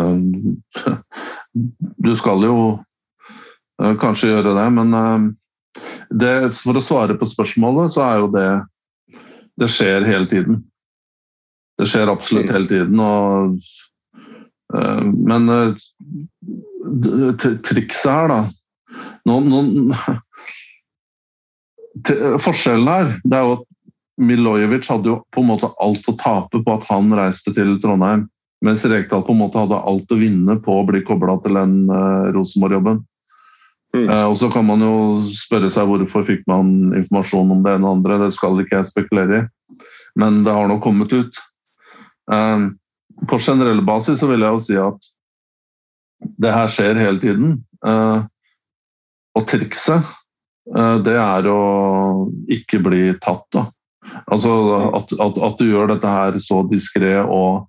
Du 2.05 2.13
skal 2.19 2.45
jo 2.45 2.57
eh, 3.83 3.95
kanskje 4.01 4.35
gjøre 4.35 4.55
det, 4.55 4.67
men 4.77 4.97
eh, 4.97 5.29
det, 6.11 6.35
for 6.59 6.77
å 6.77 6.85
svare 6.85 7.17
på 7.19 7.29
spørsmålet, 7.29 7.95
så 7.95 8.05
er 8.07 8.21
jo 8.21 8.29
det 8.35 8.51
Det 9.61 9.69
skjer 9.71 10.07
hele 10.07 10.29
tiden. 10.31 10.63
Det 11.79 11.89
skjer 11.89 12.11
absolutt 12.13 12.51
hele 12.53 12.69
tiden. 12.69 13.01
Og, 13.01 13.59
uh, 14.73 15.03
men 15.05 15.51
trikset 17.67 18.09
her, 18.09 18.33
da 18.33 18.41
nå, 19.29 19.39
noen, 19.45 19.95
Forskjellen 22.41 22.89
her 22.89 23.09
det 23.25 23.37
er 23.37 23.47
jo 23.47 23.55
at 23.59 23.67
Milojevic 24.21 24.89
hadde 24.91 25.09
jo 25.09 25.21
på 25.33 25.43
en 25.43 25.49
måte 25.49 25.71
alt 25.81 26.09
å 26.11 26.17
tape 26.21 26.61
på 26.61 26.75
at 26.75 26.85
han 26.91 27.09
reiste 27.17 27.55
til 27.57 27.79
Trondheim, 27.81 28.27
mens 28.65 28.85
Rekdal 28.85 29.23
på 29.25 29.33
en 29.33 29.41
måte 29.41 29.63
hadde 29.63 29.79
alt 29.81 30.13
å 30.13 30.19
vinne 30.21 30.59
på 30.61 30.77
å 30.77 30.85
bli 30.89 31.01
kobla 31.07 31.39
til 31.41 31.57
den 31.57 31.77
uh, 31.89 32.29
Rosenborg-jobben. 32.35 33.01
Mm. 33.97 34.05
Uh, 34.05 34.27
og 34.29 34.37
så 34.39 34.51
kan 34.53 34.67
man 34.69 34.85
jo 34.85 34.93
spørre 35.35 35.71
seg 35.73 35.89
hvorfor 35.89 36.27
fikk 36.29 36.45
man 36.51 36.93
informasjon 37.01 37.57
om 37.57 37.65
det 37.65 37.79
ene 37.79 37.89
og 37.89 37.97
andre. 37.99 38.21
Det 38.27 38.35
skal 38.37 38.61
ikke 38.61 38.77
jeg 38.77 38.91
spekulere 38.91 39.41
i, 39.41 39.81
men 40.21 40.43
det 40.45 40.55
har 40.55 40.69
nå 40.69 40.77
kommet 40.85 41.17
ut. 41.17 41.41
Uh, 42.31 42.69
på 43.31 43.41
generell 43.41 43.81
basis 43.89 44.21
så 44.21 44.29
vil 44.29 44.45
jeg 44.45 44.53
jo 44.53 44.65
si 44.69 44.79
at 44.81 45.11
det 46.45 46.53
her 46.53 46.69
skjer 46.69 47.01
hele 47.01 47.21
tiden. 47.21 47.53
Og 47.81 49.45
trikset, 49.49 50.05
det 51.05 51.15
er 51.17 51.47
å 51.51 51.61
ikke 52.53 52.79
bli 52.85 53.15
tatt, 53.23 53.47
da. 53.55 53.63
Altså 54.31 54.53
at, 54.99 55.13
at, 55.17 55.39
at 55.47 55.59
du 55.59 55.71
gjør 55.71 55.89
dette 55.95 56.11
her 56.13 56.37
så 56.43 56.61
diskré 56.69 57.17
og 57.25 57.67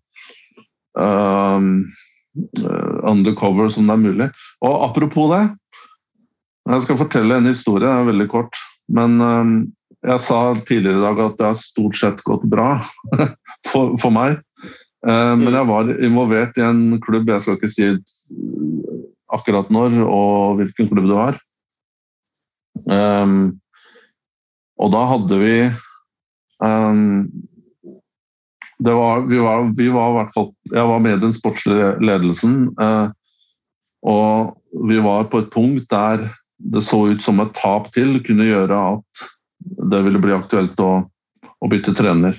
undercover 3.08 3.72
som 3.72 3.88
det 3.88 3.96
er 3.96 4.04
mulig. 4.04 4.28
Og 4.62 4.84
apropos 4.90 5.32
det, 5.32 5.44
jeg 6.70 6.86
skal 6.86 7.00
fortelle 7.00 7.40
en 7.40 7.50
historie, 7.50 7.88
det 7.88 7.94
er 7.94 8.10
veldig 8.12 8.28
kort. 8.32 8.60
Men 8.92 9.18
um, 9.22 9.54
jeg 10.06 10.24
sa 10.24 10.42
tidligere 10.68 11.00
i 11.00 11.06
dag 11.06 11.22
at 11.26 11.38
det 11.40 11.48
har 11.50 11.60
stort 11.60 11.98
sett 11.98 12.24
gått 12.28 12.46
bra 12.50 12.76
for, 13.72 13.96
for, 14.02 14.10
meg. 14.14 14.40
Uh, 15.06 15.34
men 15.40 15.56
jeg 15.56 15.70
var 15.70 15.94
involvert 15.98 16.60
i 16.60 16.66
en 16.66 17.00
klubb, 17.04 17.30
jeg 17.32 17.46
skal 17.46 17.58
ikke 17.58 17.72
si 17.72 17.90
akkurat 19.32 19.72
når 19.74 19.96
og 20.04 20.60
hvilken 20.60 20.92
klubb 20.92 21.08
det 21.08 21.18
var. 21.18 21.40
Um, 22.88 23.62
og 24.82 24.92
da 24.94 25.06
hadde 25.12 25.38
vi 25.42 25.56
um, 26.64 27.30
var, 28.82 29.26
vi, 29.30 29.38
var, 29.38 29.68
vi 29.78 29.90
var 29.94 30.10
i 30.10 30.16
hvert 30.16 30.32
fall 30.34 30.48
Jeg 30.72 30.88
var 30.90 31.02
med 31.04 31.18
i 31.18 31.22
den 31.22 31.34
sportslige 31.36 31.92
ledelsen. 32.02 32.72
Uh, 32.82 33.12
og 34.02 34.88
vi 34.90 34.98
var 35.04 35.30
på 35.30 35.44
et 35.44 35.52
punkt 35.54 35.90
der 35.92 36.30
det 36.62 36.84
så 36.86 37.04
ut 37.10 37.22
som 37.22 37.42
et 37.42 37.54
tap 37.58 37.90
til 37.94 38.20
kunne 38.26 38.46
gjøre 38.46 38.78
at 38.94 39.26
det 39.92 40.02
ville 40.06 40.22
bli 40.22 40.34
aktuelt 40.34 40.78
å, 40.82 40.92
å 41.42 41.70
bytte 41.70 41.94
trener. 41.98 42.38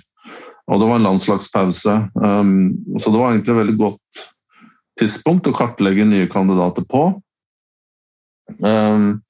Og 0.70 0.78
det 0.78 0.89
var 0.89 1.01
en 1.01 1.09
landslagspause, 1.09 1.97
um, 2.14 2.70
så 3.03 3.11
det 3.11 3.18
var 3.18 3.33
egentlig 3.33 3.53
et 3.53 3.59
veldig 3.59 3.76
godt 3.80 4.22
tidspunkt 5.01 5.51
å 5.51 5.55
kartlegge 5.57 6.07
nye 6.07 6.28
kandidater 6.30 6.87
på. 6.87 7.03
Um, 8.62 9.22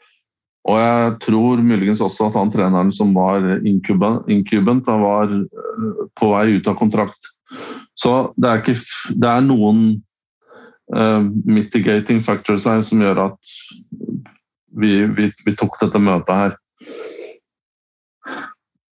og 0.63 0.79
jeg 0.79 1.15
tror 1.25 1.63
muligens 1.67 2.01
også 2.05 2.29
at 2.29 2.39
han 2.39 2.53
treneren 2.55 2.93
som 2.95 3.11
var 3.17 3.43
inkubant, 3.67 4.87
han 4.87 5.03
var 5.03 5.33
uh, 5.33 6.03
på 6.19 6.31
vei 6.31 6.59
ut 6.59 6.69
av 6.71 6.79
kontrakt. 6.79 7.33
Så 7.99 8.33
det 8.39 8.49
er, 8.49 8.63
ikke, 8.63 8.77
det 9.19 9.29
er 9.29 9.45
noen 9.45 9.83
uh, 10.95 11.23
mitigating 11.45 12.23
factors 12.25 12.69
her 12.71 12.85
som 12.87 13.03
gjør 13.03 13.25
at 13.27 13.55
vi, 14.79 15.03
vi, 15.11 15.33
vi 15.45 15.57
tok 15.59 15.81
dette 15.83 16.01
møtet 16.01 16.39
her. 16.39 16.55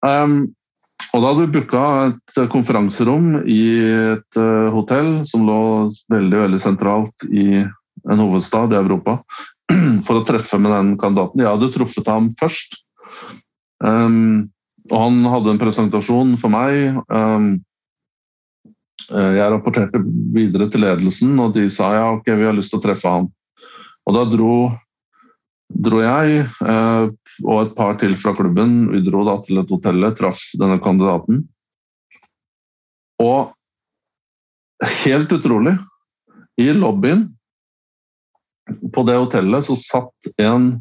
Um, 0.06 0.50
og 1.14 1.22
da 1.22 1.30
hadde 1.30 1.46
vi 1.46 1.54
booka 1.60 1.84
et 2.10 2.42
konferanserom 2.52 3.44
i 3.46 3.62
et 4.16 4.42
uh, 4.42 4.70
hotell 4.74 5.20
som 5.28 5.46
lå 5.48 5.62
veldig 6.12 6.44
veldig 6.48 6.60
sentralt 6.62 7.30
i 7.30 7.62
en 7.62 8.22
hovedstad 8.22 8.74
i 8.74 8.80
Europa, 8.80 9.20
for 10.06 10.20
å 10.20 10.26
treffe 10.28 10.60
med 10.62 10.74
den 10.74 10.94
kandidaten. 11.02 11.44
Jeg 11.44 11.52
hadde 11.52 11.74
truffet 11.76 12.10
ham 12.10 12.30
først. 12.40 12.80
Um, 13.80 14.50
og 14.90 14.98
han 15.06 15.20
hadde 15.30 15.54
en 15.54 15.62
presentasjon 15.62 16.36
for 16.42 16.54
meg. 16.54 17.00
Um, 17.14 17.50
jeg 19.10 19.50
rapporterte 19.50 20.02
videre 20.36 20.68
til 20.70 20.84
ledelsen, 20.86 21.34
og 21.42 21.56
de 21.56 21.66
sa 21.74 21.94
ja, 21.96 22.06
ok, 22.14 22.28
vi 22.38 22.46
har 22.46 22.58
lyst 22.58 22.74
til 22.74 22.82
å 22.82 22.84
treffe 22.84 23.10
han. 23.10 23.30
Og 24.06 24.16
da 24.18 24.26
dro 24.30 24.54
dro 25.70 26.02
jeg 26.02 26.42
eh, 26.42 27.08
og 27.46 27.60
et 27.62 27.76
par 27.78 27.98
til 28.02 28.16
fra 28.20 28.34
klubben. 28.38 28.90
Vi 28.92 29.04
dro 29.06 29.24
da 29.28 29.38
til 29.46 29.62
et 29.62 29.72
hotell, 29.72 30.04
traff 30.18 30.42
denne 30.60 30.80
kandidaten. 30.84 31.44
Og 33.22 33.54
helt 35.04 35.32
utrolig, 35.36 35.76
i 36.60 36.70
lobbyen 36.76 37.28
på 38.94 39.04
det 39.08 39.18
hotellet 39.20 39.68
så 39.68 39.78
satt 39.80 40.32
en 40.42 40.72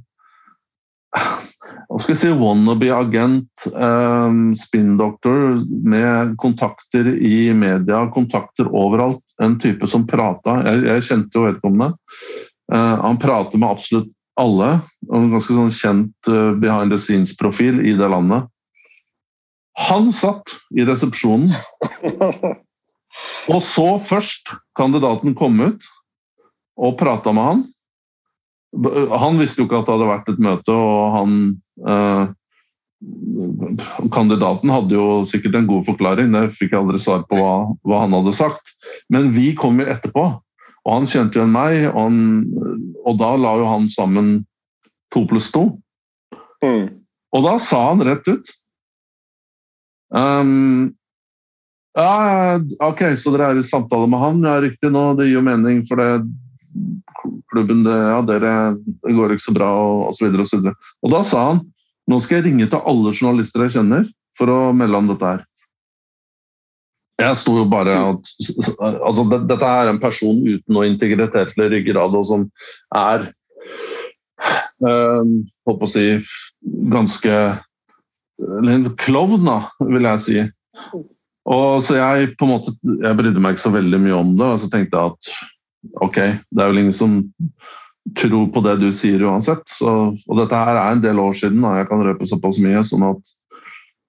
hva 1.88 1.96
skal 2.02 2.12
jeg 2.12 2.20
si, 2.20 2.30
wannabe-agent, 2.36 3.64
eh, 3.72 4.34
spinndoktor 4.60 5.62
med 5.88 6.34
kontakter 6.40 7.08
i 7.16 7.48
media, 7.56 8.02
kontakter 8.12 8.68
overalt. 8.68 9.22
En 9.40 9.56
type 9.60 9.88
som 9.88 10.04
prata. 10.06 10.58
Jeg, 10.66 10.84
jeg 10.84 11.06
kjente 11.08 11.40
jo 11.40 11.46
vedkommende. 11.46 11.94
Uh, 12.68 13.00
han 13.00 13.16
prater 13.16 13.56
med 13.56 13.70
absolutt 13.70 14.12
alle. 14.36 14.74
Og 15.08 15.16
en 15.16 15.32
ganske 15.32 15.56
sånn 15.56 15.72
kjent 15.72 16.30
uh, 16.30 16.52
behind 16.60 16.92
the 16.92 17.00
scenes-profil 17.00 17.80
i 17.80 17.96
det 17.96 18.10
landet. 18.12 18.50
Han 19.88 20.10
satt 20.12 20.58
i 20.74 20.82
resepsjonen 20.82 21.52
og 23.52 23.60
så 23.62 23.86
først 24.02 24.50
kandidaten 24.76 25.36
kom 25.38 25.60
ut 25.62 25.86
og 26.78 26.98
prata 26.98 27.30
med 27.34 27.46
han. 27.46 27.62
Han 28.78 29.38
visste 29.40 29.62
jo 29.62 29.68
ikke 29.68 29.80
at 29.80 29.88
det 29.88 29.94
hadde 29.96 30.10
vært 30.10 30.28
et 30.32 30.42
møte, 30.42 30.74
og 30.74 31.14
han 31.16 31.38
eh, 31.88 32.26
Kandidaten 34.10 34.72
hadde 34.74 34.96
jo 34.96 35.22
sikkert 35.28 35.54
en 35.54 35.68
god 35.68 35.84
forklaring, 35.86 36.32
det 36.34 36.56
fikk 36.58 36.74
jeg 36.74 36.80
aldri 36.80 36.98
svar 37.02 37.22
på 37.30 37.38
hva, 37.38 37.52
hva 37.86 38.02
han 38.02 38.16
hadde 38.16 38.34
sagt. 38.34 38.74
Men 39.12 39.30
vi 39.36 39.52
kom 39.58 39.78
jo 39.78 39.86
etterpå, 39.86 40.24
og 40.82 40.90
han 40.96 41.06
kjente 41.06 41.38
igjen 41.38 41.54
meg, 41.54 41.84
og, 41.92 41.98
han, 42.08 42.18
og, 43.04 43.12
da 43.20 43.34
la 43.38 43.54
jo 43.60 43.68
han 43.70 43.86
sammen 43.92 44.32
to 45.14 45.22
pluss 45.30 45.52
to. 45.54 45.68
Mm. 46.64 46.88
Og 47.38 47.44
da 47.46 47.54
sa 47.62 47.84
han 47.92 48.02
rett 48.02 48.26
ut 48.26 48.50
um, 50.10 50.88
ja, 51.98 52.58
OK, 52.82 53.02
så 53.18 53.32
dere 53.34 53.52
er 53.52 53.60
i 53.60 53.66
samtale 53.66 54.08
med 54.10 54.22
han? 54.22 54.42
Ja, 54.46 54.58
riktig. 54.62 54.90
nå, 54.94 55.12
Det 55.18 55.28
gir 55.28 55.38
jo 55.38 55.46
mening, 55.46 55.84
for 55.86 56.02
det 56.02 56.10
klubben 57.52 57.82
det, 57.86 57.96
ja, 57.96 58.20
dere, 58.26 58.52
det 58.84 59.16
går 59.16 59.34
ikke 59.34 59.46
så 59.48 59.56
bra, 59.56 59.68
og 59.72 60.08
osv. 60.12 60.30
Og, 60.30 60.46
så 60.48 60.60
og, 60.60 60.88
og 61.04 61.12
da 61.14 61.24
sa 61.26 61.44
han 61.50 61.64
nå 62.08 62.18
skal 62.24 62.38
jeg 62.38 62.48
ringe 62.48 62.68
til 62.70 62.88
alle 62.88 63.12
journalister 63.12 63.66
jeg 63.66 63.76
kjenner, 63.76 64.08
for 64.38 64.52
å 64.52 64.58
melde 64.76 65.00
om 65.00 65.10
dette 65.10 65.32
her. 65.32 65.44
Jeg 67.18 67.38
sto 67.40 67.56
jo 67.58 67.64
bare 67.66 67.96
at 68.12 68.28
altså, 68.78 69.24
Dette 69.50 69.66
er 69.66 69.88
en 69.90 69.98
person 69.98 70.38
uten 70.38 70.74
noe 70.74 70.86
integritet 70.86 71.56
eller 71.56 71.72
ryggrad, 71.74 72.14
og 72.14 72.28
som 72.28 72.44
er 72.94 73.26
øh, 74.86 75.32
Holdt 75.66 75.80
på 75.80 75.88
å 75.88 75.90
si 75.90 76.06
ganske 76.94 77.40
Eller 78.60 78.86
klovn, 79.02 79.42
da, 79.48 79.58
vil 79.82 80.06
jeg 80.06 80.22
si. 80.22 80.46
Og 81.48 81.82
så 81.82 81.98
jeg 81.98 82.36
på 82.38 82.46
en 82.46 82.52
måte, 82.52 82.76
jeg 83.02 83.18
brydde 83.18 83.42
meg 83.42 83.56
ikke 83.56 83.66
så 83.66 83.74
veldig 83.74 84.00
mye 84.04 84.20
om 84.20 84.34
det, 84.38 84.52
og 84.54 84.62
så 84.62 84.70
tenkte 84.70 85.00
jeg 85.00 85.16
at 85.16 85.30
ok, 86.04 86.18
det 86.50 86.62
er 86.62 86.70
vel 86.70 86.82
ingen 86.84 86.96
som 86.96 87.20
tror 88.18 88.48
på 88.54 88.62
det 88.64 88.78
du 88.80 88.88
sier 88.94 89.22
uansett. 89.28 89.64
Så, 89.70 89.94
og 90.14 90.40
dette 90.40 90.56
her 90.56 90.76
er 90.76 90.94
en 90.94 91.02
del 91.04 91.20
år 91.22 91.36
siden, 91.36 91.60
da. 91.64 91.76
jeg 91.80 91.90
kan 91.90 92.04
røpe 92.04 92.28
såpass 92.28 92.60
mye. 92.62 92.84
sånn 92.86 93.06
at 93.10 93.34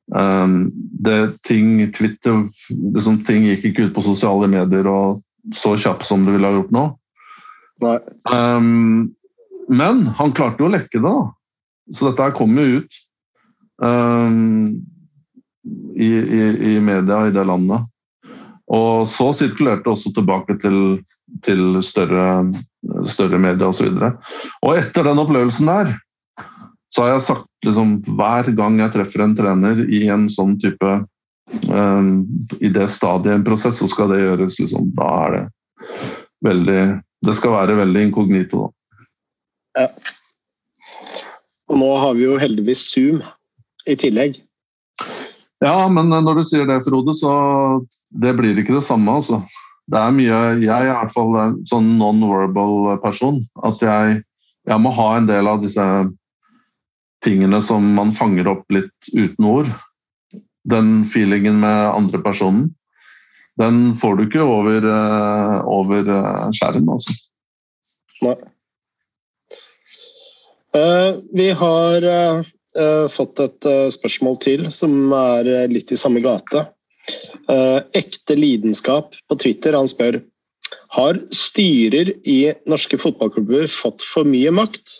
Um, 0.09 0.71
det 0.73 1.43
ting, 1.45 1.91
Twitter 1.93 2.47
liksom, 2.69 3.19
Ting 3.27 3.43
gikk 3.45 3.67
ikke 3.69 3.83
ut 3.85 3.91
på 3.93 4.01
sosiale 4.07 4.47
medier 4.49 4.87
og 4.89 5.19
så 5.53 5.75
kjapt 5.77 6.07
som 6.07 6.23
det 6.25 6.33
ville 6.33 6.49
ha 6.49 6.55
gjort 6.57 6.73
nå. 6.73 6.85
Um, 8.33 9.11
men 9.69 10.07
han 10.17 10.33
klarte 10.33 10.63
jo 10.63 10.69
å 10.69 10.73
lekke 10.73 10.97
det, 10.97 11.05
da. 11.05 11.29
Så 11.93 12.09
dette 12.09 12.31
kom 12.37 12.57
jo 12.57 12.81
ut 12.81 12.99
um, 13.81 14.81
i, 15.95 16.09
i, 16.09 16.41
i, 16.73 16.75
media 16.81 17.21
i 17.27 17.33
det 17.33 17.45
landet. 17.45 17.85
Og 18.69 19.07
så 19.09 19.31
sirkulerte 19.33 19.85
det 19.87 19.93
også 19.93 20.13
tilbake 20.17 20.57
til, 20.61 20.99
til 21.45 21.79
større, 21.85 22.49
større 23.07 23.39
medier 23.41 23.69
osv. 23.69 23.89
Og, 23.91 23.99
så 23.99 24.11
og 24.65 24.77
etter 24.79 25.07
den 25.07 25.21
opplevelsen 25.21 25.71
der 25.71 25.97
så 26.89 27.05
har 27.05 27.11
jeg 27.13 27.25
sagt 27.27 27.65
liksom, 27.67 27.99
hver 28.17 28.49
gang 28.57 28.79
jeg 28.81 28.93
treffer 28.95 29.23
en 29.25 29.35
trener 29.37 29.83
i 29.93 30.07
en 30.09 30.25
sånn 30.31 30.55
type 30.61 30.93
um, 31.69 32.25
I 32.57 32.71
det 32.73 32.87
stadiet 32.89 33.29
i 33.29 33.37
en 33.37 33.45
prosess, 33.45 33.77
så 33.81 33.89
skal 33.91 34.13
det 34.13 34.23
gjøres 34.23 34.57
liksom, 34.61 34.89
Da 34.97 35.09
er 35.27 35.35
det 35.35 35.43
veldig 36.45 36.81
Det 37.27 37.35
skal 37.37 37.55
være 37.57 37.77
veldig 37.83 38.07
inkognito, 38.09 38.65
da. 38.65 38.73
Ja. 39.83 39.87
Og 41.69 41.77
nå 41.77 41.89
har 42.01 42.15
vi 42.17 42.25
jo 42.25 42.39
heldigvis 42.41 42.87
Zoom 42.89 43.19
i 43.85 43.93
tillegg. 43.99 44.39
Ja, 45.61 45.75
men 45.91 46.09
når 46.09 46.39
du 46.39 46.43
sier 46.47 46.65
det, 46.65 46.79
Frode, 46.87 47.13
så 47.19 47.31
det 48.09 48.33
blir 48.39 48.57
ikke 48.57 48.73
det 48.77 48.85
samme, 48.87 49.19
altså. 49.19 49.43
Det 49.89 49.97
er 49.97 50.13
mye 50.13 50.39
Jeg 50.61 50.69
er 50.69 50.87
i 50.87 50.93
hvert 50.93 51.13
fall 51.15 51.35
en 51.41 51.59
sånn 51.69 51.93
non-verbal 51.97 52.99
person. 53.03 53.41
At 53.65 53.81
jeg, 53.83 54.21
jeg 54.69 54.83
må 54.83 54.93
ha 54.93 55.11
en 55.17 55.29
del 55.29 55.49
av 55.49 55.63
disse 55.63 55.85
tingene 57.25 57.61
som 57.65 57.87
man 57.97 58.13
fanger 58.15 58.47
opp 58.51 58.67
litt 58.73 59.09
uten 59.13 59.47
ord. 59.49 59.71
Den 60.69 61.01
feelingen 61.09 61.59
med 61.63 61.89
andre 61.89 62.21
personen. 62.23 62.69
Den 63.59 63.97
får 63.99 64.15
du 64.15 64.23
ikke 64.27 64.45
over, 64.45 64.85
uh, 64.87 65.57
over 65.67 66.07
uh, 66.07 66.47
skjerm, 66.55 66.87
altså. 66.93 67.15
Nei. 68.23 68.37
Uh, 70.75 71.17
vi 71.35 71.49
har 71.57 72.05
fått 73.11 73.39
et 73.43 73.65
spørsmål 73.91 74.35
til 74.39 74.67
som 74.71 75.09
er 75.17 75.47
litt 75.67 75.89
i 75.91 75.97
samme 75.99 76.21
gate. 76.23 76.61
Ekte 77.97 78.35
lidenskap 78.37 79.15
på 79.29 79.37
Twitter. 79.41 79.73
Han 79.73 79.89
spør 79.89 80.19
har 80.93 81.19
styrer 81.33 82.11
i 82.27 82.39
norske 82.69 82.97
fotballklubber 83.01 83.69
fått 83.71 84.05
for 84.05 84.27
mye 84.27 84.51
makt. 84.53 84.97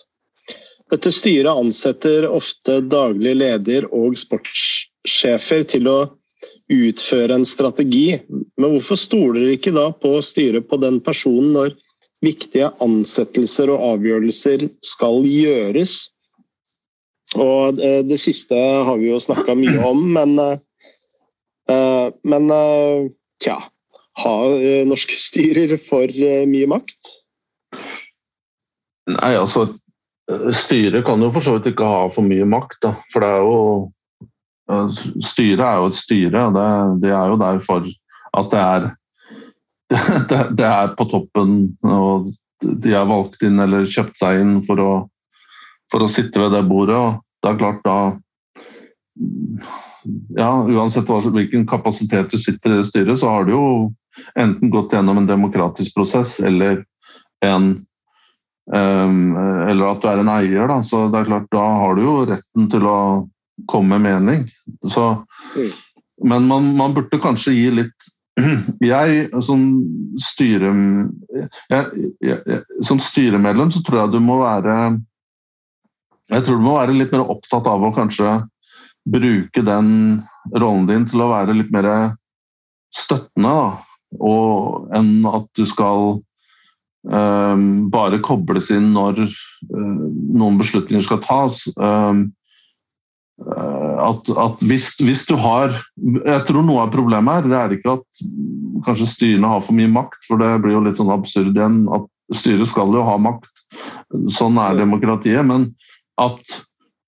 Dette 0.90 1.12
styret 1.14 1.52
ansetter 1.54 2.26
ofte 2.30 2.80
daglig 2.90 3.36
leder 3.38 3.86
og 3.94 4.18
sportssjefer 4.18 5.66
til 5.70 5.90
å 5.90 6.00
utføre 6.70 7.38
en 7.38 7.46
strategi. 7.46 8.20
Men 8.30 8.76
hvorfor 8.76 8.98
stoler 8.98 9.44
dere 9.44 9.58
ikke 9.58 9.76
da 9.76 9.90
på 9.94 10.16
styret 10.26 10.70
på 10.70 10.80
den 10.82 11.00
personen 11.06 11.54
når 11.58 11.76
viktige 12.26 12.72
ansettelser 12.84 13.72
og 13.74 13.86
avgjørelser 13.94 14.66
skal 14.86 15.22
gjøres? 15.30 16.00
Og 17.38 17.78
eh, 17.86 18.02
det 18.06 18.18
siste 18.22 18.58
har 18.58 18.98
vi 18.98 19.12
jo 19.12 19.20
snakka 19.22 19.54
mye 19.58 19.78
om, 19.86 20.02
men, 20.16 20.34
eh, 20.42 20.58
men 22.30 22.50
eh, 22.54 23.10
tja 23.44 23.60
Har 24.20 24.56
norske 24.90 25.16
styrer 25.16 25.76
for 25.80 26.12
mye 26.50 26.68
makt? 26.68 27.14
Nei, 29.10 29.34
altså 29.38 29.70
Styret 30.54 31.08
kan 31.08 31.22
jo 31.24 31.32
for 31.34 31.42
så 31.42 31.56
vidt 31.56 31.72
ikke 31.72 31.88
ha 31.90 32.02
for 32.14 32.26
mye 32.26 32.46
makt, 32.46 32.78
da. 32.84 32.92
for 33.14 33.24
det 33.24 33.30
er 33.34 33.46
jo 33.48 33.62
Styret 35.26 35.64
er 35.66 35.80
jo 35.82 35.88
et 35.90 35.98
styre, 35.98 36.44
og 36.46 36.58
det, 36.58 36.66
det 37.08 37.14
er 37.16 37.32
jo 37.32 37.40
derfor 37.42 37.88
at 38.38 38.52
det 38.52 38.60
er 38.62 38.84
det, 40.30 40.42
det, 40.60 40.68
er 40.68 40.92
på 40.94 41.08
toppen, 41.10 41.56
og 41.82 42.28
de 42.62 42.92
er 42.94 43.08
valgt 43.10 43.42
inn 43.46 43.58
eller 43.64 43.90
kjøpt 43.90 44.20
seg 44.20 44.44
inn 44.44 44.60
for 44.68 44.84
å, 44.84 44.92
for 45.90 46.06
å 46.06 46.12
sitte 46.12 46.44
ved 46.44 46.54
det 46.54 46.68
bordet. 46.70 47.00
og 47.00 47.24
det 47.42 47.50
er 47.50 47.60
klart 47.62 47.82
da 47.88 47.98
ja, 50.38 50.52
Uansett 50.64 51.10
hvilken 51.10 51.68
kapasitet 51.68 52.32
du 52.32 52.38
sitter 52.40 52.74
i 52.74 52.80
det 52.80 52.88
styret, 52.90 53.20
så 53.20 53.34
har 53.34 53.48
du 53.48 53.54
jo 53.54 53.66
enten 54.40 54.72
gått 54.72 54.94
gjennom 54.94 55.20
en 55.20 55.30
demokratisk 55.30 55.96
prosess 55.98 56.40
eller 56.40 56.84
en 57.46 57.78
Um, 58.70 59.34
eller 59.66 59.88
at 59.90 60.04
du 60.04 60.08
er 60.12 60.20
en 60.22 60.30
eier, 60.30 60.68
da. 60.70 60.76
Så 60.86 61.08
det 61.10 61.24
er 61.24 61.30
klart, 61.32 61.48
da 61.50 61.66
har 61.82 61.96
du 61.98 62.04
jo 62.06 62.16
retten 62.30 62.68
til 62.70 62.86
å 62.86 63.00
komme 63.70 63.98
med 63.98 64.06
mening. 64.06 64.44
Så, 64.94 65.08
mm. 65.56 65.72
Men 66.30 66.46
man, 66.46 66.68
man, 66.78 66.94
burde 66.94 67.22
kanskje 67.24 67.56
gi 67.56 67.70
litt 67.80 68.10
Jeg 68.92 69.24
som, 69.44 69.64
styre, 70.22 70.70
jeg, 71.72 72.06
jeg, 72.24 72.60
som 72.86 73.02
styremedlem 73.04 73.72
så 73.74 73.82
tror 73.84 74.04
jeg 74.04 74.14
du 74.14 74.20
må 74.24 74.38
være 74.44 74.76
Jeg 76.30 76.46
tror 76.46 76.60
du 76.60 76.64
må 76.64 76.78
være 76.78 76.96
litt 76.96 77.16
mer 77.16 77.26
opptatt 77.26 77.68
av 77.68 77.84
å 77.84 77.92
kanskje 77.96 78.38
bruke 79.10 79.64
den 79.66 79.92
rollen 80.56 80.88
din 80.90 81.06
til 81.10 81.26
å 81.26 81.32
være 81.34 81.58
litt 81.58 81.70
mer 81.74 81.90
støttende, 82.96 83.54
da. 83.54 83.70
Og, 84.18 84.90
enn 84.98 85.22
at 85.30 85.46
du 85.58 85.68
skal 85.70 86.20
Um, 87.08 87.88
bare 87.88 88.18
kobles 88.20 88.68
inn 88.76 88.90
når 88.92 89.22
uh, 89.24 90.02
noen 90.36 90.58
beslutninger 90.60 91.06
skal 91.06 91.22
tas. 91.24 91.62
Eh, 91.80 92.20
at, 94.04 94.30
at 94.36 94.64
hvis, 94.68 94.90
hvis, 95.00 95.22
du 95.30 95.38
har 95.40 95.72
Jeg 95.96 96.42
tror 96.50 96.66
noe 96.68 96.82
av 96.84 96.92
problemet 96.92 97.38
her 97.38 97.46
det 97.48 97.56
er 97.60 97.76
ikke 97.78 97.94
at 97.96 98.24
kanskje 98.84 99.08
styrene 99.08 99.48
har 99.48 99.64
for 99.64 99.78
mye 99.78 99.92
makt, 99.92 100.20
for 100.28 100.42
det 100.42 100.50
blir 100.64 100.76
jo 100.76 100.84
litt 100.84 101.00
sånn 101.00 101.14
absurd 101.14 101.56
igjen. 101.56 101.86
at 101.96 102.08
Styret 102.36 102.68
skal 102.70 102.92
jo 102.94 103.06
ha 103.08 103.16
makt, 103.18 103.50
sånn 104.36 104.60
er 104.62 104.76
demokratiet. 104.78 105.48
Men 105.48 105.70
at 106.20 106.58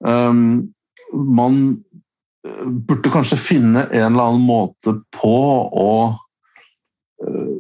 um, 0.08 0.72
man 1.12 1.60
burde 2.90 3.12
kanskje 3.14 3.38
finne 3.38 3.86
en 3.92 4.12
eller 4.14 4.32
annen 4.32 4.46
måte 4.48 4.96
på 5.14 5.38
å 5.78 5.92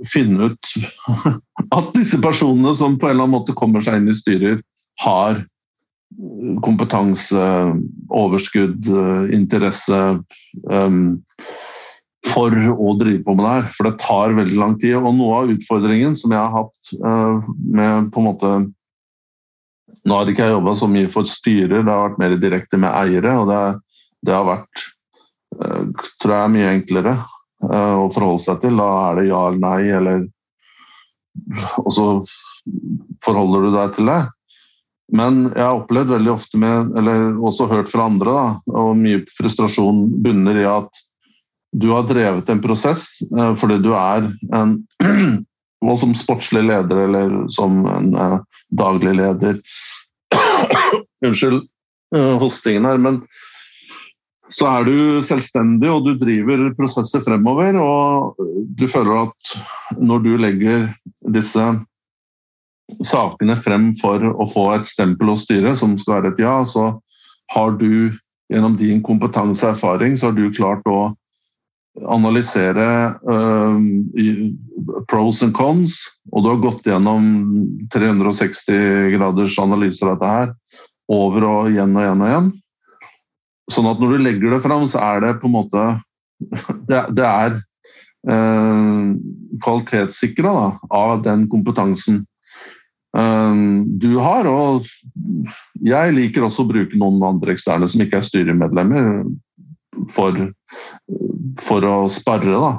finne 0.10 0.52
ut 0.52 0.72
at 1.78 1.92
disse 1.94 2.18
personene 2.22 2.74
som 2.78 2.98
på 2.98 3.08
en 3.08 3.16
eller 3.16 3.28
annen 3.28 3.36
måte 3.36 3.58
kommer 3.58 3.84
seg 3.86 4.00
inn 4.00 4.10
i 4.10 4.18
styrer, 4.18 4.62
har 5.02 5.44
kompetanse, 6.66 7.44
overskudd, 8.12 8.90
interesse 9.34 10.00
um, 10.68 11.22
for 12.28 12.54
å 12.54 12.96
drive 13.00 13.24
på 13.26 13.36
med 13.38 13.46
det 13.46 13.54
her. 13.54 13.70
For 13.76 13.88
det 13.88 14.02
tar 14.02 14.36
veldig 14.38 14.60
lang 14.60 14.76
tid. 14.82 14.98
Og 15.00 15.16
noe 15.18 15.40
av 15.40 15.54
utfordringen 15.56 16.18
som 16.20 16.34
jeg 16.36 16.42
har 16.42 16.54
hatt 16.54 16.92
med 17.72 18.12
på 18.14 18.22
en 18.22 18.30
måte 18.32 18.54
Nå 20.02 20.16
har 20.18 20.30
ikke 20.32 20.48
jeg 20.48 20.56
jobba 20.56 20.72
så 20.80 20.88
mye 20.90 21.10
for 21.14 21.30
styrer, 21.30 21.84
det 21.86 21.92
har 21.94 22.08
vært 22.08 22.18
mer 22.18 22.32
direkte 22.42 22.78
med 22.82 22.90
eiere. 22.90 23.36
Og 23.38 23.52
det, 23.52 23.60
det 24.26 24.36
har 24.36 24.48
vært, 24.48 24.86
uh, 25.60 25.88
tror 26.22 26.36
jeg, 26.36 26.54
mye 26.58 26.76
enklere 26.76 27.16
uh, 27.66 27.96
å 28.04 28.12
forholde 28.14 28.46
seg 28.46 28.62
til. 28.66 28.78
Da 28.82 28.92
er 29.08 29.20
det 29.22 29.30
ja 29.32 29.42
eller 29.50 29.64
nei, 29.66 29.82
eller 29.98 30.30
og 31.80 31.92
så 31.96 32.06
forholder 33.24 33.68
du 33.68 33.76
deg 33.76 33.94
til 33.96 34.12
det. 34.12 34.22
Men 35.12 35.46
jeg 35.50 35.64
har 35.64 35.78
opplevd 35.80 36.14
veldig 36.14 36.32
ofte 36.32 36.60
med, 36.60 36.92
eller 37.00 37.34
også 37.44 37.68
hørt 37.72 37.92
fra 37.92 38.08
andre, 38.08 38.36
da, 38.36 38.76
og 38.80 39.00
mye 39.00 39.24
frustrasjon 39.36 40.06
bunner 40.24 40.60
i 40.62 40.68
at 40.68 41.02
du 41.72 41.90
har 41.92 42.08
drevet 42.08 42.50
en 42.52 42.62
prosess 42.64 43.22
eh, 43.32 43.54
fordi 43.60 43.80
du 43.84 43.94
er 43.96 44.28
en 44.56 44.76
og 45.88 45.98
som 46.02 46.16
sportslig 46.18 46.66
leder 46.68 47.06
eller 47.06 47.36
som 47.56 47.86
en 47.90 48.12
eh, 48.12 48.38
daglig 48.76 49.16
leder 49.22 49.62
Unnskyld 51.26 51.62
eh, 52.16 52.34
hostingen 52.42 52.88
her, 52.90 53.00
men 53.00 53.22
så 54.52 54.68
er 54.68 54.88
du 54.88 54.95
selvstendig 55.26 55.89
og 55.91 56.08
du 56.08 56.16
driver 56.20 56.68
prosesser 56.78 57.24
fremover. 57.24 57.78
Og 57.80 58.41
du 58.78 58.88
føler 58.91 59.28
at 59.28 59.54
når 59.99 60.26
du 60.26 60.34
legger 60.39 60.89
disse 61.32 61.70
sakene 63.08 63.56
frem 63.56 63.91
for 64.02 64.24
å 64.32 64.47
få 64.52 64.66
et 64.76 64.89
stempel 64.89 65.32
hos 65.32 65.45
styret, 65.47 65.80
som 65.80 65.95
skal 65.99 66.20
være 66.20 66.34
et 66.34 66.43
ja, 66.43 66.58
så 66.68 66.91
har 67.56 67.78
du 67.80 68.12
gjennom 68.52 68.76
din 68.80 68.99
kompetanse 69.04 69.64
og 69.64 69.78
erfaring 69.78 70.18
så 70.20 70.30
har 70.30 70.36
du 70.36 70.52
klart 70.52 70.88
å 70.91 71.14
analysere 72.12 72.88
uh, 73.28 73.80
pros 75.12 75.41
and 75.43 75.56
cons, 75.56 75.97
og 76.32 76.43
du 76.43 76.49
har 76.52 76.62
gått 76.64 76.88
gjennom 76.88 77.26
360 77.91 79.12
graders 79.16 79.58
analyser 79.60 80.08
av 80.08 80.20
dette 80.20 80.32
her 80.36 80.54
over 81.12 81.47
og 81.47 81.72
igjen 81.74 81.95
og 81.95 82.06
igjen 82.06 82.24
og 82.24 82.30
igjen. 82.30 82.52
Sånn 83.72 83.90
at 83.90 84.02
når 84.02 84.16
du 84.16 84.24
legger 84.26 84.56
det 84.56 84.64
fram, 84.66 84.88
så 84.90 85.02
er 85.04 85.22
det 85.26 85.38
på 85.42 85.50
en 85.50 85.58
måte 85.60 85.86
Det, 86.90 87.00
det 87.14 87.26
er 87.28 87.56
eh, 88.34 89.12
kvalitetssikra 89.62 90.54
av 90.90 91.22
den 91.26 91.46
kompetansen 91.52 92.24
eh, 93.18 93.62
du 94.02 94.12
har. 94.18 94.50
Og 94.50 94.90
jeg 95.86 96.18
liker 96.18 96.48
også 96.48 96.66
å 96.66 96.72
bruke 96.72 96.98
noen 96.98 97.22
andre 97.30 97.54
eksterne 97.56 97.90
som 97.92 98.02
ikke 98.04 98.22
er 98.22 98.28
styremedlemmer. 98.28 99.12
for, 100.10 100.38
for 101.62 101.86
å 101.86 101.96
sparre 102.10 102.58
da. 102.58 102.72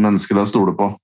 mennesker 0.00 0.38
jeg 0.40 0.48
stoler 0.48 0.76
på. 0.78 0.94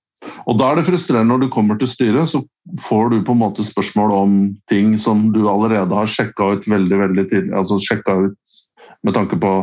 Og 0.49 0.57
Da 0.59 0.71
er 0.71 0.79
det 0.79 0.87
frustrerende 0.87 1.33
når 1.33 1.45
du 1.45 1.53
kommer 1.53 1.77
til 1.79 1.89
styret, 1.89 2.29
så 2.29 2.41
får 2.87 3.11
du 3.11 3.17
på 3.25 3.33
en 3.35 3.41
måte 3.41 3.65
spørsmål 3.65 4.13
om 4.15 4.37
ting 4.69 4.97
som 5.01 5.29
du 5.33 5.43
allerede 5.49 5.95
har 5.95 6.09
sjekka 6.09 6.55
ut 6.57 6.67
veldig 6.69 6.97
veldig 7.05 7.25
tidlig. 7.29 7.53
altså 7.53 7.77
ut 7.77 8.37
Med 9.03 9.15
tanke 9.17 9.39
på 9.41 9.53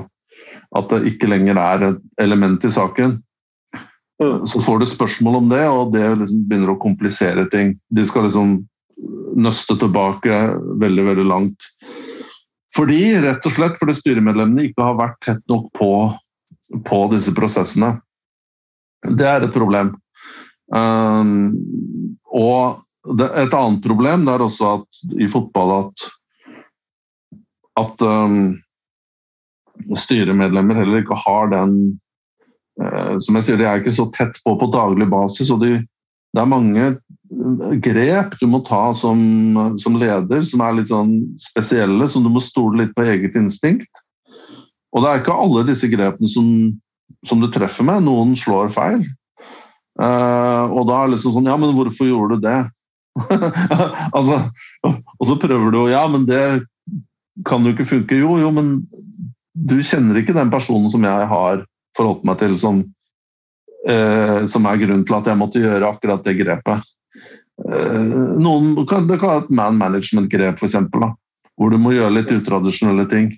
at 0.77 0.91
det 0.93 1.13
ikke 1.13 1.31
lenger 1.31 1.61
er 1.63 1.85
et 1.93 2.01
element 2.21 2.65
i 2.65 2.73
saken. 2.73 3.19
Så 4.19 4.61
får 4.65 4.81
du 4.81 4.87
spørsmål 4.91 5.39
om 5.39 5.53
det, 5.53 5.63
og 5.71 5.95
det 5.95 6.03
liksom 6.19 6.43
begynner 6.51 6.75
å 6.75 6.83
komplisere 6.83 7.47
ting. 7.53 7.77
De 7.95 8.05
skal 8.07 8.27
liksom 8.27 8.59
nøste 9.39 9.77
tilbake 9.79 10.41
veldig, 10.83 11.05
veldig 11.13 11.27
langt. 11.29 11.71
Fordi, 12.77 13.01
rett 13.23 13.47
og 13.47 13.55
slett 13.55 13.79
fordi 13.81 13.95
styremedlemmene 13.97 14.69
ikke 14.69 14.85
har 14.85 14.99
vært 14.99 15.21
tett 15.25 15.41
nok 15.51 15.71
på, 15.79 15.93
på 16.87 17.01
disse 17.15 17.33
prosessene. 17.37 17.95
Det 19.07 19.27
er 19.31 19.47
et 19.47 19.55
problem. 19.55 19.95
Um, 20.75 21.55
og 22.35 22.83
det, 23.17 23.31
et 23.41 23.55
annet 23.57 23.81
problem 23.87 24.27
det 24.27 24.35
er 24.35 24.45
også 24.45 24.73
at 24.75 25.03
i 25.17 25.29
fotball 25.33 25.71
at, 25.79 26.03
at 27.81 28.05
um, 28.05 28.59
styremedlemmer 29.99 30.79
heller 30.79 31.03
ikke 31.03 31.19
har 31.19 31.51
den 31.53 31.77
uh, 32.83 33.19
Som 33.25 33.39
jeg 33.39 33.47
sier, 33.47 33.61
de 33.61 33.69
er 33.69 33.83
ikke 33.83 33.95
så 33.95 34.09
tett 34.15 34.41
på 34.45 34.57
på 34.61 34.71
daglig 34.75 35.09
basis. 35.11 35.51
og 35.55 35.63
de, 35.65 35.79
Det 36.35 36.43
er 36.43 36.51
mange 36.51 36.91
grep 37.85 38.39
du 38.41 38.47
må 38.49 38.63
ta 38.65 38.89
som, 38.97 39.19
som, 39.81 39.97
leder 40.01 40.45
som 40.49 40.63
er 40.65 40.79
litt 40.79 40.89
sånn 40.93 41.15
spesielle, 41.43 42.09
som 42.09 42.25
du 42.25 42.31
må 42.33 42.41
stole 42.41 42.85
litt 42.85 42.95
på 42.97 43.05
eget 43.05 43.37
instinkt. 43.37 44.05
Og 44.97 45.05
det 45.05 45.11
er 45.11 45.21
ikke 45.21 45.37
alle 45.37 45.67
disse 45.69 45.91
grepene 45.93 46.31
som, 46.33 46.49
som 47.29 47.43
du 47.43 47.51
treffer 47.53 47.85
med. 47.85 48.07
Noen 48.07 48.33
slår 48.39 48.73
feil. 48.73 49.05
Uh, 49.99 50.71
og 50.71 50.87
da 50.89 51.01
er 51.01 51.09
det 51.09 51.17
liksom 51.17 51.35
sånn 51.35 51.49
Ja, 51.51 51.57
men 51.59 51.75
hvorfor 51.75 52.07
gjorde 52.07 52.39
du 52.39 52.45
det? 52.47 52.59
altså, 54.17 54.45
og 54.87 55.25
så 55.27 55.35
prøver 55.43 55.73
du 55.75 55.81
Ja, 55.91 56.05
men 56.07 56.27
det 56.29 56.63
kan 57.47 57.67
jo 57.67 57.75
ikke 57.75 57.89
funke. 57.89 58.19
Jo, 58.19 58.37
jo, 58.41 58.51
men 58.55 58.87
du 59.59 59.79
kjenner 59.83 60.21
ikke 60.21 60.37
den 60.37 60.53
personen 60.53 60.91
som 60.93 61.05
jeg 61.07 61.27
har 61.33 61.65
forholdt 61.99 62.27
meg 62.29 62.39
til, 62.43 62.55
som, 62.61 62.85
eh, 63.89 64.47
som 64.51 64.69
er 64.71 64.81
grunnen 64.83 65.05
til 65.07 65.19
at 65.19 65.31
jeg 65.31 65.41
måtte 65.41 65.63
gjøre 65.63 65.91
akkurat 65.91 66.25
det 66.27 66.37
grepet. 66.39 66.87
Eh, 67.67 68.15
noen, 68.39 68.75
det 68.79 68.87
kan 68.91 69.09
være 69.11 69.45
et 69.45 69.51
man 69.51 69.79
management-grep, 69.81 70.63
f.eks. 70.63 70.79
Hvor 71.59 71.75
du 71.75 71.79
må 71.81 71.97
gjøre 71.97 72.15
litt 72.15 72.31
utradisjonelle 72.31 73.09
ting 73.11 73.33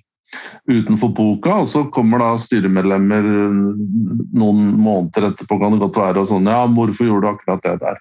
utenfor 0.69 1.09
boka, 1.15 1.57
og 1.63 1.67
så 1.67 1.83
kommer 1.91 2.21
da 2.21 2.33
styremedlemmer 2.39 3.25
noen 3.25 4.59
måneder 4.79 5.31
etterpå, 5.31 5.57
kan 5.59 5.73
det 5.75 5.81
godt 5.81 5.99
være, 5.99 6.21
og 6.21 6.29
sånn 6.29 6.47
Ja, 6.47 6.61
hvorfor 6.69 7.09
gjorde 7.09 7.25
du 7.25 7.31
akkurat 7.33 7.65
det 7.65 7.73
der? 7.81 7.97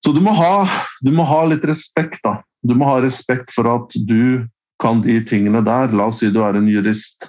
Så 0.00 0.14
du 0.16 0.22
må 0.24 0.32
ha, 0.34 0.64
du 1.04 1.12
må 1.12 1.26
ha 1.28 1.44
litt 1.46 1.64
respekt, 1.68 2.22
da. 2.24 2.40
Du 2.66 2.72
må 2.74 2.88
ha 2.88 3.02
respekt 3.04 3.52
for 3.54 3.68
at 3.68 3.94
du 4.08 4.48
kan 4.80 5.02
de 5.04 5.18
tingene 5.28 5.62
der. 5.66 5.92
La 5.96 6.08
oss 6.10 6.20
si 6.22 6.30
du 6.32 6.40
er 6.44 6.58
en 6.58 6.68
jurist. 6.70 7.28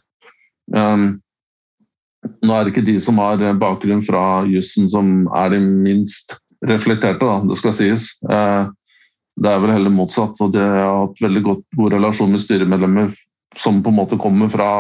Um, 0.76 1.20
nå 2.46 2.54
er 2.54 2.64
det 2.64 2.74
ikke 2.74 2.86
de 2.88 3.00
som 3.02 3.20
har 3.22 3.42
bakgrunn 3.60 4.04
fra 4.06 4.44
jussen 4.50 4.90
som 4.92 5.26
er 5.36 5.56
de 5.56 5.60
minst 5.62 6.38
reflekterte, 6.68 7.26
da, 7.26 7.40
det 7.50 7.58
skal 7.60 7.76
sies. 7.76 8.12
Uh, 8.30 8.70
det 9.42 9.50
er 9.50 9.62
vel 9.64 9.74
heller 9.74 9.94
motsatt. 9.94 10.40
og 10.44 10.54
Det 10.54 10.64
har 10.64 11.06
hatt 11.06 11.24
veldig 11.24 11.44
godt, 11.48 11.66
god 11.78 11.96
relasjon 11.96 12.34
med 12.34 12.44
styremedlemmer 12.44 13.14
som 13.60 13.82
på 13.84 13.92
en 13.92 13.98
måte 13.98 14.20
kommer 14.22 14.52
fra 14.52 14.72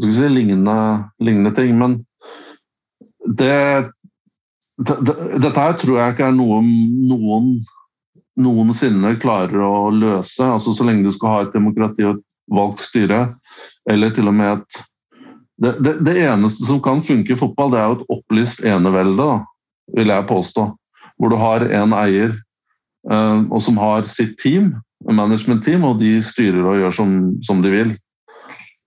si, 0.00 0.28
lignende, 0.28 0.76
lignende, 1.22 1.52
ting. 1.54 1.76
Men 1.78 1.98
det, 3.38 3.90
det, 4.80 4.96
Dette 5.42 5.58
her 5.58 5.76
tror 5.78 6.00
jeg 6.00 6.14
ikke 6.14 6.30
er 6.30 6.38
noe 6.38 6.62
noen 6.64 7.52
noensinne 8.38 9.16
klarer 9.20 9.62
å 9.64 9.90
løse. 9.94 10.44
altså 10.44 10.74
Så 10.76 10.86
lenge 10.86 11.08
du 11.08 11.14
skal 11.16 11.34
ha 11.34 11.40
et 11.46 11.56
demokrati 11.56 12.06
og 12.06 12.18
et 12.18 12.24
valgt 12.50 12.84
styre, 12.84 13.24
eller 13.90 14.14
til 14.14 14.30
og 14.30 14.36
med 14.36 14.58
et 14.58 14.84
det, 15.60 15.74
det, 15.84 15.92
det, 16.06 16.14
eneste 16.24 16.64
som 16.64 16.78
kan 16.80 17.02
funke 17.04 17.34
i 17.34 17.36
fotball, 17.36 17.72
det 17.72 17.80
er 17.80 17.88
jo 17.90 17.96
et 17.98 18.12
opplyst 18.14 18.62
enevelde, 18.64 19.20
da, 19.20 19.34
vil 19.98 20.08
jeg 20.08 20.28
påstå. 20.30 20.64
Hvor 21.20 21.32
du 21.32 21.36
har 21.36 21.66
én 21.68 21.92
eier, 21.98 22.32
eh, 23.12 23.40
og 23.44 23.60
som 23.60 23.76
har 23.76 24.08
sitt 24.08 24.38
team, 24.40 24.70
management-team, 25.04 25.84
og 25.84 26.00
de 26.00 26.14
styrer 26.24 26.64
og 26.64 26.80
gjør 26.80 26.96
som, 26.96 27.18
som 27.44 27.60
de 27.60 27.74
vil. 27.74 27.92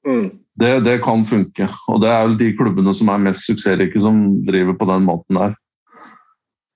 Mm. 0.08 0.32
Det, 0.58 0.72
det, 0.86 0.98
kan 1.06 1.22
funke. 1.30 1.70
Og 1.90 2.02
det 2.02 2.10
er 2.10 2.26
vel 2.26 2.40
de 2.42 2.50
klubbene 2.58 2.94
som 2.98 3.14
er 3.14 3.22
mest 3.22 3.46
suksessrike, 3.46 4.02
som 4.02 4.24
driver 4.48 4.74
på 4.78 4.90
den 4.90 5.06
måten 5.06 5.38
der. 5.38 5.54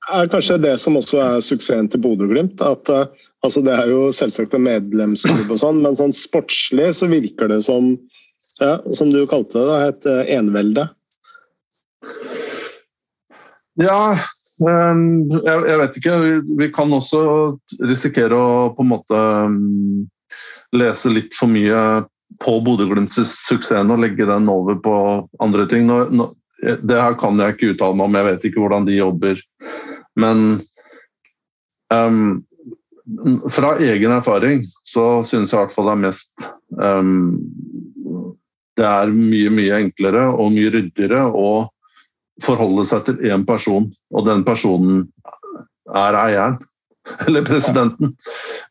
Er 0.08 0.30
kanskje 0.32 0.55
det 0.64 0.78
som 0.80 0.95
også 0.95 1.20
er 1.20 1.41
suksessen 1.43 1.89
til 1.91 1.99
Bodø-Glimt. 2.03 2.62
at 2.64 2.89
uh, 2.89 3.08
altså 3.43 3.62
Det 3.62 3.74
er 3.74 3.89
jo 3.91 4.08
selvsagt 4.16 4.55
en 4.55 4.64
medlemsklubb, 4.64 5.51
og 5.51 5.60
sånn, 5.60 5.82
men 5.84 5.97
sånn 5.99 6.16
sportslig 6.16 6.93
så 6.95 7.10
virker 7.12 7.51
det 7.51 7.64
som 7.68 7.97
ja, 8.60 8.80
som 8.95 9.12
du 9.14 9.20
kalte 9.30 9.60
det, 9.60 9.78
et 9.91 10.08
uh, 10.10 10.24
enevelde. 10.38 10.88
Ja, 13.78 14.18
um, 14.64 15.03
jeg, 15.43 15.58
jeg 15.70 15.80
vet 15.84 15.99
ikke. 15.99 16.20
Vi, 16.24 16.32
vi, 16.64 16.70
kan 16.74 16.93
også 16.95 17.22
risikere 17.84 18.38
å 18.38 18.70
på 18.74 18.86
en 18.86 18.91
måte 18.95 19.20
um, 19.51 20.08
lese 20.74 21.12
litt 21.14 21.36
for 21.38 21.51
mye 21.51 22.08
på 22.43 22.58
Bodø-Glimts 22.66 23.20
suksess 23.22 23.86
og 23.86 24.01
legge 24.01 24.26
den 24.30 24.49
over 24.51 24.80
på 24.82 24.95
andre 25.43 25.68
ting. 25.70 25.86
Nå, 25.89 26.05
nå, 26.10 26.32
det 26.64 26.97
her 26.97 27.20
kan 27.20 27.38
jeg 27.39 27.55
ikke 27.55 27.76
uttale 27.76 27.99
meg 27.99 28.10
om, 28.10 28.18
jeg 28.18 28.30
vet 28.32 28.49
ikke 28.49 28.64
hvordan 28.64 28.89
de 28.89 28.97
jobber. 28.97 29.45
Men 30.18 30.43
um, 31.93 32.43
fra 33.53 33.78
egen 33.80 34.11
erfaring 34.11 34.65
så 34.84 35.24
synes 35.24 35.53
jeg 35.53 35.59
i 35.59 35.63
hvert 35.65 35.76
fall 35.76 35.89
det 35.89 35.95
er 35.95 36.03
mest 36.03 36.47
um, 36.82 37.39
Det 38.78 38.86
er 38.86 39.13
mye, 39.13 39.51
mye 39.53 39.82
enklere 39.86 40.28
og 40.34 40.51
mye 40.55 40.74
ryddigere 40.74 41.24
å 41.32 41.68
forholde 42.45 42.84
seg 42.86 43.05
til 43.07 43.32
én 43.32 43.45
person, 43.47 43.88
og 44.13 44.28
den 44.28 44.43
personen 44.45 45.07
er 45.89 46.18
eieren. 46.20 46.59
Eller 47.26 47.45
presidenten. 47.47 48.11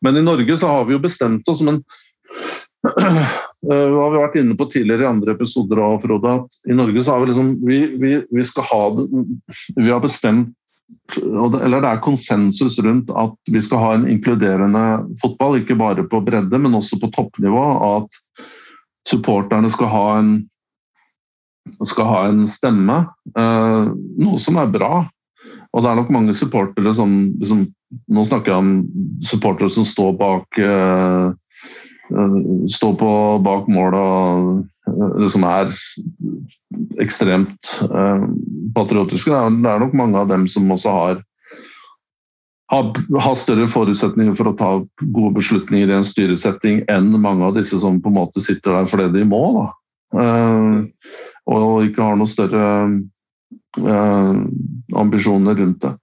Men 0.05 0.15
i 0.15 0.23
Norge 0.23 0.55
så 0.55 0.69
har 0.71 0.85
vi 0.87 0.95
jo 0.95 1.01
bestemt 1.03 1.49
oss, 1.51 1.63
men 1.65 1.81
det 2.87 2.93
har 3.73 4.13
vi 4.13 4.21
vært 4.21 4.37
inne 4.39 4.55
på 4.55 4.69
tidligere 4.71 5.03
i 5.03 5.09
andre 5.09 5.33
episoder 5.35 5.81
av 5.83 5.97
Frode, 6.05 6.35
at 6.37 6.71
i 6.71 6.77
Norge 6.77 7.01
så 7.03 7.15
har 7.15 7.23
vi 7.23 7.31
liksom 7.31 7.49
Vi, 7.67 7.79
vi, 7.99 8.11
vi 8.31 8.45
skal 8.45 8.67
ha 8.69 8.81
det 8.95 9.07
Vi 9.75 9.89
har 9.89 10.03
bestemt 10.03 10.53
eller 11.17 11.81
det 11.83 11.89
er 11.89 12.03
konsensus 12.03 12.77
rundt 12.83 13.09
at 13.15 13.51
vi 13.51 13.61
skal 13.63 13.81
ha 13.81 13.93
en 13.95 14.07
inkluderende 14.11 14.83
fotball, 15.21 15.59
ikke 15.59 15.77
bare 15.79 16.05
på 16.07 16.21
bredde, 16.23 16.59
men 16.59 16.75
også 16.77 16.99
på 17.01 17.09
toppnivå. 17.15 17.63
At 17.97 18.43
supporterne 19.07 19.71
skal 19.71 19.91
ha 19.91 20.05
en 20.19 20.31
skal 21.83 22.07
ha 22.07 22.19
en 22.29 22.45
stemme, 22.47 23.01
eh, 23.35 23.87
noe 24.23 24.39
som 24.39 24.59
er 24.59 24.71
bra. 24.71 25.07
Og 25.75 25.83
det 25.83 25.89
er 25.89 25.99
nok 25.99 26.13
mange 26.15 26.35
supportere 26.37 26.93
som 26.95 27.17
liksom, 27.39 27.67
Nå 28.11 28.25
snakker 28.27 28.51
jeg 28.51 28.59
om 28.59 28.71
supportere 29.23 29.71
som 29.71 29.85
står 29.87 30.09
bak 30.19 30.57
uh, 30.59 31.31
Står 32.67 32.97
på 32.99 33.11
bak 33.45 33.69
mål 33.71 33.95
og 33.95 35.21
liksom 35.21 35.45
er 35.47 35.71
ekstremt 37.03 37.71
patriotiske. 38.77 39.33
Det 39.33 39.39
er, 39.39 39.57
det 39.65 39.73
er, 39.73 39.81
nok 39.83 39.97
mange 39.97 40.21
av 40.21 40.29
dem 40.31 40.45
som 40.51 40.69
også 40.73 40.93
har 40.93 41.25
har, 42.67 42.89
har 43.19 43.35
større 43.39 43.67
forutsetninger 43.71 44.35
for 44.35 44.49
å 44.49 44.57
ta 44.59 44.71
gode 44.99 45.37
beslutninger 45.37 45.87
i 45.87 45.97
en 45.97 46.07
styresetting 46.07 46.81
enn 46.91 47.13
mange 47.23 47.45
av 47.47 47.55
disse 47.55 47.79
som 47.79 48.01
på 48.03 48.11
en 48.11 48.17
måte 48.19 48.43
sitter 48.43 48.75
der 48.75 48.89
fordi 48.91 49.07
de 49.15 49.27
må. 49.27 49.43
Da. 49.55 49.67
Uh, 50.17 51.13
og 51.47 51.87
ikke 51.87 52.03
har 52.03 52.19
noen 52.19 52.31
større 52.31 52.65
uh, 53.79 54.41
ambisjoner 54.99 55.55
rundt 55.61 55.85
det. 55.85 55.93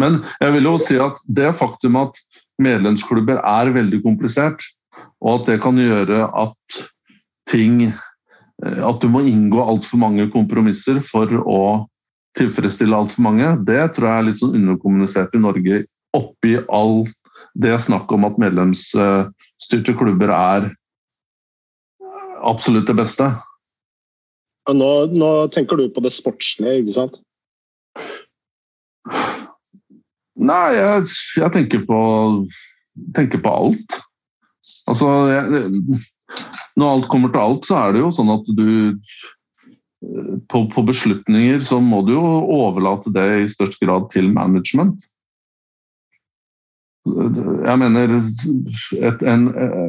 Men 0.00 0.20
jeg 0.40 0.54
vil 0.56 0.68
jo 0.68 0.76
si 0.80 0.96
at 1.00 1.20
det 1.28 1.52
faktum 1.58 1.96
at 2.00 2.16
medlemsklubber 2.60 3.40
er 3.44 3.72
veldig 3.74 4.02
komplisert, 4.04 4.64
og 5.20 5.40
at 5.40 5.52
det 5.52 5.60
kan 5.64 5.80
gjøre 5.80 6.26
at 6.28 6.80
ting 7.50 7.90
At 8.60 9.00
du 9.00 9.08
må 9.08 9.22
inngå 9.24 9.62
altfor 9.62 10.00
mange 10.02 10.26
kompromisser 10.32 11.00
for 11.04 11.30
å 11.40 11.60
tilfredsstille 12.38 12.96
altfor 12.96 13.24
mange, 13.26 13.54
det 13.66 13.80
tror 13.96 14.10
jeg 14.10 14.18
er 14.18 14.26
litt 14.28 14.40
sånn 14.40 14.58
underkommunisert 14.58 15.34
i 15.34 15.42
Norge 15.42 15.80
oppi 16.16 16.58
all 16.68 17.04
det 17.58 17.74
snakket 17.82 18.14
om 18.14 18.26
at 18.28 18.38
medlemsstyrte 18.38 19.94
klubber 19.98 20.30
er 20.34 20.68
absolutt 22.46 22.88
det 22.88 22.96
beste. 23.00 23.26
Nå, 24.70 24.90
nå, 25.10 25.30
tenker 25.50 25.80
du 25.80 25.88
på 25.90 26.02
det 26.04 26.12
sportslige, 26.14 26.82
ikke 26.82 26.94
sant? 26.94 27.18
Nei, 30.40 30.66
jeg, 30.76 31.08
jeg 31.40 31.52
tenker, 31.56 31.82
på, 31.88 31.98
tenker, 33.16 33.42
på, 33.42 33.50
alt. 33.50 33.98
Altså, 34.88 35.10
jeg, 35.32 35.72
når 36.78 36.94
alt 36.94 37.10
kommer 37.12 37.32
til 37.32 37.42
alt, 37.42 37.68
så 37.68 37.78
er 37.82 37.94
det 37.94 38.04
jo 38.04 38.14
sånn 38.14 38.32
at 38.34 38.48
du 38.56 38.70
på, 40.48 40.64
på, 40.72 40.82
beslutninger 40.88 41.60
så 41.64 41.80
må 41.84 42.00
du 42.06 42.14
jo 42.14 42.24
overlate 42.56 43.12
det 43.12 43.26
i 43.42 43.48
størst 43.52 43.82
grad 43.82 44.08
til 44.14 44.30
management. 44.32 45.02
Jeg 47.04 47.76
mener 47.80 48.14
et, 48.16 49.22
en, 49.24 49.46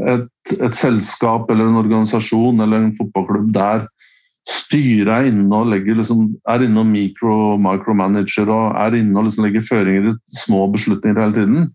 et, 0.10 0.28
et, 0.58 0.76
selskap 0.76 1.50
eller 1.52 1.68
en 1.68 1.80
organisasjon 1.80 2.64
eller 2.64 2.86
en 2.86 2.94
fotballklubb 2.98 3.52
der 3.56 3.86
styret 4.50 5.12
er 5.14 5.28
inne 5.30 5.54
og 5.54 5.70
legger 5.70 6.00
liksom, 6.00 6.32
er 6.50 6.64
inne 6.66 6.82
og 6.82 6.90
micro, 6.90 7.36
micromanager 7.62 8.50
og 8.52 8.80
er 8.80 8.98
inne 8.98 9.20
og 9.20 9.28
liksom 9.28 9.46
legger 9.46 9.68
føringer 9.68 10.10
i 10.12 10.40
små 10.40 10.66
beslutninger 10.74 11.22
hele 11.22 11.38
tiden, 11.38 11.68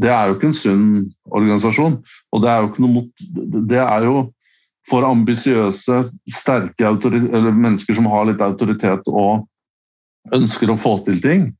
det 0.00 0.10
er 0.12 0.28
jo 0.28 0.36
ikke 0.36 0.48
en 0.50 0.56
sunn 0.56 0.86
organisasjon. 1.28 1.98
Og 2.32 2.44
det 2.44 2.50
er 2.50 2.62
jo 2.62 2.70
ikke 2.70 2.84
noe 2.84 3.64
Det 3.68 3.80
er 3.82 4.06
jo 4.08 4.22
for 4.90 5.06
ambisiøse, 5.06 5.98
sterke 6.32 6.88
mennesker 6.90 7.94
som 7.94 8.08
har 8.10 8.26
litt 8.26 8.40
autoritet 8.42 9.06
og 9.06 9.44
ønsker 10.34 10.72
å 10.72 10.78
få 10.80 10.96
til 11.06 11.20
ting 11.22 11.50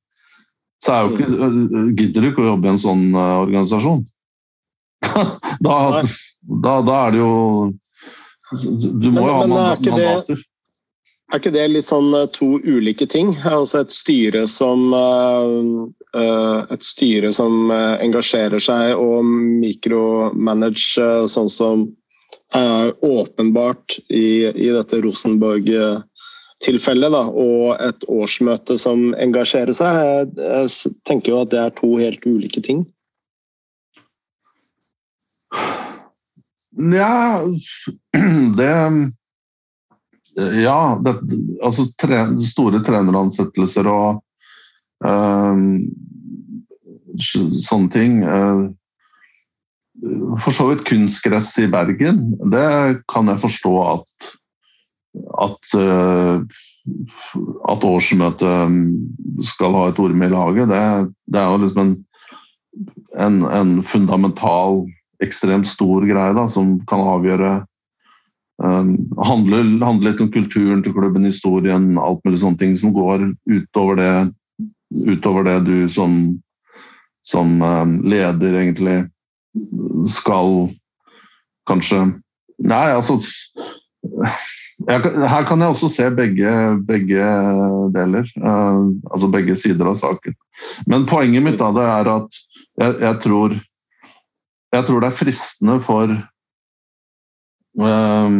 så 0.82 0.94
er 0.94 1.02
jo 1.02 1.12
ikke, 1.14 1.50
gidder 1.98 2.24
du 2.24 2.28
ikke 2.32 2.42
å 2.42 2.48
jobbe 2.52 2.66
i 2.66 2.72
en 2.72 2.82
sånn 2.82 3.04
uh, 3.14 3.42
organisasjon. 3.44 4.02
da, 5.66 5.76
da, 6.02 6.74
da, 6.86 6.96
er 6.96 7.14
det 7.14 7.20
jo 7.20 7.32
Du 8.62 9.08
må 9.10 9.22
men, 9.22 9.28
jo 9.28 9.36
ha 9.36 9.46
mandater. 9.46 10.42
Er 11.32 11.40
ikke 11.40 11.54
det 11.54 11.64
litt 11.72 11.86
sånn 11.86 12.10
øh, 12.12 12.26
to 12.34 12.58
ulike 12.60 13.06
ting? 13.08 13.32
Altså 13.48 13.84
et 13.86 13.94
styre 13.94 14.44
som 14.50 14.92
et 16.12 16.84
styre 16.84 17.30
som 17.32 17.70
engasjerer 17.72 18.60
seg 18.60 18.98
og 19.00 19.24
mikromanager, 19.24 21.24
sånn 21.30 21.48
som 21.48 21.86
er 22.54 23.04
åpenbart 23.04 23.98
i, 24.08 24.46
i 24.48 24.70
dette 24.74 25.00
Rosenborg-tilfellet, 25.04 27.14
og 27.16 27.76
et 27.80 28.04
årsmøte 28.12 28.78
som 28.80 29.14
engasjerer 29.16 29.72
seg. 29.76 29.96
Jeg, 29.96 30.28
jeg 30.36 30.68
tenker 31.08 31.32
jo 31.32 31.40
at 31.46 31.50
det 31.54 31.60
er 31.62 31.70
to 31.80 31.90
helt 32.00 32.26
ulike 32.28 32.60
ting. 32.64 32.80
Ja, 36.72 37.44
det 38.58 38.74
Ja, 40.64 40.96
det, 41.04 41.12
altså 41.60 41.82
tre, 42.00 42.18
store 42.40 42.80
treneransettelser 42.86 43.84
og 43.92 44.22
sånne 47.22 47.90
ting. 47.92 48.22
Øh, 48.22 48.62
for 50.42 50.54
så 50.56 50.68
vidt 50.70 50.86
kunstgress 50.88 51.52
i 51.62 51.68
Bergen, 51.70 52.32
det 52.50 53.02
kan 53.12 53.28
jeg 53.30 53.42
forstå 53.42 53.74
at 53.92 54.32
at, 55.14 55.74
eh, 55.76 56.40
at 57.68 57.84
årsmøtet 57.84 59.44
skal 59.46 59.76
ha 59.76 59.88
et 59.90 60.00
ord 60.02 60.14
med 60.16 60.30
i 60.30 60.34
laget, 60.34 60.70
det, 60.72 61.12
det 61.28 61.40
er 61.40 61.50
jo 61.50 61.60
liksom 61.64 61.82
en, 61.84 61.98
en, 63.20 63.42
en, 63.44 63.74
fundamental, 63.84 64.86
ekstremt 65.22 65.68
stor 65.68 66.06
greie 66.08 66.34
da, 66.34 66.48
som 66.50 66.78
kan 66.90 67.04
avgjøre 67.04 67.50
um, 68.64 68.96
handle, 69.22 69.60
handle, 69.84 70.08
litt 70.08 70.22
om 70.24 70.32
kulturen 70.34 70.80
til 70.82 70.96
klubben, 70.96 71.28
historien, 71.28 71.92
alt 72.00 72.24
mulig 72.26 72.40
sånne 72.42 72.58
ting 72.58 72.72
som 72.80 72.94
går 72.96 73.28
utover 73.52 74.00
det, 74.00 74.14
utover 75.06 75.46
det 75.48 75.58
du 75.66 75.76
som, 75.92 76.16
som 77.26 77.62
um, 77.62 77.98
leder 78.08 78.58
egentlig 78.60 78.98
skal 80.10 80.72
kanskje 81.68 82.06
Nei, 82.62 82.92
altså 82.94 83.16
her 84.88 85.46
kan 85.46 85.60
jeg 85.60 85.72
også 85.72 85.88
se 85.90 86.08
begge, 86.14 86.52
begge 86.86 87.26
deler. 87.94 88.26
Uh, 88.38 88.92
altså 89.10 89.30
begge 89.32 89.56
sider 89.58 89.88
av 89.90 89.98
saken. 89.98 90.36
Men 90.86 91.06
poenget 91.10 91.44
mitt 91.44 91.58
da, 91.60 91.70
det 91.74 91.86
er 91.86 92.10
at 92.12 92.38
jeg, 92.80 92.96
jeg, 93.02 93.16
tror, 93.24 93.56
jeg 94.76 94.86
tror 94.88 95.02
det 95.02 95.10
er 95.10 95.18
fristende 95.18 95.78
for 95.84 96.14
um, 97.78 98.38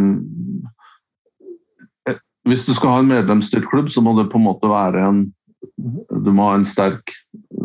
Hvis 2.48 2.66
du 2.66 2.72
skal 2.74 2.90
ha 2.96 3.02
en 3.02 3.10
medlemsstyrt 3.12 3.68
klubb, 3.70 3.90
så 3.92 4.02
må 4.02 4.16
det 4.18 4.30
på 4.32 4.40
en 4.40 4.48
måte 4.48 4.70
være 4.70 5.02
en 5.06 5.26
Du 5.76 6.32
må 6.32 6.50
ha 6.50 6.58
en 6.58 6.66
sterk 6.68 7.14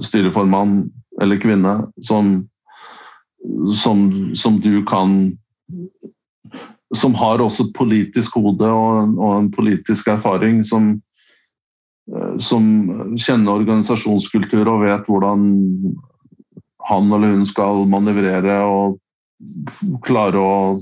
styreformann 0.03 0.91
eller 1.21 1.37
-kvinne 1.41 1.91
som, 2.01 2.47
som, 3.83 4.35
som 4.35 4.59
du 4.61 4.85
kan 4.85 5.37
som 6.95 7.15
har 7.15 7.41
også 7.43 7.71
politisk 7.75 8.37
hode 8.39 8.67
og, 8.71 9.17
og 9.19 9.33
en 9.37 9.49
politisk 9.51 10.07
erfaring, 10.07 10.63
som, 10.65 10.93
eh, 12.15 12.37
som, 12.39 12.63
kjenner 13.19 13.59
organisasjonskultur 13.59 14.67
og 14.67 14.85
vet 14.85 15.09
hvordan 15.09 15.49
han 16.87 17.11
eller 17.11 17.35
hun 17.35 17.45
skal 17.47 17.83
manøvrere 17.91 18.61
og 18.63 18.99
klare 20.07 20.39
å 20.39 20.79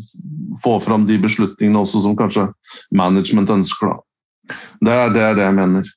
få 0.63 0.77
fram 0.83 1.07
de 1.09 1.17
beslutningene 1.19 1.81
også 1.81 2.03
som 2.05 2.15
kanskje 2.19 2.45
management 2.95 3.49
ønsker. 3.51 3.95
Da. 3.95 4.59
Det 4.85 5.25
er 5.25 5.39
det 5.39 5.47
jeg 5.47 5.57
mener. 5.57 5.89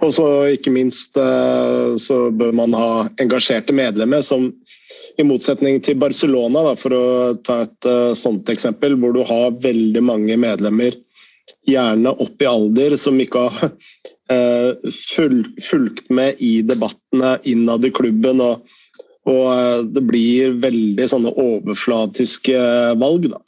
Og 0.00 0.12
så 0.16 0.26
ikke 0.54 0.72
minst 0.72 1.18
eh, 1.20 1.96
så 2.00 2.18
bør 2.32 2.54
man 2.56 2.76
ha 2.76 2.92
engasjerte 3.20 3.74
medlemmer 3.76 4.24
som 4.24 4.48
i 5.20 5.24
motsetning 5.26 5.80
til 5.84 5.98
Barcelona, 6.00 6.62
da, 6.70 6.74
for 6.78 6.94
å 6.96 7.06
ta 7.44 7.62
et 7.66 7.88
uh, 7.88 8.12
sånt 8.16 8.48
eksempel, 8.52 8.96
hvor 9.00 9.12
du 9.12 9.20
har 9.26 9.56
veldig 9.60 10.02
mange 10.04 10.36
medlemmer, 10.40 10.96
gjerne 11.68 12.12
opp 12.22 12.40
i 12.40 12.48
alder, 12.48 12.96
som 13.00 13.18
ikke 13.20 13.42
har 13.50 13.72
uh, 14.34 14.90
fulgt 15.66 16.06
med 16.14 16.40
i 16.40 16.60
debattene 16.64 17.36
innad 17.50 17.84
i 17.84 17.92
klubben. 17.92 18.40
Og, 18.44 18.64
og 19.28 19.92
det 19.92 20.04
blir 20.08 20.56
veldig 20.62 21.10
sånne 21.12 21.34
overflatiske 21.36 22.64
valg, 23.02 23.30
da. 23.34 23.44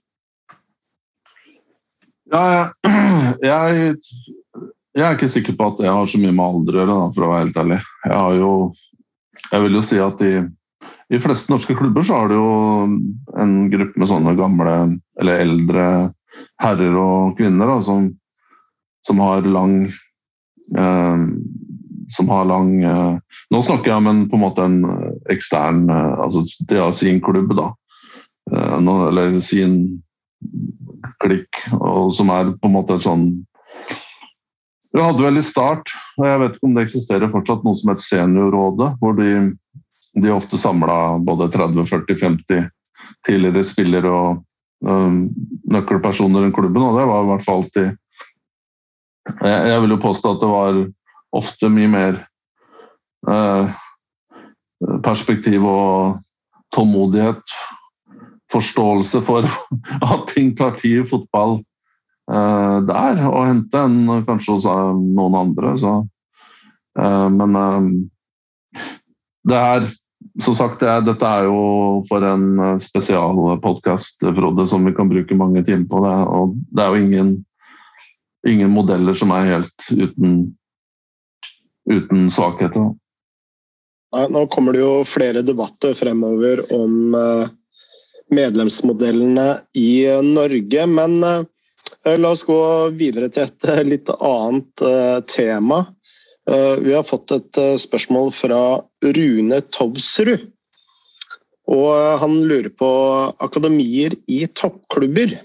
Ja, 2.32 2.44
jeg, 3.44 3.96
jeg, 4.92 5.04
er 5.04 5.16
ikke 5.16 5.30
sikker 5.32 5.56
på 5.58 5.68
at 5.72 5.84
jeg 5.86 5.94
har 5.94 6.08
så 6.08 6.20
mye 6.20 6.34
med 6.36 6.44
alder 6.44 6.76
å 6.76 6.82
gjøre, 6.82 6.96
for 7.14 7.24
å 7.24 7.30
være 7.32 7.44
helt 7.46 7.60
ærlig. 7.64 7.78
Jeg 8.06 8.40
jo 8.42 8.52
Jeg 9.50 9.62
vil 9.64 9.74
jo 9.74 9.80
si 9.82 9.98
at 9.98 10.18
de 10.20 10.32
i 11.12 11.18
fleste 11.20 11.52
norske 11.52 11.74
klubber 11.76 12.04
så 12.06 12.20
har 12.20 12.30
du 12.30 12.36
jo 12.38 12.52
en 13.40 13.54
gruppe 13.72 14.00
med 14.00 14.08
sånne 14.08 14.32
gamle 14.38 14.76
eller 15.20 15.42
eldre 15.44 15.84
herrer 16.62 16.96
og 16.96 17.36
kvinner 17.36 17.68
da, 17.68 17.76
som, 17.84 18.06
som, 19.04 19.20
har 19.20 19.44
lang 19.44 19.74
eh, 20.78 21.26
Som 22.16 22.32
har 22.32 22.48
lang 22.48 22.72
eh, 22.84 23.18
Nå 23.52 23.60
snakker 23.60 23.92
jeg 23.92 24.00
om 24.00 24.08
en, 24.08 24.24
på 24.30 24.38
en 24.38 24.44
måte 24.46 24.64
en 24.64 24.80
ekstern 25.32 25.84
eh, 25.90 26.14
altså 26.24 26.46
De 26.68 26.80
har 26.80 26.96
sin 26.96 27.20
klubb, 27.24 27.52
da. 27.58 27.68
Eh, 28.52 28.78
nå, 28.80 28.96
eller 29.10 29.36
sin 29.44 29.78
klikk, 31.22 31.60
og 31.76 32.14
som 32.16 32.32
er 32.32 32.54
på 32.56 32.70
en 32.70 32.76
måte 32.78 32.96
sånn 33.02 33.26
Vi 34.92 35.00
hadde 35.00 35.24
vel 35.24 35.40
i 35.40 35.44
start, 35.44 35.88
og 36.18 36.26
jeg 36.28 36.40
vet 36.42 36.56
ikke 36.56 36.68
om 36.68 36.74
det 36.76 36.82
eksisterer 36.86 37.30
fortsatt, 37.32 37.62
noe 37.64 37.78
som 37.78 37.92
het 37.92 38.02
Seniorrådet, 38.04 38.90
hvor 39.00 39.16
de 39.16 39.30
de 40.12 40.30
ofte 40.30 40.58
samla 40.58 41.18
både 41.18 41.48
30-40-50 41.48 42.68
tidligere 43.26 43.64
spillere 43.64 44.10
og 44.12 44.42
um, 44.84 45.28
nøkkelpersoner 45.72 46.48
i 46.48 46.52
klubben, 46.54 46.82
og 46.84 46.98
det 46.98 47.06
var 47.08 47.24
i 47.24 47.30
hvert 47.30 47.46
fall 47.46 47.62
alltid 47.62 47.88
jeg, 49.22 49.58
jeg, 49.70 49.80
vil 49.82 49.94
jo 49.94 50.02
påstå 50.02 50.34
at 50.34 50.42
det 50.42 50.50
var 50.50 50.80
ofte 51.38 51.70
mye 51.72 51.90
mer 51.92 52.18
uh, 53.30 53.70
perspektiv 55.06 55.64
og 55.64 56.18
tålmodighet. 56.74 57.54
Forståelse 58.52 59.22
for 59.24 59.46
at 60.12 60.26
ting 60.34 60.50
tar 60.58 60.74
tid 60.82 61.04
i 61.04 61.08
fotball 61.08 61.60
der, 62.30 63.18
å 63.26 63.40
hente 63.44 63.80
enn 63.82 64.22
kanskje 64.28 64.54
hos 64.54 64.66
uh, 64.68 64.92
noen 64.94 65.34
andre. 65.36 65.72
Så, 65.80 65.94
uh, 66.96 67.28
men 67.34 67.56
det 69.48 69.58
er 69.58 69.88
som 70.40 70.56
sagt, 70.56 70.80
det, 70.80 70.92
dette 71.06 71.28
er 71.28 71.48
jo 71.48 72.02
for 72.08 72.24
en 72.24 72.46
eh, 72.62 72.78
spesialpodkast, 72.82 74.22
Frode, 74.36 74.66
som 74.70 74.84
vi 74.86 74.94
kan 74.96 75.10
bruke 75.10 75.36
mange 75.36 75.64
timer 75.66 75.88
på. 75.90 76.02
Det, 76.06 76.16
og 76.32 76.56
det 76.72 76.84
er 76.84 76.92
jo 76.92 77.04
ingen, 77.06 77.32
ingen 78.48 78.72
modeller 78.72 79.18
som 79.18 79.34
er 79.36 79.50
helt 79.50 79.88
uten, 79.90 80.36
uten 81.90 82.30
svakheter. 82.32 82.92
Nå 84.12 84.44
kommer 84.52 84.76
det 84.76 84.82
jo 84.82 84.94
flere 85.08 85.40
debatter 85.44 85.94
fremover 85.96 86.60
om 86.76 87.14
medlemsmodellene 88.32 89.46
i 89.80 90.04
Norge. 90.26 90.84
Men 90.84 91.14
la 92.04 92.32
oss 92.34 92.44
gå 92.48 92.60
videre 92.98 93.28
til 93.32 93.46
et 93.46 93.68
litt 93.86 94.10
annet 94.18 94.84
uh, 94.86 95.20
tema. 95.30 95.84
Eh, 96.50 96.76
vi 96.78 96.94
har 96.94 97.06
fått 97.06 97.30
et 97.30 97.58
eh, 97.58 97.76
spørsmål 97.78 98.32
fra 98.34 98.62
Rune 99.16 99.60
Tovsrud. 99.74 100.48
Og 101.72 102.18
han 102.18 102.40
lurer 102.50 102.72
på 102.74 102.90
akademier 103.44 104.16
i 104.26 104.42
toppklubber. 104.50 105.36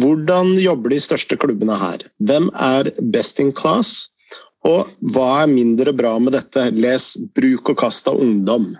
Hvordan 0.00 0.54
jobber 0.62 0.94
de 0.94 1.00
største 1.02 1.36
klubbene 1.36 1.74
her? 1.76 2.06
Hvem 2.22 2.48
er 2.54 2.92
best 3.12 3.42
in 3.42 3.50
class? 3.52 4.12
Og 4.64 4.86
hva 5.12 5.42
er 5.42 5.50
mindre 5.50 5.92
bra 5.92 6.14
med 6.22 6.36
dette? 6.38 6.70
Les 6.70 7.16
'Bruk 7.34 7.74
og 7.74 7.80
kast 7.82 8.06
av 8.08 8.22
ungdom'. 8.22 8.76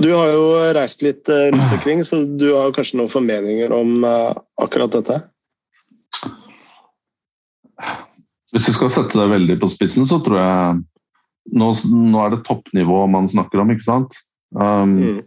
Du 0.00 0.14
har 0.14 0.30
jo 0.32 0.44
reist 0.74 1.02
litt 1.04 1.28
eh, 1.28 1.50
rundt 1.52 1.72
omkring, 1.76 2.04
så 2.04 2.24
du 2.24 2.54
har 2.56 2.72
kanskje 2.76 2.98
noen 3.00 3.12
formeninger 3.12 3.72
om 3.74 4.04
eh, 4.06 4.32
akkurat 4.62 4.92
dette? 4.96 5.20
Hvis 8.50 8.66
du 8.66 8.72
skal 8.74 8.90
sette 8.92 9.18
deg 9.18 9.30
veldig 9.30 9.56
på 9.60 9.68
spissen, 9.70 10.08
så 10.10 10.18
tror 10.24 10.38
jeg 10.42 10.80
Nå, 11.56 11.70
nå 11.88 12.18
er 12.20 12.30
det 12.34 12.44
toppnivå 12.46 13.06
man 13.10 13.26
snakker 13.26 13.58
om, 13.62 13.70
ikke 13.72 13.82
sant? 13.82 14.12
Um, 14.54 14.90
mm. 15.00 15.20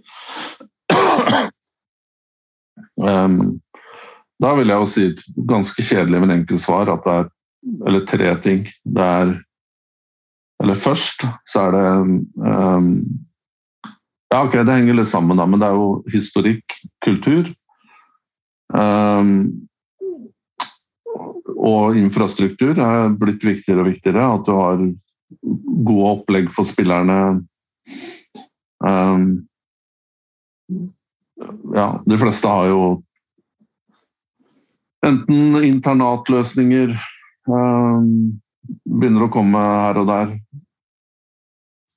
um, 3.09 3.39
da 4.39 4.53
vil 4.59 4.69
jeg 4.71 4.77
jo 4.77 4.85
si 4.91 5.05
ganske 5.49 5.81
kjedelig, 5.83 6.19
men 6.21 6.35
enkelt 6.37 6.61
svar 6.63 6.85
at 6.93 7.03
det 7.03 7.13
er 7.17 7.25
eller 7.87 8.05
tre 8.07 8.35
ting. 8.43 8.67
Det 8.83 9.03
er 9.03 9.33
Eller 10.63 10.75
først 10.79 11.25
så 11.49 11.59
er 11.65 11.71
det 11.75 11.87
um, 12.39 12.91
Ja, 14.34 14.39
ok, 14.47 14.55
det 14.65 14.73
henger 14.73 14.95
litt 14.97 15.11
sammen, 15.11 15.38
da, 15.38 15.45
men 15.45 15.61
det 15.61 15.67
er 15.69 15.75
jo 15.77 15.89
historikk, 16.09 16.73
kultur. 17.05 17.51
Um, 18.73 19.67
og 21.53 21.99
infrastruktur 21.99 22.81
er 22.81 23.13
blitt 23.13 23.45
viktigere 23.45 23.84
og 23.84 23.91
viktigere. 23.91 24.25
At 24.25 24.47
du 24.47 24.51
har 24.57 24.81
gode 25.86 26.09
opplegg 26.15 26.49
for 26.55 26.65
spillerne. 26.65 27.19
Um, 28.81 29.45
ja, 31.77 31.88
de 32.01 32.21
fleste 32.25 32.57
har 32.57 32.73
jo 32.73 32.81
enten 35.05 35.61
internatløsninger 35.61 36.97
um, 37.53 38.39
Begynner 38.63 39.27
å 39.27 39.31
komme 39.31 39.61
her 39.61 39.97
og 39.99 40.09
der. 40.09 40.38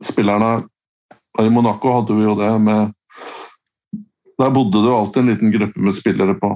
Spillerne 0.04 0.66
I 1.42 1.50
Monaco 1.50 1.92
hadde 1.92 2.14
vi 2.16 2.24
jo 2.24 2.34
det 2.38 2.52
med 2.58 2.92
Der 4.38 4.50
bodde 4.52 4.82
det 4.82 4.90
jo 4.90 4.96
alltid 4.96 5.22
en 5.22 5.30
liten 5.32 5.52
gruppe 5.52 5.80
med 5.80 5.94
spillere 5.96 6.34
på. 6.36 6.50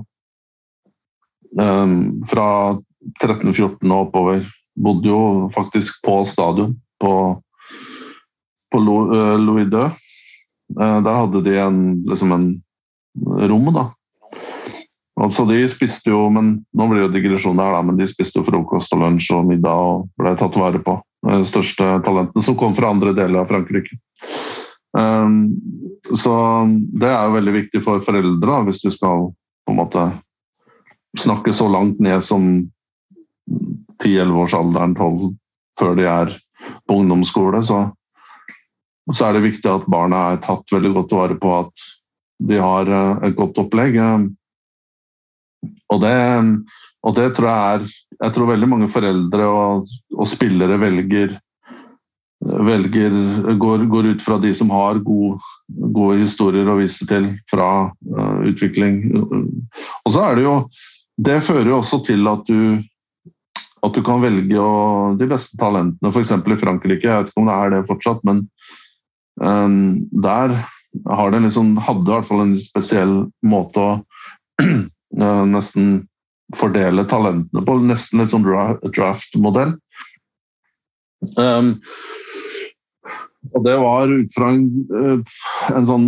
Um, 1.61 2.21
fra 2.29 2.77
13-14 3.25 3.81
og 3.89 4.03
oppover. 4.07 4.43
Bodde 4.77 5.09
jo 5.09 5.23
faktisk 5.55 6.03
på 6.05 6.19
stadion 6.29 6.75
på, 7.01 7.13
på 8.73 8.83
eh, 8.85 9.39
Louis 9.41 9.65
II. 9.73 9.89
Uh, 10.77 10.99
der 11.01 11.17
hadde 11.23 11.43
de 11.49 11.57
en, 11.57 11.81
liksom 12.05 12.37
en 12.37 12.47
rom, 13.49 13.73
da. 13.73 13.87
Altså, 15.21 15.45
De 15.49 15.65
spiste 15.69 16.13
jo, 16.13 16.27
men 16.33 16.53
nå 16.77 16.87
blir 16.93 17.09
det 17.09 17.17
digresjon 17.17 17.59
her, 17.61 17.75
da, 17.77 17.83
men 17.85 17.99
de 17.99 18.09
spiste 18.09 18.41
jo 18.41 18.47
frokost 18.47 18.93
og 18.97 19.03
lunsj 19.03 19.33
og 19.37 19.49
middag 19.49 19.89
og 19.89 20.07
ble 20.21 20.37
tatt 20.41 20.57
vare 20.61 20.81
på. 20.85 21.01
De 21.29 21.43
største 21.49 21.89
talentene 22.07 22.45
som 22.45 22.57
kom 22.61 22.77
fra 22.77 22.93
andre 22.95 23.13
deler 23.17 23.43
av 23.43 23.51
Frankrike. 23.51 23.99
Um, 24.97 25.55
så 26.19 26.35
det 26.99 27.11
er 27.11 27.29
jo 27.29 27.37
veldig 27.37 27.55
viktig 27.55 27.83
for 27.85 28.03
foreldre, 28.03 28.63
hvis 28.67 28.83
du 28.83 28.91
skal 28.91 29.31
på 29.67 29.75
en 29.75 29.79
måte 29.79 30.07
snakke 31.19 31.53
så 31.55 31.69
langt 31.71 32.01
ned 32.03 32.23
som 32.27 32.49
10-11-årsalderen, 34.03 34.95
12, 34.99 35.33
før 35.79 35.97
de 35.99 36.07
er 36.09 36.35
på 36.89 36.99
ungdomsskole, 37.03 37.63
så, 37.67 37.81
så, 39.13 39.29
er 39.29 39.37
det 39.37 39.47
viktig 39.47 39.71
at 39.71 39.89
barna 39.91 40.31
er 40.33 40.43
tatt 40.45 40.75
veldig 40.75 40.93
godt 40.99 41.17
vare 41.19 41.39
på 41.41 41.55
at 41.61 41.87
de 42.51 42.61
har 42.61 42.89
eh, 42.89 43.29
et 43.29 43.37
godt 43.37 43.59
opplegg. 43.61 43.99
Og 45.91 46.03
det, 46.03 46.17
og 47.05 47.17
det 47.19 47.27
tror 47.37 47.51
jeg 47.51 47.81
er 47.81 47.91
Jeg 48.21 48.33
tror 48.37 48.51
veldig 48.51 48.69
mange 48.69 48.87
foreldre 48.93 49.47
og, 49.49 49.93
og 50.13 50.27
spillere 50.29 50.77
velger, 50.81 51.39
velger 52.41 53.13
går, 53.61 53.85
går, 53.93 54.07
ut 54.15 54.23
fra 54.23 54.39
de 54.41 54.53
som 54.57 54.71
har 54.73 55.01
gode, 55.05 55.41
gode 55.69 56.21
historier 56.23 56.69
å 56.69 56.79
vise 56.79 57.05
til 57.09 57.35
fra 57.53 57.91
uh, 57.91 58.39
utvikling. 58.49 59.03
Og 59.21 60.15
så 60.15 60.31
er 60.31 60.39
det 60.39 60.47
jo 60.49 60.55
Det 61.21 61.43
fører 61.45 61.69
jo 61.69 61.83
også 61.83 61.99
til 62.07 62.25
at 62.31 62.47
du 62.49 62.81
at 63.81 63.97
du 63.97 64.03
kan 64.05 64.21
velge 64.21 64.61
å, 64.61 65.13
de 65.17 65.25
beste 65.29 65.57
talentene, 65.61 66.11
f.eks. 66.13 66.33
i 66.37 66.61
Frankrike. 66.61 67.07
Jeg 67.07 67.23
vet 67.25 67.31
ikke 67.31 67.41
om 67.41 67.49
det 67.49 67.57
er 67.57 67.73
det 67.73 67.87
fortsatt, 67.89 68.21
men 68.29 68.43
um, 69.41 70.03
der 70.13 70.53
har 71.09 71.33
det 71.33 71.41
liksom, 71.47 71.79
hadde 71.81 72.05
i 72.05 72.13
hvert 72.13 72.29
fall 72.29 72.45
en 72.45 72.57
spesiell 72.61 73.15
måte 73.41 73.81
å 73.81 73.93
nesten 75.55 76.03
fordele 76.57 77.07
talentene 77.09 77.65
på. 77.65 77.79
Nesten 77.89 78.21
litt 78.21 78.35
sånn 78.35 78.45
draft-modell. 78.45 79.77
Um, 81.41 81.79
og 83.41 83.65
det 83.65 83.73
var 83.81 84.11
ut 84.13 84.35
fra 84.37 84.51
en, 84.53 84.65
eh, 84.93 85.37
en, 85.73 85.87
sånn 85.89 86.07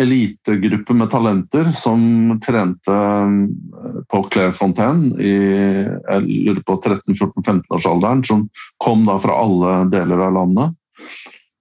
elitegruppe 0.00 0.92
med 0.96 1.08
talenter 1.12 1.70
som 1.76 2.34
trente 2.44 2.92
eh, 2.92 4.00
på 4.12 4.20
Claire 4.34 4.52
Fontaine 4.52 5.14
i 5.16 5.32
jeg 5.32 6.26
lurer 6.28 6.60
på 6.68 6.76
13-14-15-årsalderen, 6.82 8.20
som 8.28 8.46
kom 8.84 9.06
da 9.08 9.16
fra 9.22 9.38
alle 9.40 9.78
deler 9.94 10.26
av 10.26 10.36
landet 10.36 10.76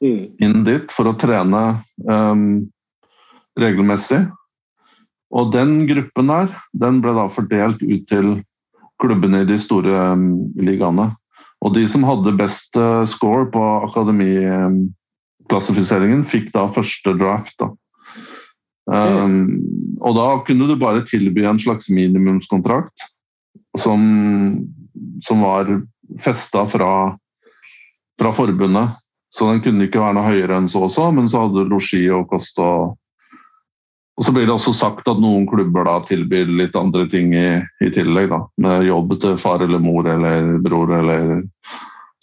mm. 0.03 0.23
inn 0.43 0.65
dit 0.67 0.91
for 0.91 1.07
å 1.07 1.15
trene 1.19 1.63
um, 2.03 2.65
regelmessig. 3.59 4.25
Og 5.33 5.53
den 5.55 5.85
gruppen 5.89 6.29
der, 6.29 6.51
den 6.77 6.99
ble 7.01 7.15
da 7.15 7.29
fordelt 7.31 7.79
ut 7.79 8.03
til 8.11 8.35
klubbene 9.01 9.45
i 9.45 9.47
de 9.47 9.55
store 9.61 10.11
um, 10.13 10.27
ligaene. 10.59 11.13
Og 11.63 11.71
de 11.77 11.87
som 11.87 12.03
hadde 12.03 12.35
best 12.35 12.75
score 13.07 13.47
på 13.53 13.63
akademiklassifiseringen, 15.53 16.25
fikk 16.25 16.51
da 16.53 16.67
første 16.73 17.13
draft. 17.17 17.59
Da. 17.59 17.69
Um, 18.85 19.61
og 20.01 20.15
da 20.17 20.27
kunne 20.45 20.67
du 20.67 20.75
bare 20.79 21.05
tilby 21.05 21.45
en 21.45 21.59
slags 21.59 21.89
minimumskontrakt 21.89 23.05
som, 23.79 24.01
som 25.23 25.41
var 25.41 25.69
festa 26.19 26.65
fra, 26.65 27.15
fra 28.19 28.33
forbundet. 28.33 28.99
Så 29.33 29.49
den 29.49 29.63
kunne 29.65 29.87
ikke 29.87 30.01
være 30.01 30.17
noe 30.17 30.27
høyere 30.27 30.57
enn 30.59 30.69
så 30.69 30.83
også, 30.85 31.11
men 31.11 31.29
så 31.29 31.45
hadde 31.45 31.63
du 31.63 31.71
losji 31.73 32.05
og 32.13 32.27
kost 32.29 32.59
og 32.61 32.97
og 34.13 34.27
så 34.27 34.29
blir 34.29 34.45
det 34.45 34.53
også 34.53 34.75
sagt 34.77 35.07
at 35.09 35.17
noen 35.17 35.47
klubber 35.49 35.87
da 35.87 35.95
tilbyr 36.05 36.51
litt 36.59 36.75
andre 36.77 37.07
ting 37.09 37.31
i, 37.33 37.47
i 37.81 37.87
tillegg. 37.89 38.27
da, 38.29 38.43
Med 38.61 38.85
jobb 38.85 39.15
til 39.23 39.39
far 39.41 39.63
eller 39.65 39.81
mor 39.81 40.05
eller 40.05 40.59
bror 40.61 40.93
eller 40.99 41.39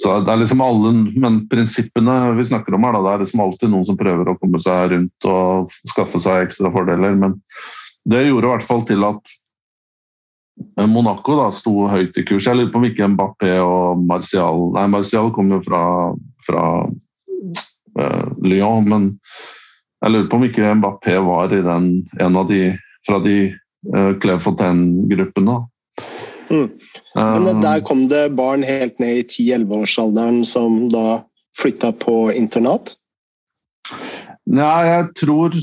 Så 0.00 0.14
det 0.24 0.32
er 0.32 0.40
liksom 0.40 0.62
alle 0.64 0.92
Men 1.20 1.42
prinsippene 1.50 2.14
vi 2.38 2.46
snakker 2.48 2.74
om 2.76 2.86
her, 2.86 2.96
da, 2.96 3.02
det 3.04 3.12
er 3.12 3.22
liksom 3.24 3.44
alltid 3.44 3.72
noen 3.72 3.86
som 3.88 3.98
prøver 4.00 4.32
å 4.32 4.38
komme 4.40 4.60
seg 4.62 4.94
rundt 4.94 5.28
og 5.28 5.74
skaffe 5.92 6.22
seg 6.22 6.46
ekstra 6.46 6.72
fordeler. 6.72 7.18
Men 7.20 7.36
det 8.08 8.24
gjorde 8.24 8.48
i 8.48 8.52
hvert 8.54 8.66
fall 8.66 8.86
til 8.88 9.04
at 9.04 9.36
Monaco 10.88 11.36
da 11.38 11.48
sto 11.54 11.86
høyt 11.88 12.18
i 12.20 12.24
kurs. 12.26 12.46
Jeg 12.46 12.56
lurer 12.56 12.72
på 12.72 12.80
om 12.80 12.88
ikke 12.88 13.08
Mbappé 13.14 13.54
og 13.64 14.02
Martial 14.08 14.68
Nei, 14.74 14.86
Martial 14.92 15.30
kom 15.36 15.52
jo 15.54 15.60
fra, 15.64 15.82
fra 16.46 16.64
uh, 16.88 18.26
Lyon, 18.44 18.88
men 18.88 19.08
jeg 20.00 20.14
lurer 20.14 20.28
på 20.30 20.40
om 20.40 20.46
ikke 20.48 20.74
Mbappé 20.80 21.16
var 21.24 21.54
i 21.56 21.62
den, 21.64 21.90
en 22.20 22.40
av 22.40 22.48
de 22.52 22.74
fra 23.08 23.20
de 23.24 23.36
uh, 23.94 24.12
Clairefontaine-gruppene. 24.20 25.56
Mm. 26.50 26.68
Men 27.14 27.48
um, 27.48 27.60
der 27.62 27.82
kom 27.86 28.06
det 28.10 28.24
barn 28.38 28.64
helt 28.66 28.98
ned 28.98 29.20
i 29.20 29.26
10-11-årsalderen 29.26 30.42
som 30.48 30.88
da 30.90 31.22
flytta 31.58 31.92
på 31.92 32.32
internat? 32.34 32.96
Nei, 34.50 34.80
jeg 34.88 35.04
tror 35.20 35.54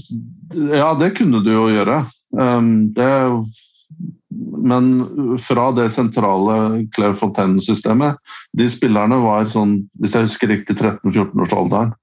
Ja, 0.55 0.93
det 0.95 1.13
kunne 1.17 1.43
du 1.43 1.51
jo 1.51 1.67
gjøre. 1.71 2.05
Um, 2.37 2.89
det, 2.95 3.11
men 4.67 5.37
fra 5.43 5.69
det 5.75 5.89
sentrale 5.95 6.87
Claire 6.95 7.15
Fontaine-systemet 7.19 8.19
De 8.57 8.67
spillerne 8.71 9.19
var 9.23 9.47
sånn, 9.51 9.79
hvis 9.99 10.15
jeg 10.15 10.27
husker 10.27 10.51
riktig, 10.51 10.77
13-14-årsalderen. 10.79 11.95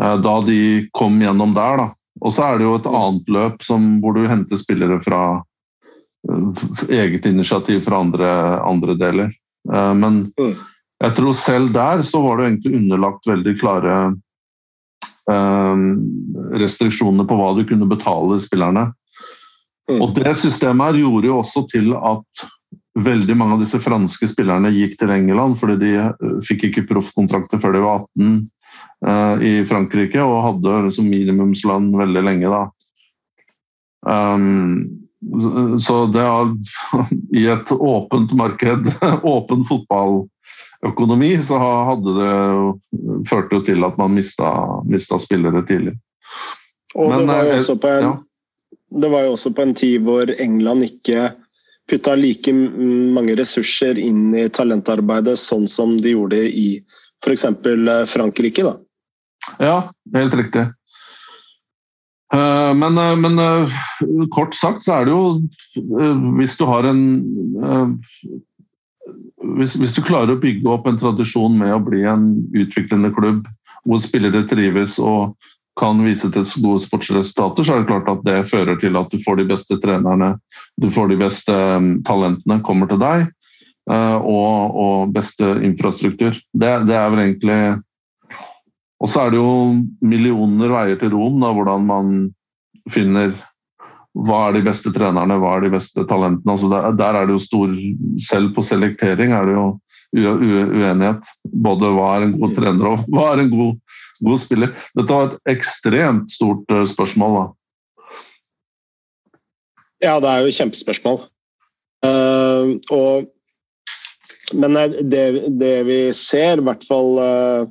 Eh, 0.00 0.16
da 0.24 0.34
de 0.46 0.60
kom 0.96 1.20
gjennom 1.22 1.54
der. 1.56 1.82
Da. 1.82 1.88
Og 2.22 2.34
så 2.34 2.46
er 2.46 2.58
det 2.58 2.68
jo 2.68 2.76
et 2.78 2.88
annet 2.90 3.32
løp 3.34 3.62
som, 3.66 3.90
hvor 4.02 4.16
du 4.16 4.28
henter 4.30 4.60
spillere 4.60 5.00
fra 5.04 5.22
eget 6.88 7.26
initiativ 7.26 7.84
fra 7.86 8.00
andre, 8.02 8.30
andre 8.60 8.94
deler. 8.98 9.32
Eh, 9.72 9.94
men 9.94 10.20
mm. 10.40 10.54
jeg 11.04 11.16
tror 11.18 11.36
selv 11.36 11.72
der 11.76 12.02
så 12.06 12.22
var 12.24 12.38
det 12.38 12.48
egentlig 12.48 12.76
underlagt 12.82 13.30
veldig 13.30 13.58
klare 13.60 13.98
restriksjoner 16.56 17.26
på 17.28 17.36
hva 17.36 17.50
du 17.52 17.58
kunne 17.68 17.84
betale 17.84 18.38
spillerne. 18.40 18.86
Mm. 19.84 19.98
Og 20.00 20.14
det 20.16 20.32
systemet 20.40 20.86
her 20.86 21.00
gjorde 21.02 21.28
jo 21.28 21.34
også 21.42 21.66
til 21.68 21.90
at 21.96 22.46
veldig 22.98 23.36
mange 23.36 23.58
av 23.58 23.62
disse 23.62 23.80
franske 23.82 24.28
spillerne 24.30 24.72
gikk 24.74 24.96
til 25.00 25.12
England 25.14 25.58
fordi 25.60 25.76
de 25.82 25.92
fikk 26.48 26.68
ikke 26.68 26.86
proffkontrakter 26.90 27.60
før 27.62 27.76
de 27.76 27.82
var 27.84 28.06
18 28.18 28.32
uh, 29.06 29.44
i 29.44 29.52
Frankrike, 29.68 30.22
og 30.22 30.44
hadde 30.44 30.82
liksom 30.88 31.10
minimumslønn 31.10 31.90
veldig 31.98 32.24
lenge 32.26 32.52
da. 32.52 32.62
Um, 34.08 35.07
så 35.82 36.06
det 36.14 36.22
er 36.22 36.52
I 37.34 37.46
et 37.50 37.72
åpent 37.72 38.32
marked, 38.38 38.90
åpen 39.34 39.64
fotballøkonomi, 39.66 41.32
så 41.42 41.58
hadde 41.58 42.14
det 42.18 42.36
ført 43.30 43.52
jo 43.52 43.62
til 43.66 43.86
at 43.88 43.98
man 43.98 44.14
mista, 44.14 44.52
mista 44.86 45.18
spillere 45.22 45.64
tidlig. 45.66 45.96
Og 46.94 47.10
Men, 47.10 47.26
det, 47.26 47.26
var 47.26 47.98
en, 47.98 48.06
ja. 48.06 48.14
det, 49.02 49.10
var 49.12 49.26
jo 49.26 49.34
også 49.34 49.52
på 49.54 49.66
en 49.66 49.74
tid 49.76 50.06
hvor 50.06 50.30
England 50.40 50.86
ikke 50.86 51.32
putta 51.88 52.14
like 52.16 52.52
mange 52.52 53.36
ressurser 53.36 53.98
inn 54.00 54.30
i 54.36 54.48
talentarbeidet 54.52 55.38
sånn 55.40 55.66
som 55.68 55.96
de 56.00 56.14
gjorde 56.14 56.40
i 56.46 56.68
f.eks. 57.24 57.44
Eh, 57.44 58.04
Frankrike. 58.08 58.64
da. 58.64 58.76
Ja, 59.58 59.76
helt 60.14 60.34
riktig. 60.36 60.68
Eh, 62.34 62.74
men, 62.74 62.98
eh, 62.98 63.16
men, 63.16 64.28
kort 64.30 64.54
sagt 64.54 64.84
så 64.84 64.98
er 64.98 65.06
det 65.08 65.14
jo 65.14 65.40
Hvis 66.36 66.58
du 66.60 66.66
har 66.68 66.84
en 66.84 67.04
hvis, 69.56 69.78
hvis, 69.78 69.94
du 69.96 70.02
klarer 70.04 70.34
å 70.34 70.40
bygge 70.42 70.68
opp 70.68 70.88
en 70.90 70.98
tradisjon 71.00 71.54
med 71.56 71.72
å 71.72 71.80
bli 71.80 72.02
en 72.04 72.34
utviklende 72.52 73.08
klubb 73.16 73.46
hvor 73.88 74.02
spillere 74.02 74.42
trives 74.50 74.98
og 75.00 75.38
kan 75.78 76.02
vise 76.04 76.28
til 76.34 76.44
gode 76.60 76.82
sportsresultater, 76.84 77.64
så 77.64 77.76
er 77.76 77.80
det 77.80 77.88
klart 77.88 78.10
at 78.12 78.24
det 78.26 78.48
fører 78.50 78.76
til 78.82 78.98
at 78.98 79.08
du 79.14 79.22
får 79.22 79.38
de 79.38 79.46
beste 79.48 79.78
trenerne, 79.80 80.34
du 80.76 80.90
får 80.92 81.14
de 81.14 81.20
beste 81.22 81.54
talentene 82.04 82.58
kommer 82.66 82.90
til 82.90 82.98
deg, 83.00 83.28
og, 83.86 84.74
og 84.82 85.14
beste 85.14 85.54
infrastruktur. 85.64 86.34
Det, 86.52 86.72
det, 86.90 86.98
er 86.98 87.14
vel 87.14 87.22
egentlig 87.22 87.60
Og 88.98 89.10
så 89.12 89.24
er 89.24 89.34
det 89.34 89.38
jo 89.38 89.50
millioner 90.02 90.72
veier 90.74 90.98
til 90.98 91.14
Rom, 91.14 91.38
da, 91.42 91.52
hvordan 91.54 91.86
man 91.86 92.16
finner 92.90 93.34
hva 94.18 94.48
er 94.48 94.56
de 94.56 94.64
beste 94.66 94.90
trenerne, 94.90 95.36
hva 95.38 95.52
er 95.56 95.66
de 95.68 95.74
beste 95.76 96.02
talentene. 96.10 96.54
Altså 96.54 96.70
der, 96.72 96.88
der, 96.98 97.18
er 97.18 97.28
det 97.28 97.36
jo 97.36 97.44
stor 97.44 97.74
Selv 98.24 98.50
på 98.56 98.64
selektering 98.66 99.34
er 99.36 99.46
det 99.46 99.54
jo 99.54 99.66
uenighet. 100.18 101.28
Både 101.44 101.92
hva 101.94 102.08
er 102.16 102.26
en 102.26 102.34
god 102.40 102.56
trener 102.56 102.90
og 102.90 103.04
hva 103.12 103.28
er 103.34 103.44
en 103.44 103.52
god 103.52 103.76
god 104.24 104.42
spiller. 104.42 104.74
Dette 104.96 105.14
var 105.14 105.30
et 105.30 105.56
ekstremt 105.56 106.32
stort 106.32 106.70
eh, 106.74 106.84
spørsmål, 106.88 107.38
da. 107.38 107.46
Ja, 110.02 110.14
det 110.22 110.30
er 110.30 110.44
jo 110.44 110.50
et 110.50 110.58
kjempespørsmål. 110.58 111.24
Uh, 112.06 112.78
og, 112.94 113.26
men 114.54 114.78
det, 115.10 115.24
det, 115.58 115.72
vi 115.88 115.98
ser, 116.14 116.60
i 116.60 116.66
hvert 116.68 116.84
fall 116.86 117.18
uh, 117.18 117.70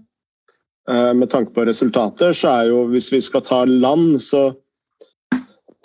med 0.88 1.28
tanke 1.30 1.52
på 1.52 1.66
resultater, 1.68 2.32
så 2.32 2.48
er 2.48 2.70
jo 2.70 2.86
hvis 2.94 3.10
vi 3.12 3.20
skal 3.20 3.42
ta 3.44 3.58
land, 3.68 4.22
så 4.24 4.54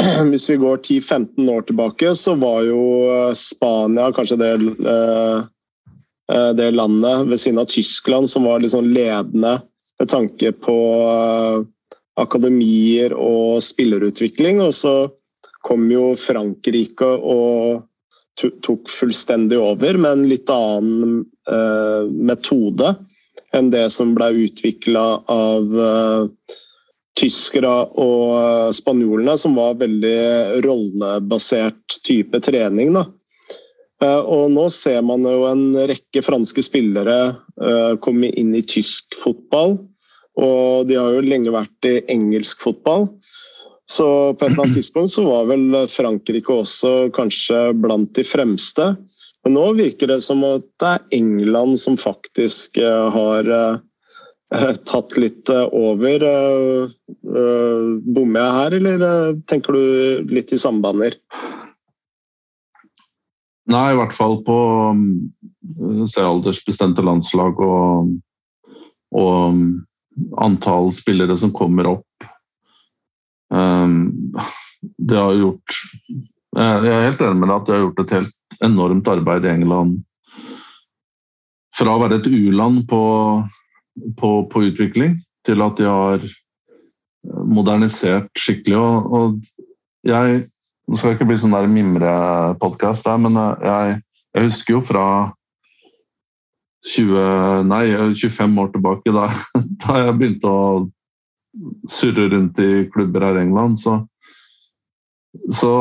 Hvis 0.31 0.51
vi 0.51 0.57
går 0.57 0.77
10-15 0.77 1.51
år 1.51 1.63
tilbake, 1.63 2.15
så 2.15 2.35
var 2.35 2.63
jo 2.67 2.83
Spania 3.39 4.09
kanskje 4.15 4.39
det, 4.41 4.53
det 6.59 6.71
landet 6.75 7.29
ved 7.29 7.41
siden 7.41 7.61
av 7.63 7.71
Tyskland 7.71 8.31
som 8.31 8.49
var 8.49 8.63
liksom 8.63 8.89
ledende 8.95 9.61
med 10.01 10.11
tanke 10.11 10.53
på 10.65 10.77
eh, 11.07 11.63
akademier 12.23 13.15
og 13.15 13.63
spillerutvikling. 13.63 14.63
Og 14.65 14.75
så 14.75 14.97
kom 15.63 15.87
jo 15.93 16.13
Frankrike 16.19 17.07
og 17.07 17.85
tok 18.65 18.91
fullstendig 18.91 19.61
over 19.61 19.99
med 20.01 20.11
en 20.17 20.29
litt 20.31 20.51
annen 20.51 21.19
metode 22.27 22.95
enn 23.57 23.71
det 23.73 23.89
som 23.95 24.15
ble 24.17 24.31
utvikla 24.47 25.05
av 25.31 25.75
uh, 25.77 26.29
tyskere 27.19 27.73
og 28.01 28.73
spanjolene, 28.77 29.37
som 29.39 29.59
var 29.59 29.81
veldig 29.81 30.63
rollebasert 30.65 31.99
type 32.07 32.41
trening. 32.45 32.95
Da. 32.97 33.07
Uh, 34.03 34.23
og 34.23 34.45
nå 34.57 34.67
ser 34.75 35.03
man 35.07 35.27
jo 35.29 35.47
en 35.51 35.67
rekke 35.91 36.25
franske 36.25 36.65
spillere 36.65 37.19
komme 38.03 38.33
inn 38.35 38.57
i 38.59 38.65
tysk 38.67 39.15
fotball. 39.23 39.77
Og 40.41 40.89
de 40.89 40.97
har 40.97 41.13
jo 41.13 41.23
lenge 41.23 41.53
vært 41.53 41.87
i 41.87 42.01
engelsk 42.11 42.65
fotball. 42.65 43.11
Så 43.93 44.07
på 44.35 44.47
et 44.47 44.53
eller 44.53 44.65
annet 44.65 44.79
tidspunkt 44.81 45.13
så 45.13 45.25
var 45.27 45.49
vel 45.51 45.77
Frankrike 45.93 46.55
også 46.63 46.93
kanskje 47.17 47.59
blant 47.83 48.15
de 48.17 48.25
fremste. 48.25 48.95
Men 49.43 49.57
nå 49.57 49.65
virker 49.79 50.13
det 50.13 50.21
som 50.23 50.45
at 50.47 50.67
det 50.81 50.91
er 50.91 51.07
England 51.19 51.81
som 51.83 51.97
faktisk 51.99 52.79
eh, 52.79 53.09
har 53.15 53.49
uh, 53.51 53.81
tatt 54.87 55.17
litt 55.19 55.51
over. 55.51 56.27
Bommer 57.23 58.43
jeg 58.45 58.57
her, 58.59 58.77
eller 58.79 59.37
tenker 59.51 59.75
du 59.75 60.29
litt 60.31 60.53
i 60.53 60.61
sambander? 60.61 61.17
Nei, 63.73 63.87
i 63.93 63.97
hvert 63.97 64.13
fall 64.13 64.37
på 64.45 64.59
C-aldersbestemte 66.13 67.05
landslag 67.07 67.63
og, 67.65 68.13
og 69.17 69.33
um, 69.55 69.63
antall 70.45 70.91
spillere 70.93 71.39
som 71.41 71.55
kommer 71.57 71.89
opp. 71.95 72.27
Det 74.99 75.17
har 75.17 75.39
gjort 75.39 75.79
Jeg 76.53 76.93
er 76.93 77.07
helt 77.07 77.23
enig 77.25 77.41
med 77.41 77.49
deg 77.49 77.57
at 77.57 77.67
de 77.69 77.73
har 77.73 77.85
gjort 77.87 78.01
et 78.03 78.15
helt 78.19 78.65
enormt 78.67 79.09
arbeid 79.09 79.47
i 79.47 79.53
England. 79.55 80.01
Fra 81.73 81.95
å 81.95 82.01
være 82.03 82.19
et 82.21 82.29
u-land 82.29 82.83
på, 82.91 83.03
på, 84.21 84.31
på, 84.53 84.65
utvikling 84.69 85.17
til 85.49 85.65
at 85.65 85.81
de 85.81 85.89
har 85.89 86.27
modernisert 87.49 88.29
skikkelig. 88.37 88.81
Og, 88.81 89.13
og 89.13 90.09
jeg 90.09 90.49
Nå 90.91 90.99
skal 90.99 91.13
jeg 91.13 91.21
ikke 91.21 91.29
bli 91.31 91.37
sånn 91.39 91.53
der 91.55 91.69
mimrepodkast, 91.71 93.07
men 93.23 93.37
jeg, 93.39 93.93
jeg 94.35 94.49
husker 94.49 94.75
jo 94.75 94.81
fra 94.85 95.05
20, 96.91 97.69
nei, 97.71 97.85
25 98.19 98.59
år 98.59 98.73
tilbake, 98.75 99.13
da, 99.15 99.29
da 99.85 100.01
jeg 100.03 100.17
begynte 100.19 100.51
å 100.51 100.65
surre 101.89 102.27
rundt 102.35 102.59
i 102.61 102.83
klubber 102.93 103.29
her 103.29 103.39
i 103.39 103.45
England, 103.47 103.79
så, 103.81 103.95
så 105.55 105.73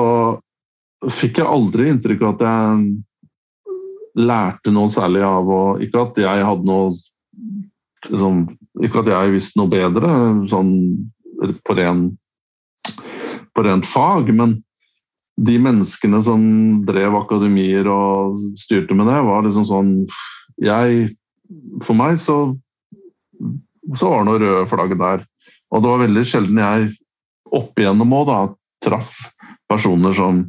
fikk 1.09 1.39
jeg 1.41 1.49
aldri 1.49 1.89
inntrykk 1.89 2.21
av 2.25 2.33
at 2.35 2.43
jeg 2.45 4.21
lærte 4.21 4.73
noe 4.73 4.91
særlig 4.91 5.23
av 5.25 5.47
å 5.49 5.61
Ikke 5.81 6.03
at 6.03 6.19
jeg 6.19 6.45
hadde 6.45 6.67
noe 6.67 6.91
liksom, 8.09 8.43
Ikke 8.83 9.01
at 9.01 9.09
jeg 9.09 9.35
visste 9.37 9.61
noe 9.61 9.71
bedre 9.71 10.11
sånn 10.51 10.73
på, 11.65 11.73
ren, 11.73 12.03
på 13.55 13.63
rent 13.65 13.87
fag, 13.89 14.27
men 14.35 14.59
de 15.41 15.55
menneskene 15.57 16.19
som 16.21 16.43
drev 16.85 17.15
akademier 17.17 17.87
og 17.89 18.37
styrte 18.61 18.93
med 18.93 19.09
det, 19.09 19.17
var 19.25 19.41
liksom 19.47 19.65
sånn 19.65 19.91
jeg 20.61 21.07
For 21.81 21.97
meg 21.97 22.19
så, 22.21 22.53
så 23.97 24.11
var 24.11 24.21
det 24.21 24.27
noe 24.29 24.41
røde 24.43 24.69
flagg 24.69 24.93
der. 24.99 25.25
Og 25.71 25.81
det 25.81 25.89
var 25.89 26.03
veldig 26.03 26.23
sjelden 26.27 26.61
jeg 26.61 26.91
opp 27.51 27.79
igjennom 27.79 28.13
òg 28.15 28.53
traff 28.85 29.15
personer 29.71 30.13
som 30.15 30.45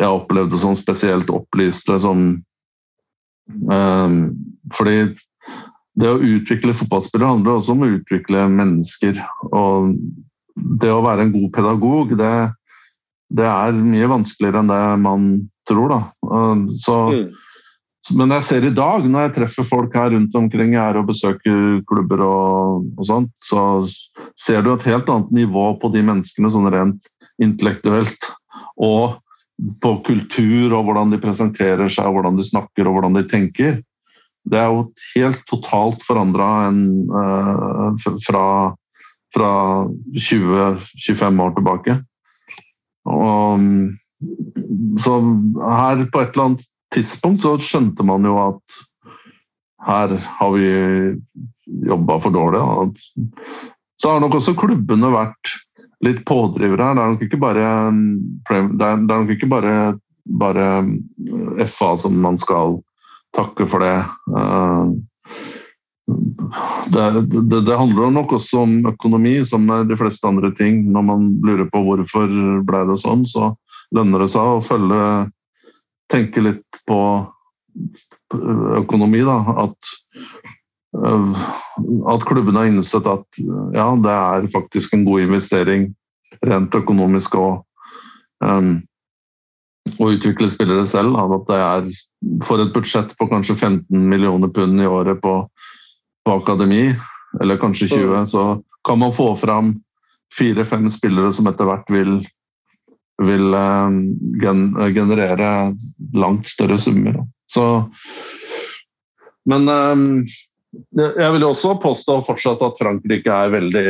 jeg 0.00 0.08
opplevde 0.08 0.58
som 0.60 0.76
spesielt 0.78 1.30
opplyste. 1.32 1.98
Som, 2.02 2.24
um, 3.68 4.16
fordi 4.76 4.96
det 6.00 6.08
å 6.08 6.22
utvikle 6.22 6.76
fotballspillere 6.76 7.34
handler 7.34 7.58
også 7.58 7.76
om 7.76 7.84
å 7.84 7.92
utvikle 7.98 8.46
mennesker. 8.52 9.20
Og 9.52 9.92
det 10.82 10.92
å 10.92 11.04
være 11.04 11.26
en 11.26 11.34
god 11.34 11.52
pedagog, 11.56 12.16
det, 12.20 12.32
det 13.32 13.48
er 13.48 13.84
mye 13.84 14.10
vanskeligere 14.14 14.62
enn 14.62 14.72
det 14.72 14.82
man 15.04 15.30
tror. 15.68 15.92
Da. 15.92 16.02
Så 16.80 16.98
mm. 17.12 17.30
Men 18.18 18.32
jeg 18.34 18.42
ser 18.48 18.64
i 18.66 18.74
dag, 18.74 19.04
når 19.06 19.28
jeg 19.28 19.34
treffer 19.36 19.66
folk 19.66 19.92
her 19.94 20.10
rundt 20.10 20.34
omkring 20.34 20.72
jeg 20.74 20.82
er 20.82 20.96
og 20.98 21.06
besøker 21.12 21.58
klubber, 21.86 22.24
og, 22.26 22.88
og 22.98 23.06
sånt, 23.06 23.30
så 23.46 23.84
ser 24.34 24.64
du 24.64 24.72
et 24.72 24.88
helt 24.90 25.10
annet 25.12 25.30
nivå 25.36 25.68
på 25.78 25.90
de 25.94 26.02
menneskene 26.08 26.50
sånn 26.50 26.66
rent 26.74 27.06
intellektuelt. 27.42 28.26
Og 28.82 29.20
på 29.82 29.94
kultur 30.06 30.72
og 30.74 30.86
hvordan 30.86 31.12
de 31.12 31.20
presenterer 31.22 31.90
seg, 31.92 32.10
hvordan 32.10 32.38
de 32.38 32.46
snakker 32.46 32.88
og 32.88 32.96
hvordan 32.96 33.18
de 33.18 33.24
tenker. 33.30 33.80
Det 34.48 34.58
er 34.58 34.70
jo 34.72 34.86
helt 35.14 35.42
totalt 35.46 36.02
forandra 36.02 36.48
uh, 36.72 38.06
fra, 38.26 38.46
fra 39.34 39.52
20-25 40.16 41.44
år 41.44 41.54
tilbake. 41.58 41.98
Og, 43.12 43.68
så 45.02 45.18
her 45.58 46.04
på 46.10 46.22
et 46.22 46.34
eller 46.34 46.48
annet 46.48 46.66
tidspunkt 46.94 47.46
så 47.46 47.56
skjønte 47.62 48.06
man 48.06 48.26
jo 48.26 48.36
at 48.42 48.82
her 49.82 50.14
har 50.38 50.52
vi 50.54 50.68
jobba 51.88 52.18
for 52.22 52.34
dårlig. 52.34 52.62
Så 53.98 54.10
har 54.10 54.22
nok 54.22 54.36
også 54.38 54.54
klubbene 54.58 55.10
vært 55.14 55.56
litt 56.02 56.24
pådriver 56.28 56.82
her. 56.82 56.96
Det 56.96 57.02
er 57.02 57.12
nok 57.14 57.26
ikke 57.26 57.40
bare, 57.42 57.66
det 58.50 58.88
er 58.88 59.02
nok 59.06 59.32
ikke 59.36 59.50
bare, 59.50 59.74
bare 60.42 60.66
FA 61.70 61.94
som 62.02 62.18
man 62.22 62.38
skal 62.42 62.80
takke 63.36 63.68
for 63.70 63.84
det. 63.84 63.96
Eh, 64.36 64.92
det, 66.92 67.04
det, 67.32 67.60
det, 67.64 67.76
handler 67.78 68.10
nok 68.10 68.34
også 68.36 68.64
om 68.66 68.74
økonomi, 68.90 69.38
som 69.48 69.68
de 69.88 69.96
fleste 69.98 70.28
andre 70.28 70.52
ting. 70.58 70.84
Når 70.92 71.06
man 71.06 71.28
lurer 71.46 71.68
på 71.70 71.84
hvorfor 71.86 72.32
ble 72.66 72.82
det 72.90 72.98
sånn, 73.00 73.24
så 73.28 73.54
lønner 73.94 74.24
det 74.24 74.32
seg 74.34 74.56
å 74.56 74.64
følge 74.64 75.04
Tenke 76.12 76.42
litt 76.44 76.76
på 76.84 76.98
økonomi. 78.76 79.22
Da. 79.24 79.38
At, 79.62 79.92
at 80.92 82.24
klubben 82.28 82.56
har 82.58 82.68
innsett 82.68 83.06
at 83.08 83.42
ja, 83.72 83.86
det 83.96 84.12
er 84.12 84.48
faktisk 84.52 84.92
en 84.92 85.06
god 85.06 85.24
investering 85.24 85.86
rent 86.44 86.74
økonomisk 86.76 87.36
å, 87.40 87.46
um, 88.44 88.74
å 89.96 90.10
utvikle 90.12 90.50
spillere 90.52 90.84
selv. 90.88 91.16
At 91.16 91.48
det 91.48 91.60
er 91.60 91.88
for 92.44 92.60
et 92.60 92.74
budsjett 92.74 93.16
på 93.16 93.28
kanskje 93.30 93.56
15 93.56 93.88
millioner 93.88 94.52
pund 94.52 94.84
i 94.84 94.90
året 94.90 95.20
på 95.24 95.40
på 96.24 96.36
akademi, 96.38 96.94
eller 97.40 97.58
kanskje 97.58 97.88
20, 97.88 98.26
så 98.30 98.62
kan 98.86 98.98
man 98.98 99.12
få 99.12 99.36
fram 99.36 99.74
fire-fem 100.38 100.88
spillere 100.90 101.32
som 101.32 101.48
etter 101.50 101.68
hvert 101.68 101.90
vil, 101.92 102.20
vil 103.22 103.56
eh, 103.58 103.96
gen 104.42 104.62
generere 104.94 105.50
langt 106.14 106.48
større 106.48 106.78
summer. 106.78 107.22
Så, 107.50 107.66
men 109.48 109.68
eh, 109.68 110.06
jeg 110.72 111.32
vil 111.34 111.44
også 111.46 111.76
påstå 111.82 112.18
fortsatt 112.26 112.62
at 112.64 112.78
Frankrike 112.80 113.32
er 113.32 113.52
veldig, 113.52 113.86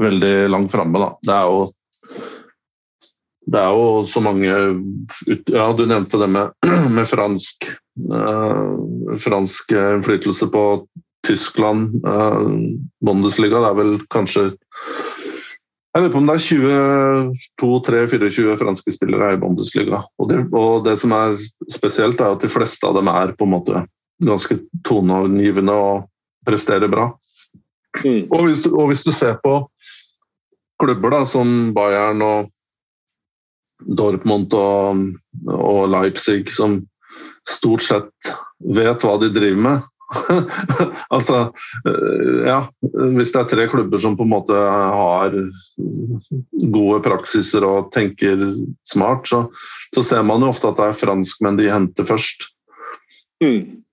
veldig 0.00 0.34
langt 0.52 0.72
framme. 0.72 1.10
Det 1.24 1.34
er 1.34 1.48
jo 1.50 1.64
det 3.44 3.60
er 3.60 3.74
jo 3.76 3.88
så 4.08 4.22
mange 4.24 4.48
Ja, 5.52 5.66
du 5.76 5.84
nevnte 5.84 6.20
det 6.20 6.30
med, 6.32 6.54
med 6.96 7.08
fransk, 7.08 7.66
eh, 7.68 9.18
fransk 9.20 9.74
innflytelse 9.76 10.48
på 10.52 10.64
Tyskland, 11.28 12.00
Eh, 12.04 12.48
Bundesliga, 13.04 13.60
det 13.60 13.68
er 13.70 13.78
vel 13.80 13.98
kanskje 14.12 14.48
jeg 15.94 16.02
vet 16.02 16.10
ikke 16.10 16.18
om 16.18 16.26
det 16.26 16.34
er 16.34 16.46
22-23-24 17.62 18.56
franske 18.58 18.92
spillere 18.96 19.28
i 19.36 19.38
Bundesliga. 19.38 20.00
Og 20.18 20.26
det, 20.26 20.40
og 20.50 20.82
det, 20.88 20.96
som 20.98 21.12
er 21.14 21.36
spesielt, 21.70 22.18
er 22.18 22.34
at 22.34 22.42
de 22.42 22.50
fleste 22.50 22.88
av 22.88 22.96
dem 22.98 23.06
er 23.12 23.30
på 23.38 23.46
en 23.46 23.52
måte 23.52 23.84
ganske 24.22 24.58
toneangivende 24.86 25.74
og 25.74 26.08
presterer 26.46 26.90
bra. 26.92 27.10
Mm. 28.02 28.26
Og, 28.30 28.48
hvis, 28.48 28.66
og, 28.66 28.88
hvis, 28.90 29.04
du 29.06 29.12
ser 29.14 29.38
på 29.42 29.58
klubber 30.82 31.14
da, 31.14 31.22
som 31.28 31.72
Bayern 31.74 32.22
og 32.24 32.50
Dortmund 33.84 34.54
og, 34.58 35.04
og 35.54 35.88
Leipzig, 35.92 36.48
som 36.52 36.80
stort 37.48 37.84
sett 37.84 38.32
vet 38.74 39.04
hva 39.04 39.18
de 39.22 39.30
driver 39.32 39.62
med, 39.68 39.90
altså, 41.16 41.38
eh, 41.88 42.42
ja 42.46 42.58
Hvis 43.16 43.32
det 43.32 43.40
er 43.40 43.48
tre 43.50 43.64
klubber 43.72 43.98
som 44.02 44.16
på 44.18 44.26
en 44.26 44.32
måte 44.34 44.54
har 44.54 45.32
gode 46.74 47.00
praksiser 47.06 47.64
og 47.66 47.90
tenker 47.94 48.44
smart, 48.86 49.26
så, 49.28 49.46
så 49.96 50.04
ser 50.04 50.26
man 50.26 50.44
jo 50.44 50.52
ofte 50.52 50.70
at 50.70 50.78
det 50.78 50.90
er 50.90 51.00
franskmenn 51.00 51.58
de 51.58 51.70
henter 51.72 52.06
først. 52.08 52.50
Mm. 53.42 53.83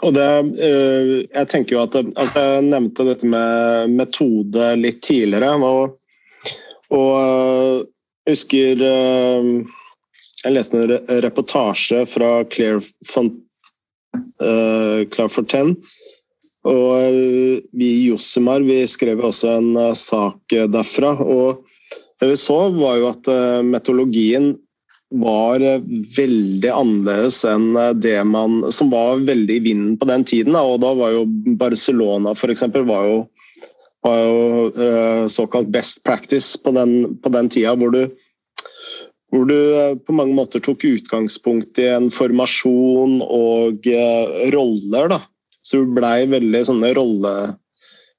Og 0.00 0.14
det, 0.16 0.28
eh, 0.64 1.10
jeg 1.28 1.48
tenker 1.50 1.76
jo 1.76 1.82
at 1.84 1.96
altså 2.00 2.44
Jeg 2.46 2.66
nevnte 2.70 3.06
dette 3.08 3.28
med 3.28 3.96
metode 3.98 4.72
litt 4.80 5.02
tidligere. 5.04 5.52
Og, 5.60 5.98
og 6.96 7.12
eh, 7.20 7.76
jeg 8.28 8.36
husker 8.36 8.84
jeg 10.40 10.54
leste 10.54 10.78
en 10.78 11.20
reportasje 11.24 12.04
fra 12.08 12.30
Claire 12.48 12.80
Font 13.08 13.34
Claire 14.40 15.28
Fontaine. 15.28 15.74
Og 16.68 17.16
vi 17.76 17.88
i 17.88 18.06
Josimar 18.08 18.64
vi 18.64 18.78
skrev 18.88 19.20
også 19.24 19.52
en 19.58 19.70
sak 19.96 20.54
derfra. 20.72 21.12
og 21.20 21.66
det 22.20 22.28
vi 22.32 22.36
så, 22.40 22.58
var 22.76 22.98
jo 23.00 23.08
at 23.10 23.30
metodologien 23.64 24.52
var 25.10 25.62
veldig 26.16 26.70
annerledes 26.70 27.40
enn 27.48 27.72
det 27.98 28.14
man 28.30 28.60
Som 28.70 28.92
var 28.92 29.24
veldig 29.26 29.56
i 29.58 29.62
vinden 29.64 29.96
på 29.98 30.06
den 30.06 30.22
tiden. 30.24 30.54
Da. 30.54 30.62
Og 30.62 30.78
da 30.84 30.92
var 30.94 31.16
jo 31.16 31.24
Barcelona 31.58 32.36
f.eks. 32.36 32.62
var 32.78 33.08
jo, 33.08 33.16
var 34.06 34.20
jo 34.22 35.26
såkalt 35.28 35.72
best 35.74 36.04
practice 36.06 36.54
på 36.62 36.70
den, 36.78 37.16
på 37.22 37.32
den 37.34 37.50
tida, 37.50 37.74
hvor 37.74 37.90
du 37.94 38.04
hvor 39.30 39.46
du 39.46 39.56
eh, 39.56 39.96
på 39.96 40.14
mange 40.16 40.34
måter 40.36 40.62
tok 40.62 40.84
utgangspunkt 40.86 41.78
i 41.78 41.86
en 41.90 42.10
formasjon 42.12 43.20
og 43.22 43.86
uh, 43.86 44.46
roller. 44.54 45.10
da. 45.14 45.20
Så 45.62 45.84
du 45.84 45.94
blei 45.94 46.24
veldig 46.30 46.62
sånne 46.66 46.92
rolle, 46.96 47.34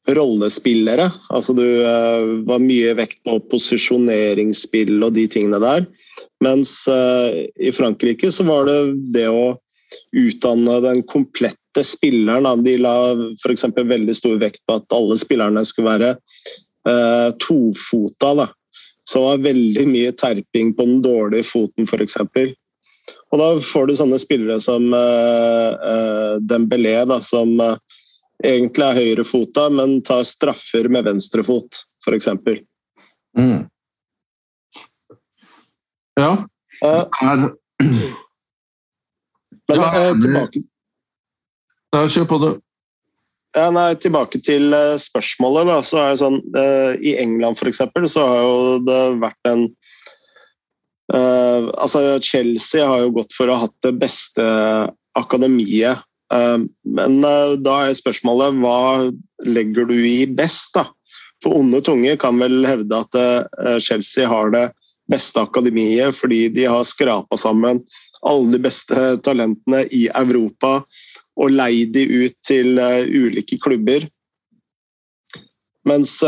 rollespillere. 0.09 1.09
Altså 1.29 1.53
du 1.57 1.65
uh, 1.65 2.45
var 2.47 2.63
mye 2.63 2.93
vekt 2.97 3.21
på 3.27 3.37
posisjoneringsspill 3.51 4.97
og 5.01 5.13
de 5.17 5.27
tingene 5.31 5.61
der. 5.61 5.85
Mens 6.43 6.73
uh, 6.89 7.43
i 7.61 7.73
Frankrike 7.75 8.31
så 8.33 8.47
var 8.47 8.69
det 8.69 8.79
det 9.13 9.27
å 9.29 9.59
utdanne 10.15 10.79
den 10.85 11.03
komplette 11.09 11.83
spilleren. 11.85 12.47
Da. 12.47 12.55
De 12.57 12.77
la 12.81 12.95
f.eks. 13.43 13.67
veldig 13.75 14.15
stor 14.17 14.39
vekt 14.41 14.63
på 14.67 14.79
at 14.79 14.95
alle 14.95 15.19
spillerne 15.19 15.65
skulle 15.67 15.93
være 15.93 16.15
tofota. 17.37 18.31
da 18.33 18.47
så 19.03 19.19
det 19.19 19.25
var 19.25 19.37
veldig 19.49 19.87
mye 19.89 20.11
terping 20.11 20.73
på 20.77 20.85
den 20.85 21.01
dårlige 21.03 21.47
foten, 21.49 21.87
f.eks. 21.89 22.17
Og 23.31 23.39
da 23.39 23.47
får 23.63 23.87
du 23.87 23.95
sånne 23.97 24.19
spillere 24.21 24.59
som 24.61 24.91
uh, 24.93 26.37
Dembélé, 26.47 26.99
da, 27.09 27.17
som 27.23 27.55
uh, 27.59 27.75
egentlig 28.43 28.87
er 28.87 28.99
høyrefota, 28.99 29.67
men 29.73 29.99
tar 30.07 30.23
straffer 30.27 30.89
med 30.91 31.07
venstrefot, 31.09 31.83
f.eks. 32.05 32.29
Mm. 33.37 33.67
Ja. 36.19 36.33
Uh, 36.83 37.05
er... 37.21 37.47
Men 39.71 39.79
ja, 39.79 40.11
tilbake 40.19 40.61
Ja, 41.93 42.01
kjør 42.09 42.25
på 42.27 42.37
det. 42.41 42.51
Ja, 43.55 43.67
nei, 43.75 43.91
tilbake 43.99 44.39
til 44.43 44.71
uh, 44.71 44.95
spørsmålet. 44.99 45.67
Da, 45.67 45.77
så 45.83 45.99
er 45.99 46.13
det 46.13 46.21
sånn, 46.21 46.39
uh, 46.55 46.91
I 47.03 47.15
England 47.19 47.59
for 47.59 47.71
eksempel, 47.71 48.07
så 48.09 48.23
har 48.27 48.45
jo 48.45 48.77
det 48.87 48.99
vært 49.21 49.49
en 49.51 49.65
uh, 51.11 51.67
altså 51.75 52.19
Chelsea 52.23 52.87
har 52.87 53.05
jo 53.05 53.15
gått 53.19 53.35
for 53.35 53.51
å 53.51 53.57
ha 53.57 53.67
hatt 53.67 53.75
det 53.87 53.93
beste 53.99 54.45
akademiet. 55.19 55.99
Men 56.31 57.15
da 57.65 57.75
er 57.85 57.97
spørsmålet 57.97 58.59
hva 58.61 59.11
legger 59.47 59.89
du 59.89 59.97
i 59.97 60.25
best? 60.29 60.71
da? 60.77 60.87
For 61.43 61.57
onde 61.57 61.81
tunger 61.83 62.19
kan 62.21 62.37
vel 62.39 62.61
hevde 62.69 63.01
at 63.01 63.17
Chelsea 63.83 64.29
har 64.29 64.53
det 64.53 64.67
beste 65.11 65.41
akademiet 65.41 66.15
fordi 66.15 66.45
de 66.53 66.67
har 66.69 66.87
skrapa 66.87 67.39
sammen 67.39 67.81
alle 68.21 68.53
de 68.53 68.61
beste 68.61 69.17
talentene 69.25 69.83
i 69.89 70.05
Europa 70.13 70.81
og 71.41 71.53
leid 71.53 71.95
de 71.95 72.05
ut 72.25 72.35
til 72.45 72.77
ulike 72.77 73.57
klubber. 73.63 74.05
Mens 75.87 76.19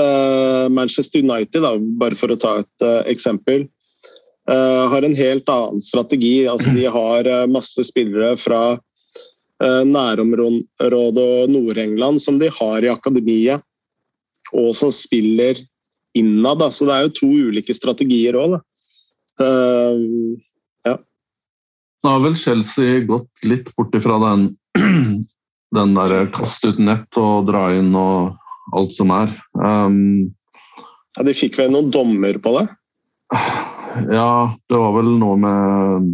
Manchester 0.73 1.21
United, 1.21 1.61
da, 1.61 1.75
bare 1.77 2.17
for 2.17 2.33
å 2.33 2.39
ta 2.39 2.55
et 2.63 2.85
eksempel, 3.11 3.67
har 4.49 5.05
en 5.05 5.15
helt 5.15 5.51
annen 5.51 5.83
strategi. 5.85 6.47
Altså, 6.49 6.73
de 6.73 6.87
har 6.89 7.29
masse 7.51 7.85
spillere 7.85 8.33
fra 8.41 8.63
nærområdet 9.87 11.23
og 11.23 11.51
Nord-England 11.53 12.21
som 12.21 12.39
de 12.41 12.49
har 12.51 12.83
i 12.83 12.91
akademiet, 12.91 13.63
og 14.53 14.73
som 14.77 14.91
spiller 14.93 15.61
innad. 16.17 16.59
Da. 16.61 16.69
Så 16.71 16.87
det 16.89 16.95
er 16.95 17.07
jo 17.07 17.13
to 17.19 17.29
ulike 17.49 17.75
strategier 17.75 18.37
òg, 18.39 18.57
da. 18.57 18.61
ja. 20.87 20.97
Nå 22.03 22.15
har 22.15 22.25
vel 22.25 22.35
Chelsea 22.37 23.05
gått 23.07 23.47
litt 23.47 23.71
bort 23.77 23.95
ifra 23.97 24.19
den 24.27 24.51
den 25.73 25.95
derre 25.97 26.27
kast 26.33 26.65
ut 26.65 26.79
nett 26.81 27.17
og 27.19 27.47
dra 27.49 27.67
inn 27.73 27.93
og 27.97 28.37
alt 28.77 28.93
som 28.95 29.11
er. 29.13 29.31
Um, 29.57 30.33
ja, 31.17 31.25
De 31.25 31.35
fikk 31.37 31.57
vel 31.59 31.73
noen 31.73 31.91
dommer 31.93 32.37
på 32.41 32.55
det? 32.59 32.67
Ja, 34.13 34.53
det 34.69 34.79
var 34.79 34.93
vel 34.97 35.15
noe 35.21 35.39
med 35.41 36.13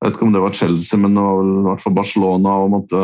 Jeg 0.00 0.08
vet 0.08 0.16
ikke 0.16 0.26
om 0.26 0.32
det 0.32 0.40
var 0.40 0.56
Chelsea, 0.56 0.98
men 1.00 1.16
det 1.16 1.24
var 1.26 1.34
vel 1.36 1.50
i 1.52 1.66
hvert 1.66 1.82
fall 1.84 1.96
Barcelona 1.98 2.54
og 2.62 2.72
måtte 2.72 3.02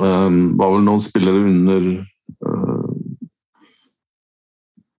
um, 0.00 0.38
var 0.56 0.72
vel 0.72 0.86
noen 0.86 1.02
spillere 1.04 1.42
under 1.50 1.88
uh, 2.48 2.92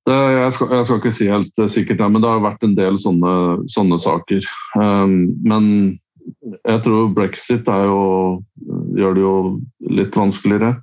det, 0.03 0.15
jeg, 0.35 0.53
skal, 0.53 0.71
jeg, 0.75 0.85
skal, 0.85 0.99
ikke 0.99 1.15
si 1.15 1.27
helt 1.31 1.61
sikkert, 1.71 2.01
men 2.03 2.21
det 2.21 2.29
har 2.29 2.43
vært 2.43 2.65
en 2.67 2.75
del 2.75 2.97
sånne, 2.99 3.33
sånne 3.71 3.99
saker. 4.03 4.43
Um, 4.75 5.31
men 5.47 5.69
jeg 6.67 6.81
tror 6.83 7.13
brexit 7.15 7.69
jo, 7.87 8.01
gjør 8.99 9.15
det 9.15 9.23
jo 9.23 9.35
litt 9.95 10.17
vanskeligere 10.19 10.73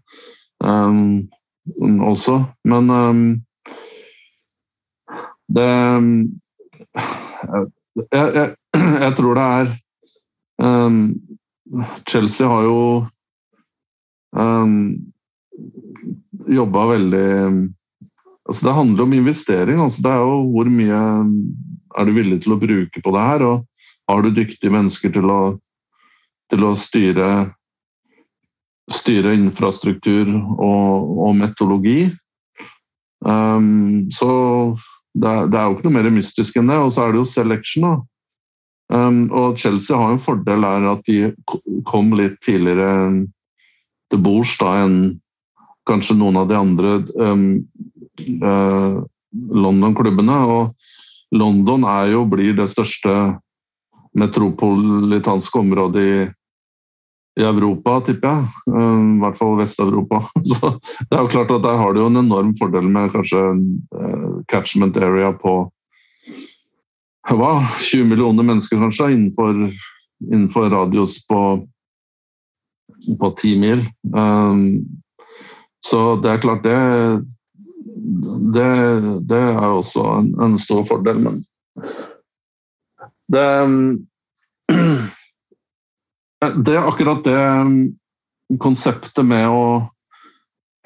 um, 0.64 1.28
også. 2.08 2.38
Men 2.64 2.88
um, 2.88 3.20
det 5.52 5.68
jeg, 7.98 8.54
jeg, 9.04 9.12
tror 9.18 9.38
det 9.38 9.46
er 9.46 9.72
um, 10.62 11.00
Chelsea 12.08 12.48
har 12.48 12.66
jo 12.66 12.80
um, 14.36 14.76
jobba 16.50 16.86
veldig 16.94 17.26
altså 18.50 18.66
Det 18.66 18.74
handler 18.74 19.02
om 19.04 19.12
investering. 19.14 19.80
Altså 19.80 20.02
det 20.02 20.10
er 20.10 20.22
jo 20.26 20.38
hvor 20.50 20.70
mye 20.70 21.02
er 21.98 22.06
du 22.06 22.12
villig 22.16 22.40
til 22.42 22.56
å 22.56 22.58
bruke 22.58 23.02
på 23.02 23.12
det 23.14 23.22
her? 23.22 23.44
Og 23.46 24.10
har 24.10 24.22
du 24.22 24.34
dyktige 24.34 24.74
mennesker 24.74 25.12
til 25.14 25.30
å, 25.30 25.40
til 26.50 26.66
å 26.66 26.72
styre, 26.74 27.28
styre 28.90 29.36
infrastruktur 29.38 30.32
og, 30.34 31.12
og 31.28 31.36
metodologi? 31.38 32.10
Um, 33.22 34.08
så 34.10 34.30
det, 35.20 35.34
det, 35.52 35.58
er 35.58 35.66
jo 35.66 35.76
ikke 35.76 35.88
noe 35.88 35.96
mer 35.98 36.10
mystisk 36.14 36.56
enn 36.56 36.70
det. 36.70 36.78
Og 36.80 36.94
så 36.94 37.04
er 37.04 37.12
det 37.12 37.20
jo 37.20 37.28
selection. 37.28 37.86
da. 37.86 37.94
Um, 38.90 39.20
og 39.30 39.58
Chelsea 39.60 39.96
har 39.96 40.14
en 40.14 40.22
fordel 40.22 40.66
er 40.66 40.88
at 40.90 41.04
de 41.06 41.30
kom 41.86 42.10
litt 42.18 42.40
tidligere 42.42 43.26
til 44.10 44.22
bords 44.24 44.56
enn 44.66 44.96
kanskje 45.86 46.16
noen 46.18 46.40
av 46.40 46.48
de 46.50 46.56
andre 46.58 46.96
um, 47.14 47.44
uh, 48.42 48.98
London-klubbene. 49.30 50.40
Og 50.56 51.38
London 51.38 51.86
er 51.86 52.10
jo, 52.16 52.24
blir 52.26 52.56
det 52.58 52.70
største 52.72 53.14
metropolitanske 54.18 55.60
området 55.60 56.02
i, 56.02 56.14
i 57.40 57.46
Europa, 57.48 57.98
tipper 58.04 58.28
jeg. 58.28 58.46
Um, 58.70 59.16
I 59.16 59.24
hvert 59.24 59.38
fall 59.40 59.58
Vest-Europa. 59.60 60.22
Så 60.50 60.74
det 61.08 61.16
er 61.16 61.24
jo 61.24 61.32
klart 61.32 61.52
at 61.54 61.64
der 61.64 61.80
har 61.80 61.94
du 61.94 62.02
jo 62.02 62.08
en 62.10 62.22
enorm 62.22 62.54
fordel 62.58 62.88
med 62.92 63.12
kanskje 63.14 63.42
uh, 63.96 64.40
catchment 64.52 64.98
area 65.00 65.32
på 65.36 65.62
hva, 67.30 67.52
20 67.78 68.08
millioner 68.10 68.46
mennesker 68.46 68.80
kanskje 68.80 69.12
innenfor, 69.14 69.58
innenfor 70.32 70.70
radius 70.72 71.20
på, 71.30 71.42
på 73.20 73.30
10 73.38 73.60
mil. 73.60 73.84
Um, 74.16 74.64
så 75.86 76.16
det 76.20 76.32
er 76.32 76.42
klart, 76.46 76.64
det 76.64 76.80
Det, 78.54 78.70
det 79.28 79.38
er 79.38 79.66
også 79.66 80.02
en, 80.18 80.28
en, 80.42 80.58
stor 80.58 80.84
fordel, 80.88 81.18
men 81.22 81.44
det 83.30 83.44
Det 86.40 86.74
er 86.76 86.86
akkurat 86.88 87.24
det 87.26 88.58
konseptet 88.60 89.26
med 89.26 89.48
å 89.52 89.64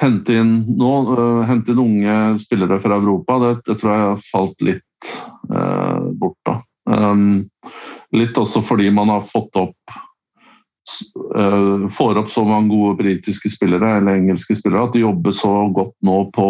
hente 0.03 0.35
inn, 0.35 0.57
nå, 0.75 0.93
uh, 1.15 1.45
hente 1.47 1.71
inn 1.73 1.81
unge 1.81 2.17
spillere 2.43 2.81
fra 2.83 2.99
Europa, 2.99 3.39
det, 3.45 3.53
det 3.69 3.77
tror 3.79 3.93
jeg 3.93 4.09
har 4.09 4.25
falt 4.33 4.65
litt 4.67 5.13
Eh, 5.53 6.03
da. 6.45 6.63
Um, 6.85 7.49
litt 8.13 8.37
også 8.39 8.63
fordi 8.65 8.91
man 8.93 9.09
har 9.09 9.25
fått 9.25 9.57
opp 9.57 9.95
uh, 11.37 11.89
får 11.89 12.21
opp 12.21 12.29
så 12.33 12.45
mange 12.45 12.69
gode 12.75 12.99
britiske 13.01 13.49
spillere 13.53 13.97
eller 13.99 14.19
engelske 14.19 14.57
spillere 14.59 14.85
at 14.85 14.93
de 14.97 15.05
jobber 15.07 15.33
så 15.37 15.53
godt 15.75 15.95
nå 16.05 16.19
på, 16.37 16.49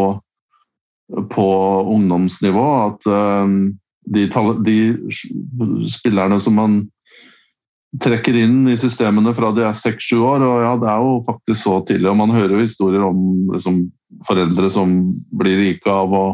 på 1.30 1.46
ungdomsnivå 1.94 2.66
at 2.88 3.06
um, 3.06 3.56
de, 4.10 4.26
de, 4.66 4.78
spillerne 5.94 6.40
som 6.42 6.58
man 6.58 6.80
trekker 8.02 8.36
inn 8.38 8.64
i 8.68 8.76
systemene 8.80 9.30
fra 9.36 9.52
de 9.54 9.62
er 9.66 9.76
seks-sju 9.78 10.16
år, 10.18 10.42
og 10.42 10.62
ja, 10.64 10.72
det 10.82 10.88
er 10.90 11.02
jo 11.04 11.12
faktisk 11.28 11.60
så 11.60 11.76
tidlig. 11.86 12.08
og 12.10 12.18
Man 12.18 12.34
hører 12.34 12.56
jo 12.56 12.64
historier 12.64 13.04
om 13.06 13.20
liksom, 13.52 13.84
foreldre 14.26 14.70
som 14.72 14.96
blir 15.38 15.60
rike 15.60 15.92
av 15.92 16.14
å 16.14 16.24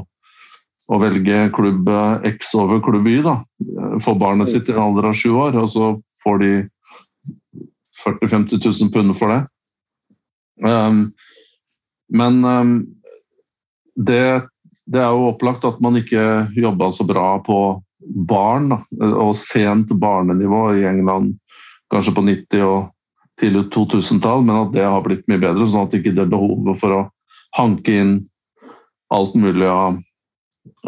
å 0.90 0.98
velge 0.98 1.44
klubb 1.54 1.88
X 2.26 2.54
over 2.58 2.80
klubb 2.82 3.06
Y 3.06 3.20
da, 3.22 3.36
for 4.02 4.18
barnet 4.18 4.50
sitt 4.50 4.68
i 4.68 4.74
en 4.74 4.82
alder 4.88 5.10
av 5.10 5.18
sju 5.18 5.30
år, 5.38 5.58
og 5.62 5.70
så 5.70 5.90
får 6.24 6.40
de 6.42 6.52
40 8.02 8.26
000-50 8.26 8.64
000 8.66 8.94
pund 8.94 9.16
for 9.18 9.30
det. 9.30 9.40
Um, 10.66 11.04
men 12.10 12.40
um, 12.44 12.72
det, 13.94 14.48
det, 14.90 15.00
er 15.00 15.14
jo 15.14 15.30
opplagt 15.30 15.64
at 15.68 15.78
man 15.84 15.98
ikke 16.00 16.50
jobba 16.58 16.90
så 16.96 17.06
bra 17.08 17.36
på 17.44 17.60
barn, 18.26 18.72
da, 18.72 18.80
og 19.12 19.36
sent 19.38 19.92
barnenivå 20.00 20.70
i 20.80 20.86
England, 20.88 21.36
kanskje 21.90 22.14
på 22.16 22.24
90- 22.26 22.66
og 22.66 22.90
tidlig 23.40 23.66
2000-tall, 23.74 24.44
men 24.44 24.66
at 24.66 24.74
det 24.74 24.84
har 24.84 25.02
blitt 25.04 25.26
mye 25.30 25.40
bedre, 25.40 25.66
sånn 25.66 25.88
at 25.88 25.96
ikke 25.96 26.14
det 26.16 26.28
behovet 26.30 26.80
for 26.82 26.96
å 26.96 27.00
hanke 27.56 27.96
inn 28.02 28.14
alt 29.10 29.34
mulig 29.38 29.66
av 29.66 29.98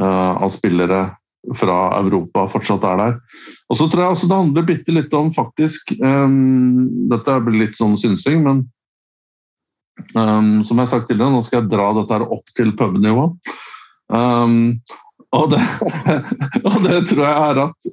uh, 0.01 0.43
av 0.43 0.49
spillere 0.53 1.11
fra 1.59 1.79
Europa 1.99 2.47
fortsatt 2.53 2.85
er 2.87 3.01
der. 3.01 3.17
Og 3.73 3.79
så 3.81 3.89
tror 3.91 4.05
jeg 4.05 4.17
også 4.17 4.29
det 4.31 4.39
handler 4.39 4.69
bitte 4.69 4.95
litt 4.95 5.15
om 5.17 5.33
faktisk 5.35 5.95
um, 5.99 6.87
Dette 7.11 7.39
blir 7.43 7.65
litt 7.65 7.79
sånn 7.79 7.97
synsing, 7.99 8.45
men 8.47 8.61
um, 10.15 10.63
som 10.63 10.77
jeg 10.77 10.85
har 10.85 10.93
sagt 10.93 11.09
tidligere, 11.11 11.35
nå 11.35 11.43
skal 11.43 11.63
jeg 11.63 11.73
dra 11.73 11.89
dette 11.99 12.19
her 12.19 12.27
opp 12.37 12.53
til 12.59 12.75
pubnivå. 12.79 13.27
Um, 14.13 14.79
og, 15.35 15.51
det, 15.55 15.63
og, 16.69 16.79
det, 16.85 17.01
tror 17.11 17.25
jeg 17.27 17.35
er 17.49 17.63
at 17.67 17.91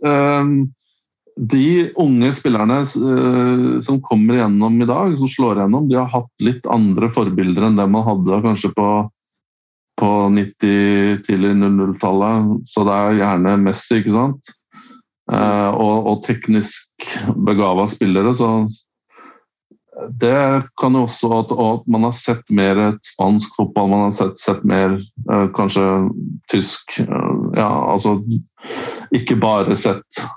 de 1.39 1.91
unge 2.01 2.33
spillerne 2.35 2.81
uh, 2.83 3.79
som 3.85 4.01
kommer 4.03 4.35
igjennom 4.35 4.81
i 4.81 4.87
dag, 4.89 5.13
som 5.19 5.31
slår 5.31 5.61
igjennom, 5.61 5.87
de 5.87 5.95
har 5.99 6.11
hatt 6.11 6.43
litt 6.43 6.67
andre 6.67 7.11
forbilder 7.15 7.69
enn 7.69 7.79
det 7.79 7.87
man 7.91 8.05
hadde 8.07 8.41
kanskje 8.43 8.73
på 8.75 8.89
på 9.99 10.09
90-, 10.31 11.17
tidlig 11.27 11.49
00-tallet. 11.59 12.61
Så 12.71 12.85
det 12.87 12.93
er 12.95 13.17
gjerne 13.17 13.55
Messi, 13.59 13.97
ikke 13.99 14.13
sant. 14.13 14.51
Eh, 15.29 15.71
og, 15.75 16.07
og, 16.07 16.21
teknisk 16.25 17.09
begava 17.35 17.83
spillere. 17.91 18.31
Så 18.37 18.47
det 20.21 20.63
kan 20.79 20.95
jo 20.95 21.03
også 21.05 21.31
at, 21.41 21.51
at, 21.51 21.87
man 21.91 22.07
har 22.07 22.15
sett 22.15 22.53
mer 22.55 22.79
spansk 23.05 23.57
fotball, 23.59 23.91
man 23.91 24.05
har 24.07 24.15
sett, 24.15 24.39
sett 24.39 24.63
mer 24.67 24.95
eh, 24.95 25.47
kanskje 25.55 25.85
tysk 26.51 27.01
eh, 27.03 27.33
Ja, 27.59 27.67
altså 27.91 28.19
ikke 29.15 29.35
bare 29.41 29.75
sett 29.79 30.21
eh, 30.21 30.31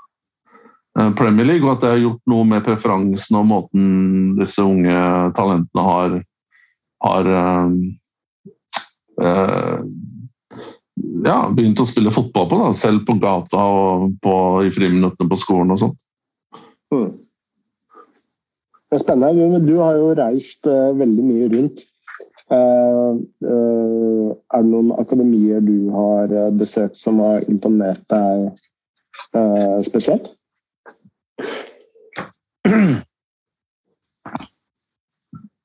Premier 0.93 1.47
League, 1.47 1.65
og 1.65 1.71
at 1.75 1.81
det 1.81 1.89
har 1.89 2.01
gjort 2.03 2.29
noe 2.29 2.45
med 2.45 2.65
preferansen 2.67 3.39
og 3.39 3.47
måten 3.49 3.85
disse 4.37 4.61
unge 4.61 4.97
talentene 5.33 5.85
har, 5.87 6.17
har 7.01 7.29
eh, 7.39 7.71
Eh, 9.21 9.79
ja, 11.23 11.37
begynt 11.53 11.81
å 11.81 11.87
spille 11.89 12.13
fotball 12.13 12.49
på, 12.49 12.59
da, 12.61 12.71
selv 12.77 13.05
på 13.07 13.17
gata 13.21 13.61
og 13.61 14.13
på, 14.23 14.35
i 14.65 14.71
friminuttene 14.73 15.29
på 15.29 15.39
skolen 15.41 15.73
og 15.73 15.81
sånt. 15.81 15.99
Mm. 16.93 17.09
Det 18.89 18.99
er 18.99 19.01
spennende. 19.01 19.49
Men 19.55 19.65
du 19.65 19.75
har 19.79 19.97
jo 19.97 20.13
reist 20.17 20.69
uh, 20.69 20.93
veldig 20.97 21.25
mye 21.25 21.49
rundt. 21.53 21.85
Uh, 22.53 23.17
uh, 23.41 24.29
er 24.53 24.65
det 24.65 24.69
noen 24.69 24.91
akademier 25.01 25.63
du 25.65 25.89
har 25.95 26.33
besøkt 26.53 26.99
som 26.99 27.21
har 27.23 27.47
imponert 27.49 28.03
deg 28.13 28.51
spesielt? 29.85 30.27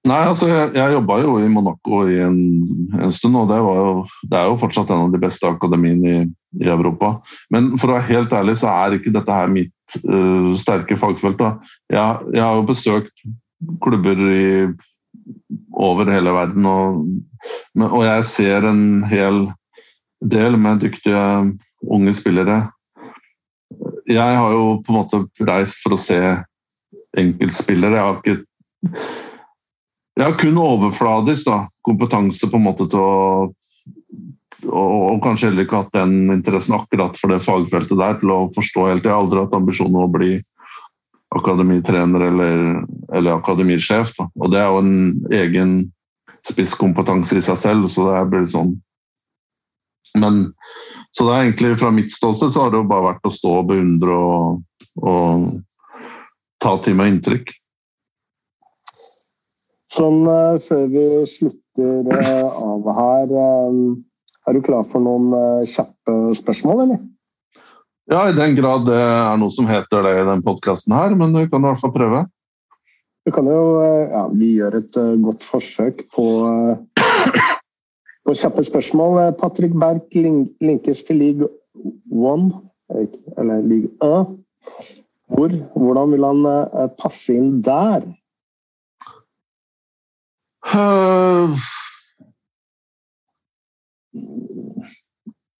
Nei, 0.08 0.20
altså 0.24 0.46
jeg, 0.48 0.70
jeg 0.78 0.94
jobba 0.94 1.18
jo 1.20 1.34
i 1.42 1.48
Monaco 1.52 2.00
i 2.08 2.16
en, 2.24 2.38
en 2.96 3.12
stund, 3.12 3.36
og 3.36 3.50
det, 3.50 3.58
jo, 3.60 4.04
det, 4.24 4.38
er 4.38 4.46
jo 4.48 4.60
fortsatt 4.62 4.92
en 4.94 5.08
av 5.08 5.12
de 5.12 5.20
beste 5.20 5.48
akademiene 5.48 6.12
i, 6.12 6.22
i, 6.62 6.68
Europa. 6.70 7.18
Men 7.52 7.74
for 7.80 7.90
å 7.90 7.98
være 7.98 8.08
helt 8.12 8.32
ærlig 8.36 8.56
så 8.62 8.70
er 8.72 8.96
ikke 8.96 9.12
dette 9.14 9.36
her 9.36 9.52
mitt 9.52 9.98
uh, 10.06 10.54
sterke 10.56 10.96
fagfelt. 11.00 11.42
Jeg, 11.92 12.30
jeg, 12.32 12.40
har 12.40 12.56
jo 12.56 12.68
besøkt 12.70 13.26
klubber 13.84 14.24
i, 14.32 14.48
over 15.76 16.08
hele 16.14 16.32
verden, 16.32 16.68
og, 16.70 17.04
og, 17.82 18.00
jeg 18.06 18.28
ser 18.30 18.68
en 18.70 18.84
hel 19.10 19.44
del 20.24 20.56
med 20.60 20.80
dyktige 20.86 21.22
unge 21.84 22.14
spillere. 22.16 22.62
Jeg 24.08 24.40
har 24.40 24.54
jo 24.54 24.78
på 24.80 24.94
en 24.94 25.02
måte 25.02 25.48
reist 25.50 25.82
for 25.84 25.98
å 25.98 26.00
se 26.00 26.22
enkeltspillere. 27.16 27.96
Jeg 27.96 28.04
har 28.04 28.20
ikke 28.20 28.44
Jeg 30.18 30.26
har 30.26 30.34
kun 30.34 30.56
overfladisk 30.58 31.46
da, 31.46 31.68
kompetanse 31.86 32.48
på 32.50 32.58
en 32.58 32.64
måte 32.64 32.88
til 32.90 32.98
å 32.98 33.52
og, 34.66 35.20
kanskje 35.22 35.52
heller 35.52 35.62
ikke 35.62 35.84
hatt 35.84 35.92
den 35.94 36.32
interessen 36.34 36.74
akkurat 36.74 37.14
for 37.20 37.30
det 37.30 37.44
fagfeltet 37.46 38.00
der 38.00 38.16
til 38.18 38.32
å 38.34 38.38
forstå 38.56 38.88
helt. 38.88 39.04
Jeg 39.06 39.14
har 39.14 39.22
aldri 39.22 39.44
hatt 39.44 39.54
ambisjoner 39.54 40.00
om 40.00 40.08
å 40.08 40.16
bli 40.16 40.32
akademitrener 41.36 42.24
eller, 42.26 42.64
eller 43.14 43.36
akademisjef. 43.36 44.16
Da. 44.18 44.26
Og 44.42 44.50
det 44.50 44.58
er 44.58 44.66
jo 44.66 44.82
en 44.82 44.98
egen 45.38 45.76
spisskompetanse 46.48 47.38
i 47.38 47.44
seg 47.44 47.60
selv, 47.60 47.86
så 47.92 48.08
det 48.08 48.26
blir 48.32 48.50
sånn 48.50 48.74
Men 50.18 50.48
så 51.14 51.26
det 51.26 51.34
er 51.34 51.46
egentlig 51.46 51.78
fra 51.80 51.90
mitt 51.94 52.12
ståsted 52.12 52.52
så 52.52 52.64
har 52.64 52.72
det 52.72 52.80
jo 52.80 52.88
bare 52.88 53.12
vært 53.12 53.26
å 53.28 53.32
stå 53.32 53.52
og 53.60 53.68
beundre 53.70 54.14
og, 54.14 54.60
og 55.02 55.46
ta 56.62 56.74
til 56.82 56.96
meg 56.98 57.14
inntrykk. 57.14 57.52
Sånn 59.92 60.26
uh, 60.28 60.58
før 60.60 60.88
vi 60.92 61.04
slutter 61.28 62.08
uh, 62.12 62.48
av 62.52 62.88
her, 62.98 63.36
um, 63.70 63.78
er 64.48 64.56
du 64.56 64.64
klar 64.64 64.84
for 64.88 65.04
noen 65.04 65.30
kjappe 65.68 66.34
spørsmål, 66.36 66.82
eller? 66.86 67.00
Ja, 68.08 68.24
i 68.28 68.36
den 68.36 68.56
grad 68.56 68.86
det 68.88 68.96
er 68.96 69.36
noe 69.40 69.52
som 69.52 69.68
heter 69.68 70.06
det 70.06 70.14
i 70.16 70.26
den 70.28 70.42
podkasten 70.44 70.94
her, 70.96 71.12
men 71.16 71.34
du 71.36 71.42
kan 71.44 71.60
i 71.60 71.68
hvert 71.68 71.82
fall 71.82 71.92
prøve. 71.92 72.22
Vi 73.28 73.34
kan 73.36 73.48
jo 73.50 73.60
Ja, 74.08 74.22
vi 74.32 74.54
gjør 74.56 74.78
et 74.78 74.96
godt 75.20 75.44
forsøk 75.44 76.00
på, 76.16 76.24
på 78.24 78.36
kjappe 78.40 78.64
spørsmål. 78.64 79.20
Patrick 79.36 79.76
Berg 79.76 80.16
linkes 80.16 81.04
til 81.04 81.20
league 81.20 81.50
one, 82.08 82.48
eller 83.36 83.60
league 83.68 83.92
A. 84.00 84.24
Hvor, 85.28 85.52
hvordan 85.76 86.12
vil 86.14 86.24
han 86.24 86.40
passe 86.98 87.34
inn 87.36 87.60
der? 87.64 88.06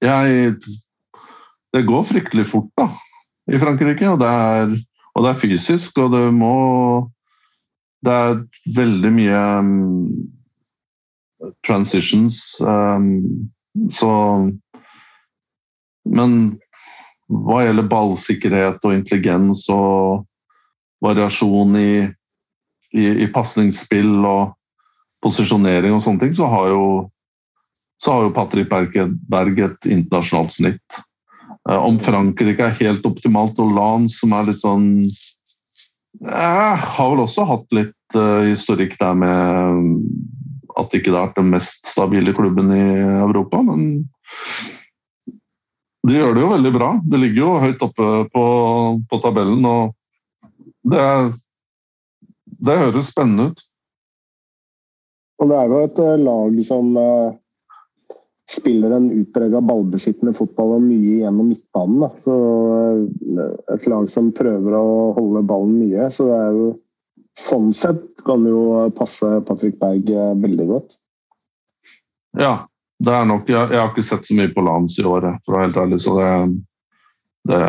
Jeg 0.03 0.55
Det 1.73 1.86
går 1.86 2.03
fryktelig 2.09 2.47
fort 2.49 2.70
da, 2.78 2.89
i 3.53 3.59
Frankrike. 3.61 4.09
Og 4.09 4.19
det, 4.20 4.28
er, 4.28 4.77
og 5.15 5.24
det 5.24 5.31
er 5.31 5.40
fysisk, 5.43 5.99
og 5.99 6.12
det 6.16 6.35
må 6.35 6.57
Det 8.05 8.12
er 8.15 8.47
veldig 8.77 9.11
mye 9.11 9.39
um, 9.59 10.28
transitions. 11.66 12.61
Um, 12.62 13.51
så 13.90 14.11
Men 16.07 16.61
hva 17.29 17.63
gjelder 17.65 17.91
ballsikkerhet 17.91 18.85
og 18.89 18.95
intelligens 18.95 19.67
og 19.73 20.25
variasjon 21.05 21.77
i, 21.79 21.93
i, 22.97 23.05
i 23.25 23.29
pasningsspill 23.33 24.25
og 24.25 24.55
posisjonering 25.25 25.95
og 25.95 26.03
sånne 26.05 26.25
ting, 26.25 26.35
så 26.37 26.49
har 26.51 26.73
jo 26.73 26.83
så 27.99 28.15
har 28.15 28.29
jo 28.29 28.35
Patrick 28.35 28.71
Berg 28.71 29.59
et 29.59 29.87
internasjonalt 29.91 30.55
snitt. 30.55 30.99
Eh, 31.69 31.77
om 31.77 31.99
Frankrike 31.99 32.65
er 32.65 32.79
helt 32.79 33.07
optimalt, 33.09 33.59
og 33.59 33.75
Lan 33.77 34.09
som 34.13 34.35
er 34.37 34.49
litt 34.51 34.63
sånn 34.63 34.89
Jeg 36.23 36.79
har 36.95 37.11
vel 37.13 37.25
også 37.25 37.45
hatt 37.47 37.67
litt 37.77 38.17
uh, 38.17 38.43
historikk 38.47 38.97
der 38.99 39.19
med 39.19 39.99
at 40.79 40.95
ikke 40.95 41.11
det 41.13 41.19
har 41.19 41.29
vært 41.29 41.39
den 41.39 41.53
mest 41.53 41.87
stabile 41.87 42.33
klubben 42.35 42.73
i 42.75 42.87
Europa, 43.21 43.61
men 43.67 44.09
de 46.07 46.15
gjør 46.15 46.37
det 46.37 46.45
jo 46.45 46.53
veldig 46.53 46.73
bra. 46.77 46.91
Det 47.03 47.20
ligger 47.23 47.43
jo 47.43 47.51
høyt 47.65 47.83
oppe 47.89 48.12
på, 48.35 48.45
på 49.11 49.20
tabellen, 49.25 49.66
og 49.66 49.95
det, 50.89 51.03
det 52.69 52.79
høres 52.85 53.11
spennende 53.11 53.51
ut. 53.51 53.66
Og 55.39 55.51
det 55.51 55.59
er 55.59 55.70
jo 55.70 55.83
et 55.87 56.01
eh, 56.03 56.16
lag 56.29 56.65
som 56.66 56.97
uh 56.99 57.37
spiller 58.51 58.91
en 58.91 59.11
utprega 59.12 59.61
ballbesittende 59.61 60.33
fotball 60.37 60.79
og 60.79 60.85
mye 60.87 61.19
gjennom 61.20 61.51
midtbanen. 61.53 62.01
Da. 62.01 62.09
Så 62.25 62.37
eh, 63.37 63.75
et 63.75 63.89
lag 63.91 64.09
som 64.11 64.31
prøver 64.37 64.77
å 64.79 65.12
holde 65.19 65.45
ballen 65.49 65.77
mye. 65.83 66.09
Så 66.12 66.31
det 66.31 66.39
er 66.39 66.57
jo 66.57 66.69
sånn 67.39 67.69
sett 67.77 68.25
kan 68.27 68.47
det 68.47 68.55
jo 68.55 68.89
passe 68.97 69.29
Patrick 69.49 69.77
Berg 69.83 70.09
eh, 70.11 70.33
veldig 70.41 70.69
godt. 70.70 70.97
Ja, 72.39 72.55
nok 73.05 73.49
Jeg, 73.49 73.70
jeg 73.70 73.81
har 73.81 73.91
ikke 73.93 74.03
sett 74.03 74.27
så 74.27 74.35
mye 74.35 74.53
på 74.55 74.65
Lans 74.66 74.99
i 74.99 75.05
år, 75.07 75.39
for 75.45 75.55
å 75.55 75.59
være 75.59 75.66
helt 75.69 75.83
ærlig, 75.85 76.01
så 76.03 76.16
det, 76.19 76.31
det 77.49 77.62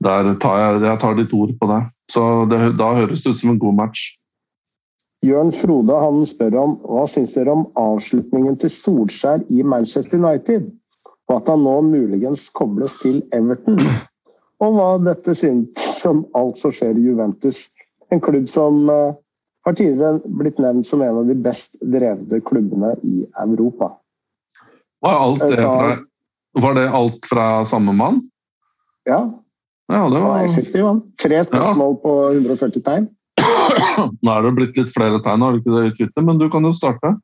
Der 0.00 0.34
tar 0.40 0.58
jeg, 0.58 0.82
jeg 0.82 1.00
tar 1.00 1.14
ditt 1.18 1.32
ord 1.36 1.52
på 1.60 1.66
det. 1.68 1.82
Så 2.10 2.22
det, 2.50 2.58
da 2.78 2.94
høres 2.96 3.22
det 3.22 3.30
ut 3.34 3.38
som 3.38 3.50
en 3.52 3.58
god 3.60 3.76
match. 3.82 4.16
Jørn 5.20 5.52
Frode 5.52 5.92
han 6.00 6.22
spør 6.24 6.56
om 6.56 6.70
hva 6.88 7.04
syns 7.10 7.34
dere 7.34 7.52
om 7.52 7.66
avslutningen 7.76 8.56
til 8.62 8.72
Solskjær 8.72 9.44
i 9.52 9.60
Manchester 9.62 10.16
United? 10.16 10.70
Og 11.28 11.36
at 11.36 11.50
han 11.52 11.60
nå 11.62 11.74
muligens 11.86 12.46
kobles 12.56 12.96
til 13.02 13.20
Everton? 13.36 13.82
Og 14.64 14.76
hva 14.76 14.88
dette 15.04 15.34
synes 15.36 16.00
om 16.08 16.24
alt 16.36 16.56
som 16.60 16.72
skjer 16.72 16.96
i 16.96 17.04
Juventus? 17.10 17.68
En 18.10 18.22
klubb 18.24 18.48
som 18.50 18.88
uh, 18.88 19.12
har 19.66 19.76
tidligere 19.76 20.20
blitt 20.40 20.58
nevnt 20.58 20.86
som 20.86 21.02
en 21.04 21.22
av 21.22 21.28
de 21.28 21.36
best 21.36 21.76
drevne 21.80 22.40
klubbene 22.46 22.94
i 23.04 23.24
Europa. 23.42 23.92
Var, 25.04 25.38
det 25.38 25.54
eh, 25.54 25.64
fra, 25.64 25.96
var 26.60 26.76
det 26.76 26.88
alt 26.88 27.28
fra 27.28 27.46
samme 27.68 27.92
mann? 27.96 28.20
Ja. 29.08 29.20
ja 29.92 30.02
det 30.12 30.20
var 30.20 30.44
effektiv, 30.44 30.84
han. 30.84 31.02
Tre 31.22 31.44
spørsmål 31.44 31.96
ja. 31.96 32.02
på 32.04 32.14
140 32.34 32.84
tegn. 32.84 33.08
Nå 34.24 34.34
er 34.34 34.44
det 34.44 34.54
blitt 34.58 34.78
litt 34.80 34.92
flere 34.94 35.20
tegn, 35.24 35.44
har 35.44 35.56
du 35.56 35.62
ikke 35.62 35.76
det 35.76 35.86
i 35.88 35.96
Twitter, 36.00 36.24
men 36.26 36.40
du 36.40 36.48
kan 36.52 36.64
jo 36.64 36.72
starte. 36.76 37.14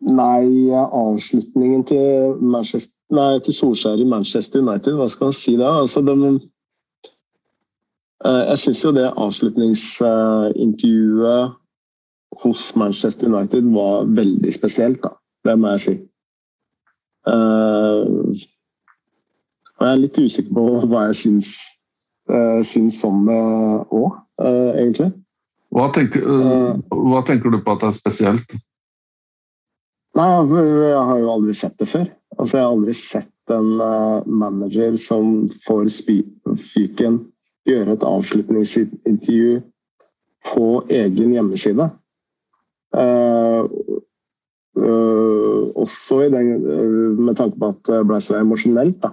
Nei, 0.00 0.70
avslutningen 0.72 1.82
til, 1.86 2.38
nei, 2.40 3.26
til 3.44 3.54
Solskjær 3.54 4.00
i 4.00 4.08
Manchester 4.08 4.62
United, 4.64 4.96
hva 4.96 5.10
skal 5.12 5.28
man 5.28 5.36
si 5.36 5.58
da? 5.60 5.74
Altså, 5.82 6.02
de, 6.06 6.14
eh, 6.30 6.40
jeg 8.24 8.58
syns 8.60 8.84
jo 8.84 8.90
det 8.92 9.14
avslutningsintervjuet 9.16 11.52
hos 12.42 12.76
Manchester 12.76 13.32
United 13.32 13.62
var 13.74 14.04
veldig 14.04 14.54
spesielt, 14.54 15.02
da. 15.02 15.08
Det 15.44 15.58
må 15.58 15.68
jeg 15.74 15.80
si. 15.84 15.94
Uh, 17.28 18.04
og 19.76 19.86
jeg 19.86 19.92
er 19.92 20.02
litt 20.02 20.20
usikker 20.20 20.52
på 20.56 20.64
hva 20.88 21.06
jeg 21.08 21.18
syns 21.20 21.50
uh, 22.32 22.60
syns 22.64 23.00
om 23.08 23.26
det 23.28 23.40
òg, 23.96 24.16
egentlig. 24.40 25.10
Hva 25.70 25.86
tenker, 25.94 26.24
hva 26.90 27.20
tenker, 27.26 27.52
du 27.52 27.60
på 27.62 27.76
at 27.76 27.84
det 27.84 27.88
er 27.88 27.96
spesielt? 27.96 28.56
Nei, 30.18 30.26
altså, 30.26 30.64
Jeg 30.66 31.02
har 31.08 31.18
jo 31.22 31.28
aldri 31.30 31.54
sett 31.54 31.76
det 31.78 31.86
før. 31.88 32.08
Altså, 32.36 32.56
jeg 32.56 32.64
har 32.64 32.72
aldri 32.74 32.94
sett 32.98 33.54
en 33.54 33.70
manager 34.26 34.96
som 34.98 35.46
får 35.64 35.86
fyken 36.58 37.20
gjøre 37.68 37.96
et 37.96 38.06
avslutningsintervju 38.06 39.60
på 40.50 40.66
egen 40.88 41.34
hjemmeside. 41.36 41.90
også 45.80 46.20
den, 46.32 46.46
med 47.20 47.36
tanke 47.36 47.58
på 47.60 47.68
at 47.68 47.82
det 47.88 48.00
ble 48.08 48.20
så 48.20 48.40
emosjonelt. 48.40 49.02
da. 49.02 49.12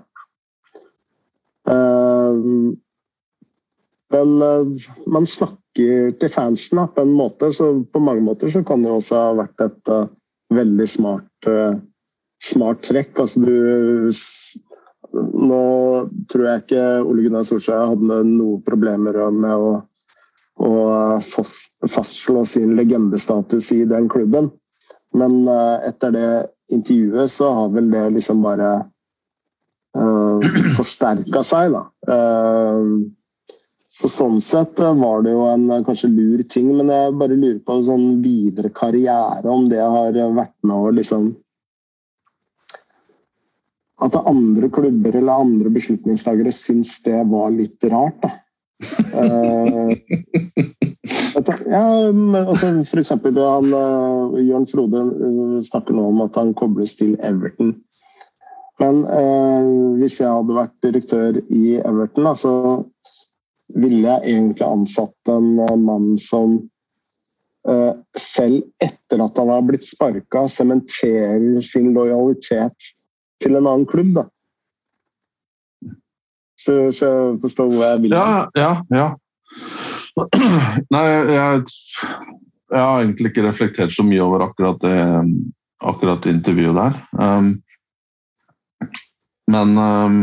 Men 4.13 4.41
uh, 4.41 4.67
man 5.07 5.27
snakker 5.27 6.13
til 6.19 6.31
fansen 6.31 6.81
på 6.93 7.03
en 7.03 7.13
måte, 7.15 7.51
så 7.53 7.71
på 7.93 8.01
mange 8.01 8.23
måter 8.25 8.51
så 8.51 8.63
kan 8.65 8.83
det 8.83 8.93
også 8.93 9.19
ha 9.19 9.35
vært 9.41 9.65
et 9.65 9.91
uh, 9.91 10.07
veldig 10.55 10.87
smart, 10.89 11.49
uh, 11.49 11.77
smart 12.43 12.81
trekk. 12.87 13.13
Altså 13.19 13.43
du 13.43 14.13
Nå 15.17 15.61
tror 16.31 16.45
jeg 16.47 16.63
ikke 16.63 16.83
Ole 17.03 17.25
Gunnar 17.25 17.45
Solskjær 17.47 17.93
hadde 17.93 18.19
noen 18.27 18.61
problemer 18.65 19.17
med 19.33 19.53
å, 19.55 19.71
å 20.61 20.71
fastslå 21.23 22.43
sin 22.45 22.75
legendestatus 22.79 23.71
i 23.75 23.83
den 23.89 24.09
klubben. 24.11 24.51
Men 25.17 25.47
etter 25.87 26.13
det 26.13 26.29
intervjuet 26.73 27.31
så 27.31 27.49
har 27.55 27.69
vel 27.73 27.89
det 27.93 28.03
liksom 28.17 28.43
bare 28.43 28.71
uh, 29.97 30.43
forsterka 30.77 31.41
seg, 31.47 31.73
da. 31.73 31.85
Uh, 32.11 33.07
så 33.97 34.09
Sånn 34.13 34.37
sett 34.43 34.79
eh, 34.79 34.93
var 34.93 35.23
det 35.25 35.33
jo 35.33 35.45
en 35.49 35.69
eh, 35.73 35.83
kanskje 35.85 36.11
lur 36.13 36.43
ting, 36.53 36.69
men 36.77 36.91
jeg 36.93 37.15
bare 37.17 37.37
lurer 37.37 37.61
på 37.65 37.79
sånn 37.85 38.19
videre 38.21 38.69
karriere, 38.69 39.47
om 39.49 39.65
det 39.71 39.81
har 39.81 40.13
vært 40.13 40.53
med 40.61 40.75
å 40.75 40.91
liksom 40.93 41.31
At 44.03 44.15
andre 44.29 44.69
klubber 44.69 45.15
eller 45.15 45.41
andre 45.41 45.71
beslutningstagere 45.73 46.51
syns 46.53 46.99
det 47.05 47.17
var 47.31 47.49
litt 47.55 47.83
rart, 47.89 48.19
da. 48.21 48.29
uh, 49.17 49.89
ja, 51.65 51.85
altså 52.43 52.69
for 52.85 53.01
eksempel 53.01 53.39
han, 53.41 53.71
uh, 53.73 54.37
Jørn 54.37 54.67
Frode 54.69 55.01
snakker 55.65 55.97
nå 55.97 56.11
om 56.11 56.21
at 56.27 56.37
han 56.37 56.53
kobles 56.57 56.93
til 56.99 57.15
Everton. 57.25 57.73
Men 58.77 59.01
uh, 59.09 59.97
hvis 59.97 60.19
jeg 60.21 60.29
hadde 60.29 60.59
vært 60.59 60.75
direktør 60.85 61.39
i 61.49 61.79
Everton, 61.81 62.29
da, 62.29 62.35
så 62.37 62.53
ville 63.73 64.05
jeg 64.05 64.35
egentlig 64.35 64.67
ansatt 64.67 65.31
en 65.33 65.55
mann 65.57 66.11
som 66.21 66.59
uh, 67.67 67.93
selv 68.13 68.61
etter 68.83 69.25
at 69.25 69.41
han 69.41 69.49
har 69.51 69.65
blitt 69.65 69.89
sparka, 69.89 70.45
sementerer 70.51 71.57
sin 71.65 71.89
lojalitet 71.97 72.93
til 73.43 73.55
en 73.55 73.65
annen 73.65 73.87
klubb. 73.89 74.15
da. 74.17 74.27
Så, 76.57 76.91
så 76.91 77.09
forstår 77.41 77.69
hvor 77.71 77.85
jeg 77.85 78.01
vil. 78.01 78.17
Ja, 78.17 78.47
ja, 78.57 78.71
ja. 78.91 79.07
Nei, 80.93 81.03
jeg, 81.05 81.27
jeg, 81.29 82.81
har 82.81 83.03
egentlig 83.03 83.31
ikke 83.31 83.45
reflektert 83.45 83.93
så 83.93 84.05
mye 84.05 84.23
over 84.23 84.47
akkurat 84.47 84.81
det, 84.81 84.97
akkurat 85.85 86.23
det 86.25 86.33
intervjuet 86.33 86.77
der. 86.79 86.97
Um, 87.13 87.51
men 89.47 89.77
um, 89.77 90.19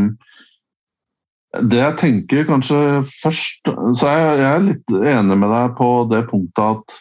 det 1.70 1.78
jeg 1.78 1.98
tenker 2.00 2.46
kanskje 2.48 2.78
først 3.08 3.70
Så 3.96 4.10
jeg, 4.10 4.38
jeg 4.40 4.48
er 4.50 4.64
litt 4.66 4.92
enig 5.14 5.36
med 5.38 5.52
deg 5.54 5.76
på 5.78 5.88
det 6.10 6.24
punktet 6.28 6.64
at 6.66 6.96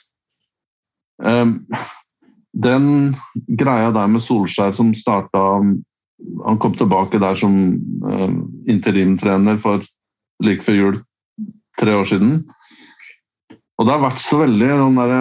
um, 1.26 1.56
Den 2.54 2.88
greia 3.60 3.90
der 3.96 4.12
med 4.14 4.24
Solskjær 4.24 4.76
som 4.78 4.94
starta 4.98 5.42
Han 6.46 6.60
kom 6.62 6.76
tilbake 6.78 7.20
der 7.22 7.36
som 7.40 7.56
um, 8.04 8.38
interimtrener 8.70 9.58
for 9.62 9.84
like 10.44 10.66
før 10.66 10.80
jul 10.80 11.02
tre 11.80 11.96
år 11.96 12.08
siden. 12.10 12.38
Og 13.78 13.88
det 13.88 13.96
har 13.96 14.04
vært 14.04 14.22
så 14.24 14.44
veldig 14.44 14.70
sånn 14.70 15.00
derre 15.00 15.20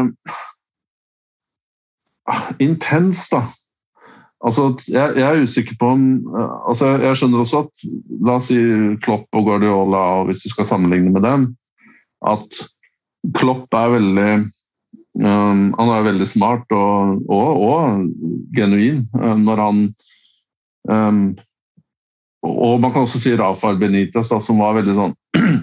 uh, 2.30 2.46
Intens, 2.62 3.24
da. 3.32 3.46
Altså, 4.42 4.72
jeg, 4.90 5.18
jeg, 5.20 5.22
er 5.22 5.44
usikker 5.46 5.78
på 5.78 5.92
om 5.94 6.06
uh, 6.34 6.66
altså, 6.70 6.96
Jeg 7.02 7.18
skjønner 7.20 7.44
også 7.44 7.64
at 7.64 7.84
La 8.26 8.38
oss 8.40 8.48
si 8.50 8.58
Klopp 9.04 9.28
og 9.38 9.46
Guardiola, 9.46 10.02
og 10.20 10.30
hvis 10.30 10.42
du 10.44 10.50
skal 10.50 10.66
sammenligne 10.68 11.12
med 11.14 11.22
dem, 11.26 11.46
at 12.26 12.62
Klopp 13.38 13.70
er 13.78 13.94
veldig 13.94 14.30
um, 15.22 15.68
Han 15.78 15.92
er 15.94 16.08
veldig 16.10 16.28
smart 16.28 16.74
og, 16.74 17.22
og, 17.30 17.62
og 17.62 18.56
genuin 18.56 19.04
uh, 19.18 19.36
når 19.38 19.62
han 19.62 19.84
um, 20.88 21.34
Og 22.42 22.80
man 22.82 22.92
kan 22.92 23.04
også 23.04 23.20
si 23.22 23.34
Rafael 23.38 23.78
Benitez, 23.78 24.30
da, 24.32 24.40
som 24.42 24.58
var 24.62 24.74
veldig 24.80 24.96
sånn 24.98 25.12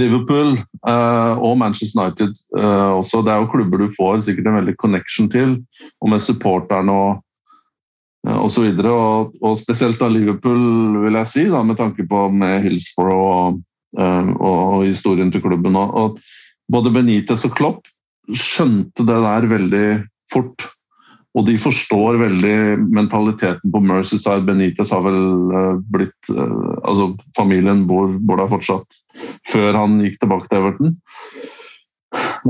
Liverpool 0.00 0.54
uh, 0.86 1.34
og 1.40 1.58
Manchester 1.60 2.04
United 2.04 2.36
uh, 2.56 3.00
også. 3.00 3.24
Det 3.26 3.32
er 3.32 3.42
jo 3.42 3.50
klubber 3.52 3.82
du 3.82 3.96
får 3.96 4.22
sikkert 4.26 4.50
en 4.50 4.60
veldig 4.60 4.76
connection 4.80 5.30
til, 5.32 5.58
og 6.00 6.12
med 6.12 6.24
supporterne 6.24 6.94
og 6.94 7.10
uh, 8.28 8.38
osv. 8.46 8.70
Og, 8.80 9.34
og 9.42 9.58
spesielt 9.60 10.00
da 10.00 10.10
Liverpool, 10.12 11.00
vil 11.04 11.18
jeg 11.20 11.32
si, 11.32 11.46
da, 11.50 11.64
med 11.66 11.80
tanke 11.80 12.06
på 12.08 12.26
med 12.32 12.60
Hillsborough 12.64 13.24
og, 13.28 13.62
og, 13.98 14.58
og, 14.78 14.84
historien 14.86 15.32
til 15.34 15.42
klubben. 15.42 15.76
Og, 15.76 15.96
og, 15.98 16.20
både 16.70 16.92
Benitez 16.94 17.42
og 17.48 17.56
Klopp 17.58 17.88
skjønte 18.30 19.02
det 19.02 19.16
der 19.24 19.48
veldig 19.50 19.86
fort. 20.30 20.68
Og 21.38 21.46
de 21.46 21.54
forstår 21.62 22.18
veldig 22.18 22.56
mentaliteten 22.90 23.70
på 23.70 23.82
Mercyside. 23.86 24.42
Benitez 24.48 24.90
har 24.90 25.04
vel 25.04 25.20
blitt 25.92 26.30
Altså, 26.30 27.12
familien 27.38 27.84
bor, 27.86 28.16
bor 28.18 28.40
der 28.40 28.50
fortsatt 28.50 28.98
før 29.50 29.76
han 29.78 30.00
gikk 30.02 30.16
tilbake 30.18 30.48
til 30.50 30.58
Everton. 30.58 30.96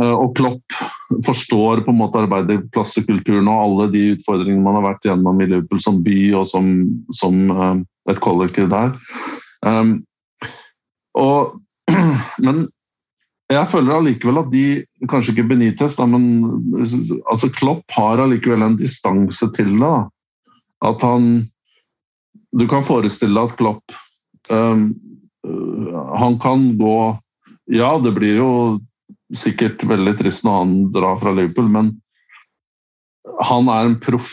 Eh, 0.01 0.15
og 0.15 0.33
Klopp 0.39 0.79
forstår 1.27 1.83
på 1.85 1.93
en 1.93 2.01
måte 2.01 2.23
arbeiderklassekulturen 2.23 3.51
og 3.51 3.65
alle 3.65 3.89
de 3.93 4.05
utfordringene 4.15 4.65
man 4.65 4.79
har 4.79 4.87
vært 4.93 5.09
gjennom 5.11 5.43
i 5.43 5.49
Liverpool 5.51 5.83
som 5.83 6.01
by 6.07 6.19
og 6.39 6.47
som, 6.49 6.71
som 7.17 7.51
et 8.09 8.23
kollektiv 8.23 8.71
der. 8.73 8.95
Um, 9.67 9.99
og, 11.19 11.59
men 12.45 12.69
jeg 13.51 13.69
føler 13.73 13.97
allikevel 13.97 14.43
at 14.45 14.51
de 14.53 14.65
Kanskje 15.11 15.35
ikke 15.35 15.49
Benitez, 15.51 15.97
da, 15.99 16.07
men 16.07 16.27
altså 17.31 17.51
Klopp 17.57 17.97
har 17.97 18.23
allikevel 18.23 18.63
en 18.63 18.77
distanse 18.79 19.49
til 19.57 19.73
det. 19.75 19.81
Da. 19.83 20.05
At 20.91 21.03
han 21.07 21.49
Du 22.57 22.67
kan 22.71 22.85
forestille 22.87 23.35
deg 23.35 23.51
at 23.51 23.59
Klopp 23.59 23.97
um, 24.51 24.91
han 26.21 26.39
kan 26.43 26.67
gå 26.79 27.01
Ja, 27.73 27.95
det 28.03 28.13
blir 28.19 28.41
jo 28.43 28.53
sikkert 29.37 29.83
veldig 29.87 30.17
trist 30.19 30.45
når 30.45 30.57
han 30.59 30.73
drar 30.93 31.21
fra 31.23 31.31
Liverpool, 31.33 31.69
men 31.71 31.93
han 33.47 33.69
er 33.71 33.87
en 33.87 33.95
prof, 34.03 34.33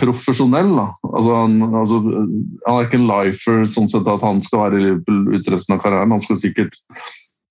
profesjonell. 0.00 0.70
Altså 1.04 1.34
han, 1.34 1.58
altså, 1.68 1.98
han, 2.00 2.72
er 2.72 2.86
ikke 2.86 2.96
en 2.96 3.08
lifer 3.10 3.66
sånn 3.68 3.90
sett 3.92 4.08
at 4.08 4.24
han 4.24 4.40
skal 4.44 4.64
være 4.64 4.78
i 4.78 4.84
Liverpool 4.86 5.36
ut 5.36 5.50
resten 5.52 5.76
av 5.76 5.82
karrieren. 5.84 6.14
Han 6.16 6.24
skal 6.24 6.40
sikkert 6.40 6.78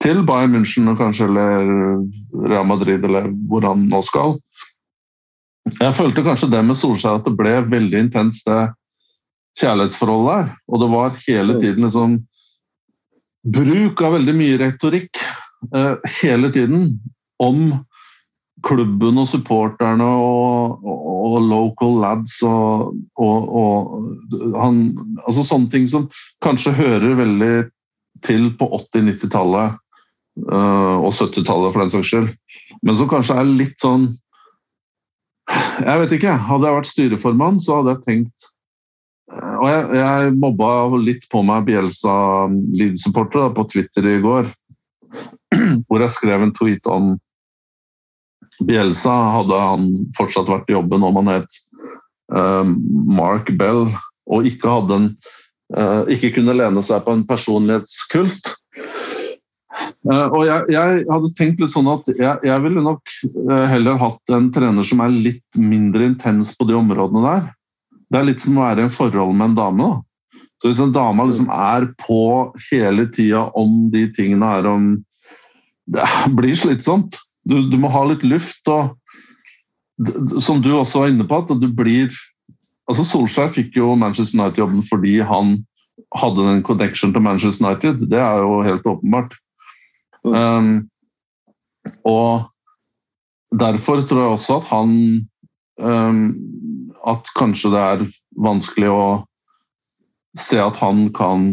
til 0.04 0.22
Bayern 0.28 0.54
München 0.54 0.90
og 0.92 1.00
kanskje 1.00 1.28
eller 1.28 1.72
Real 2.48 2.68
Madrid 2.70 3.06
eller 3.06 3.32
hvor 3.50 3.66
han 3.66 3.88
nå 3.92 4.02
skal. 4.06 4.38
Jeg 5.68 5.96
følte 5.98 6.24
kanskje 6.24 6.52
det 6.52 6.64
med 6.64 6.80
Solskjær 6.80 7.20
at 7.20 7.28
det 7.28 7.36
ble 7.40 7.58
veldig 7.68 8.06
intenst, 8.06 8.48
det 8.48 8.70
kjærlighetsforholdet 9.58 10.34
der. 10.34 10.56
Og 10.70 10.82
det 10.84 10.90
var 10.94 11.20
hele 11.26 11.58
tiden 11.62 11.88
liksom 11.88 12.18
bruk 13.58 14.02
av 14.04 14.18
veldig 14.18 14.36
mye 14.38 14.58
retorikk 14.62 15.22
uh, 15.74 15.96
hele 16.22 16.52
tiden 16.54 16.90
om 17.44 17.78
klubben 18.66 19.22
og 19.22 19.28
supporterne 19.30 20.04
og, 20.04 20.82
og, 20.82 21.02
og 21.28 21.36
local 21.46 22.00
lads 22.02 22.40
og, 22.46 22.96
og 23.22 24.56
han, 24.58 24.80
altså 25.28 25.46
sånne 25.46 25.70
ting 25.72 25.86
som 25.92 26.08
kanskje 26.44 26.74
hører 26.76 27.20
veldig 27.20 27.52
til 28.26 28.50
på 28.58 28.68
80-90-tallet 28.80 29.68
uh, 29.68 29.76
eh, 29.78 29.87
og 30.46 31.10
70-tallet 31.18 31.74
for 31.74 31.82
den 31.82 31.92
saks 31.94 32.12
skyld, 32.12 32.28
men 32.86 32.98
som 33.00 33.10
kanskje 33.10 33.40
er 33.40 33.50
litt 33.50 33.80
sånn 33.82 34.12
Jeg 35.48 36.00
vet 36.02 36.14
ikke. 36.18 36.34
Hadde 36.50 36.68
jeg 36.68 36.76
vært 36.76 36.90
styreformann, 36.90 37.60
så 37.64 37.80
hadde 37.80 37.94
jeg 37.96 38.04
tenkt 38.06 38.48
og 39.28 39.68
jeg, 39.68 39.88
jeg 40.00 40.36
mobba 40.40 40.70
litt 41.04 41.26
på 41.32 41.42
meg 41.44 41.66
Bielsa 41.68 42.48
Leeds-supporter 42.48 43.52
på 43.56 43.66
Twitter 43.74 44.06
i 44.08 44.20
går. 44.24 44.48
Hvor 45.88 46.04
jeg 46.04 46.16
skrev 46.16 46.46
en 46.46 46.54
tweet 46.56 46.88
om 46.92 47.16
Bielsa. 48.64 49.16
Hadde 49.36 49.60
han 49.60 49.90
fortsatt 50.18 50.52
vært 50.52 50.72
i 50.72 50.78
jobben 50.78 51.04
om 51.04 51.20
han 51.20 51.34
het 51.36 51.60
uh, 52.34 52.64
Mark 52.64 53.52
Bell 53.60 53.90
og 54.28 54.48
ikke, 54.48 54.72
en, 54.92 55.12
ikke 56.12 56.34
kunne 56.36 56.56
lene 56.58 56.82
seg 56.84 57.04
på 57.06 57.14
en 57.16 57.28
personlighetskult. 57.28 58.56
Uh, 60.08 60.28
og 60.32 60.42
jeg, 60.48 60.72
jeg, 60.74 61.04
hadde 61.12 61.34
tenkt 61.38 61.62
litt 61.62 61.74
sånn 61.74 61.90
at 61.92 62.08
jeg, 62.14 62.34
jeg 62.48 62.64
ville 62.64 62.84
nok 62.84 63.14
heller 63.72 64.00
hatt 64.02 64.34
en 64.34 64.50
trener 64.56 64.86
som 64.88 65.04
er 65.04 65.14
litt 65.14 65.60
mindre 65.60 66.08
intens 66.12 66.54
på 66.58 66.68
de 66.70 66.78
områdene 66.78 67.24
der. 67.26 67.48
Det 68.08 68.20
er 68.20 68.30
litt 68.30 68.44
som 68.44 68.60
å 68.60 68.68
være 68.68 68.86
i 68.86 68.88
en 68.88 68.94
forhold 68.94 69.36
med 69.36 69.52
en 69.52 69.58
dame. 69.58 69.88
Da. 69.88 70.40
Så 70.62 70.70
Hvis 70.70 70.82
en 70.82 70.96
dame 70.96 71.28
liksom 71.28 71.50
er 71.54 71.90
på 72.02 72.22
hele 72.72 73.08
tida 73.14 73.48
om 73.58 73.88
de 73.94 74.08
tingene 74.16 74.54
her 74.56 74.70
om 74.70 74.96
Det 75.88 76.04
blir 76.36 76.56
slitsomt. 76.60 77.16
Du, 77.48 77.62
du 77.72 77.78
må 77.80 77.88
ha 77.94 78.04
litt 78.10 78.24
luft. 78.28 78.68
og 78.68 78.98
Som 80.44 80.60
du 80.62 80.74
også 80.76 81.06
var 81.06 81.14
inne 81.14 81.28
på, 81.28 81.40
at 81.40 81.62
du 81.62 81.70
blir 81.72 82.12
altså 82.88 83.06
Solskjær 83.08 83.54
fikk 83.56 83.78
jo 83.80 83.96
Manchester 84.00 84.40
United-jobben 84.40 84.84
fordi 84.88 85.18
han 85.24 85.58
hadde 86.16 86.44
den 86.46 86.62
connection 86.64 87.14
til 87.14 87.24
Manchester 87.24 87.66
United. 87.66 88.04
Det 88.12 88.20
er 88.20 88.44
jo 88.44 88.62
helt 88.64 88.88
åpenbart. 88.88 89.36
Um, 90.34 90.90
og 92.08 92.48
derfor 93.56 94.04
tror 94.04 94.24
jeg 94.24 94.36
også 94.36 94.60
at 94.60 94.70
han 94.72 94.94
um, 95.80 96.22
at 97.08 97.32
kanskje 97.38 97.72
det 97.74 97.84
er 97.84 98.06
vanskelig 98.44 98.92
å 98.92 99.06
se 100.38 100.60
at 100.62 100.78
han 100.82 101.08
kan 101.18 101.50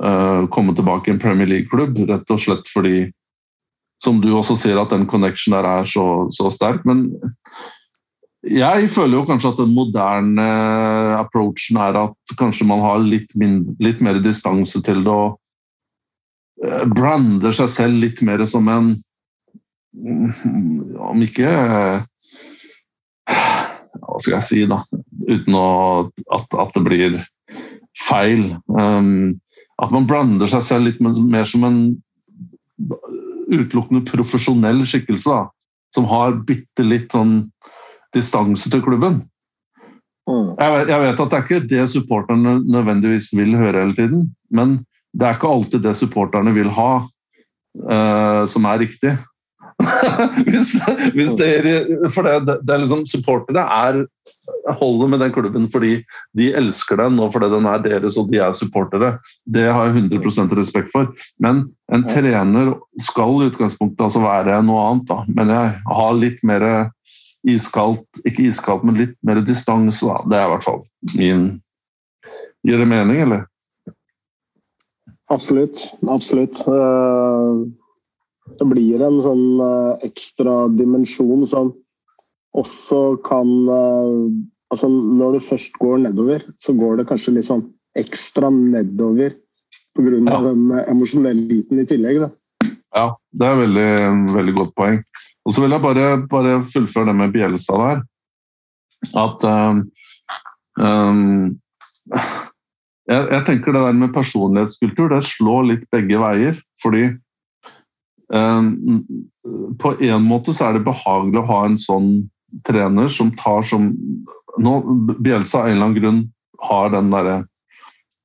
uh, 0.00 0.46
komme 0.52 0.74
tilbake 0.76 1.10
i 1.10 1.16
en 1.16 1.22
Premier 1.22 1.50
League-klubb, 1.50 1.98
rett 2.08 2.30
og 2.32 2.42
slett 2.42 2.70
fordi 2.72 3.08
som 4.04 4.20
du 4.20 4.28
også 4.36 4.58
sier, 4.60 4.78
at 4.78 4.92
den 4.92 5.06
connection 5.08 5.56
der 5.56 5.66
er 5.66 5.88
så, 5.88 6.28
så 6.34 6.50
sterk. 6.52 6.84
Men 6.88 7.08
jeg 8.46 8.90
føler 8.92 9.18
jo 9.18 9.26
kanskje 9.28 9.54
at 9.54 9.62
den 9.62 9.72
moderne 9.74 10.46
approachen 11.16 11.80
er 11.80 11.96
at 12.04 12.36
kanskje 12.38 12.68
man 12.68 12.84
har 12.84 13.00
litt, 13.02 13.32
mindre, 13.40 13.74
litt 13.82 14.02
mer 14.04 14.20
distanse 14.22 14.82
til 14.84 15.02
det 15.06 15.14
og 15.14 15.40
brander 16.96 17.52
seg 17.52 17.68
selv 17.72 18.00
litt 18.00 18.22
mer 18.24 18.40
som 18.48 18.68
en 18.72 18.94
Om 19.96 21.22
ikke 21.24 21.50
hva 23.96 24.18
skal 24.20 24.36
jeg 24.36 24.46
si, 24.46 24.60
da, 24.68 24.82
uten 25.28 25.56
å, 25.56 25.68
at, 26.36 26.46
at, 26.52 26.74
det 26.76 26.82
blir 26.84 27.16
feil. 28.06 28.50
Um, 28.68 29.38
at 29.82 29.92
man 29.92 30.06
blander 30.08 30.48
seg 30.52 30.64
selv 30.64 30.88
litt 30.88 31.00
mer 31.00 31.48
som 31.48 31.64
en 31.68 31.80
utelukkende 33.48 34.04
profesjonell 34.08 34.84
skikkelse. 34.88 35.32
Da, 35.32 35.48
som 35.96 36.08
har 36.10 36.36
bitte 36.48 36.84
litt 36.84 37.14
sånn 37.14 37.38
distanse 38.16 38.70
til 38.72 38.84
klubben. 38.84 39.22
Mm. 40.26 40.56
Jeg, 40.58 40.72
vet, 40.74 40.90
jeg, 40.90 41.02
vet, 41.04 41.20
at 41.22 41.30
det 41.30 41.38
er 41.38 41.46
ikke 41.46 41.68
det 41.70 41.86
supporterne 41.92 42.56
nødvendigvis 42.66 43.30
vil 43.36 43.54
høre 43.56 43.84
hele 43.84 43.96
tiden, 43.98 44.26
men 44.50 44.80
det 45.16 45.26
er 45.26 45.38
ikke 45.38 45.52
alltid 45.52 45.84
det 45.86 45.96
supporterne 45.96 46.52
vil 46.56 46.68
ha, 46.76 46.90
uh, 47.86 48.42
som 48.50 48.68
er 48.68 48.84
riktig. 48.84 49.14
hvis, 50.46 50.72
hvis 51.16 51.34
det, 51.36 51.50
for 52.14 52.24
det, 52.24 52.60
det, 52.64 52.72
er 52.72 52.80
liksom 52.80 53.02
Supportere 53.08 53.60
er 53.60 54.04
holder 54.78 55.10
med 55.10 55.20
den 55.20 55.32
klubben 55.34 55.66
fordi 55.70 55.98
de 56.38 56.46
elsker 56.56 56.96
den 57.00 57.18
og 57.20 57.32
fordi 57.34 57.50
den 57.52 57.66
er 57.68 57.82
deres 57.84 58.18
og 58.20 58.30
de 58.30 58.40
er 58.42 58.56
supportere. 58.56 59.16
Det 59.44 59.66
har 59.68 59.88
jeg 59.88 60.06
100% 60.06 60.54
respekt 60.58 60.92
for. 60.92 61.10
Men 61.42 61.66
en 61.92 62.06
trener 62.08 62.74
skal 63.02 63.40
i 63.40 63.50
utgangspunktet 63.50 64.06
altså 64.08 64.22
være 64.24 64.60
noe 64.66 64.84
annet. 64.90 65.08
Da. 65.10 65.18
Men 65.28 65.52
jeg 65.54 65.74
har 65.90 66.20
litt 66.20 66.42
mer 66.46 66.66
iskaldt, 67.46 68.06
ikke 68.26 68.48
iskaldt, 68.48 68.86
men 68.86 68.98
litt 68.98 69.16
mer 69.26 69.42
distanse. 69.46 70.18
Det 70.30 70.38
er 70.38 70.48
i 70.48 70.54
hvert 70.54 70.66
fall 70.66 70.82
min 71.14 71.54
Gir 72.66 72.80
det 72.82 72.88
mening, 72.90 73.20
eller? 73.22 73.44
Absolutt. 75.32 75.82
Absolutt. 76.08 76.62
Uh 76.66 77.66
det 78.54 78.66
blir 78.70 79.02
en 79.04 79.18
sånn 79.22 79.60
uh, 79.60 79.96
ekstra 80.06 80.66
dimensjon 80.76 81.44
som 81.48 81.72
også 82.56 83.18
kan 83.26 83.50
uh, 83.68 84.28
altså 84.72 84.88
Når 84.90 85.36
du 85.36 85.46
først 85.46 85.76
går 85.82 86.00
nedover, 86.06 86.42
så 86.62 86.74
går 86.74 87.00
det 87.00 87.08
kanskje 87.10 87.36
litt 87.36 87.48
sånn 87.48 87.66
ekstra 87.98 88.50
nedover 88.52 89.36
Pga. 89.96 90.18
Ja. 90.26 90.40
den 90.44 90.64
emosjonelle 90.82 91.46
biten 91.48 91.78
i 91.80 91.86
tillegg. 91.88 92.18
Da. 92.20 92.66
Ja, 92.92 93.04
det 93.32 93.46
er 93.48 93.62
veldig, 93.62 93.92
veldig 94.34 94.54
godt 94.58 94.74
poeng. 94.76 94.98
Og 95.46 95.54
så 95.56 95.62
vil 95.62 95.72
jeg 95.72 95.84
bare, 95.86 96.08
bare 96.28 96.58
fullføre 96.68 97.08
det 97.08 97.14
med 97.16 97.32
Bjelstad 97.32 97.80
der. 97.80 98.02
At 99.22 99.46
um, 99.48 99.80
um, 100.76 101.54
jeg, 103.06 103.26
jeg, 103.30 103.42
tenker 103.46 103.74
det 103.74 103.82
der 103.84 103.98
med 103.98 104.14
personlighetskultur, 104.14 105.10
det 105.12 105.22
slår 105.26 105.68
litt 105.70 105.84
begge 105.94 106.20
veier. 106.20 106.56
Fordi 106.82 107.04
um, 108.34 108.70
på 109.80 109.92
en 110.02 110.26
måte 110.26 110.54
så 110.56 110.68
er 110.68 110.78
det 110.78 110.86
behagelig 110.88 111.42
å 111.42 111.50
ha 111.50 111.60
en 111.68 111.78
sånn 111.80 112.10
trener 112.66 113.10
som 113.12 113.32
tar 113.38 113.66
som 113.66 113.90
nå, 114.62 114.72
Bjelsa 115.20 115.62
av 115.62 115.68
en 115.68 115.76
eller 115.76 115.86
annen 115.88 116.00
grunn 116.00 116.20
har 116.66 116.90
den 116.94 117.12
derre 117.12 117.36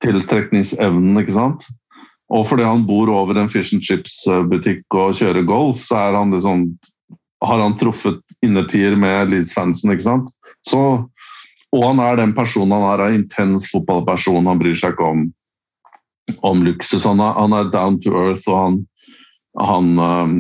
tiltrekningsevnen, 0.02 1.20
ikke 1.22 1.36
sant. 1.36 1.68
Og 2.32 2.46
fordi 2.48 2.64
han 2.66 2.86
bor 2.88 3.12
over 3.12 3.38
en 3.38 3.52
fish 3.52 3.76
and 3.76 3.84
chips-butikk 3.86 4.86
og 4.96 5.18
kjører 5.20 5.46
golf, 5.46 5.84
så 5.84 6.00
er 6.08 6.18
han 6.18 6.32
liksom 6.34 6.70
har 7.42 7.60
han 7.60 7.76
truffet 7.78 8.22
innertier 8.46 8.96
med 9.00 9.32
Leeds-fansen, 9.32 9.92
ikke 9.94 10.06
sant. 10.06 10.30
Så, 10.68 10.82
og 11.72 11.84
han 11.86 12.02
er 12.04 12.18
den 12.20 12.34
personen 12.36 12.76
han 12.76 12.88
er, 12.90 13.06
en 13.06 13.20
intens 13.22 13.70
fotballperson. 13.72 14.48
Han 14.50 14.60
bryr 14.60 14.76
seg 14.78 14.96
ikke 14.96 15.12
om, 15.14 15.28
om 16.48 16.66
luksus. 16.68 17.06
Han 17.08 17.24
er, 17.24 17.38
han 17.38 17.56
er, 17.56 17.70
down 17.72 18.00
to 18.04 18.12
earth, 18.12 18.48
og 18.52 18.58
han, 18.60 18.82
han 19.62 19.94
um, 20.02 20.36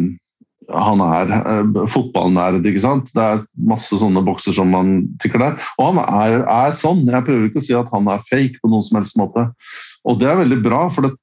han 0.72 1.02
er 1.04 1.32
uh, 1.32 1.86
fotballnerd, 1.92 2.66
ikke 2.68 2.84
sant. 2.84 3.12
Det 3.16 3.24
er 3.24 3.44
masse 3.68 3.98
sånne 4.00 4.24
bokser 4.26 4.56
som 4.56 4.72
man 4.72 5.02
tykker 5.24 5.42
der. 5.42 5.58
Og 5.80 5.92
han 5.92 6.02
er, 6.04 6.42
er, 6.46 6.76
sånn. 6.78 7.04
Jeg 7.10 7.28
prøver 7.28 7.50
ikke 7.50 7.62
å 7.62 7.66
si 7.66 7.78
at 7.78 7.92
han 7.92 8.10
er 8.12 8.24
fake 8.30 8.62
på 8.62 8.72
noen 8.72 8.86
som 8.88 9.00
helst 9.02 9.20
måte. 9.20 9.48
Og 10.08 10.20
det 10.22 10.30
er 10.32 10.40
veldig 10.40 10.60
bra, 10.64 10.86
for 10.94 11.08
det, 11.08 11.14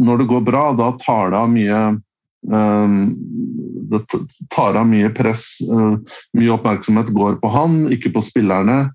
når 0.00 0.22
det 0.22 0.28
går 0.32 0.44
bra, 0.46 0.66
da 0.78 0.90
tar 1.02 1.32
det 1.32 1.40
av 1.40 1.50
mye 1.52 1.80
um, 2.50 2.96
Det 3.90 4.02
tar 4.54 4.78
av 4.78 4.88
mye 4.88 5.12
press. 5.14 5.48
Uh, 5.66 5.98
mye 6.36 6.54
oppmerksomhet 6.56 7.12
går 7.16 7.40
på 7.42 7.52
han, 7.54 7.84
ikke 7.94 8.14
på 8.16 8.24
spillerne. 8.24 8.86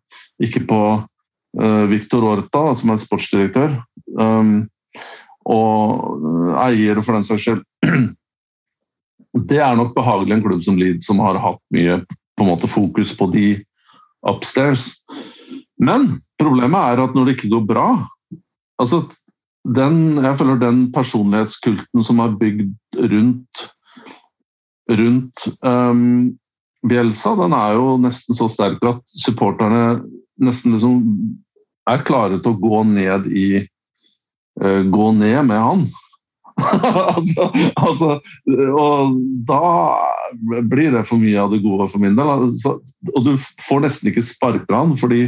Ikke 0.42 0.64
på 0.68 0.82
uh, 1.02 1.84
Victor 1.92 2.26
Orta, 2.28 2.64
som 2.78 2.94
er 2.94 3.02
sportsdirektør. 3.02 3.78
Um, 4.18 4.70
og 5.50 6.58
eier, 6.62 7.00
for 7.02 7.18
den 7.18 7.28
saks 7.28 7.48
skyld. 7.48 7.64
Det 9.50 9.62
er 9.64 9.78
nok 9.80 9.94
behagelig 9.96 10.36
en 10.36 10.44
klubb 10.44 10.64
som 10.66 10.80
Leeds, 10.80 11.08
som 11.08 11.22
har 11.24 11.40
hatt 11.40 11.62
mye 11.74 12.02
på 12.38 12.48
måte, 12.48 12.68
fokus 12.68 13.14
på 13.16 13.30
de 13.32 13.46
upstairs. 14.28 14.90
Men 15.82 16.18
problemet 16.42 16.82
er 16.94 17.04
at 17.06 17.16
når 17.16 17.28
det 17.28 17.38
ikke 17.38 17.54
går 17.56 17.64
bra 17.70 17.88
altså 18.82 19.06
den, 19.62 20.18
Jeg 20.18 20.38
føler 20.40 20.58
den 20.58 20.78
personlighetskulten 20.94 22.04
som 22.04 22.20
er 22.24 22.38
bygd 22.40 22.72
rundt, 22.98 23.66
rundt 24.90 25.44
um, 25.62 26.32
Bielsa, 26.90 27.36
den 27.38 27.54
er 27.54 27.76
jo 27.78 27.92
nesten 28.02 28.38
så 28.38 28.48
sterk 28.50 28.82
at 28.90 29.04
supporterne 29.22 30.02
nesten 30.44 30.76
liksom 30.76 31.02
er 31.90 32.06
klare 32.06 32.40
til 32.42 32.54
å 32.54 32.62
gå 32.62 32.84
ned 32.92 33.28
i 33.32 33.48
uh, 34.62 34.82
Gå 34.92 35.12
ned 35.18 35.46
med 35.50 35.62
han. 35.62 35.84
altså, 37.16 37.48
altså, 37.80 38.18
og 38.78 39.16
da 39.48 39.62
blir 40.42 40.92
det 40.94 41.06
for 41.10 41.22
mye 41.22 41.40
av 41.42 41.54
det 41.54 41.62
gode 41.64 41.88
for 41.92 42.04
min 42.04 42.18
del. 42.18 42.30
Altså, 42.30 42.78
og 43.16 43.26
du 43.26 43.34
får 43.66 43.86
nesten 43.86 44.12
ikke 44.12 44.26
sparka 44.26 44.76
han 44.84 44.94
fordi 45.00 45.24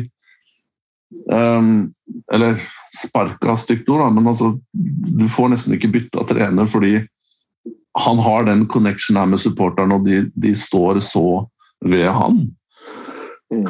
um, 1.31 1.93
Eller 2.33 2.59
sparka 2.93 3.55
stygt 3.57 3.89
ord, 3.89 4.03
da, 4.03 4.11
men 4.13 4.29
altså, 4.29 4.53
du 4.73 5.25
får 5.31 5.53
nesten 5.53 5.77
ikke 5.77 5.93
bytta 5.95 6.27
trener 6.29 6.69
fordi 6.69 6.99
han 7.97 8.19
har 8.21 8.45
den 8.45 8.67
connection 8.67 9.17
her 9.17 9.29
med 9.29 9.41
supporterne, 9.41 9.97
og 9.97 10.07
de, 10.07 10.23
de, 10.33 10.55
står 10.57 10.99
så 11.05 11.45
ved 11.85 12.07
han. 12.09 12.47
Mm. 13.53 13.65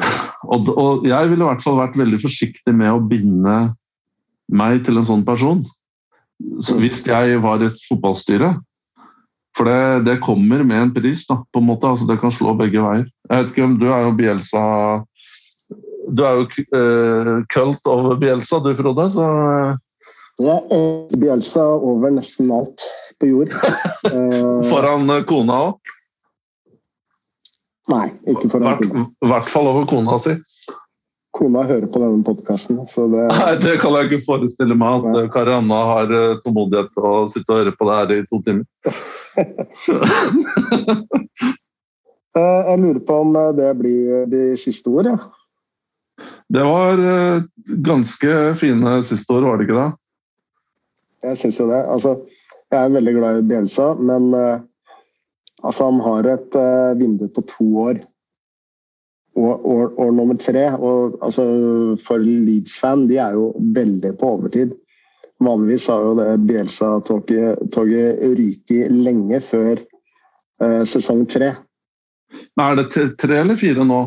Og, 0.48 0.68
og 0.74 1.06
jeg 1.08 1.30
ville 1.30 1.44
i 1.44 1.48
hvert 1.48 1.64
fall 1.64 1.80
vært 1.80 1.98
veldig 1.98 2.20
forsiktig 2.22 2.74
med 2.76 2.92
å 2.92 3.02
binde 3.02 3.56
meg 4.52 4.84
til 4.84 5.00
en 5.00 5.08
sånn 5.08 5.24
person 5.26 5.64
hvis 6.80 7.04
jeg 7.06 7.38
var 7.44 7.62
et 7.62 7.78
fotballstyre 7.88 8.50
For 9.56 9.70
det, 9.70 10.04
det, 10.08 10.16
kommer 10.24 10.64
med 10.66 10.80
en 10.80 10.92
pris, 10.94 11.22
da, 11.28 11.38
på 11.54 11.62
en 11.62 11.68
måte. 11.68 11.86
Altså, 11.86 12.08
det 12.08 12.18
kan 12.18 12.32
slå 12.34 12.56
begge 12.58 12.82
veier. 12.82 13.06
Jeg 13.30 13.36
vet 13.38 13.52
ikke 13.52 13.66
om 13.68 13.76
Du 13.78 13.86
er 13.86 14.02
jo 14.02 14.14
Bielsa 14.18 14.62
Du 16.10 16.24
er 16.26 16.40
jo 16.40 16.48
uh, 16.74 17.36
kult 17.54 17.86
over 17.86 18.18
Bielsa, 18.20 18.60
du 18.64 18.74
Frode. 18.76 19.08
så... 19.14 19.28
Ja, 20.42 20.56
Bielsa 21.14 21.62
over 21.78 22.10
nesten 22.10 22.50
alt 22.50 22.82
på 23.22 23.28
jord. 23.30 23.52
foran 24.72 25.06
kona 25.30 25.60
òg? 25.68 25.93
Nei, 27.92 28.06
ikke 28.30 28.48
for 28.48 28.64
kona. 28.64 28.78
I 28.80 29.28
hvert 29.28 29.48
fall 29.50 29.66
over 29.68 29.84
kona 29.88 30.16
si. 30.22 30.32
Kona 31.34 31.64
hører 31.66 31.88
på 31.90 31.98
denne 31.98 32.22
podkasten. 32.24 32.76
Det... 32.86 33.22
Nei, 33.32 33.54
det 33.58 33.72
kan 33.82 33.90
jeg 33.98 34.06
ikke 34.08 34.26
forestille 34.28 34.76
meg. 34.78 35.02
At 35.10 35.32
Kari 35.34 35.52
Anna 35.56 35.80
har 35.90 36.06
eh, 36.14 36.36
tålmodighet 36.44 36.92
til 36.94 37.02
å 37.10 37.12
sitte 37.32 37.50
og 37.50 37.58
høre 37.60 37.72
på 37.74 37.88
det 37.88 37.94
her 37.98 38.08
i 38.14 38.26
to 38.30 38.36
timer. 38.46 38.64
Eh, 42.34 42.62
jeg 42.66 42.80
lurer 42.82 42.98
på 43.06 43.14
om 43.22 43.36
eh, 43.38 43.52
det 43.54 43.68
blir 43.78 44.24
de 44.26 44.56
siste 44.58 44.90
ord, 44.90 45.06
ja. 45.06 45.14
Det 46.50 46.64
var 46.66 46.98
ganske 47.86 48.32
fine 48.58 48.94
siste 49.06 49.36
år, 49.36 49.46
var 49.46 49.60
det 49.60 49.68
ikke 49.68 49.76
det? 49.76 49.84
Jeg 51.28 51.38
syns 51.38 51.60
jo 51.60 51.66
det. 51.68 51.78
Altså, 51.94 52.16
jeg 52.74 52.80
er 52.80 52.96
veldig 52.96 53.14
glad 53.20 53.38
i 53.38 53.44
Bjelsa, 53.52 53.86
men 54.02 54.26
altså, 55.64 55.88
han 55.90 56.02
har 56.04 56.28
et 56.34 56.58
vindu 57.00 57.26
på 57.32 57.44
to 57.50 57.66
år 57.88 58.02
og, 59.34 59.66
år, 59.98 60.10
nummer 60.14 60.36
tre 60.38 60.68
og, 60.78 61.18
altså, 61.22 61.44
For 62.06 62.22
Leeds-fan, 62.22 63.08
de 63.10 63.18
er 63.18 63.34
jo 63.34 63.50
veldig 63.74 64.14
på 64.20 64.34
overtid. 64.36 64.74
Vanligvis 65.42 65.88
har 65.90 66.02
jo 66.04 66.12
det 66.18 66.28
Bielsa-toget 66.46 68.20
ryket 68.38 68.92
lenge 68.92 69.40
før 69.42 69.80
uh, 70.62 70.84
sesong 70.86 71.24
tre. 71.30 71.54
Men 72.54 72.64
er 72.66 72.78
det 72.82 73.08
tre 73.18 73.40
eller 73.42 73.58
fire 73.58 73.86
nå? 73.86 74.02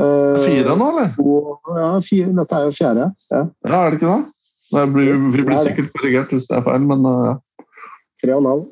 Uh, 0.00 0.40
fire 0.44 0.76
nå, 0.76 0.88
eller? 0.92 1.12
ja, 1.76 1.90
fire. 2.04 2.32
Dette 2.40 2.56
er 2.56 2.64
jo 2.70 2.74
fjerde. 2.78 3.10
Ja, 3.32 3.44
ja 3.68 3.82
er 3.82 3.92
det 3.92 4.00
ikke 4.00 4.14
det? 4.14 4.32
det 4.76 4.86
blir, 4.92 5.12
vi 5.36 5.44
blir 5.46 5.60
sikkert 5.62 5.92
korrigert 5.94 6.32
hvis 6.34 6.48
det 6.48 6.56
er 6.58 6.64
feil, 6.66 6.88
men 6.88 7.04
uh, 7.04 7.28
ja. 7.28 7.36
Tre 8.24 8.32
og 8.32 8.40
en 8.40 8.50
halv. 8.54 8.66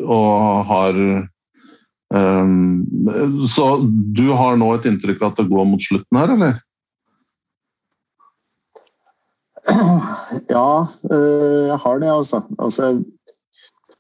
og 0.09 0.37
har 0.71 0.97
Så 3.45 3.65
du 4.17 4.23
har 4.33 4.57
nå 4.57 4.71
et 4.73 4.87
inntrykk 4.89 5.21
av 5.21 5.33
at 5.35 5.43
det 5.43 5.51
går 5.51 5.67
mot 5.69 5.85
slutten 5.85 6.17
her, 6.17 6.33
eller? 6.33 6.55
Ja, 10.49 10.87
jeg 11.11 11.79
har 11.85 12.01
det, 12.01 12.09
altså. 12.09 12.41
altså 12.57 12.91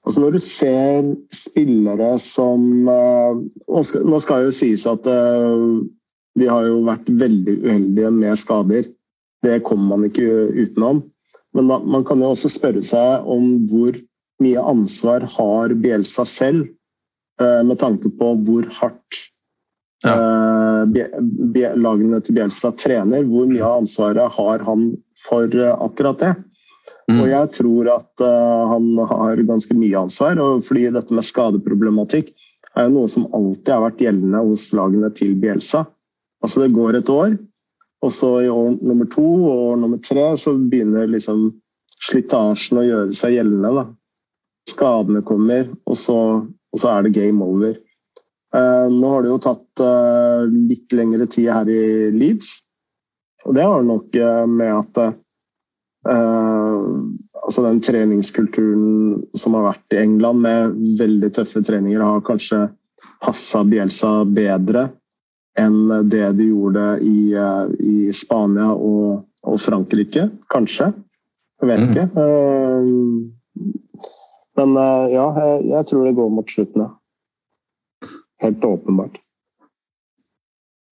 Altså 0.05 0.20
Når 0.20 0.35
du 0.35 0.40
ser 0.43 1.10
spillere 1.32 2.14
som 2.20 2.89
uh, 2.89 3.40
Nå 3.68 4.20
skal 4.22 4.47
jo 4.47 4.55
sies 4.55 4.86
at 4.89 5.09
uh, 5.09 5.81
de 6.35 6.48
har 6.51 6.66
jo 6.66 6.81
vært 6.82 7.06
veldig 7.14 7.52
uheldige 7.62 8.09
med 8.10 8.39
skader. 8.40 8.89
Det 9.47 9.60
kommer 9.62 9.93
man 9.93 10.09
ikke 10.09 10.48
utenom. 10.51 11.05
Men 11.55 11.68
da, 11.70 11.76
man 11.78 12.02
kan 12.02 12.18
jo 12.18 12.32
også 12.32 12.51
spørre 12.51 12.82
seg 12.82 13.28
om 13.31 13.60
hvor 13.70 13.94
mye 14.43 14.64
ansvar 14.66 15.28
har 15.31 15.76
Bjelsa 15.78 16.24
selv, 16.26 16.66
uh, 17.39 17.62
med 17.62 17.78
tanke 17.78 18.10
på 18.18 18.32
hvor 18.48 18.66
hardt 18.81 19.20
ja. 20.02 20.16
lagene 21.78 22.18
til 22.18 22.35
Bielsa 22.40 22.74
trener. 22.82 23.22
Hvor 23.31 23.47
mye 23.47 23.62
av 23.62 23.85
ansvaret 23.85 24.35
har 24.35 24.66
han 24.66 24.90
for 25.22 25.55
akkurat 25.78 26.18
det? 26.18 26.35
Mm. 27.10 27.18
Og 27.20 27.28
jeg 27.28 27.51
tror 27.59 27.89
at 27.93 28.22
uh, 28.24 28.64
han 28.70 28.86
har 29.10 29.43
ganske 29.44 29.76
mye 29.76 30.05
ansvar, 30.06 30.39
fordi 30.64 30.86
dette 30.94 31.16
med 31.16 31.26
skadeproblematikk 31.26 32.32
er 32.74 32.89
jo 32.89 32.94
noe 32.97 33.10
som 33.10 33.26
alltid 33.36 33.70
har 33.70 33.82
vært 33.85 34.01
gjeldende 34.02 34.40
hos 34.48 34.70
lagene 34.74 35.10
til 35.14 35.35
Bielsa. 35.40 35.85
Altså 36.44 36.64
det 36.64 36.74
går 36.76 36.98
et 36.98 37.12
år, 37.12 37.36
og 38.05 38.12
så 38.12 38.31
i 38.44 38.51
år 38.52 38.78
nummer 38.85 39.09
to 39.10 39.24
og 39.24 39.60
år 39.70 39.78
nummer 39.81 40.01
tre 40.05 40.26
så 40.40 40.56
begynner 40.59 41.09
liksom 41.12 41.47
slitasjen 42.05 42.81
å 42.82 42.86
gjøre 42.89 43.16
seg 43.16 43.39
gjeldende. 43.39 43.70
da. 43.78 43.86
Skadene 44.68 45.22
kommer, 45.24 45.68
og 45.85 45.98
så, 46.01 46.18
og 46.44 46.81
så 46.81 46.90
er 46.90 47.06
det 47.06 47.16
game 47.16 47.44
over. 47.44 47.76
Uh, 48.55 48.89
nå 48.93 49.12
har 49.12 49.24
det 49.24 49.32
jo 49.32 49.40
tatt 49.44 49.82
uh, 49.85 50.44
litt 50.48 50.93
lengre 50.94 51.28
tid 51.28 51.51
her 51.52 51.70
i 51.70 52.10
Leeds. 52.14 52.56
Og 53.44 53.56
det 53.56 53.64
har 53.68 53.85
nok 53.85 54.16
med 54.48 54.70
at 54.72 54.98
altså 57.45 57.65
Den 57.66 57.81
treningskulturen 57.85 59.23
som 59.37 59.57
har 59.59 59.69
vært 59.69 59.97
i 59.97 60.01
England 60.03 60.45
med 60.45 60.77
veldig 61.01 61.31
tøffe 61.37 61.62
treninger, 61.65 62.01
har 62.01 62.25
kanskje 62.27 62.66
passa 63.25 63.65
Bielsa 63.69 64.25
bedre 64.29 64.89
enn 65.61 66.09
det 66.11 66.33
de 66.39 66.49
gjorde 66.51 66.87
i, 67.07 67.35
uh, 67.39 67.69
i 67.79 68.11
Spania 68.16 68.73
og, 68.75 69.23
og, 69.45 69.59
Frankrike. 69.62 70.27
Kanskje. 70.51 70.91
Jeg 71.62 71.71
vet 71.71 71.85
mm. 71.85 71.91
ikke. 71.93 72.07
Uh, 72.19 73.62
men 74.59 74.75
ja, 75.11 75.27
jeg, 75.39 75.61
jeg, 75.71 75.87
tror 75.91 76.05
det 76.07 76.16
går 76.19 76.33
mot 76.35 76.51
slutten, 76.51 76.87
ja. 76.87 78.11
Helt 78.43 78.65
åpenbart. 78.66 79.21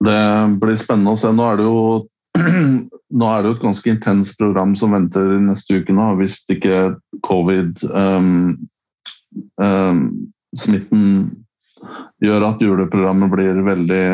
Det 0.03 0.19
blir 0.59 0.79
spennende 0.79 1.13
å 1.13 1.19
se. 1.19 1.31
Nå 1.31 1.45
er 1.47 1.59
det 1.59 1.67
jo 1.67 1.83
nå 3.13 3.29
er 3.29 3.43
det 3.43 3.51
jo 3.51 3.55
et 3.57 3.65
ganske 3.67 3.91
intenst 3.93 4.39
program 4.39 4.75
som 4.79 4.93
venter 4.95 5.35
neste 5.43 5.79
uke 5.81 5.93
nå, 5.93 6.05
hvis 6.17 6.39
ikke 6.49 6.95
covid-smitten 7.25 8.57
um, 9.61 10.01
um, 10.97 11.13
gjør 12.23 12.47
at 12.47 12.63
juleprogrammet 12.63 13.29
blir 13.33 13.61
veldig 13.65 14.05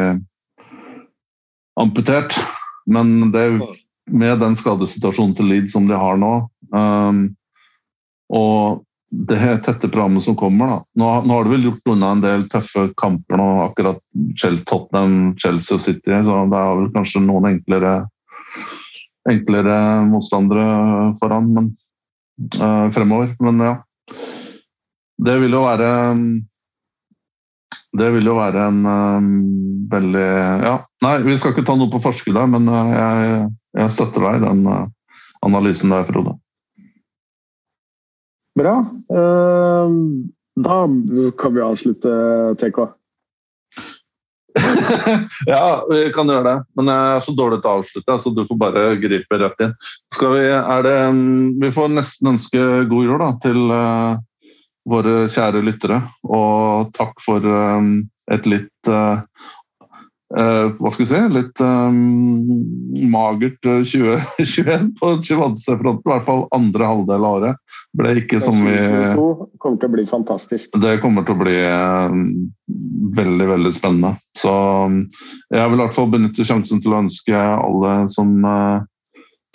amputert. 1.79 2.35
Men 2.89 3.31
det, 3.31 3.45
med 4.09 4.39
den 4.41 4.55
skadesituasjonen 4.59 5.35
til 5.37 5.47
Leeds 5.53 5.75
som 5.77 5.87
de 5.87 5.95
har 5.99 6.19
nå, 6.19 6.33
um, 6.75 7.25
og 8.29 8.83
det 9.09 9.39
tette 9.65 9.87
programmet 9.87 10.21
som 10.21 10.35
kommer 10.37 10.67
da. 10.69 10.77
Nå, 11.01 11.07
nå, 11.25 11.33
har 11.33 11.47
du 11.47 11.53
vel 11.55 11.65
gjort 11.65 11.93
unna 11.95 12.11
en 12.13 12.21
del 12.21 12.45
tøffe 12.51 12.89
kamper 12.99 13.39
nå, 13.39 13.47
akkurat 13.63 14.01
Tottenham, 14.69 15.35
Chelsea 15.41 15.77
og 15.77 15.81
City, 15.81 16.13
så 16.25 16.43
det 16.51 16.59
er 16.59 16.77
vel 16.77 16.91
kanskje 16.93 17.23
noen 17.25 17.49
enklere 17.55 17.93
enklere 19.27 19.77
motstandere 20.07 21.15
foran 21.19 21.49
men, 21.55 21.71
uh, 22.59 22.87
fremover. 22.95 23.33
Men 23.43 23.65
ja. 23.65 23.75
Det 25.19 25.35
vil 25.41 25.51
jo 25.51 25.65
være 25.65 25.89
Det 27.99 28.07
vil 28.15 28.29
jo 28.29 28.37
være 28.37 28.67
en 28.71 28.85
um, 28.87 29.31
veldig 29.91 30.27
Ja, 30.63 30.75
nei, 31.03 31.15
vi 31.25 31.35
skal 31.37 31.51
ikke 31.53 31.65
ta 31.67 31.75
noe 31.75 31.91
på 31.91 32.01
forskudd 32.03 32.37
der, 32.37 32.47
men 32.49 32.69
uh, 32.71 32.93
jeg, 32.93 33.49
jeg, 33.81 33.95
støtter 33.95 34.25
deg 34.25 34.39
i 34.39 34.45
den 34.45 34.63
uh, 34.69 34.85
analysen 35.45 35.91
der, 35.93 36.07
Frode. 36.07 36.37
Bra. 38.59 38.73
da 40.59 40.77
kan 41.39 41.53
vi 41.55 41.61
avslutte, 41.63 42.11
TK. 42.59 42.81
ja, 45.45 45.85
vi 45.89 45.99
kan 46.13 46.29
gjøre 46.29 46.45
det. 46.47 46.55
Men 46.77 46.91
jeg 46.91 47.15
er 47.15 47.25
så 47.25 47.35
dårlig 47.37 47.59
til 47.61 47.71
å 47.71 47.75
avslutte, 47.79 48.17
så 48.21 48.33
du 48.33 48.41
får 48.47 48.59
bare 48.59 48.85
gripe 49.01 49.39
rett 49.41 49.65
inn. 49.65 49.75
Vi, 50.19 50.45
det, 50.85 50.95
vi, 51.63 51.71
får 51.75 51.93
nesten 51.93 52.33
ønske 52.33 52.65
god 52.89 53.09
jul 53.09 53.21
da, 53.21 53.29
til 53.43 53.61
uh, 53.73 54.19
våre 54.89 55.15
kjære 55.31 55.63
lyttere. 55.65 56.01
Og 56.27 56.91
takk 56.97 57.21
for 57.25 57.45
um, 57.45 57.93
et 58.31 58.49
litt 58.49 58.91
uh, 58.91 59.21
Hva 60.29 60.91
skal 60.93 61.01
vi 61.01 61.09
si? 61.09 61.19
Litt 61.33 61.61
um, 61.63 61.95
magert 63.09 63.57
2021 63.65 64.91
på 64.99 65.15
Chivanse-fronten. 65.25 66.05
I 66.05 66.13
hvert 66.13 66.27
fall 66.27 66.43
andre 66.53 66.89
halvdel 66.91 67.25
av 67.25 67.39
året 67.39 67.79
ble 67.97 68.13
ikke 68.21 68.39
som 68.43 68.53
vi 68.61 68.75
2022 68.75 69.49
kommer 69.61 69.81
til 69.81 69.89
å 69.89 69.95
bli 69.95 70.05
fantastisk. 70.09 70.77
Det 70.81 70.99
kommer 71.03 71.25
til 71.25 71.35
å 71.35 71.41
bli 71.41 71.55
eh, 71.57 72.15
veldig, 73.17 73.49
veldig 73.55 73.73
spennende. 73.73 74.13
Så 74.37 74.53
jeg 75.49 75.65
vil 75.71 75.79
i 75.79 75.83
hvert 75.83 75.97
fall 75.97 76.13
benytte 76.13 76.45
sjansen 76.47 76.83
til 76.83 76.93
å 76.93 77.03
ønske 77.05 77.35
alle 77.35 77.93
som 78.13 78.35
eh, 78.45 78.87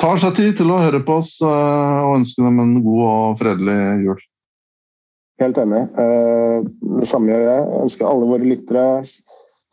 tar 0.02 0.22
seg 0.22 0.38
tid 0.40 0.58
til 0.58 0.74
å 0.74 0.82
høre 0.82 1.04
på 1.06 1.20
oss, 1.22 1.36
eh, 1.46 1.98
og 2.02 2.20
ønske 2.20 2.42
dem 2.42 2.62
en 2.64 2.78
god 2.82 3.04
og 3.06 3.42
fredelig 3.42 3.80
jul. 4.08 4.24
Helt 5.42 5.58
enig. 5.58 5.80
Det 5.94 7.06
samme 7.10 7.32
gjør. 7.32 7.40
Jeg 7.42 7.78
ønsker 7.82 8.06
alle 8.06 8.26
våre 8.28 8.46
lyttere 8.46 8.84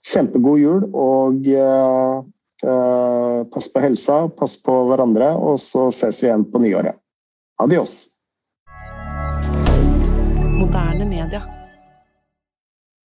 kjempegod 0.05 0.59
jul. 0.61 0.89
Og 0.93 1.45
pass 3.53 3.67
på 3.73 3.81
helsa, 3.81 4.27
pass 4.37 4.57
på 4.61 4.75
hverandre, 4.89 5.31
og 5.37 5.57
så 5.61 5.87
ses 5.93 6.21
vi 6.21 6.29
igjen 6.29 6.45
på 6.51 6.61
nyåret. 6.61 6.99
Adios. 7.61 8.07
Moderne 10.57 11.05
media. 11.09 11.41